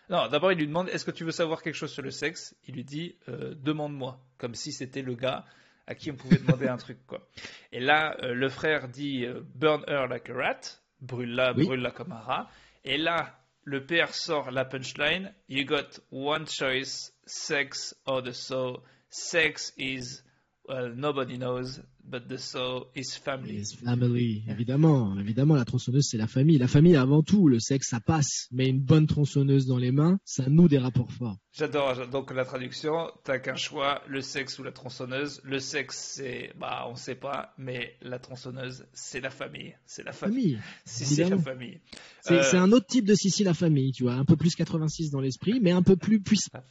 Non, 0.10 0.28
d'abord 0.28 0.52
il 0.52 0.58
lui 0.58 0.68
demande 0.68 0.90
est-ce 0.90 1.06
que 1.06 1.12
tu 1.12 1.26
veux 1.26 1.32
savoir 1.32 1.62
quelque 1.62 1.76
chose 1.76 1.92
sur 1.92 2.02
le 2.02 2.12
sexe? 2.12 2.56
Il 2.68 2.76
lui 2.76 2.84
dit 2.84 3.16
euh, 3.28 3.54
demande-moi, 3.56 4.20
comme 4.38 4.56
si 4.56 4.72
c'était 4.72 5.02
le 5.02 5.16
gars 5.16 5.46
à 5.88 5.96
qui 5.96 6.12
on 6.12 6.16
pouvait 6.16 6.38
demander 6.38 6.68
un 6.68 6.78
truc 6.78 7.06
quoi. 7.06 7.28
Et 7.72 7.80
là 7.80 8.16
euh, 8.24 8.34
le 8.34 8.50
frère 8.50 8.88
dit 8.88 9.26
burn 9.56 9.84
her 9.88 10.08
like 10.08 10.30
a 10.30 10.34
rat, 10.34 10.62
brûle-la, 11.02 11.54
brûle-la 11.54 11.92
comme 11.92 12.14
un 12.14 12.20
rat. 12.20 12.50
Et 12.86 12.98
là 12.98 13.36
le 13.66 13.86
père 13.86 14.14
sort 14.14 14.52
la 14.52 14.64
punchline 14.64 15.34
you 15.50 15.66
got 15.66 16.00
one 16.12 16.48
choice, 16.48 17.12
sex 17.26 17.94
or 18.06 18.24
the 18.24 18.32
soul. 18.32 18.84
Sex 19.10 19.74
is 19.78 20.24
well 20.66 20.94
nobody 20.96 21.38
knows 21.38 21.82
but 22.10 22.28
the 22.28 22.38
soul 22.38 22.88
is 22.96 23.14
family. 23.14 23.64
family, 23.84 24.44
évidemment, 24.50 25.18
évidemment, 25.20 25.56
la 25.56 25.66
tronçonneuse 25.66 26.08
c'est 26.10 26.18
la 26.18 26.28
famille. 26.28 26.58
La 26.58 26.68
famille 26.68 26.96
avant 26.96 27.22
tout, 27.22 27.48
le 27.48 27.60
sexe 27.60 27.90
ça 27.90 28.00
passe, 28.00 28.48
mais 28.52 28.68
une 28.68 28.82
bonne 28.82 29.08
tronçonneuse 29.08 29.66
dans 29.66 29.78
les 29.78 29.92
mains, 29.92 30.20
ça 30.26 30.50
noue 30.50 30.68
des 30.68 30.80
rapports 30.80 31.12
forts. 31.12 31.38
J'adore. 31.54 32.08
Donc 32.08 32.34
la 32.34 32.46
traduction, 32.46 33.12
t'as 33.24 33.40
qu'un 33.40 33.56
choix, 33.56 34.02
le 34.08 34.22
sexe 34.22 34.60
ou 34.60 34.64
la 34.64 34.72
tronçonneuse. 34.72 35.42
Le 35.44 35.60
sexe 35.60 36.14
c'est, 36.16 36.54
bah 36.60 36.86
on 36.90 36.96
sait 36.96 37.16
pas, 37.16 37.54
mais 37.58 37.96
la 38.02 38.20
tronçonneuse 38.20 38.86
c'est 38.94 39.22
la 39.22 39.30
famille, 39.30 39.76
c'est 39.86 40.04
la 40.04 40.14
famille. 40.14 40.60
Si 40.86 41.06
c'est 41.06 41.30
la 41.30 41.38
famille. 41.38 41.80
C'est 42.22 42.56
euh, 42.56 42.62
un 42.62 42.72
autre 42.72 42.88
type 42.88 43.06
de 43.06 43.16
Sissi 43.16 43.44
la 43.44 43.54
famille, 43.54 43.92
tu 43.92 44.04
vois, 44.04 44.14
un 44.14 44.26
peu 44.26 44.36
plus 44.36 44.56
86 44.56 45.12
dans 45.12 45.22
l'esprit, 45.22 45.60
mais 45.62 45.72
un 45.72 45.84
peu 45.84 45.96
plus 45.96 46.22
puissant. 46.22 46.64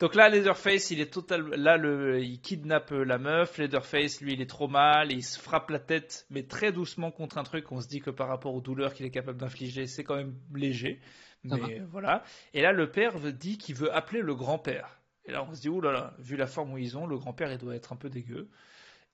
Donc 0.00 0.14
là, 0.14 0.28
Leatherface, 0.28 0.90
il 0.90 1.00
est 1.00 1.12
total. 1.12 1.42
Là, 1.54 1.76
le... 1.76 2.20
il 2.20 2.40
kidnappe 2.40 2.90
la 2.90 3.18
meuf. 3.18 3.58
Leatherface, 3.58 4.20
lui, 4.20 4.34
il 4.34 4.40
est 4.40 4.50
trop 4.50 4.68
mal. 4.68 5.12
Il 5.12 5.22
se 5.22 5.38
frappe 5.38 5.70
la 5.70 5.78
tête, 5.78 6.26
mais 6.30 6.44
très 6.44 6.72
doucement 6.72 7.10
contre 7.10 7.38
un 7.38 7.44
truc. 7.44 7.70
On 7.72 7.80
se 7.80 7.88
dit 7.88 8.00
que 8.00 8.10
par 8.10 8.28
rapport 8.28 8.54
aux 8.54 8.60
douleurs 8.60 8.94
qu'il 8.94 9.06
est 9.06 9.10
capable 9.10 9.38
d'infliger, 9.38 9.86
c'est 9.86 10.04
quand 10.04 10.16
même 10.16 10.34
léger. 10.54 11.00
Mais 11.44 11.80
voilà. 11.90 12.24
Et 12.54 12.62
là, 12.62 12.72
le 12.72 12.90
père 12.90 13.18
dit 13.20 13.58
qu'il 13.58 13.74
veut 13.74 13.94
appeler 13.94 14.20
le 14.20 14.34
grand-père. 14.34 15.00
Et 15.24 15.32
là, 15.32 15.44
on 15.44 15.54
se 15.54 15.60
dit, 15.60 15.68
oulala, 15.68 16.14
vu 16.18 16.36
la 16.36 16.46
forme 16.46 16.72
où 16.72 16.78
ils 16.78 16.96
ont, 16.96 17.06
le 17.06 17.18
grand-père, 17.18 17.52
il 17.52 17.58
doit 17.58 17.76
être 17.76 17.92
un 17.92 17.96
peu 17.96 18.08
dégueu. 18.08 18.48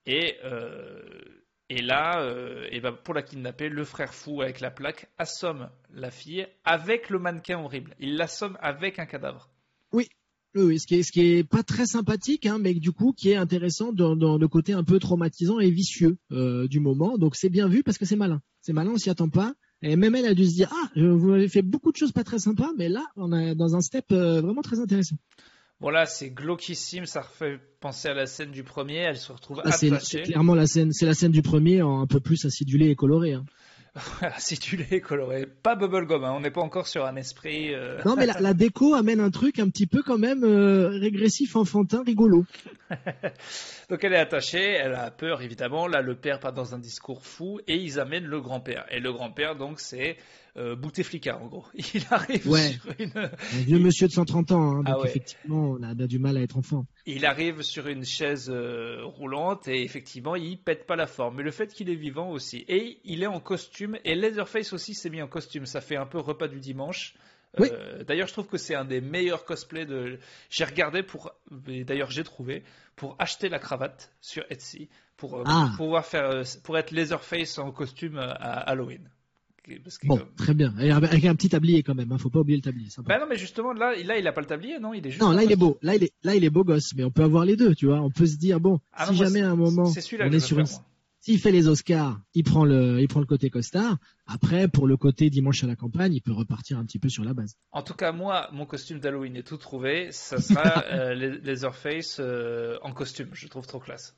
Et, 0.06 0.38
euh, 0.44 1.02
et 1.68 1.82
là, 1.82 2.20
euh, 2.20 2.68
et 2.70 2.80
ben, 2.80 2.92
pour 2.92 3.14
la 3.14 3.22
kidnapper, 3.22 3.68
le 3.68 3.84
frère 3.84 4.14
fou 4.14 4.42
avec 4.42 4.60
la 4.60 4.70
plaque 4.70 5.08
assomme 5.18 5.70
la 5.90 6.10
fille 6.10 6.46
avec 6.64 7.10
le 7.10 7.18
mannequin 7.18 7.58
horrible. 7.58 7.96
Il 7.98 8.16
l'assomme 8.16 8.56
avec 8.60 8.98
un 8.98 9.06
cadavre. 9.06 9.48
Oui, 9.92 10.08
oui, 10.54 10.78
ce 10.78 10.86
qui 10.86 10.96
est, 10.96 11.02
ce 11.02 11.10
qui 11.10 11.20
est 11.20 11.44
pas 11.44 11.62
très 11.62 11.86
sympathique, 11.86 12.46
hein, 12.46 12.58
mais 12.60 12.74
du 12.74 12.92
coup 12.92 13.12
qui 13.12 13.30
est 13.30 13.36
intéressant 13.36 13.92
dans, 13.92 14.14
le 14.14 14.48
côté 14.48 14.72
un 14.72 14.84
peu 14.84 14.98
traumatisant 14.98 15.58
et 15.58 15.70
vicieux 15.70 16.16
euh, 16.32 16.68
du 16.68 16.80
moment. 16.80 17.18
Donc 17.18 17.34
c'est 17.34 17.48
bien 17.48 17.68
vu 17.68 17.82
parce 17.82 17.98
que 17.98 18.04
c'est 18.04 18.16
malin. 18.16 18.40
C'est 18.60 18.72
malin, 18.72 18.92
on 18.94 18.96
s'y 18.96 19.10
attend 19.10 19.28
pas. 19.28 19.54
Et 19.82 19.96
même 19.96 20.14
elle 20.14 20.26
a 20.26 20.34
dû 20.34 20.46
se 20.46 20.54
dire 20.54 20.70
ah, 20.72 20.90
vous 20.96 21.32
avez 21.32 21.48
fait 21.48 21.62
beaucoup 21.62 21.92
de 21.92 21.96
choses 21.96 22.12
pas 22.12 22.24
très 22.24 22.38
sympas, 22.38 22.70
mais 22.78 22.88
là 22.88 23.04
on 23.16 23.32
est 23.32 23.54
dans 23.54 23.74
un 23.74 23.80
step 23.80 24.06
euh, 24.12 24.40
vraiment 24.40 24.62
très 24.62 24.80
intéressant. 24.80 25.16
Bon 25.80 25.90
là 25.90 26.06
c'est 26.06 26.30
glauquissime, 26.30 27.04
ça 27.04 27.22
refait 27.22 27.58
penser 27.80 28.08
à 28.08 28.14
la 28.14 28.26
scène 28.26 28.52
du 28.52 28.62
premier. 28.62 28.98
Elle 28.98 29.18
se 29.18 29.32
retrouve 29.32 29.60
ah, 29.64 29.68
attachée. 29.68 30.00
C'est 30.00 30.22
clairement 30.22 30.54
la 30.54 30.66
scène, 30.66 30.92
c'est 30.92 31.06
la 31.06 31.14
scène 31.14 31.32
du 31.32 31.42
premier 31.42 31.82
en 31.82 32.00
un 32.00 32.06
peu 32.06 32.20
plus 32.20 32.44
acidulé 32.44 32.90
et 32.90 32.94
coloré. 32.94 33.32
Hein. 33.32 33.44
Si 34.38 34.58
tu 34.58 34.76
l'es 34.76 35.00
coloré, 35.00 35.46
pas 35.46 35.76
bubblegum, 35.76 36.24
hein, 36.24 36.32
on 36.34 36.40
n'est 36.40 36.50
pas 36.50 36.60
encore 36.60 36.88
sur 36.88 37.04
un 37.04 37.14
esprit. 37.16 37.72
Euh, 37.72 38.00
non, 38.04 38.16
mais 38.16 38.26
la, 38.26 38.54
déco 38.54 38.94
amène 38.94 39.20
un 39.20 39.30
truc 39.30 39.58
un 39.58 39.68
petit 39.68 39.86
peu 39.86 40.02
quand 40.02 40.18
même 40.18 40.42
euh, 40.42 40.88
régressif, 40.88 41.54
enfantin, 41.54 42.02
rigolo. 42.04 42.44
donc 43.90 44.02
elle 44.02 44.14
est 44.14 44.18
attachée, 44.18 44.64
elle 44.64 44.94
a 44.94 45.10
peur 45.10 45.42
évidemment. 45.42 45.86
Là, 45.86 46.02
le 46.02 46.16
père 46.16 46.40
part 46.40 46.52
dans 46.52 46.74
un 46.74 46.78
discours 46.78 47.24
fou 47.24 47.60
et 47.68 47.76
ils 47.76 48.00
amènent 48.00 48.26
le 48.26 48.40
grand-père. 48.40 48.84
Et 48.90 48.98
le 48.98 49.12
grand-père, 49.12 49.54
donc, 49.54 49.78
c'est 49.78 50.16
euh, 50.56 50.76
Bouteflika 50.76 51.38
en 51.38 51.46
gros. 51.46 51.64
Il 51.74 52.04
arrive 52.10 52.42
sur 52.42 52.94
une. 52.98 53.12
Un 53.16 53.30
vieux 53.64 53.78
monsieur 53.78 54.06
de 54.06 54.12
130 54.12 54.52
ans, 54.52 54.76
hein, 54.76 54.82
donc 54.84 55.00
ah 55.02 55.06
effectivement, 55.06 55.70
on 55.70 55.82
a, 55.82 55.94
du 55.94 56.18
mal 56.18 56.36
à 56.36 56.42
être 56.42 56.56
enfant. 56.56 56.86
Il 57.06 57.26
arrive 57.26 57.62
sur 57.62 57.88
une 57.88 58.04
chaise 58.04 58.48
euh, 58.50 59.04
roulante 59.04 59.66
et 59.66 59.82
effectivement, 59.82 60.36
il 60.36 60.58
pète 60.58 60.86
pas 60.86 60.96
la 60.96 61.06
forme. 61.06 61.36
Mais 61.36 61.42
le 61.42 61.50
fait 61.50 61.72
qu'il 61.72 61.90
est 61.90 61.96
vivant 61.96 62.30
aussi. 62.30 62.64
Et 62.68 62.98
il 63.04 63.22
est 63.22 63.28
en 63.28 63.40
costume. 63.40 63.98
Et 64.04 64.14
Leatherface 64.14 64.72
aussi 64.72 64.94
s'est 64.94 65.10
mis 65.10 65.22
en 65.22 65.28
costume. 65.28 65.66
Ça 65.66 65.80
fait 65.80 65.96
un 65.96 66.06
peu 66.06 66.18
repas 66.18 66.48
du 66.48 66.60
dimanche. 66.60 67.14
Euh, 67.60 68.02
d'ailleurs, 68.04 68.26
je 68.26 68.32
trouve 68.32 68.48
que 68.48 68.58
c'est 68.58 68.74
un 68.74 68.84
des 68.84 69.00
meilleurs 69.00 69.44
cosplays 69.44 69.86
de. 69.86 70.18
J'ai 70.50 70.64
regardé 70.64 71.02
pour. 71.02 71.32
D'ailleurs, 71.50 72.10
j'ai 72.10 72.24
trouvé 72.24 72.62
pour 72.96 73.16
acheter 73.18 73.48
la 73.48 73.58
cravate 73.58 74.12
sur 74.20 74.44
Etsy 74.50 74.88
pour, 75.16 75.42
ah. 75.46 75.70
pouvoir 75.76 76.04
faire 76.04 76.42
pour 76.62 76.78
être 76.78 76.90
Leatherface 76.90 77.58
en 77.58 77.70
costume 77.70 78.18
à 78.18 78.58
Halloween 78.58 79.08
bon, 80.04 80.20
très 80.36 80.54
bien. 80.54 80.74
Avec 80.78 81.24
un 81.24 81.34
petit 81.34 81.48
tablier 81.48 81.82
quand 81.82 81.94
même, 81.94 82.12
hein, 82.12 82.18
faut 82.18 82.30
pas 82.30 82.40
oublier 82.40 82.56
le 82.56 82.62
tablier. 82.62 82.88
Bah 83.04 83.18
non, 83.18 83.26
mais 83.28 83.36
justement, 83.36 83.72
là, 83.72 83.94
là, 84.04 84.18
il 84.18 84.26
a 84.26 84.32
pas 84.32 84.40
le 84.40 84.46
tablier, 84.46 84.78
non? 84.78 84.92
Il 84.94 85.06
est 85.06 85.10
juste. 85.10 85.22
Non, 85.22 85.32
là, 85.32 85.44
il 85.44 85.52
est 85.52 85.56
beau. 85.56 85.78
Là, 85.82 85.94
il 85.96 86.04
est, 86.04 86.12
là, 86.22 86.34
il 86.34 86.44
est 86.44 86.50
beau 86.50 86.64
gosse. 86.64 86.94
Mais 86.96 87.04
on 87.04 87.10
peut 87.10 87.22
avoir 87.22 87.44
les 87.44 87.56
deux, 87.56 87.74
tu 87.74 87.86
vois. 87.86 88.00
On 88.00 88.10
peut 88.10 88.26
se 88.26 88.36
dire, 88.36 88.60
bon, 88.60 88.80
ah 88.92 89.06
si 89.06 89.16
jamais 89.16 89.40
à 89.40 89.50
un 89.50 89.56
moment, 89.56 89.84
on 89.84 90.32
est 90.32 90.40
sur 90.40 90.58
une. 90.58 90.66
S'il 91.24 91.38
fait 91.38 91.52
les 91.52 91.68
Oscars, 91.68 92.20
il 92.34 92.44
prend 92.44 92.66
le, 92.66 93.00
il 93.00 93.08
prend 93.08 93.20
le 93.20 93.24
côté 93.24 93.48
costard. 93.48 93.96
Après, 94.26 94.68
pour 94.68 94.86
le 94.86 94.98
côté 94.98 95.30
dimanche 95.30 95.64
à 95.64 95.66
la 95.66 95.74
campagne, 95.74 96.12
il 96.12 96.20
peut 96.20 96.32
repartir 96.32 96.78
un 96.78 96.84
petit 96.84 96.98
peu 96.98 97.08
sur 97.08 97.24
la 97.24 97.32
base. 97.32 97.56
En 97.72 97.82
tout 97.82 97.94
cas, 97.94 98.12
moi, 98.12 98.50
mon 98.52 98.66
costume 98.66 98.98
d'Halloween 99.00 99.34
est 99.36 99.42
tout 99.42 99.56
trouvé. 99.56 100.12
Ça 100.12 100.38
sera 100.38 100.84
euh, 100.92 101.14
les 101.14 101.30
Leatherface 101.38 102.18
euh, 102.20 102.76
en 102.82 102.92
costume. 102.92 103.30
Je 103.32 103.48
trouve 103.48 103.66
trop 103.66 103.78
classe. 103.78 104.14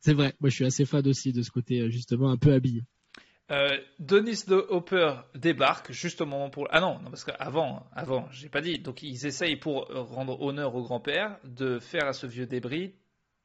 C'est 0.00 0.14
vrai. 0.14 0.32
Moi, 0.40 0.48
je 0.48 0.54
suis 0.54 0.64
assez 0.64 0.86
fan 0.86 1.06
aussi 1.06 1.34
de 1.34 1.42
ce 1.42 1.50
côté, 1.50 1.80
euh, 1.80 1.90
justement, 1.90 2.30
un 2.30 2.38
peu 2.38 2.54
habillé. 2.54 2.82
Euh, 3.52 3.76
Denis 3.98 4.44
de 4.46 4.54
Hopper 4.70 5.14
débarque 5.34 5.92
juste 5.92 6.20
au 6.22 6.26
moment 6.26 6.48
pour. 6.48 6.68
Ah 6.70 6.80
non, 6.80 6.98
non 7.00 7.10
parce 7.10 7.24
qu'avant, 7.24 7.86
avant, 7.92 8.26
j'ai 8.30 8.48
pas 8.48 8.62
dit. 8.62 8.78
Donc 8.78 9.02
ils 9.02 9.26
essayent 9.26 9.56
pour 9.56 9.88
rendre 9.92 10.40
honneur 10.40 10.74
au 10.74 10.82
grand-père 10.82 11.38
de 11.44 11.78
faire 11.78 12.06
à 12.06 12.12
ce 12.14 12.26
vieux 12.26 12.46
débris. 12.46 12.94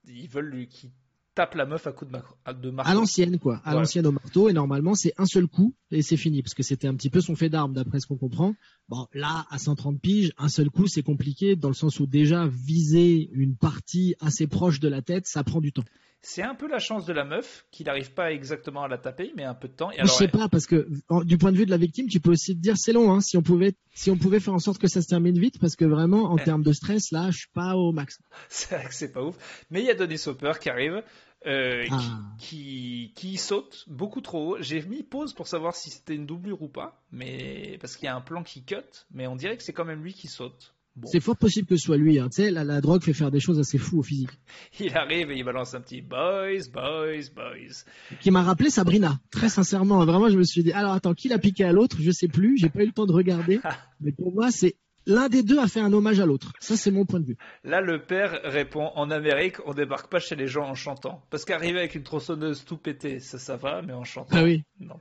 Ils 0.08 0.30
veulent 0.30 0.50
lui 0.50 0.68
qu'il 0.70 0.92
tape 1.38 1.54
la 1.54 1.68
meuf 1.68 1.86
à 1.86 1.92
coup 1.92 2.06
de, 2.06 2.12
de 2.12 2.70
marteau. 2.72 2.92
À 2.92 2.96
l'ancienne, 2.96 3.38
quoi. 3.38 3.62
À 3.64 3.76
l'ancienne 3.76 4.08
au 4.08 4.12
marteau. 4.12 4.50
Et 4.50 4.54
normalement, 4.54 4.96
c'est 4.96 5.14
un 5.18 5.28
seul 5.28 5.46
coup 5.48 5.76
et 5.92 6.02
c'est 6.02 6.18
fini 6.18 6.42
parce 6.42 6.56
que 6.56 6.64
c'était 6.64 6.88
un 6.88 6.96
petit 6.96 7.12
peu 7.12 7.22
son 7.22 7.36
fait 7.36 7.50
d'arme 7.50 7.74
d'après 7.74 8.00
ce 8.00 8.08
qu'on 8.08 8.18
comprend. 8.18 8.56
Bon, 8.90 9.06
là, 9.14 9.46
à 9.50 9.58
130 9.58 10.00
piges, 10.00 10.32
un 10.38 10.48
seul 10.48 10.70
coup, 10.70 10.88
c'est 10.88 11.04
compliqué 11.04 11.58
dans 11.58 11.68
le 11.68 11.74
sens 11.74 12.00
où 12.00 12.08
déjà 12.08 12.48
viser 12.48 13.30
une 13.34 13.58
partie 13.58 14.16
assez 14.22 14.48
proche 14.48 14.80
de 14.80 14.88
la 14.88 15.02
tête, 15.02 15.28
ça 15.28 15.44
prend 15.44 15.60
du 15.60 15.74
temps. 15.74 15.84
C'est 16.22 16.42
un 16.42 16.56
peu 16.56 16.68
la 16.68 16.80
chance 16.80 17.06
de 17.06 17.14
la 17.14 17.24
meuf 17.24 17.66
qu'il 17.72 17.86
n'arrive 17.86 18.12
pas 18.12 18.32
exactement 18.32 18.84
à 18.84 18.88
la 18.88 18.98
taper, 18.98 19.34
mais 19.36 19.44
un 19.44 19.54
peu 19.54 19.68
de 19.68 19.74
temps. 19.74 19.92
Et 19.92 20.00
alors, 20.00 20.08
je 20.08 20.14
sais 20.14 20.28
pas 20.28 20.50
parce 20.50 20.66
que 20.66 20.88
du 21.24 21.38
point 21.38 21.52
de 21.52 21.58
vue 21.58 21.66
de 21.66 21.72
la 21.72 21.78
victime, 21.78 22.08
tu 22.08 22.20
peux 22.20 22.32
aussi 22.32 22.56
te 22.56 22.62
dire 22.62 22.76
c'est 22.78 22.92
long. 22.92 23.14
Hein, 23.14 23.22
si 23.22 23.38
on 23.38 23.42
pouvait, 23.42 23.76
si 23.94 24.10
on 24.10 24.18
pouvait 24.18 24.40
faire 24.40 24.54
en 24.54 24.60
sorte 24.60 24.80
que 24.80 24.88
ça 24.88 25.02
se 25.02 25.08
termine 25.08 25.38
vite, 25.38 25.60
parce 25.60 25.76
que 25.76 25.86
vraiment 25.86 26.32
en 26.32 26.38
termes 26.38 26.64
de 26.64 26.74
stress, 26.74 27.12
là, 27.12 27.30
je 27.32 27.38
suis 27.38 27.52
pas 27.54 27.76
au 27.76 27.92
max. 27.92 28.20
C'est 28.50 28.76
vrai 28.76 28.86
que 28.86 28.96
c'est 28.96 29.12
pas 29.12 29.24
ouf. 29.24 29.38
Mais 29.70 29.82
il 29.82 29.86
y 29.86 29.90
a 29.90 29.94
Denis 29.94 30.22
Hopper 30.26 30.54
qui 30.60 30.70
arrive. 30.70 31.04
Euh, 31.46 31.86
ah. 31.92 32.20
qui, 32.40 33.14
qui, 33.16 33.38
saute 33.38 33.86
beaucoup 33.88 34.22
trop 34.22 34.56
haut. 34.56 34.58
J'ai 34.60 34.82
mis 34.82 35.04
pause 35.04 35.34
pour 35.34 35.48
savoir 35.48 35.76
si 35.76 35.92
c'était 35.92 36.16
une 36.16 36.26
doublure 36.26 36.62
ou 36.64 36.68
pas, 36.68 37.02
mais 37.12 37.78
parce 37.80 37.96
qu'il 37.96 38.06
y 38.06 38.10
a 38.10 38.16
un 38.16 38.22
plan 38.22 38.44
qui 38.44 38.64
cut, 38.64 39.06
mais 39.12 39.28
on 39.28 39.36
dirait 39.36 39.56
que 39.56 39.64
c'est 39.64 39.72
quand 39.72 39.86
même 39.86 40.04
lui 40.04 40.14
qui 40.14 40.28
saute. 40.28 40.74
C'est 41.06 41.20
fort 41.20 41.38
possible 41.38 41.68
que 41.68 41.76
ce 41.76 41.86
soit 41.86 41.98
lui. 41.98 42.20
Hein. 42.20 42.30
Tu 42.30 42.44
sais, 42.44 42.52
la, 42.52 42.82
drogue 42.82 43.04
fait 43.04 43.14
faire 43.14 43.30
des 43.30 43.40
choses 43.40 43.60
assez 43.60 43.78
fous 43.78 44.00
au 44.00 44.04
physique. 44.04 44.32
Il 44.80 44.98
arrive 44.98 45.30
et 45.30 45.38
il 45.38 45.44
balance 45.44 45.76
un 45.76 45.82
petit 45.82 46.02
boys, 46.02 46.68
boys, 46.74 47.30
boys. 47.36 47.84
Qui 48.20 48.32
m'a 48.32 48.42
rappelé 48.42 48.70
Sabrina. 48.70 49.20
Très 49.30 49.50
sincèrement, 49.50 50.04
vraiment, 50.06 50.30
je 50.30 50.38
me 50.38 50.44
suis 50.44 50.64
dit, 50.64 50.72
alors 50.72 50.94
attends, 50.94 51.14
qui 51.14 51.30
l'a 51.30 51.38
piqué 51.38 51.64
à 51.64 51.72
l'autre? 51.72 51.98
Je 52.00 52.12
sais 52.12 52.28
plus. 52.28 52.58
J'ai 52.58 52.70
pas 52.70 52.82
eu 52.82 52.88
le 52.88 52.92
temps 52.92 53.06
de 53.06 53.14
regarder. 53.14 53.60
Mais 54.02 54.12
pour 54.12 54.34
moi, 54.34 54.50
c'est 54.50 54.76
l'un 55.08 55.30
des 55.30 55.42
deux 55.42 55.58
a 55.60 55.68
fait 55.68 55.80
un 55.80 55.92
hommage 55.92 56.20
à 56.20 56.26
l'autre. 56.26 56.54
Ça, 56.60 56.78
c'est 56.78 56.92
mon 56.92 57.06
point 57.06 57.20
de 57.20 57.26
vue. 57.26 57.38
Là, 57.64 57.82
le 57.82 58.04
père 58.04 58.40
répond 58.44 58.92
En 58.96 59.10
Amérique, 59.10 59.56
on 59.66 59.74
débarque 59.74 60.12
pas 60.12 60.20
chez 60.20 60.36
les 60.36 60.48
gens 60.48 60.68
en 60.68 60.76
chantant. 60.76 61.24
Parce 61.32 61.46
qu'arriver 61.46 61.80
avec 61.80 61.96
une 61.96 62.04
tronçonneuse 62.04 62.66
tout 62.66 62.78
pété, 62.78 63.20
ça, 63.20 63.40
ça 63.40 63.56
va, 63.56 63.82
mais 63.82 63.94
en 63.94 64.04
chantant. 64.04 64.38
Ah 64.38 64.44
oui. 64.44 64.64
Non. 64.80 65.00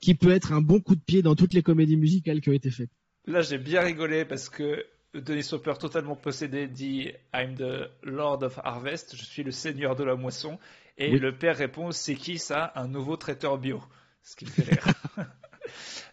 Qui 0.00 0.14
peut 0.14 0.30
être 0.30 0.52
un 0.52 0.60
bon 0.60 0.80
coup 0.80 0.94
de 0.94 1.00
pied 1.00 1.22
dans 1.22 1.34
toutes 1.34 1.54
les 1.54 1.62
comédies 1.62 1.96
musicales 1.96 2.40
qui 2.40 2.50
ont 2.50 2.54
été 2.54 2.70
faites. 2.70 2.90
Là, 3.26 3.40
j'ai 3.40 3.58
bien 3.58 3.80
rigolé 3.80 4.24
parce 4.24 4.48
que 4.48 4.86
Denis 5.14 5.48
Hopper, 5.52 5.74
totalement 5.80 6.16
possédé, 6.16 6.68
dit 6.68 7.10
I'm 7.34 7.54
the 7.56 7.90
Lord 8.02 8.42
of 8.42 8.58
Harvest, 8.62 9.16
je 9.16 9.24
suis 9.24 9.42
le 9.42 9.50
seigneur 9.50 9.96
de 9.96 10.04
la 10.04 10.14
moisson. 10.14 10.58
Et 10.98 11.16
le 11.16 11.32
père 11.32 11.56
répond 11.56 11.92
C'est 11.92 12.16
qui 12.16 12.38
ça 12.38 12.72
Un 12.74 12.88
nouveau 12.88 13.16
traiteur 13.16 13.58
bio? 13.58 13.80
Ce 14.22 14.36
qui 14.36 14.44
me 14.44 14.50
fait 14.50 14.62
rire. 14.64 14.94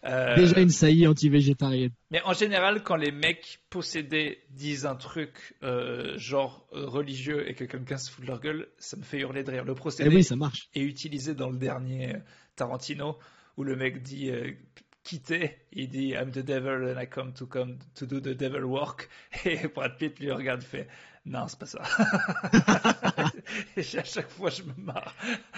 Euh, 0.04 0.36
Déjà 0.36 0.60
une 0.60 0.70
saillie 0.70 1.06
anti-végétarienne. 1.06 1.92
Mais 2.10 2.20
en 2.22 2.32
général, 2.32 2.82
quand 2.82 2.96
les 2.96 3.12
mecs 3.12 3.60
possédés 3.70 4.38
disent 4.50 4.86
un 4.86 4.96
truc 4.96 5.54
euh, 5.62 6.16
genre 6.18 6.66
euh, 6.72 6.86
religieux 6.86 7.48
et 7.48 7.54
que 7.54 7.64
quelqu'un 7.64 7.96
se 7.96 8.10
fout 8.10 8.22
de 8.22 8.28
leur 8.28 8.40
gueule, 8.40 8.68
ça 8.78 8.96
me 8.96 9.02
fait 9.02 9.18
hurler 9.18 9.42
de 9.42 9.50
rire. 9.50 9.64
Le 9.64 9.74
procédé 9.74 10.08
eh 10.12 10.14
oui, 10.14 10.24
ça 10.24 10.36
marche. 10.36 10.68
est 10.74 10.82
utilisé 10.82 11.34
dans 11.34 11.50
le 11.50 11.58
dernier 11.58 12.16
Tarantino 12.56 13.18
où 13.56 13.64
le 13.64 13.74
mec 13.74 14.02
dit 14.02 14.30
quitter, 15.02 15.56
il 15.72 15.88
dit 15.88 16.08
I'm 16.10 16.30
the 16.30 16.40
devil 16.44 16.92
and 16.92 17.00
I 17.00 17.06
come 17.06 17.32
to 17.34 17.46
come 17.46 17.78
to 17.94 18.06
do 18.06 18.20
the 18.20 18.36
devil 18.36 18.64
work. 18.64 19.08
Et 19.44 19.68
Brad 19.68 19.96
Pitt 19.96 20.18
lui 20.18 20.30
regarde 20.32 20.62
fait 20.62 20.88
non, 21.26 21.48
c'est 21.48 21.58
pas 21.58 21.66
ça. 21.66 21.82
et 23.76 23.80
à 23.80 24.04
chaque 24.04 24.30
fois, 24.30 24.48
je 24.48 24.62
me 24.62 24.72
marre. 24.78 25.12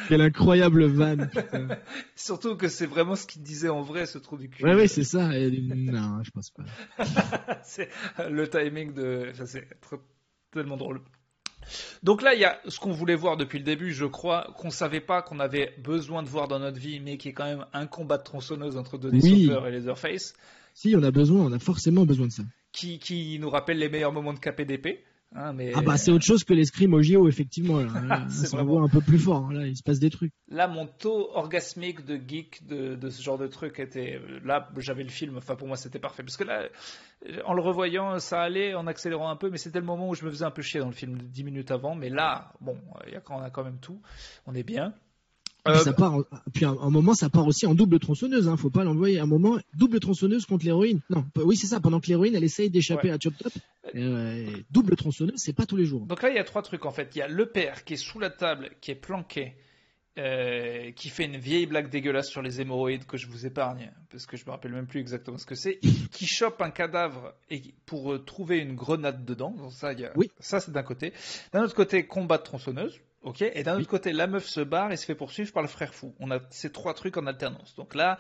Quelle 0.09 0.23
incroyable 0.23 0.87
vanne. 0.87 1.31
Surtout 2.17 2.57
que 2.57 2.69
c'est 2.69 2.87
vraiment 2.87 3.17
ce 3.17 3.27
qu'il 3.27 3.43
disait 3.43 3.69
en 3.69 3.83
vrai, 3.83 4.07
ce 4.07 4.17
trou 4.17 4.39
du 4.39 4.49
cul. 4.49 4.65
Ouais, 4.65 4.75
ouais, 4.75 4.89
c'est 4.89 5.05
ça. 5.05 5.29
Non, 5.29 6.23
je 6.23 6.31
pense 6.31 6.51
pas. 6.51 6.65
c'est 7.65 7.91
le 8.31 8.49
timing 8.49 8.95
de. 8.95 9.31
c'est 9.45 9.69
tellement 10.51 10.79
drôle. 10.79 11.03
Donc 12.03 12.23
là, 12.23 12.33
il 12.33 12.41
y 12.41 12.47
a 12.47 12.59
ce 12.67 12.81
qu'on 12.81 12.93
voulait 12.93 13.15
voir 13.15 13.37
depuis 13.37 13.59
le 13.59 13.65
début, 13.65 13.93
je 13.93 14.07
crois, 14.07 14.55
qu'on 14.57 14.71
savait 14.71 15.03
pas 15.03 15.21
qu'on 15.21 15.39
avait 15.39 15.75
besoin 15.77 16.23
de 16.23 16.29
voir 16.29 16.49
dans 16.49 16.59
notre 16.59 16.79
vie, 16.79 16.99
mais 16.99 17.19
qui 17.19 17.29
est 17.29 17.33
quand 17.35 17.45
même 17.45 17.67
un 17.75 17.87
combat 17.87 18.17
de 18.17 18.23
tronçonneuse 18.23 18.79
entre 18.79 18.97
Denis 18.97 19.21
oui. 19.23 19.51
et 19.67 19.71
Leatherface. 19.71 20.33
Si, 20.73 20.95
on 20.97 21.03
a 21.03 21.11
besoin, 21.11 21.45
on 21.45 21.53
a 21.53 21.59
forcément 21.59 22.07
besoin 22.07 22.29
de 22.29 22.33
ça. 22.33 22.43
Qui, 22.73 22.99
qui 22.99 23.39
nous 23.39 23.51
rappelle 23.51 23.79
les 23.79 23.91
meilleurs 23.91 24.13
moments 24.13 24.33
de 24.33 24.39
KPDP. 24.39 25.05
Hein, 25.35 25.55
ah 25.75 25.83
bah 25.83 25.99
c'est 25.99 26.11
autre 26.11 26.25
chose 26.25 26.43
que 26.43 26.55
l'escrime 26.55 26.95
au 26.95 27.03
JO 27.03 27.29
effectivement. 27.29 27.81
c'est 28.31 28.51
vraiment 28.51 28.83
un 28.83 28.89
peu 28.89 29.01
plus 29.01 29.19
fort. 29.19 29.47
Hein, 29.47 29.53
là, 29.53 29.67
il 29.67 29.77
se 29.77 29.83
passe 29.83 29.99
des 29.99 30.09
trucs. 30.09 30.33
Là, 30.49 30.69
mon 30.69 30.87
taux 30.87 31.31
orgasmique 31.35 32.05
de 32.07 32.17
geek 32.17 32.67
de, 32.67 33.11
ce 33.11 33.23
genre 33.23 33.37
de 33.37 33.47
truc 33.47 33.79
était 33.79 34.21
là. 34.43 34.71
J'avais 34.79 35.03
le 35.03 35.11
film. 35.11 35.37
Enfin 35.37 35.55
pour 35.55 35.69
moi 35.69 35.77
c'était 35.77 35.99
parfait 35.99 36.23
parce 36.23 36.39
que 36.39 36.45
là, 36.45 36.69
en 37.45 37.53
le 37.53 37.61
revoyant, 37.61 38.19
ça 38.19 38.41
allait 38.41 38.75
en 38.75 38.87
accélérant 38.87 39.29
un 39.29 39.37
peu, 39.37 39.51
mais 39.51 39.59
c'était 39.59 39.81
le 39.81 39.87
moment 39.87 40.09
où 40.09 40.15
je 40.15 40.25
me 40.25 40.31
faisais 40.31 40.47
un 40.47 40.51
peu 40.51 40.63
chier 40.63 40.81
dans 40.81 40.87
le 40.87 40.93
film 40.93 41.19
dix 41.19 41.45
minutes 41.45 41.71
avant. 41.71 41.95
Mais 41.95 42.09
là, 42.09 42.53
bon, 42.63 42.79
il 43.07 43.13
y 43.13 43.17
a, 43.17 43.23
on 43.29 43.43
a 43.43 43.51
quand 43.51 43.65
même 43.65 43.81
tout. 43.81 44.01
On 44.47 44.55
est 44.55 44.63
bien. 44.63 44.95
Euh, 45.69 45.79
ça 45.79 45.93
part, 45.93 46.19
puis 46.53 46.65
un, 46.65 46.91
moment, 46.91 47.15
ça 47.15 47.29
part 47.29 47.47
aussi 47.47 47.67
en 47.67 47.75
double 47.75 47.99
tronçonneuse. 47.99 48.49
Hein, 48.49 48.57
faut 48.57 48.71
pas 48.71 48.85
l'envoyer. 48.85 49.19
Un 49.19 49.27
moment, 49.27 49.59
double 49.75 50.01
tronçonneuse 50.01 50.47
contre 50.47 50.65
l'héroïne. 50.65 51.01
Non, 51.11 51.25
oui, 51.37 51.57
c'est 51.57 51.67
ça. 51.67 51.81
Pendant 51.81 52.01
que 52.01 52.07
l'héroïne, 52.07 52.35
elle 52.35 52.45
essaye 52.45 52.71
d'échapper 52.71 53.11
à 53.11 53.19
Chop 53.23 53.35
Top. 53.37 53.53
Euh, 53.95 54.47
double 54.71 54.97
tronçonneuse, 54.97 55.37
c'est 55.37 55.53
pas 55.53 55.67
tous 55.67 55.77
les 55.77 55.85
jours. 55.85 56.07
Donc 56.07 56.23
là, 56.23 56.31
il 56.31 56.37
y 56.37 56.39
a 56.39 56.45
trois 56.45 56.63
trucs 56.63 56.85
en 56.85 56.91
fait. 56.91 57.11
Il 57.15 57.19
y 57.19 57.23
a 57.23 57.29
le 57.29 57.47
père 57.47 57.85
qui 57.85 57.95
est 57.95 57.99
sous 57.99 58.19
la 58.19 58.31
table, 58.31 58.71
qui 58.81 58.91
est 58.91 58.97
planqué, 58.97 59.55
euh, 60.19 60.91
qui 60.93 61.09
fait 61.09 61.25
une 61.25 61.37
vieille 61.39 61.67
blague 61.67 61.89
dégueulasse 61.89 62.29
sur 62.29 62.43
les 62.43 62.61
hémorroïdes 62.61 63.07
que 63.07 63.17
je 63.17 63.27
vous 63.29 63.47
épargne, 63.47 63.91
parce 64.11 64.27
que 64.27 64.37
je 64.37 64.45
me 64.45 64.51
rappelle 64.51 64.73
même 64.73 64.87
plus 64.87 65.01
exactement 65.01 65.39
ce 65.39 65.47
que 65.47 65.55
c'est, 65.55 65.79
qui 66.13 66.27
chope 66.27 66.61
un 66.61 66.71
cadavre 66.71 67.35
et 67.51 67.63
pour 67.87 68.23
trouver 68.25 68.59
une 68.59 68.75
grenade 68.75 69.25
dedans. 69.25 69.53
Donc 69.53 69.73
ça, 69.73 69.93
il 69.93 70.01
y 70.01 70.05
a... 70.05 70.13
oui. 70.17 70.31
ça 70.39 70.61
c'est 70.61 70.73
d'un 70.73 70.83
côté. 70.83 71.13
D'un 71.53 71.63
autre 71.63 71.75
côté, 71.75 72.07
combat 72.07 72.39
de 72.39 72.43
tronçonneuse. 72.43 73.01
Ok, 73.29 73.43
et 73.43 73.63
d'un 73.63 73.79
autre 73.79 73.89
côté, 73.89 74.15
la 74.15 74.27
meuf 74.27 74.47
se 74.47 74.63
barre 74.63 74.91
et 74.91 74.97
se 74.97 75.05
fait 75.05 75.15
poursuivre 75.15 75.53
par 75.53 75.63
le 75.63 75.69
frère 75.69 75.95
fou. 75.95 76.15
On 76.19 76.31
a 76.31 76.41
ces 76.49 76.73
trois 76.73 76.95
trucs 76.95 77.19
en 77.19 77.27
alternance. 77.27 77.75
Donc 77.75 77.95
là, 77.95 78.19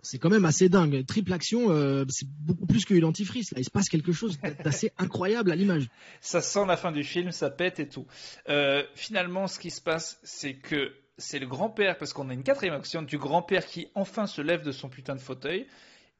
c'est 0.00 0.18
quand 0.18 0.30
même 0.30 0.44
assez 0.44 0.68
dingue. 0.68 1.04
Triple 1.06 1.32
action, 1.32 1.72
euh, 1.72 2.04
c'est 2.08 2.28
beaucoup 2.28 2.64
plus 2.64 2.84
que 2.84 2.94
dentifrice. 2.94 3.50
Là, 3.50 3.58
il 3.58 3.64
se 3.64 3.70
passe 3.72 3.88
quelque 3.88 4.12
chose 4.12 4.38
d'assez 4.62 4.92
incroyable 4.98 5.50
à 5.50 5.56
l'image. 5.56 5.88
Ça 6.20 6.40
sent 6.40 6.66
la 6.68 6.76
fin 6.76 6.92
du 6.92 7.02
film, 7.02 7.32
ça 7.32 7.50
pète 7.50 7.80
et 7.80 7.88
tout. 7.88 8.06
Euh, 8.48 8.84
finalement, 8.94 9.48
ce 9.48 9.58
qui 9.58 9.72
se 9.72 9.80
passe, 9.80 10.20
c'est 10.22 10.54
que 10.54 10.92
c'est 11.18 11.40
le 11.40 11.48
grand-père, 11.48 11.98
parce 11.98 12.12
qu'on 12.12 12.30
a 12.30 12.32
une 12.32 12.44
quatrième 12.44 12.74
action 12.74 13.02
du 13.02 13.18
grand-père 13.18 13.66
qui 13.66 13.88
enfin 13.96 14.28
se 14.28 14.40
lève 14.40 14.62
de 14.62 14.70
son 14.70 14.88
putain 14.88 15.16
de 15.16 15.20
fauteuil 15.20 15.66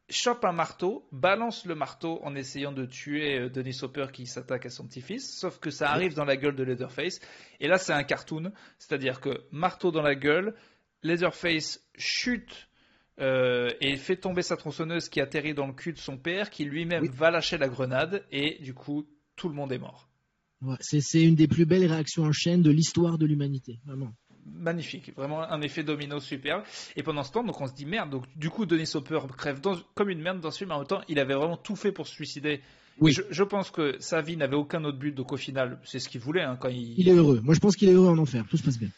chope 0.09 0.45
un 0.45 0.53
marteau, 0.53 1.09
balance 1.13 1.65
le 1.65 1.75
marteau 1.75 2.21
en 2.23 2.35
essayant 2.35 2.73
de 2.73 2.85
tuer 2.85 3.39
euh, 3.39 3.49
Denis 3.49 3.79
Hopper 3.83 4.07
qui 4.13 4.27
s'attaque 4.27 4.67
à 4.67 4.71
son 4.71 4.87
petit-fils, 4.87 5.39
sauf 5.39 5.59
que 5.59 5.71
ça 5.71 5.91
arrive 5.91 6.15
dans 6.15 6.25
la 6.25 6.37
gueule 6.37 6.57
de 6.57 6.63
Leatherface. 6.63 7.21
Et 7.61 7.69
là, 7.69 7.79
c'est 7.79 7.93
un 7.93 8.05
cartoon, 8.05 8.53
c'est-à-dire 8.79 9.21
que 9.21 9.45
marteau 9.51 9.91
dans 9.91 10.03
la 10.03 10.15
gueule, 10.15 10.55
Leatherface 11.03 11.81
chute 11.97 12.69
euh, 13.21 13.71
et 13.81 13.97
fait 13.97 14.17
tomber 14.17 14.43
sa 14.43 14.57
tronçonneuse 14.57 15.09
qui 15.09 15.21
atterrit 15.21 15.55
dans 15.55 15.67
le 15.67 15.73
cul 15.73 15.93
de 15.93 15.99
son 15.99 16.19
père, 16.19 16.51
qui 16.51 16.65
lui-même 16.65 17.07
va 17.07 17.31
lâcher 17.31 17.59
la 17.59 17.69
grenade, 17.69 18.25
et 18.31 18.59
du 18.63 18.75
coup, 18.75 19.07
tout 19.37 19.49
le 19.49 19.55
monde 19.55 19.73
est 19.73 19.79
mort. 19.79 20.09
c'est 20.81 21.23
une 21.23 21.35
des 21.35 21.49
plus 21.49 21.67
belles 21.67 21.87
réactions 21.87 22.25
en 22.25 22.33
chaîne 22.33 22.63
de 22.63 22.71
l'histoire 22.71 23.19
de 23.19 23.27
l'humanité, 23.27 23.81
vraiment 23.87 24.15
magnifique, 24.47 25.13
vraiment 25.17 25.43
un 25.43 25.61
effet 25.61 25.83
domino 25.83 26.21
superbe. 26.21 26.63
Et 26.97 27.03
pendant 27.03 27.23
ce 27.23 27.33
temps, 27.33 27.45
donc 27.45 27.61
on 27.61 27.67
se 27.67 27.75
dit 27.75 27.87
merde. 27.87 28.11
Donc 28.11 28.25
du 28.37 28.51
coup, 28.51 28.67
Denis 28.67 28.91
Hopper 28.95 29.21
crève 29.37 29.61
comme 29.95 30.11
une 30.11 30.21
merde 30.21 30.41
dans 30.41 30.51
ce 30.51 30.59
film. 30.59 30.73
En 30.73 30.79
même 30.79 30.87
temps, 30.87 31.03
il 31.09 31.19
avait 31.19 31.35
vraiment 31.35 31.57
tout 31.57 31.77
fait 31.77 31.93
pour 31.93 32.07
se 32.07 32.15
suicider. 32.15 32.61
Oui. 33.01 33.13
Je, 33.13 33.43
pense 33.43 33.71
que 33.71 33.97
sa 33.99 34.21
vie 34.21 34.37
n'avait 34.37 34.57
aucun 34.57 34.85
autre 34.85 34.99
but. 34.99 35.13
Donc 35.13 35.33
au 35.33 35.37
final, 35.37 35.79
c'est 35.85 35.99
ce 35.99 36.09
qu'il 36.09 36.21
voulait 36.21 36.43
hein, 36.43 36.57
quand 36.61 36.69
il. 36.69 36.95
Il 36.99 37.09
est 37.09 37.15
heureux. 37.15 37.41
Moi, 37.43 37.55
je 37.55 37.61
pense 37.61 37.77
qu'il 37.77 37.89
est 37.89 37.93
heureux 37.93 38.09
en 38.09 38.19
enfer. 38.19 38.45
Tout 38.49 38.57
se 38.57 38.63
passe 38.63 38.79
bien. 38.79 38.91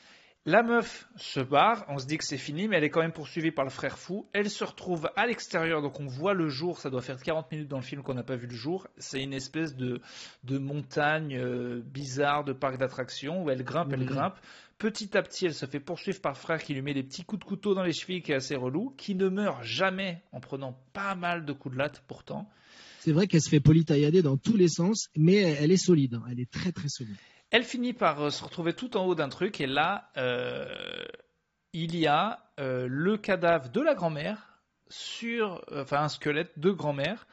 La 0.48 0.62
meuf 0.62 1.08
se 1.16 1.40
barre, 1.40 1.84
on 1.88 1.98
se 1.98 2.06
dit 2.06 2.18
que 2.18 2.24
c'est 2.24 2.38
fini, 2.38 2.68
mais 2.68 2.76
elle 2.76 2.84
est 2.84 2.90
quand 2.90 3.00
même 3.00 3.10
poursuivie 3.10 3.50
par 3.50 3.64
le 3.64 3.70
frère 3.70 3.98
fou. 3.98 4.28
Elle 4.32 4.48
se 4.48 4.62
retrouve 4.62 5.10
à 5.16 5.26
l'extérieur, 5.26 5.82
donc 5.82 5.98
on 5.98 6.06
voit 6.06 6.34
le 6.34 6.48
jour, 6.48 6.78
ça 6.78 6.88
doit 6.88 7.02
faire 7.02 7.20
40 7.20 7.50
minutes 7.50 7.66
dans 7.66 7.78
le 7.78 7.82
film 7.82 8.04
qu'on 8.04 8.14
n'a 8.14 8.22
pas 8.22 8.36
vu 8.36 8.46
le 8.46 8.54
jour. 8.54 8.86
C'est 8.96 9.20
une 9.20 9.32
espèce 9.32 9.74
de, 9.74 10.00
de 10.44 10.58
montagne 10.58 11.36
euh, 11.36 11.82
bizarre 11.84 12.44
de 12.44 12.52
parc 12.52 12.78
d'attractions 12.78 13.42
où 13.42 13.50
elle 13.50 13.64
grimpe, 13.64 13.92
elle 13.92 14.04
grimpe. 14.04 14.36
Petit 14.78 15.18
à 15.18 15.22
petit, 15.22 15.46
elle 15.46 15.54
se 15.54 15.66
fait 15.66 15.80
poursuivre 15.80 16.20
par 16.20 16.36
frère 16.36 16.62
qui 16.62 16.74
lui 16.74 16.82
met 16.82 16.94
des 16.94 17.02
petits 17.02 17.24
coups 17.24 17.40
de 17.40 17.44
couteau 17.44 17.74
dans 17.74 17.82
les 17.82 17.92
chevilles, 17.92 18.22
qui 18.22 18.30
est 18.30 18.36
assez 18.36 18.54
relou, 18.54 18.94
qui 18.96 19.16
ne 19.16 19.28
meurt 19.28 19.64
jamais 19.64 20.22
en 20.30 20.38
prenant 20.38 20.78
pas 20.92 21.16
mal 21.16 21.44
de 21.44 21.52
coups 21.52 21.74
de 21.74 21.78
latte 21.80 22.04
pourtant. 22.06 22.48
C'est 23.00 23.12
vrai 23.12 23.26
qu'elle 23.26 23.42
se 23.42 23.48
fait 23.48 23.58
polytaillader 23.58 24.22
dans 24.22 24.36
tous 24.36 24.56
les 24.56 24.68
sens, 24.68 25.08
mais 25.16 25.38
elle 25.38 25.72
est 25.72 25.76
solide, 25.76 26.14
hein. 26.14 26.24
elle 26.30 26.38
est 26.38 26.50
très 26.50 26.70
très 26.70 26.88
solide. 26.88 27.16
Elle 27.50 27.64
finit 27.64 27.92
par 27.92 28.20
euh, 28.20 28.30
se 28.30 28.42
retrouver 28.42 28.72
tout 28.74 28.96
en 28.96 29.04
haut 29.04 29.14
d'un 29.14 29.28
truc, 29.28 29.60
et 29.60 29.66
là, 29.66 30.10
euh, 30.16 30.66
il 31.72 31.96
y 31.96 32.06
a 32.06 32.50
euh, 32.58 32.86
le 32.88 33.16
cadavre 33.16 33.70
de 33.70 33.80
la 33.80 33.94
grand-mère 33.94 34.60
sur, 34.88 35.64
enfin 35.74 36.02
un 36.02 36.08
squelette 36.08 36.58
de 36.58 36.70
grand-mère 36.70 37.26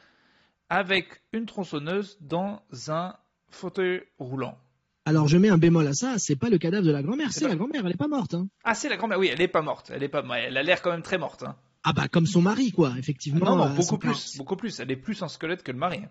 avec 0.69 1.21
une 1.33 1.45
tronçonneuse 1.45 2.17
dans 2.19 2.61
un 2.87 3.15
fauteuil 3.49 4.03
roulant. 4.17 4.57
Alors 5.05 5.27
je 5.27 5.37
mets 5.37 5.49
un 5.49 5.57
bémol 5.57 5.85
à 5.87 5.93
ça, 5.93 6.17
c'est 6.17 6.35
pas 6.35 6.49
le 6.49 6.57
cadavre 6.57 6.85
de 6.85 6.91
la 6.91 7.03
grand-mère, 7.03 7.33
c'est 7.33 7.47
la 7.47 7.55
grand-mère, 7.55 7.85
elle 7.85 7.91
est 7.91 7.97
pas 7.97 8.07
morte. 8.07 8.33
Hein. 8.33 8.47
Ah 8.63 8.73
c'est 8.73 8.89
la 8.89 8.97
grand-mère, 8.97 9.19
oui, 9.19 9.29
elle 9.31 9.41
est 9.41 9.47
pas 9.47 9.61
morte, 9.61 9.91
elle 9.93 10.01
est 10.01 10.09
pas, 10.09 10.23
elle 10.37 10.57
a 10.57 10.63
l'air 10.63 10.81
quand 10.81 10.91
même 10.91 11.01
très 11.01 11.17
morte. 11.17 11.43
Hein. 11.43 11.55
Ah 11.83 11.91
bah 11.91 12.07
comme 12.07 12.25
son 12.25 12.41
mari 12.41 12.71
quoi, 12.71 12.93
effectivement. 12.97 13.45
non, 13.45 13.57
non, 13.57 13.65
euh, 13.65 13.75
beaucoup 13.75 13.97
plus, 13.97 14.37
beaucoup 14.37 14.55
plus. 14.55 14.79
Elle 14.79 14.91
est 14.91 14.95
plus 14.95 15.21
en 15.21 15.27
squelette 15.27 15.63
que 15.63 15.71
le 15.71 15.77
mari. 15.77 16.01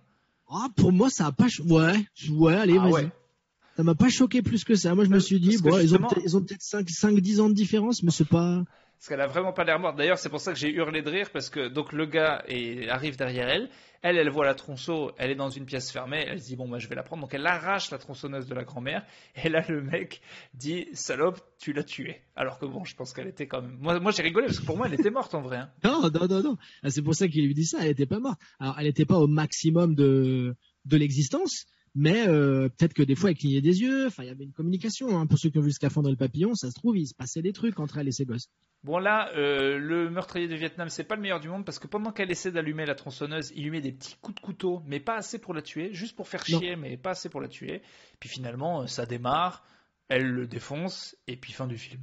Ah 0.48 0.68
pour 0.76 0.92
moi 0.92 1.08
ça 1.08 1.26
a 1.26 1.32
pas, 1.32 1.46
ouais, 1.64 2.06
ouais, 2.30 2.54
allez 2.54 2.76
ah, 2.78 2.88
vas-y. 2.88 3.10
Ça 3.76 3.82
m'a 3.82 3.94
pas 3.94 4.10
choqué 4.10 4.42
plus 4.42 4.64
que 4.64 4.74
ça. 4.74 4.94
Moi 4.94 5.04
je 5.04 5.10
me 5.10 5.18
suis 5.18 5.40
dit, 5.40 5.56
bon, 5.58 5.78
ils 5.78 5.94
ont, 6.36 6.40
peut-être 6.40 6.62
5-10 6.62 7.40
ans 7.40 7.48
de 7.48 7.54
différence, 7.54 8.02
mais 8.02 8.10
c'est 8.10 8.28
pas. 8.28 8.62
Parce 9.02 9.08
qu'elle 9.08 9.20
a 9.20 9.26
vraiment 9.26 9.52
pas 9.52 9.64
l'air 9.64 9.80
morte. 9.80 9.96
D'ailleurs, 9.96 10.18
c'est 10.18 10.28
pour 10.28 10.40
ça 10.40 10.52
que 10.52 10.58
j'ai 10.58 10.70
hurlé 10.70 11.02
de 11.02 11.10
rire 11.10 11.30
parce 11.32 11.50
que 11.50 11.66
donc 11.66 11.92
le 11.92 12.06
gars 12.06 12.44
arrive 12.88 13.16
derrière 13.16 13.48
elle. 13.48 13.68
Elle, 14.02 14.16
elle 14.16 14.30
voit 14.30 14.44
la 14.44 14.54
tronçon, 14.54 15.12
elle 15.16 15.30
est 15.30 15.36
dans 15.36 15.48
une 15.48 15.64
pièce 15.64 15.90
fermée. 15.90 16.24
Elle 16.28 16.40
se 16.40 16.46
dit 16.46 16.56
bon, 16.56 16.68
moi, 16.68 16.78
je 16.78 16.86
vais 16.86 16.94
la 16.94 17.02
prendre. 17.02 17.22
Donc 17.22 17.34
elle 17.34 17.46
arrache 17.46 17.90
la 17.90 17.98
tronçonneuse 17.98 18.46
de 18.46 18.54
la 18.54 18.62
grand-mère. 18.62 19.04
Et 19.42 19.48
là, 19.48 19.64
le 19.68 19.82
mec 19.82 20.20
dit 20.54 20.86
salope, 20.92 21.40
tu 21.58 21.72
l'as 21.72 21.82
tuée. 21.82 22.20
Alors 22.36 22.58
que 22.58 22.66
bon, 22.66 22.84
je 22.84 22.94
pense 22.94 23.12
qu'elle 23.12 23.28
était 23.28 23.46
quand 23.46 23.62
même. 23.62 23.76
Moi, 23.80 23.98
moi 23.98 24.12
j'ai 24.12 24.22
rigolé 24.22 24.46
parce 24.46 24.60
que 24.60 24.66
pour 24.66 24.76
moi, 24.76 24.86
elle 24.86 24.94
était 24.94 25.10
morte 25.10 25.34
en 25.34 25.42
vrai. 25.42 25.56
Hein. 25.56 25.70
Non, 25.84 26.10
non, 26.10 26.28
non, 26.28 26.42
non. 26.42 26.56
Ah, 26.84 26.90
c'est 26.90 27.02
pour 27.02 27.14
ça 27.14 27.26
qu'il 27.26 27.44
lui 27.44 27.54
dit 27.54 27.66
ça. 27.66 27.78
Elle 27.80 27.90
était 27.90 28.06
pas 28.06 28.20
morte. 28.20 28.40
Alors, 28.60 28.76
elle 28.78 28.86
n'était 28.86 29.04
pas 29.04 29.18
au 29.18 29.26
maximum 29.26 29.94
de 29.94 30.54
de 30.84 30.96
l'existence 30.96 31.66
mais 31.94 32.26
euh, 32.26 32.68
peut-être 32.68 32.94
que 32.94 33.02
des 33.02 33.14
fois 33.14 33.30
elle 33.30 33.36
clignait 33.36 33.60
des 33.60 33.80
yeux. 33.80 34.06
Enfin, 34.06 34.22
il 34.22 34.28
y 34.28 34.30
avait 34.30 34.44
une 34.44 34.52
communication. 34.52 35.18
Hein. 35.18 35.26
Pour 35.26 35.38
ceux 35.38 35.50
qui 35.50 35.58
ont 35.58 35.62
vu 35.62 35.72
Scaphandre 35.72 36.08
et 36.08 36.12
le 36.12 36.16
papillon, 36.16 36.54
ça 36.54 36.70
se 36.70 36.74
trouve, 36.74 36.96
il 36.96 37.06
se 37.06 37.14
passait 37.14 37.42
des 37.42 37.52
trucs 37.52 37.78
entre 37.80 37.98
elle 37.98 38.08
et 38.08 38.12
ses 38.12 38.24
gosses. 38.24 38.48
Bon 38.84 38.98
là, 38.98 39.30
euh, 39.36 39.78
le 39.78 40.10
meurtrier 40.10 40.48
de 40.48 40.56
Vietnam, 40.56 40.88
c'est 40.88 41.04
pas 41.04 41.14
le 41.14 41.22
meilleur 41.22 41.38
du 41.38 41.48
monde 41.48 41.64
parce 41.64 41.78
que 41.78 41.86
pendant 41.86 42.10
qu'elle 42.10 42.30
essaie 42.30 42.50
d'allumer 42.50 42.84
la 42.84 42.94
tronçonneuse, 42.94 43.52
il 43.54 43.64
lui 43.64 43.70
met 43.70 43.80
des 43.80 43.92
petits 43.92 44.16
coups 44.20 44.34
de 44.34 44.40
couteau, 44.40 44.82
mais 44.86 44.98
pas 44.98 45.16
assez 45.16 45.38
pour 45.38 45.54
la 45.54 45.62
tuer, 45.62 45.92
juste 45.92 46.16
pour 46.16 46.26
faire 46.26 46.44
chier, 46.44 46.74
mais 46.74 46.96
pas 46.96 47.10
assez 47.10 47.28
pour 47.28 47.40
la 47.40 47.48
tuer. 47.48 47.82
Puis 48.18 48.28
finalement, 48.28 48.82
euh, 48.82 48.86
ça 48.86 49.06
démarre, 49.06 49.64
elle 50.08 50.26
le 50.26 50.46
défonce, 50.46 51.16
et 51.28 51.36
puis 51.36 51.52
fin 51.52 51.68
du 51.68 51.78
film. 51.78 52.02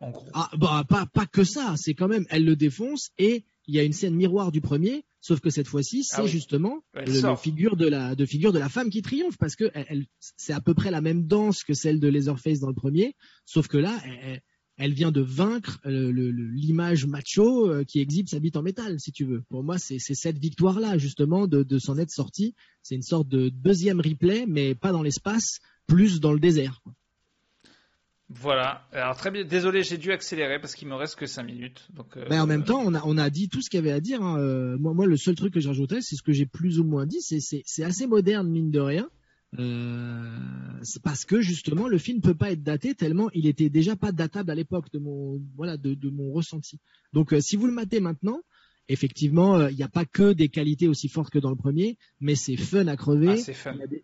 En 0.00 0.10
gros. 0.10 0.28
Ah 0.34 0.50
bah 0.56 0.84
pas 0.88 1.06
pas 1.06 1.26
que 1.26 1.44
ça, 1.44 1.74
c'est 1.76 1.94
quand 1.94 2.08
même, 2.08 2.24
elle 2.30 2.44
le 2.44 2.56
défonce 2.56 3.10
et 3.18 3.44
il 3.66 3.74
y 3.74 3.78
a 3.78 3.82
une 3.82 3.92
scène 3.92 4.14
miroir 4.14 4.52
du 4.52 4.60
premier, 4.60 5.04
sauf 5.20 5.40
que 5.40 5.50
cette 5.50 5.68
fois-ci, 5.68 6.04
c'est 6.04 6.22
ah 6.22 6.26
justement 6.26 6.84
le, 6.94 7.36
figure 7.36 7.76
de 7.76 7.86
la 7.86 8.14
de 8.14 8.26
figure 8.26 8.52
de 8.52 8.58
la 8.58 8.68
femme 8.68 8.90
qui 8.90 9.02
triomphe 9.02 9.38
parce 9.38 9.56
que 9.56 9.70
elle, 9.74 10.06
c'est 10.36 10.52
à 10.52 10.60
peu 10.60 10.74
près 10.74 10.90
la 10.90 11.00
même 11.00 11.26
danse 11.26 11.64
que 11.64 11.74
celle 11.74 12.00
de 12.00 12.08
Leatherface 12.08 12.60
dans 12.60 12.68
le 12.68 12.74
premier, 12.74 13.14
sauf 13.46 13.66
que 13.66 13.78
là, 13.78 14.02
elle, 14.76 14.92
vient 14.92 15.12
de 15.12 15.20
vaincre 15.20 15.80
euh, 15.86 16.12
l'image 16.12 17.06
macho 17.06 17.70
euh, 17.70 17.84
qui 17.84 18.00
exhibe 18.00 18.28
sa 18.28 18.38
bite 18.38 18.56
en 18.56 18.62
métal, 18.62 19.00
si 19.00 19.12
tu 19.12 19.24
veux. 19.24 19.42
Pour 19.48 19.64
moi, 19.64 19.78
c'est 19.78 19.98
cette 19.98 20.38
victoire-là 20.38 20.98
justement 20.98 21.46
de, 21.46 21.62
de 21.62 21.78
s'en 21.78 21.96
être 21.96 22.10
sortie. 22.10 22.54
C'est 22.82 22.96
une 22.96 23.02
sorte 23.02 23.28
de 23.28 23.48
deuxième 23.48 24.00
replay, 24.00 24.44
mais 24.46 24.74
pas 24.74 24.92
dans 24.92 25.02
l'espace, 25.02 25.60
plus 25.86 26.20
dans 26.20 26.32
le 26.32 26.40
désert. 26.40 26.80
Quoi. 26.82 26.92
Voilà. 28.40 28.86
Alors 28.92 29.16
très 29.16 29.30
bien. 29.30 29.44
Désolé, 29.44 29.82
j'ai 29.82 29.96
dû 29.96 30.12
accélérer 30.12 30.58
parce 30.58 30.74
qu'il 30.74 30.88
me 30.88 30.94
reste 30.94 31.16
que 31.16 31.26
5 31.26 31.44
minutes. 31.44 31.88
Donc. 31.94 32.16
Euh, 32.16 32.28
en 32.30 32.46
même 32.46 32.64
temps, 32.64 32.82
on 32.84 32.92
a 32.94 33.02
on 33.04 33.16
a 33.16 33.30
dit 33.30 33.48
tout 33.48 33.62
ce 33.62 33.70
qu'il 33.70 33.78
y 33.78 33.82
avait 33.82 33.92
à 33.92 34.00
dire. 34.00 34.22
Hein. 34.22 34.38
Euh, 34.40 34.76
moi, 34.78 34.92
moi, 34.92 35.06
le 35.06 35.16
seul 35.16 35.36
truc 35.36 35.54
que 35.54 35.60
je 35.60 35.68
rajouterais, 35.68 36.00
c'est 36.00 36.16
ce 36.16 36.22
que 36.22 36.32
j'ai 36.32 36.46
plus 36.46 36.80
ou 36.80 36.84
moins 36.84 37.06
dit. 37.06 37.20
C'est 37.20 37.38
c'est 37.40 37.84
assez 37.84 38.06
moderne 38.06 38.48
mine 38.48 38.70
de 38.70 38.80
rien. 38.80 39.08
Euh, 39.58 40.36
c'est 40.82 41.00
parce 41.00 41.24
que 41.24 41.40
justement 41.40 41.86
le 41.86 41.96
film 41.96 42.20
peut 42.20 42.34
pas 42.34 42.50
être 42.50 42.64
daté 42.64 42.96
tellement 42.96 43.30
il 43.34 43.46
était 43.46 43.70
déjà 43.70 43.94
pas 43.94 44.10
datable 44.10 44.50
à 44.50 44.56
l'époque 44.56 44.90
de 44.92 44.98
mon 44.98 45.40
voilà 45.54 45.76
de, 45.76 45.94
de 45.94 46.10
mon 46.10 46.32
ressenti. 46.32 46.80
Donc 47.12 47.32
euh, 47.32 47.40
si 47.40 47.54
vous 47.54 47.68
le 47.68 47.72
matez 47.72 48.00
maintenant, 48.00 48.40
effectivement 48.88 49.68
il 49.68 49.76
n'y 49.76 49.84
a 49.84 49.88
pas 49.88 50.06
que 50.06 50.32
des 50.32 50.48
qualités 50.48 50.88
aussi 50.88 51.08
fortes 51.08 51.32
que 51.32 51.38
dans 51.38 51.50
le 51.50 51.56
premier, 51.56 51.98
mais 52.18 52.34
c'est 52.34 52.56
fun 52.56 52.88
à 52.88 52.96
crever. 52.96 53.28
Ah, 53.28 53.36
c'est 53.36 53.54
fun 53.54 53.74
il 53.74 53.78
y 53.78 53.82
a 53.84 53.86
des 53.86 54.02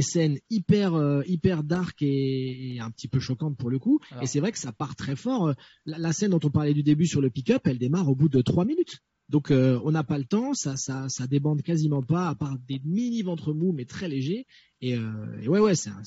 scènes 0.00 0.38
hyper 0.50 0.94
euh, 0.94 1.22
hyper 1.26 1.62
dark 1.62 2.02
et, 2.02 2.78
un 2.80 2.90
petit 2.90 3.08
peu 3.08 3.20
choquantes 3.20 3.56
pour 3.56 3.70
le 3.70 3.78
coup. 3.78 4.00
Et 4.22 4.26
c'est 4.26 4.40
vrai 4.40 4.52
que 4.52 4.58
ça 4.58 4.72
part 4.72 4.96
très 4.96 5.16
fort. 5.16 5.54
La, 5.86 6.12
scène 6.12 6.30
dont 6.30 6.40
on 6.42 6.50
parlait 6.50 6.74
du 6.74 6.82
début 6.82 7.06
sur 7.06 7.20
le 7.20 7.30
pick-up, 7.30 7.62
elle 7.66 7.78
démarre 7.78 8.08
au 8.08 8.14
bout 8.14 8.28
de 8.28 8.40
trois 8.42 8.64
minutes. 8.64 9.00
Donc 9.30 9.50
euh, 9.50 9.80
on 9.84 9.90
n'a 9.90 10.04
pas 10.04 10.18
le 10.18 10.24
temps, 10.24 10.52
ça, 10.52 10.76
ça 10.76 11.08
ça 11.08 11.26
débande 11.26 11.62
quasiment 11.62 12.02
pas, 12.02 12.28
à 12.28 12.34
part 12.34 12.58
des 12.68 12.78
mini 12.84 13.22
ventres 13.22 13.54
mous 13.54 13.72
mais 13.72 13.86
très 13.86 14.06
légers. 14.06 14.46
Et, 14.82 14.96
euh, 14.96 15.46
ouais 15.46 15.60
ouais, 15.60 15.74
c'est 15.74 15.88
un, 15.88 16.02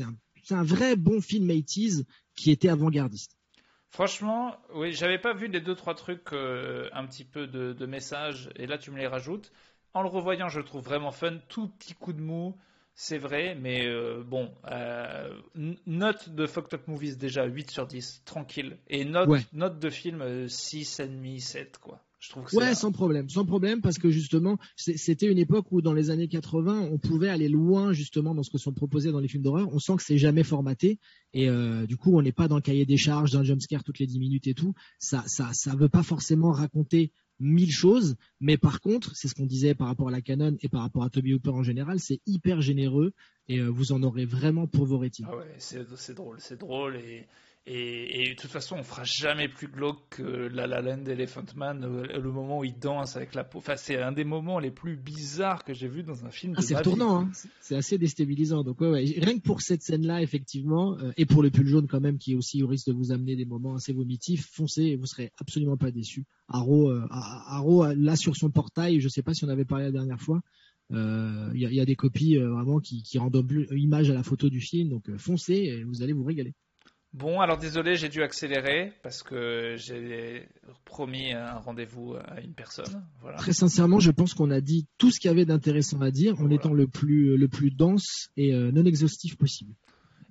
un, 0.00 0.04
un, 0.04 0.56
un, 0.56 0.62
vrai 0.62 0.94
bon 0.94 1.20
film 1.20 1.48
80 1.48 2.04
qui 2.36 2.52
était 2.52 2.68
avant-gardiste. 2.68 3.36
Franchement, 3.90 4.56
oui, 4.74 4.92
j'avais 4.92 5.18
pas 5.18 5.34
vu 5.34 5.48
les 5.48 5.60
deux 5.60 5.74
trois 5.74 5.94
trucs 5.94 6.32
un 6.32 7.06
petit 7.06 7.24
peu 7.24 7.46
de, 7.46 7.72
de 7.72 7.86
messages 7.86 8.48
et 8.56 8.66
là 8.66 8.78
tu 8.78 8.90
me 8.90 8.98
les 8.98 9.08
rajoutes. 9.08 9.52
En 9.92 10.02
le 10.02 10.08
revoyant, 10.08 10.48
je 10.48 10.60
le 10.60 10.64
trouve 10.64 10.82
vraiment 10.82 11.10
fun, 11.10 11.38
tout 11.48 11.68
petit 11.68 11.94
coup 11.94 12.14
de 12.14 12.22
mou 12.22 12.56
c'est 12.94 13.18
vrai, 13.18 13.56
mais 13.58 13.86
euh, 13.86 14.22
bon, 14.22 14.50
euh, 14.70 15.28
note 15.86 16.28
de 16.28 16.46
Fucked 16.46 16.74
Up 16.74 16.88
Movies 16.88 17.16
déjà 17.16 17.46
8 17.46 17.70
sur 17.70 17.86
10, 17.86 18.22
tranquille. 18.24 18.76
Et 18.88 19.04
note, 19.04 19.30
note 19.52 19.78
de 19.78 19.90
film 19.90 20.22
6,5, 20.46 21.36
euh, 21.36 21.38
7, 21.38 21.78
quoi. 21.78 22.04
Je 22.20 22.30
trouve 22.30 22.44
que 22.44 22.54
ouais, 22.54 22.76
sans 22.76 22.92
problème, 22.92 23.28
sans 23.28 23.44
problème, 23.44 23.80
parce 23.80 23.98
que 23.98 24.08
justement, 24.10 24.56
c'était 24.76 25.26
une 25.26 25.38
époque 25.38 25.66
où 25.72 25.82
dans 25.82 25.92
les 25.92 26.10
années 26.10 26.28
80, 26.28 26.88
on 26.92 26.96
pouvait 26.96 27.28
aller 27.28 27.48
loin 27.48 27.92
justement 27.92 28.32
dans 28.32 28.44
ce 28.44 28.50
que 28.50 28.58
sont 28.58 28.72
proposés 28.72 29.10
dans 29.10 29.18
les 29.18 29.26
films 29.26 29.42
d'horreur. 29.42 29.68
On 29.72 29.80
sent 29.80 29.96
que 29.96 30.04
c'est 30.04 30.18
jamais 30.18 30.44
formaté, 30.44 31.00
et 31.34 31.48
du 31.88 31.96
coup, 31.96 32.16
on 32.16 32.22
n'est 32.22 32.30
pas 32.30 32.46
dans 32.46 32.54
le 32.54 32.62
cahier 32.62 32.86
des 32.86 32.96
charges 32.96 33.32
d'un 33.32 33.42
jumpscare 33.42 33.82
toutes 33.82 33.98
les 33.98 34.06
10 34.06 34.20
minutes 34.20 34.46
et 34.46 34.54
tout. 34.54 34.72
Ça, 35.00 35.24
ça, 35.26 35.50
ça 35.52 35.74
veut 35.74 35.88
pas 35.88 36.04
forcément 36.04 36.52
raconter 36.52 37.10
mille 37.40 37.72
choses, 37.72 38.16
mais 38.40 38.56
par 38.56 38.80
contre, 38.80 39.16
c'est 39.16 39.28
ce 39.28 39.34
qu'on 39.34 39.46
disait 39.46 39.74
par 39.74 39.88
rapport 39.88 40.08
à 40.08 40.10
la 40.10 40.20
Canon 40.20 40.56
et 40.60 40.68
par 40.68 40.82
rapport 40.82 41.02
à 41.02 41.10
Toby 41.10 41.34
Hooper 41.34 41.50
en 41.50 41.62
général, 41.62 41.98
c'est 42.00 42.20
hyper 42.26 42.60
généreux 42.60 43.12
et 43.48 43.58
euh, 43.58 43.68
vous 43.68 43.92
en 43.92 44.02
aurez 44.02 44.24
vraiment 44.24 44.66
pour 44.66 44.86
vos 44.86 44.98
rétines. 44.98 45.26
Ah 45.28 45.36
ouais, 45.36 45.54
c'est 45.58 46.14
drôle, 46.14 46.36
c'est 46.40 46.58
drôle 46.58 46.96
et 46.96 47.26
et, 47.64 48.30
de 48.30 48.34
toute 48.34 48.50
façon, 48.50 48.76
on 48.76 48.82
fera 48.82 49.04
jamais 49.04 49.48
plus 49.48 49.68
glauque 49.68 50.00
que 50.10 50.22
La 50.22 50.66
La 50.66 50.80
Land 50.80 51.04
Elephant 51.06 51.44
Man, 51.54 51.84
euh, 51.84 52.18
le 52.18 52.32
moment 52.32 52.58
où 52.58 52.64
il 52.64 52.76
danse 52.76 53.16
avec 53.16 53.36
la 53.36 53.44
peau. 53.44 53.58
Enfin, 53.58 53.76
c'est 53.76 54.02
un 54.02 54.10
des 54.10 54.24
moments 54.24 54.58
les 54.58 54.72
plus 54.72 54.96
bizarres 54.96 55.62
que 55.62 55.72
j'ai 55.72 55.86
vu 55.86 56.02
dans 56.02 56.24
un 56.24 56.30
film. 56.30 56.54
Ah, 56.56 56.62
c'est 56.62 56.74
retournant, 56.74 57.20
hein. 57.20 57.30
c'est 57.60 57.76
assez 57.76 57.98
déstabilisant. 57.98 58.64
Donc, 58.64 58.80
ouais, 58.80 59.04
rien 59.16 59.38
que 59.38 59.42
pour 59.42 59.60
cette 59.62 59.82
scène-là, 59.82 60.22
effectivement, 60.22 60.98
euh, 60.98 61.12
et 61.16 61.24
pour 61.24 61.40
le 61.40 61.50
pull 61.50 61.68
jaune 61.68 61.86
quand 61.86 62.00
même, 62.00 62.18
qui 62.18 62.32
est 62.32 62.34
aussi 62.34 62.64
au 62.64 62.66
risque 62.66 62.88
de 62.88 62.94
vous 62.94 63.12
amener 63.12 63.36
des 63.36 63.44
moments 63.44 63.76
assez 63.76 63.92
vomitifs, 63.92 64.50
foncez 64.50 64.82
et 64.82 64.96
vous 64.96 65.06
serez 65.06 65.30
absolument 65.38 65.76
pas 65.76 65.92
déçus. 65.92 66.24
Arrow, 66.48 66.90
euh, 66.90 67.94
là 67.96 68.16
sur 68.16 68.34
son 68.34 68.50
portail, 68.50 69.00
je 69.00 69.08
sais 69.08 69.22
pas 69.22 69.34
si 69.34 69.44
on 69.44 69.48
avait 69.48 69.64
parlé 69.64 69.84
la 69.84 69.92
dernière 69.92 70.20
fois, 70.20 70.40
il 70.90 71.52
y, 71.54 71.74
y, 71.74 71.80
a 71.80 71.86
des 71.86 71.96
copies 71.96 72.36
vraiment 72.36 72.78
qui, 72.78 73.02
qui 73.02 73.16
rendent 73.18 73.46
image 73.70 74.10
à 74.10 74.14
la 74.14 74.22
photo 74.22 74.50
du 74.50 74.60
film, 74.60 74.90
donc 74.90 75.16
foncez 75.16 75.54
et 75.54 75.84
vous 75.84 76.02
allez 76.02 76.12
vous 76.12 76.24
régaler. 76.24 76.54
Bon, 77.12 77.40
alors 77.40 77.58
désolé, 77.58 77.96
j'ai 77.96 78.08
dû 78.08 78.22
accélérer 78.22 78.94
parce 79.02 79.22
que 79.22 79.76
j'ai 79.76 80.48
promis 80.86 81.32
un 81.32 81.58
rendez-vous 81.58 82.14
à 82.14 82.40
une 82.40 82.54
personne. 82.54 83.04
Très 83.36 83.52
sincèrement, 83.52 84.00
je 84.00 84.10
pense 84.10 84.32
qu'on 84.32 84.50
a 84.50 84.62
dit 84.62 84.86
tout 84.96 85.10
ce 85.10 85.20
qu'il 85.20 85.28
y 85.28 85.32
avait 85.32 85.44
d'intéressant 85.44 86.00
à 86.00 86.10
dire 86.10 86.40
en 86.40 86.48
étant 86.50 86.72
le 86.72 86.86
plus, 86.86 87.36
le 87.36 87.48
plus 87.48 87.70
dense 87.70 88.30
et 88.38 88.54
euh, 88.54 88.72
non 88.72 88.84
exhaustif 88.86 89.36
possible. 89.36 89.74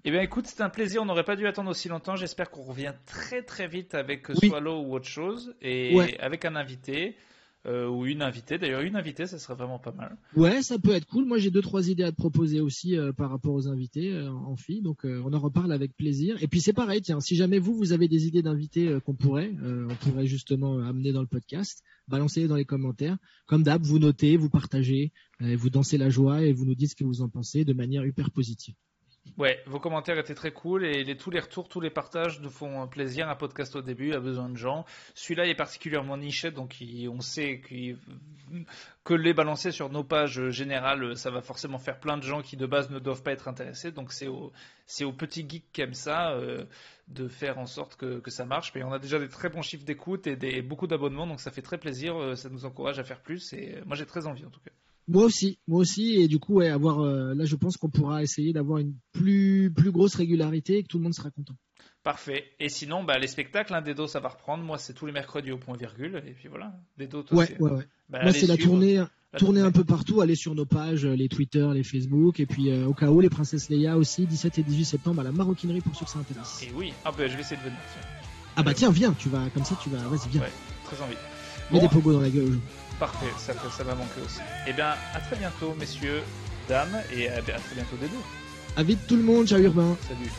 Eh 0.03 0.09
bien, 0.09 0.21
écoute, 0.21 0.47
c'est 0.47 0.61
un 0.63 0.69
plaisir. 0.69 1.03
On 1.03 1.05
n'aurait 1.05 1.23
pas 1.23 1.35
dû 1.35 1.45
attendre 1.45 1.69
aussi 1.69 1.87
longtemps. 1.87 2.15
J'espère 2.15 2.49
qu'on 2.49 2.63
revient 2.63 2.93
très 3.05 3.43
très 3.43 3.67
vite 3.67 3.93
avec 3.93 4.27
Swallow 4.33 4.81
ou 4.81 4.95
autre 4.95 5.07
chose 5.07 5.53
et 5.61 6.17
avec 6.19 6.45
un 6.45 6.55
invité. 6.55 7.15
Euh, 7.67 7.87
ou 7.87 8.07
une 8.07 8.23
invitée. 8.23 8.57
D'ailleurs, 8.57 8.81
une 8.81 8.95
invitée, 8.95 9.27
ça 9.27 9.37
serait 9.37 9.53
vraiment 9.53 9.77
pas 9.77 9.91
mal. 9.91 10.17
Ouais, 10.35 10.63
ça 10.63 10.79
peut 10.79 10.93
être 10.93 11.05
cool. 11.05 11.25
Moi, 11.25 11.37
j'ai 11.37 11.51
deux 11.51 11.61
trois 11.61 11.89
idées 11.89 12.01
à 12.01 12.11
te 12.11 12.15
proposer 12.15 12.59
aussi 12.59 12.97
euh, 12.97 13.13
par 13.13 13.29
rapport 13.29 13.53
aux 13.53 13.67
invités 13.67 14.11
euh, 14.11 14.31
en 14.31 14.55
filles, 14.55 14.81
donc 14.81 15.01
on 15.03 15.31
en 15.31 15.39
reparle 15.39 15.71
avec 15.71 15.95
plaisir. 15.95 16.41
Et 16.41 16.47
puis 16.47 16.59
c'est 16.59 16.73
pareil, 16.73 17.01
tiens, 17.01 17.19
si 17.19 17.35
jamais 17.35 17.59
vous 17.59 17.75
vous 17.75 17.93
avez 17.93 18.07
des 18.07 18.25
idées 18.25 18.41
d'invités 18.41 18.97
qu'on 19.05 19.13
pourrait, 19.13 19.53
on 19.63 19.95
pourrait 19.95 20.25
justement 20.25 20.79
amener 20.79 21.11
dans 21.11 21.21
le 21.21 21.27
podcast, 21.27 21.83
balancez-les 22.07 22.47
dans 22.47 22.55
les 22.55 22.65
commentaires. 22.65 23.17
Comme 23.45 23.63
d'hab, 23.63 23.83
vous 23.83 23.99
notez, 23.99 24.37
vous 24.37 24.49
partagez, 24.49 25.11
vous 25.39 25.69
dansez 25.69 25.97
la 25.97 26.09
joie 26.09 26.41
et 26.43 26.53
vous 26.53 26.65
nous 26.65 26.75
dites 26.75 26.91
ce 26.91 26.95
que 26.95 27.03
vous 27.03 27.21
en 27.21 27.29
pensez 27.29 27.63
de 27.65 27.73
manière 27.73 28.05
hyper 28.05 28.31
positive. 28.31 28.75
Ouais, 29.37 29.61
vos 29.65 29.79
commentaires 29.79 30.17
étaient 30.17 30.35
très 30.35 30.51
cool 30.51 30.83
et 30.83 31.03
les, 31.03 31.15
tous 31.15 31.29
les 31.29 31.39
retours, 31.39 31.69
tous 31.69 31.79
les 31.79 31.89
partages 31.89 32.41
nous 32.41 32.49
font 32.49 32.87
plaisir. 32.87 33.29
Un 33.29 33.35
podcast 33.35 33.75
au 33.75 33.81
début 33.81 34.13
a 34.13 34.19
besoin 34.19 34.49
de 34.49 34.57
gens. 34.57 34.83
Celui-là 35.15 35.47
est 35.47 35.55
particulièrement 35.55 36.17
niché, 36.17 36.51
donc 36.51 36.75
on 37.09 37.21
sait 37.21 37.61
que 39.03 39.13
les 39.13 39.33
balancer 39.33 39.71
sur 39.71 39.89
nos 39.89 40.03
pages 40.03 40.49
générales, 40.49 41.15
ça 41.15 41.31
va 41.31 41.41
forcément 41.41 41.77
faire 41.77 41.99
plein 41.99 42.17
de 42.17 42.23
gens 42.23 42.41
qui 42.41 42.57
de 42.57 42.65
base 42.65 42.89
ne 42.89 42.99
doivent 42.99 43.23
pas 43.23 43.31
être 43.31 43.47
intéressés. 43.47 43.91
Donc 43.91 44.11
c'est 44.11 44.27
aux 44.27 44.51
au 45.01 45.13
petits 45.13 45.47
geeks 45.47 45.71
qui 45.71 45.81
aiment 45.81 45.93
ça 45.93 46.31
euh, 46.31 46.65
de 47.07 47.27
faire 47.27 47.57
en 47.57 47.67
sorte 47.67 47.95
que, 47.95 48.29
ça 48.29 48.45
marche. 48.45 48.73
Mais 48.75 48.83
on 48.83 48.91
a 48.91 48.99
déjà 48.99 49.17
des 49.17 49.29
très 49.29 49.49
bons 49.49 49.61
chiffres 49.61 49.85
d'écoute 49.85 50.27
et 50.27 50.61
beaucoup 50.61 50.87
d'abonnements, 50.87 51.27
donc 51.27 51.39
ça 51.39 51.51
fait 51.51 51.61
très 51.61 51.77
plaisir. 51.77 52.15
Euh, 52.19 52.35
ça 52.35 52.49
nous 52.49 52.65
encourage 52.65 52.99
à 52.99 53.03
faire 53.03 53.21
plus 53.21 53.53
et 53.53 53.81
moi 53.85 53.95
j'ai 53.95 54.05
très 54.05 54.27
envie 54.27 54.45
en 54.45 54.49
tout 54.49 54.61
cas. 54.61 54.71
Moi 55.07 55.25
aussi, 55.25 55.59
moi 55.67 55.79
aussi, 55.79 56.21
et 56.21 56.27
du 56.27 56.39
coup, 56.39 56.55
ouais, 56.55 56.69
avoir, 56.69 57.01
euh, 57.01 57.33
là, 57.33 57.45
je 57.45 57.55
pense 57.55 57.77
qu'on 57.77 57.89
pourra 57.89 58.23
essayer 58.23 58.53
d'avoir 58.53 58.79
une 58.79 58.93
plus, 59.11 59.71
plus 59.75 59.91
grosse 59.91 60.15
régularité 60.15 60.77
et 60.77 60.83
que 60.83 60.87
tout 60.87 60.97
le 60.97 61.03
monde 61.03 61.13
sera 61.13 61.31
content. 61.31 61.55
Parfait. 62.03 62.45
Et 62.59 62.69
sinon, 62.69 63.03
bah, 63.03 63.19
les 63.19 63.27
spectacles, 63.27 63.73
hein, 63.73 63.81
Dedo, 63.81 64.07
ça 64.07 64.19
va 64.19 64.29
reprendre. 64.29 64.63
Moi, 64.63 64.79
c'est 64.79 64.93
tous 64.93 65.05
les 65.05 65.11
mercredis 65.11 65.51
au 65.51 65.57
point 65.57 65.77
virgule. 65.77 66.23
Et 66.25 66.31
puis 66.31 66.47
voilà. 66.47 66.73
Dedo, 66.97 67.21
toi, 67.21 67.37
ouais, 67.37 67.57
ouais, 67.59 67.71
ouais. 67.71 67.87
Bah, 68.09 68.19
Moi, 68.23 68.33
c'est 68.33 68.47
la 68.47 68.57
tournée, 68.57 69.03
tournée 69.37 69.61
un 69.61 69.71
peu 69.71 69.83
partout. 69.83 70.21
Aller 70.21 70.35
sur 70.35 70.55
nos 70.55 70.65
pages, 70.65 71.05
les 71.05 71.29
Twitter, 71.29 71.67
les 71.73 71.83
Facebook. 71.83 72.39
Et 72.39 72.47
puis, 72.47 72.71
euh, 72.71 72.87
au 72.87 72.93
cas 72.95 73.11
où, 73.11 73.19
les 73.19 73.29
Princesses 73.29 73.69
Leia 73.69 73.97
aussi, 73.97 74.25
17 74.25 74.57
et 74.57 74.63
18 74.63 74.85
septembre 74.85 75.21
à 75.21 75.23
la 75.23 75.31
maroquinerie 75.31 75.81
pour 75.81 75.95
ceux 75.95 76.05
que 76.05 76.11
ça 76.11 76.19
intéresse. 76.19 76.63
Et 76.63 76.71
oui. 76.73 76.91
Ah, 77.05 77.11
bah, 77.11 77.27
je 77.27 77.35
vais 77.35 77.41
essayer 77.41 77.57
de 77.57 77.63
venir. 77.63 77.77
Ah, 78.55 78.63
bah, 78.63 78.73
tiens, 78.73 78.91
viens. 78.91 79.13
Tu 79.13 79.29
vas, 79.29 79.47
comme 79.53 79.65
ça, 79.65 79.77
tu 79.83 79.89
vas, 79.89 79.99
vas-y, 80.07 80.29
viens. 80.29 80.41
Ouais, 80.41 80.51
très 80.85 80.99
envie. 81.03 81.15
Mets 81.71 81.81
des 81.81 81.87
pogos 81.87 82.13
dans 82.13 82.21
la 82.21 82.29
gueule 82.29 82.57
Parfait, 83.01 83.33
ça, 83.35 83.53
ça 83.75 83.83
va 83.83 83.95
manquer 83.95 84.21
aussi. 84.23 84.41
Eh 84.67 84.73
bien, 84.73 84.93
à 85.15 85.19
très 85.21 85.35
bientôt, 85.35 85.73
messieurs, 85.79 86.21
dames, 86.69 87.01
et 87.11 87.29
à, 87.29 87.41
très 87.41 87.73
bientôt 87.73 87.95
des 87.99 88.05
deux. 88.05 88.13
À 88.77 88.83
vite 88.83 88.99
tout 89.07 89.15
le 89.15 89.23
monde, 89.23 89.47
ciao 89.47 89.57
Urbain. 89.57 89.97
Salut. 90.07 90.29